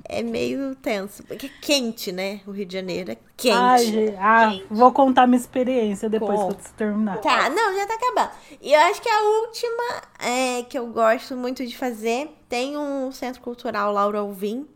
É 0.06 0.22
meio 0.22 0.74
tenso. 0.76 1.22
Porque 1.24 1.46
é 1.46 1.50
quente, 1.62 2.12
né? 2.12 2.40
O 2.46 2.50
Rio 2.50 2.66
de 2.66 2.74
Janeiro 2.74 3.12
é 3.12 3.16
quente. 3.36 3.56
Ai, 3.56 3.84
gente, 3.86 4.16
ah, 4.18 4.52
vou 4.70 4.92
contar 4.92 5.26
minha 5.26 5.40
experiência 5.40 6.10
depois 6.10 6.38
que 6.38 6.50
eu 6.50 6.72
terminar. 6.76 7.18
Tá, 7.22 7.48
não, 7.48 7.74
já 7.74 7.86
tá 7.86 7.94
acabando. 7.94 8.30
E 8.60 8.72
eu 8.72 8.80
acho 8.80 9.00
que 9.00 9.08
a 9.08 9.22
última 9.22 10.02
é, 10.18 10.62
que 10.64 10.78
eu 10.78 10.86
gosto 10.88 11.34
muito 11.34 11.64
de 11.66 11.76
fazer 11.76 12.36
tem 12.48 12.76
um 12.76 13.10
centro 13.12 13.40
cultural 13.40 13.92
Laura 13.92 14.18
Alvim, 14.18 14.68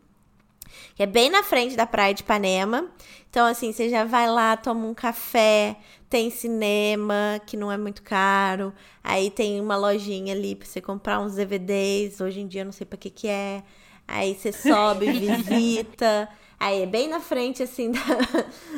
que 0.95 1.03
é 1.03 1.05
bem 1.05 1.29
na 1.29 1.43
frente 1.43 1.75
da 1.75 1.85
praia 1.85 2.13
de 2.13 2.21
Ipanema. 2.21 2.89
Então, 3.29 3.45
assim, 3.45 3.71
você 3.71 3.89
já 3.89 4.03
vai 4.05 4.29
lá, 4.29 4.57
toma 4.57 4.87
um 4.87 4.93
café, 4.93 5.77
tem 6.09 6.31
cinema, 6.31 7.39
que 7.45 7.55
não 7.55 7.71
é 7.71 7.77
muito 7.77 8.01
caro. 8.01 8.73
Aí 9.03 9.29
tem 9.29 9.61
uma 9.61 9.75
lojinha 9.75 10.33
ali 10.33 10.55
pra 10.55 10.67
você 10.67 10.81
comprar 10.81 11.19
uns 11.19 11.35
DVDs. 11.35 12.19
Hoje 12.19 12.41
em 12.41 12.47
dia 12.47 12.61
eu 12.61 12.65
não 12.65 12.71
sei 12.71 12.85
pra 12.85 12.97
que 12.97 13.09
que 13.09 13.27
é. 13.27 13.63
Aí 14.07 14.33
você 14.33 14.51
sobe, 14.51 15.05
visita. 15.13 16.27
Aí 16.59 16.81
é 16.81 16.85
bem 16.85 17.07
na 17.07 17.19
frente, 17.19 17.63
assim, 17.63 17.91
da, 17.93 18.01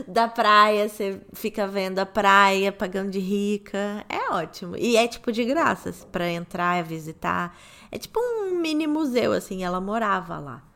da 0.08 0.28
praia. 0.28 0.88
Você 0.90 1.22
fica 1.34 1.66
vendo 1.66 2.00
a 2.00 2.06
praia, 2.06 2.72
pagando 2.72 3.10
de 3.10 3.20
rica. 3.20 4.06
É 4.10 4.34
ótimo. 4.34 4.76
E 4.78 4.98
é, 4.98 5.08
tipo, 5.08 5.32
de 5.32 5.46
graça 5.46 5.92
pra 6.12 6.30
entrar, 6.30 6.84
visitar. 6.84 7.58
É 7.90 7.98
tipo 7.98 8.20
um 8.20 8.60
mini 8.62 8.86
museu, 8.86 9.32
assim. 9.32 9.64
Ela 9.64 9.80
morava 9.80 10.38
lá. 10.38 10.71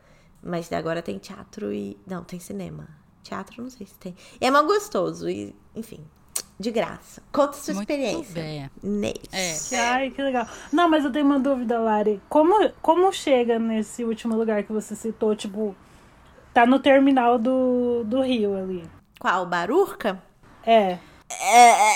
Mas 0.46 0.72
agora 0.72 1.02
tem 1.02 1.18
teatro 1.18 1.74
e... 1.74 1.98
Não, 2.06 2.24
tem 2.24 2.40
cinema. 2.40 2.88
Teatro, 3.24 3.64
não 3.64 3.70
sei 3.72 3.88
se 3.88 3.96
tem. 3.96 4.16
E 4.40 4.46
é 4.46 4.52
mal 4.52 4.64
gostoso. 4.64 5.28
E, 5.28 5.56
enfim, 5.76 6.06
de 6.60 6.70
graça. 6.70 7.24
Conta 7.32 7.54
sua 7.54 7.74
Muito 7.74 7.90
experiência. 7.90 8.34
bem. 8.34 8.70
Neis. 8.84 9.74
É. 9.74 9.80
Ai, 9.80 10.12
que 10.12 10.22
legal. 10.22 10.48
Não, 10.72 10.88
mas 10.88 11.04
eu 11.04 11.12
tenho 11.12 11.26
uma 11.26 11.40
dúvida, 11.40 11.80
Lari. 11.80 12.22
Como, 12.30 12.70
como 12.80 13.12
chega 13.12 13.58
nesse 13.58 14.04
último 14.04 14.38
lugar 14.38 14.64
que 14.64 14.72
você 14.72 14.96
citou? 14.96 15.36
Tipo, 15.36 15.76
tá 16.54 16.68
no 16.68 16.78
terminal 16.78 17.40
do, 17.40 18.04
do 18.06 18.22
Rio 18.22 18.56
ali. 18.56 18.84
Qual? 19.20 19.48
Barurca? 19.48 20.22
É. 20.64 21.00
É, 21.28 21.70
é, 21.72 21.96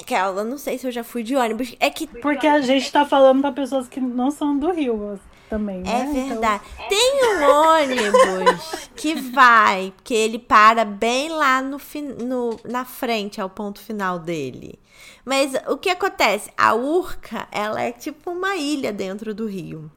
Aquela, 0.00 0.44
não 0.44 0.56
sei 0.56 0.78
se 0.78 0.86
eu 0.86 0.92
já 0.92 1.02
fui 1.02 1.24
de 1.24 1.34
ônibus. 1.34 1.74
É 1.80 1.90
que 1.90 2.06
Porque 2.06 2.46
a 2.46 2.60
gente 2.60 2.90
tá 2.92 3.04
falando 3.04 3.40
pra 3.40 3.50
pessoas 3.50 3.88
que 3.88 4.00
não 4.00 4.30
são 4.30 4.56
do 4.56 4.70
Rio 4.70 4.96
mas 4.96 5.20
também, 5.48 5.80
né? 5.80 5.90
É 5.90 6.02
Então- 6.04 6.28
verdade. 6.28 6.62
Tem 6.88 7.24
um 7.24 7.44
ônibus 7.50 8.90
que 8.94 9.14
vai, 9.14 9.92
que 10.04 10.14
ele 10.14 10.38
para 10.38 10.84
bem 10.84 11.28
lá 11.30 11.60
no, 11.62 11.78
fin- 11.78 12.02
no, 12.22 12.58
na 12.64 12.84
frente, 12.84 13.40
ao 13.40 13.48
ponto 13.50 13.80
final 13.80 14.18
dele. 14.18 14.78
Mas 15.24 15.52
o 15.68 15.76
que 15.76 15.90
acontece? 15.90 16.50
A 16.56 16.74
Urca, 16.74 17.46
ela 17.52 17.80
é 17.82 17.92
tipo 17.92 18.30
uma 18.30 18.56
ilha 18.56 18.92
dentro 18.92 19.34
do 19.34 19.46
Rio. 19.46 19.90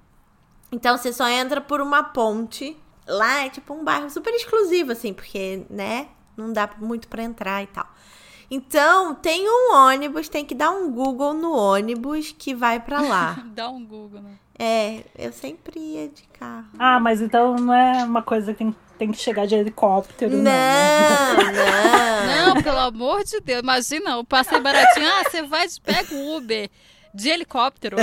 Então 0.71 0.97
você 0.97 1.11
só 1.11 1.27
entra 1.27 1.59
por 1.61 1.81
uma 1.81 2.03
ponte. 2.03 2.77
Lá 3.07 3.45
é 3.45 3.49
tipo 3.49 3.73
um 3.73 3.83
bairro 3.83 4.09
super 4.09 4.33
exclusivo, 4.33 4.91
assim, 4.91 5.11
porque, 5.13 5.65
né, 5.69 6.07
não 6.37 6.53
dá 6.53 6.69
muito 6.79 7.07
pra 7.07 7.23
entrar 7.23 7.61
e 7.63 7.67
tal. 7.67 7.87
Então, 8.49 9.15
tem 9.15 9.47
um 9.49 9.73
ônibus, 9.73 10.27
tem 10.27 10.43
que 10.45 10.53
dar 10.53 10.71
um 10.71 10.91
Google 10.91 11.33
no 11.33 11.51
ônibus 11.55 12.35
que 12.37 12.53
vai 12.53 12.79
pra 12.81 12.99
lá. 13.01 13.41
Dá 13.55 13.69
um 13.69 13.83
Google, 13.85 14.21
né? 14.21 14.33
É, 14.63 14.99
eu 15.17 15.33
sempre 15.33 15.79
ia 15.79 16.07
de 16.07 16.21
carro. 16.39 16.67
Ah, 16.77 16.99
mas 16.99 17.19
então 17.19 17.55
não 17.55 17.73
é 17.73 18.03
uma 18.03 18.21
coisa 18.21 18.53
que 18.53 18.59
tem, 18.59 18.75
tem 18.99 19.11
que 19.11 19.17
chegar 19.17 19.47
de 19.47 19.55
helicóptero, 19.55 20.37
não. 20.37 20.43
né? 20.43 21.33
Não, 21.35 22.45
não. 22.45 22.53
Não, 22.53 22.61
pelo 22.61 22.77
amor 22.77 23.23
de 23.23 23.39
Deus. 23.39 23.63
Imagina, 23.63 24.11
eu 24.11 24.23
passei 24.23 24.59
baratinho. 24.59 25.07
Ah, 25.07 25.23
você 25.27 25.41
vai, 25.41 25.65
pega 25.83 26.13
o 26.13 26.37
Uber 26.37 26.69
de 27.11 27.29
helicóptero. 27.29 27.97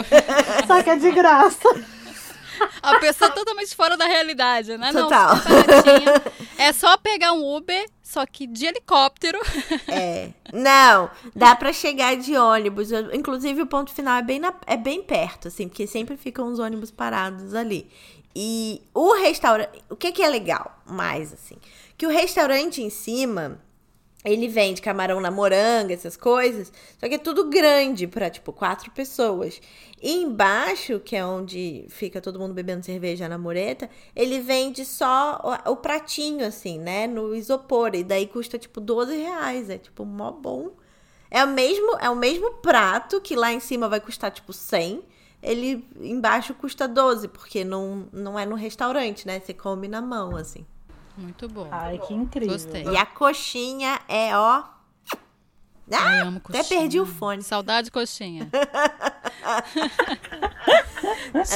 Só 0.66 0.82
que 0.82 0.90
é 0.90 0.96
de 0.96 1.12
graça. 1.12 1.68
A 2.82 2.98
pessoa 2.98 3.30
totalmente 3.30 3.74
fora 3.74 3.96
da 3.96 4.06
realidade, 4.06 4.76
né? 4.78 4.92
Total. 4.92 5.34
Não. 5.36 6.38
É 6.58 6.72
só 6.72 6.96
pegar 6.96 7.32
um 7.32 7.56
Uber, 7.56 7.86
só 8.02 8.24
que 8.26 8.46
de 8.46 8.66
helicóptero. 8.66 9.38
É. 9.88 10.30
Não, 10.52 11.10
dá 11.34 11.54
pra 11.54 11.72
chegar 11.72 12.16
de 12.16 12.36
ônibus. 12.36 12.90
Eu- 12.90 13.14
Inclusive, 13.14 13.62
o 13.62 13.66
ponto 13.66 13.92
final 13.92 14.16
é 14.18 14.22
bem, 14.22 14.38
na- 14.38 14.54
é 14.66 14.76
bem 14.76 15.02
perto, 15.02 15.48
assim, 15.48 15.68
porque 15.68 15.86
sempre 15.86 16.16
ficam 16.16 16.46
os 16.50 16.58
ônibus 16.58 16.90
parados 16.90 17.54
ali. 17.54 17.88
E 18.34 18.82
o 18.94 19.12
restaurante. 19.14 19.82
O 19.90 19.96
que, 19.96 20.12
que 20.12 20.22
é 20.22 20.28
legal 20.28 20.78
mais, 20.86 21.32
assim? 21.32 21.56
Que 21.96 22.06
o 22.06 22.10
restaurante 22.10 22.82
em 22.82 22.90
cima. 22.90 23.60
Ele 24.24 24.48
vende 24.48 24.82
camarão 24.82 25.20
na 25.20 25.30
moranga, 25.30 25.94
essas 25.94 26.16
coisas. 26.16 26.72
Só 26.98 27.08
que 27.08 27.14
é 27.14 27.18
tudo 27.18 27.48
grande 27.48 28.06
pra, 28.06 28.28
tipo, 28.28 28.52
quatro 28.52 28.90
pessoas. 28.90 29.60
E 30.02 30.12
embaixo, 30.12 30.98
que 30.98 31.14
é 31.14 31.24
onde 31.24 31.86
fica 31.88 32.20
todo 32.20 32.38
mundo 32.38 32.52
bebendo 32.52 32.84
cerveja 32.84 33.28
na 33.28 33.38
mureta, 33.38 33.88
ele 34.16 34.40
vende 34.40 34.84
só 34.84 35.40
o, 35.66 35.72
o 35.72 35.76
pratinho, 35.76 36.44
assim, 36.44 36.78
né? 36.78 37.06
No 37.06 37.34
isopor. 37.34 37.94
E 37.94 38.02
daí 38.02 38.26
custa, 38.26 38.58
tipo, 38.58 38.80
12 38.80 39.16
reais. 39.16 39.70
É, 39.70 39.78
tipo, 39.78 40.04
mó 40.04 40.32
bom. 40.32 40.72
É 41.30 41.44
o 41.44 41.48
mesmo, 41.48 41.96
é 42.00 42.10
o 42.10 42.16
mesmo 42.16 42.54
prato, 42.54 43.20
que 43.20 43.36
lá 43.36 43.52
em 43.52 43.60
cima 43.60 43.88
vai 43.88 44.00
custar, 44.00 44.32
tipo, 44.32 44.52
100. 44.52 45.02
Ele 45.40 45.86
embaixo 46.00 46.54
custa 46.54 46.88
12, 46.88 47.28
porque 47.28 47.64
não, 47.64 48.08
não 48.12 48.36
é 48.36 48.44
no 48.44 48.56
restaurante, 48.56 49.26
né? 49.26 49.38
Você 49.40 49.54
come 49.54 49.86
na 49.86 50.02
mão, 50.02 50.36
assim. 50.36 50.66
Muito 51.18 51.48
bom. 51.48 51.68
Ai, 51.70 51.98
que 51.98 52.14
incrível. 52.14 52.52
Gostei. 52.52 52.84
E 52.84 52.96
a 52.96 53.04
coxinha 53.04 54.00
é, 54.08 54.36
ó... 54.36 54.77
Ai, 55.90 56.20
Ah, 56.20 56.22
amo 56.22 56.38
até 56.44 56.58
coxinha. 56.58 56.80
perdi 56.80 57.00
o 57.00 57.06
fone. 57.06 57.42
Saudade 57.42 57.90
coxinha. 57.90 58.48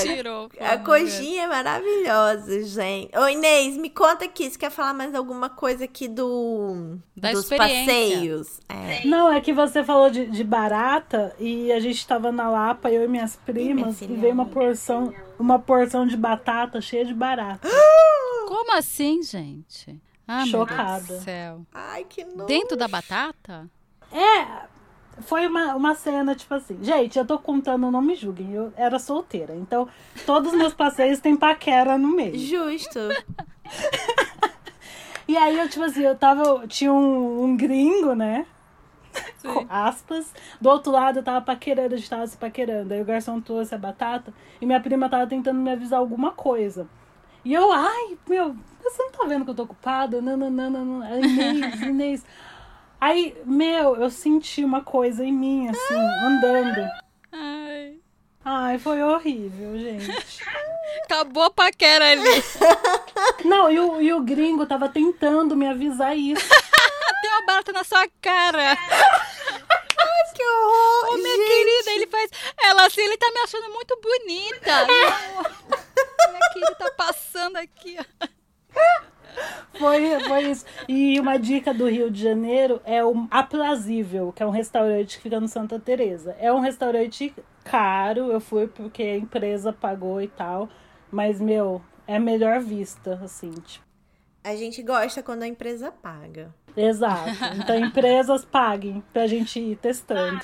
Tirou. 0.02 0.48
A 0.60 0.70
fone, 0.78 0.84
coxinha 0.84 1.42
é 1.42 1.46
maravilhosa, 1.46 2.62
gente. 2.64 3.16
Ô, 3.16 3.28
Inês, 3.28 3.76
me 3.76 3.90
conta 3.90 4.24
aqui. 4.24 4.50
Você 4.50 4.58
quer 4.58 4.70
falar 4.70 4.94
mais 4.94 5.14
alguma 5.14 5.48
coisa 5.50 5.84
aqui 5.84 6.08
do... 6.08 6.96
Da 7.16 7.32
dos 7.32 7.42
experiência. 7.44 7.86
passeios? 7.86 8.60
É. 8.68 9.06
Não, 9.06 9.30
é 9.32 9.40
que 9.40 9.52
você 9.52 9.82
falou 9.84 10.10
de, 10.10 10.26
de 10.26 10.44
barata 10.44 11.34
e 11.38 11.70
a 11.72 11.80
gente 11.80 12.06
tava 12.06 12.32
na 12.32 12.48
Lapa, 12.48 12.90
eu 12.90 13.04
e 13.04 13.08
minhas 13.08 13.36
primas, 13.36 13.98
filha. 13.98 14.12
e 14.12 14.16
veio 14.16 14.32
uma 14.32 14.46
porção, 14.46 15.12
uma 15.38 15.58
porção 15.58 16.06
de 16.06 16.16
batata 16.16 16.80
cheia 16.80 17.04
de 17.04 17.14
barata. 17.14 17.68
Como 18.48 18.76
assim, 18.76 19.22
gente? 19.22 20.00
Ah, 20.26 20.44
meu 20.44 20.44
Deus 20.44 20.50
Chocada. 20.70 21.04
do 21.18 21.22
céu. 21.22 21.66
Ai, 21.72 22.04
que 22.08 22.24
nojo. 22.24 22.46
Dentro 22.46 22.76
da 22.76 22.88
batata? 22.88 23.68
É, 24.12 24.62
foi 25.22 25.46
uma, 25.46 25.74
uma 25.74 25.94
cena, 25.94 26.34
tipo 26.34 26.54
assim, 26.54 26.78
gente, 26.82 27.18
eu 27.18 27.26
tô 27.26 27.38
contando, 27.38 27.90
não 27.90 28.02
me 28.02 28.14
julguem, 28.14 28.52
eu 28.52 28.72
era 28.76 28.98
solteira, 28.98 29.54
então 29.54 29.88
todos 30.26 30.52
os 30.52 30.58
meus 30.58 30.74
passeios 30.74 31.20
tem 31.20 31.36
paquera 31.36 31.96
no 31.96 32.08
meio. 32.08 32.38
Justo. 32.38 32.98
E 35.32 35.36
aí 35.36 35.58
eu, 35.58 35.68
tipo 35.68 35.84
assim, 35.84 36.02
eu 36.02 36.14
tava, 36.14 36.66
tinha 36.66 36.92
um, 36.92 37.44
um 37.44 37.56
gringo, 37.56 38.14
né? 38.14 38.44
Com 39.40 39.66
aspas. 39.68 40.32
Do 40.60 40.68
outro 40.68 40.92
lado 40.92 41.20
eu 41.20 41.22
tava 41.22 41.40
paquerando, 41.40 41.94
a 41.94 41.96
gente 41.96 42.10
tava 42.10 42.26
se 42.26 42.36
paquerando. 42.36 42.92
Aí 42.92 43.00
o 43.00 43.04
garçom 43.04 43.40
trouxe 43.40 43.74
a 43.74 43.78
batata 43.78 44.32
e 44.60 44.66
minha 44.66 44.78
prima 44.80 45.08
tava 45.08 45.26
tentando 45.26 45.58
me 45.58 45.70
avisar 45.70 45.98
alguma 46.00 46.32
coisa. 46.32 46.86
E 47.44 47.54
eu, 47.54 47.72
ai, 47.72 48.16
meu, 48.28 48.54
você 48.82 49.02
não 49.02 49.10
tá 49.10 49.24
vendo 49.26 49.44
que 49.44 49.50
eu 49.50 49.54
tô 49.54 49.62
ocupada? 49.62 50.20
Não, 50.20 50.36
não, 50.36 50.50
não, 50.50 50.70
não, 50.70 50.84
não. 50.84 51.18
Inês, 51.18 51.80
Inês. 51.80 52.24
Aí, 53.02 53.36
meu, 53.44 53.96
eu 53.96 54.08
senti 54.08 54.64
uma 54.64 54.80
coisa 54.80 55.24
em 55.24 55.32
mim, 55.32 55.68
assim, 55.68 55.96
andando. 56.24 56.88
Ai. 57.32 57.98
Ai, 58.44 58.78
foi 58.78 59.02
horrível, 59.02 59.76
gente. 59.76 60.08
Acabou 61.02 61.42
a 61.42 61.50
paquera 61.50 62.12
ali. 62.12 62.44
Não, 63.44 63.68
e 63.68 63.80
o, 63.80 64.00
e 64.00 64.12
o 64.12 64.20
gringo 64.20 64.64
tava 64.66 64.88
tentando 64.88 65.56
me 65.56 65.66
avisar 65.66 66.16
isso. 66.16 66.46
Tem 67.20 67.30
uma 67.32 67.44
barata 67.44 67.72
na 67.72 67.82
sua 67.82 68.06
cara. 68.20 68.76
que 70.36 70.44
horror. 70.44 71.14
Ô, 71.14 71.16
minha 71.16 71.36
gente. 71.36 71.48
querida, 71.48 71.90
ele 71.90 72.06
faz. 72.06 72.30
Ela 72.62 72.86
assim, 72.86 73.00
ele 73.00 73.16
tá 73.16 73.28
me 73.32 73.40
achando 73.40 73.68
muito 73.72 73.98
bonita. 74.00 74.86
Não. 74.86 76.30
minha 76.30 76.50
querida 76.52 76.74
tá 76.76 76.90
passando 76.92 77.56
aqui. 77.56 77.98
ó. 77.98 79.11
Foi, 79.74 80.20
foi 80.20 80.50
isso. 80.50 80.64
E 80.88 81.18
uma 81.18 81.38
dica 81.38 81.72
do 81.72 81.88
Rio 81.88 82.10
de 82.10 82.22
Janeiro 82.22 82.80
é 82.84 83.04
o 83.04 83.26
Aprazível, 83.30 84.32
que 84.32 84.42
é 84.42 84.46
um 84.46 84.50
restaurante 84.50 85.16
que 85.16 85.22
fica 85.22 85.40
no 85.40 85.48
Santa 85.48 85.78
Teresa. 85.78 86.36
É 86.38 86.52
um 86.52 86.60
restaurante 86.60 87.34
caro, 87.64 88.30
eu 88.30 88.40
fui 88.40 88.66
porque 88.66 89.02
a 89.02 89.16
empresa 89.16 89.72
pagou 89.72 90.20
e 90.20 90.28
tal, 90.28 90.68
mas 91.10 91.40
meu, 91.40 91.82
é 92.06 92.16
a 92.16 92.20
melhor 92.20 92.60
vista, 92.60 93.18
assim, 93.22 93.50
tipo. 93.50 93.84
A 94.44 94.56
gente 94.56 94.82
gosta 94.82 95.22
quando 95.22 95.44
a 95.44 95.46
empresa 95.46 95.92
paga. 95.92 96.52
Exato. 96.76 97.30
Então 97.56 97.78
empresas 97.78 98.44
paguem 98.44 99.02
pra 99.12 99.26
gente 99.26 99.60
ir 99.60 99.76
testando. 99.76 100.40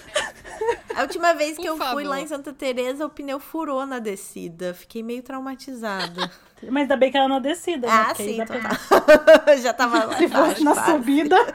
A 0.98 1.02
última 1.02 1.32
vez 1.32 1.56
que 1.56 1.62
Por 1.62 1.68
eu 1.68 1.76
fui 1.76 1.86
favor. 1.86 2.04
lá 2.06 2.20
em 2.20 2.26
Santa 2.26 2.52
Teresa, 2.52 3.06
o 3.06 3.10
pneu 3.10 3.38
furou 3.38 3.86
na 3.86 4.00
descida. 4.00 4.74
Fiquei 4.74 5.00
meio 5.02 5.22
traumatizada. 5.22 6.28
Mas 6.68 6.82
ainda 6.82 6.96
bem 6.96 7.10
que 7.10 7.16
era 7.16 7.28
na 7.28 7.38
descida, 7.38 7.86
né? 7.86 7.92
ah, 8.08 8.14
sim, 8.16 8.38
pra-. 8.44 9.54
Já 9.62 9.72
tava 9.72 10.04
lá 10.04 10.16
Se 10.18 10.26
fosse 10.26 10.64
na 10.64 10.74
quase. 10.74 10.90
subida. 10.90 11.36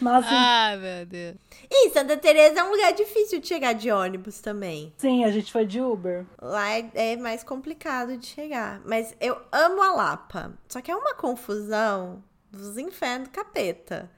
Nossa, 0.00 0.28
Ai, 0.30 0.76
meu 0.76 1.06
Deus. 1.06 1.36
E 1.70 1.90
Santa 1.90 2.16
Teresa 2.18 2.60
é 2.60 2.64
um 2.64 2.70
lugar 2.70 2.92
difícil 2.92 3.40
de 3.40 3.48
chegar 3.48 3.72
de 3.72 3.90
ônibus 3.90 4.40
também. 4.40 4.92
sim, 4.98 5.24
a 5.24 5.30
gente 5.30 5.50
foi 5.50 5.64
de 5.64 5.80
Uber. 5.80 6.24
Lá 6.40 6.70
é, 6.70 6.90
é 6.94 7.16
mais 7.16 7.42
complicado 7.42 8.16
de 8.18 8.26
chegar. 8.26 8.80
Mas 8.84 9.16
eu 9.20 9.36
amo 9.50 9.82
a 9.82 9.92
Lapa. 9.94 10.52
Só 10.68 10.80
que 10.82 10.90
é 10.90 10.94
uma 10.94 11.14
confusão 11.14 12.22
dos 12.52 12.76
infernos 12.76 13.28
do 13.28 13.32
capeta. 13.32 14.10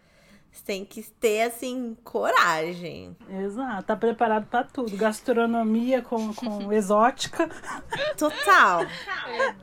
Tem 0.65 0.85
que 0.85 1.03
ter, 1.03 1.43
assim, 1.43 1.97
coragem. 2.05 3.17
Exato, 3.29 3.85
tá 3.85 3.97
preparado 3.97 4.47
pra 4.47 4.65
tudo. 4.65 4.97
Gastronomia 4.97 6.03
com, 6.03 6.35
com 6.35 6.71
exótica. 6.73 7.49
Total. 8.17 8.83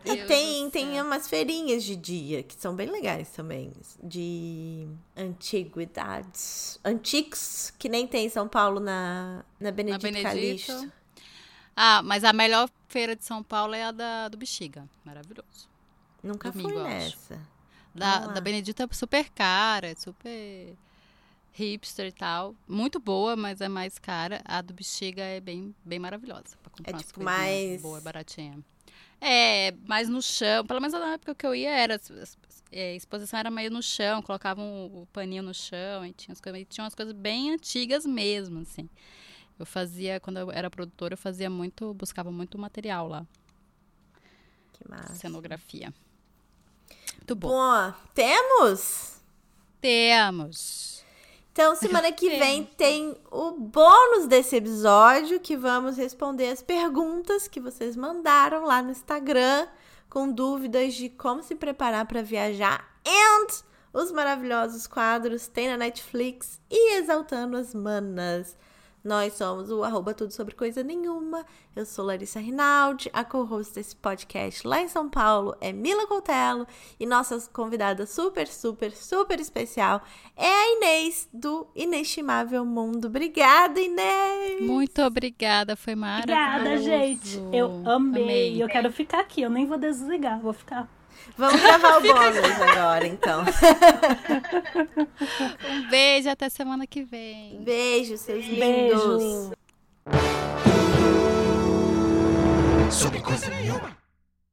E 0.04 0.18
tem, 0.26 0.70
tem 0.70 1.02
umas 1.02 1.28
feirinhas 1.28 1.84
de 1.84 1.96
dia 1.96 2.42
que 2.42 2.56
são 2.56 2.76
bem 2.76 2.90
legais 2.90 3.30
também. 3.30 3.72
De 4.04 4.88
antiguidades. 5.16 6.80
Antiques, 6.84 7.74
que 7.78 7.88
nem 7.88 8.08
tem 8.08 8.26
em 8.26 8.30
São 8.30 8.48
Paulo 8.48 8.80
na, 8.80 9.44
na 9.60 9.70
Na 9.70 9.72
Benedito, 9.72 10.02
Benedito. 10.02 10.28
Calixto. 10.28 10.92
Ah, 11.76 12.02
mas 12.02 12.24
a 12.24 12.32
melhor 12.32 12.70
feira 12.88 13.16
de 13.16 13.26
São 13.26 13.44
Paulo 13.44 13.76
é 13.76 13.84
a 13.84 13.92
da, 13.92 14.28
do 14.30 14.38
Bexiga. 14.38 14.88
Maravilhoso. 15.04 15.70
Nunca 16.24 16.50
Domingo, 16.50 16.70
fui 16.72 16.84
nessa. 16.84 17.40
Da, 17.94 18.28
da 18.28 18.42
Benedito 18.42 18.82
é 18.84 18.88
super 18.92 19.30
cara, 19.30 19.88
é 19.88 19.96
super 19.96 20.76
hipster 21.58 22.08
e 22.08 22.12
tal. 22.12 22.54
Muito 22.68 23.00
boa, 23.00 23.36
mas 23.36 23.62
é 23.62 23.68
mais 23.70 23.98
cara. 23.98 24.42
A 24.46 24.62
do 24.62 24.74
Bexiga 24.74 25.22
é 25.24 25.40
bem, 25.40 25.74
bem 25.84 25.98
maravilhosa. 26.00 26.58
Pra 26.62 26.70
comprar 26.72 27.00
É, 27.00 27.04
tipo, 27.04 27.24
mais- 27.24 27.82
Boa, 27.82 28.02
baratinha. 28.02 28.60
É, 29.22 29.72
mais 29.88 30.10
no 30.10 30.22
chão. 30.22 30.66
Pelo 30.66 30.82
menos 30.82 30.94
na 31.00 31.14
época 31.14 31.34
que 31.34 31.48
eu 31.48 31.56
ia, 31.56 31.70
era. 31.72 32.00
é, 32.72 32.92
a 32.92 32.96
exposição 32.96 33.40
era 33.40 33.50
meio 33.50 33.72
no 33.72 33.82
chão, 33.82 34.22
colocavam 34.22 34.88
o 34.88 35.08
paninho 35.14 35.42
no 35.42 35.54
chão 35.54 36.06
e 36.06 36.12
tinha, 36.12 36.34
as 36.34 36.42
coisas, 36.42 36.66
tinha 36.70 36.84
umas 36.84 36.94
coisas 36.94 37.14
bem 37.14 37.52
antigas 37.54 38.06
mesmo, 38.06 38.60
assim. 38.60 38.90
Eu 39.58 39.66
fazia, 39.66 40.20
quando 40.20 40.38
eu 40.38 40.52
era 40.52 40.70
produtora, 40.70 41.14
eu 41.14 41.18
fazia 41.18 41.50
muito, 41.50 41.94
buscava 41.94 42.30
muito 42.30 42.58
material 42.58 43.08
lá, 43.08 43.26
Que 44.74 44.90
massa. 44.90 45.16
cenografia. 45.16 45.94
Muito 47.16 47.36
bom. 47.38 47.48
Bom, 47.48 47.94
temos? 48.14 49.22
Temos. 49.80 51.05
Então, 51.56 51.74
semana 51.74 52.12
que 52.12 52.38
vem 52.38 52.66
tem 52.66 53.16
o 53.32 53.52
bônus 53.52 54.28
desse 54.28 54.58
episódio, 54.58 55.40
que 55.40 55.56
vamos 55.56 55.96
responder 55.96 56.50
as 56.50 56.62
perguntas 56.62 57.48
que 57.48 57.62
vocês 57.62 57.96
mandaram 57.96 58.66
lá 58.66 58.82
no 58.82 58.92
Instagram, 58.92 59.66
com 60.10 60.30
dúvidas 60.30 60.96
de 60.96 61.08
como 61.08 61.42
se 61.42 61.56
preparar 61.56 62.06
para 62.08 62.22
viajar 62.22 62.86
and 63.08 63.64
os 63.94 64.12
maravilhosos 64.12 64.86
quadros 64.86 65.48
tem 65.48 65.70
na 65.70 65.78
Netflix 65.78 66.60
e 66.70 66.98
Exaltando 66.98 67.56
as 67.56 67.74
Manas. 67.74 68.58
Nós 69.06 69.34
somos 69.34 69.70
o 69.70 69.84
arroba 69.84 70.16
tudo 70.16 70.32
sobre 70.32 70.56
coisa 70.56 70.84
nenhuma. 70.84 71.46
Eu 71.76 71.86
sou 71.86 72.04
Larissa 72.04 72.40
Rinaldi, 72.40 73.08
a 73.14 73.24
co-host 73.24 73.76
desse 73.76 73.96
podcast 73.96 74.68
lá 74.68 74.82
em 74.82 74.88
São 74.88 75.08
Paulo 75.08 75.56
é 75.62 75.72
Mila 75.72 76.08
Coutelo 76.08 76.66
e 77.00 77.06
nossa 77.06 77.40
convidada 77.54 78.08
super, 78.08 78.48
super, 78.48 78.92
super 78.92 79.40
especial 79.40 80.02
é 80.36 80.48
a 80.48 80.78
Inês 80.78 81.30
do 81.32 81.68
Inestimável 81.76 82.66
Mundo. 82.66 83.06
Obrigada, 83.06 83.80
Inês! 83.80 84.62
Muito 84.62 85.04
obrigada, 85.04 85.76
foi 85.76 85.94
maravilhoso. 85.94 86.56
Obrigada, 86.62 86.78
gente. 86.82 87.40
Eu 87.54 87.84
amei. 87.86 88.60
Eu 88.62 88.68
quero 88.68 88.92
ficar 88.92 89.20
aqui. 89.20 89.44
Eu 89.44 89.52
nem 89.52 89.68
vou 89.68 89.78
desligar, 89.78 90.40
vou 90.40 90.52
ficar. 90.52 90.90
Vamos 91.38 91.62
gravar 91.62 91.98
o 91.98 92.02
bônus 92.02 92.62
agora, 92.62 93.08
então. 93.08 93.44
Um 95.70 95.90
beijo, 95.90 96.30
até 96.30 96.50
semana 96.50 96.88
que 96.88 97.04
vem. 97.04 97.62
Beijo, 97.64 98.18
seus 98.18 98.46
lindos! 98.46 99.24
Beijo. 99.24 99.56
sobre 102.92 103.20
coisa 103.20 103.50
nenhuma. 103.50 104.05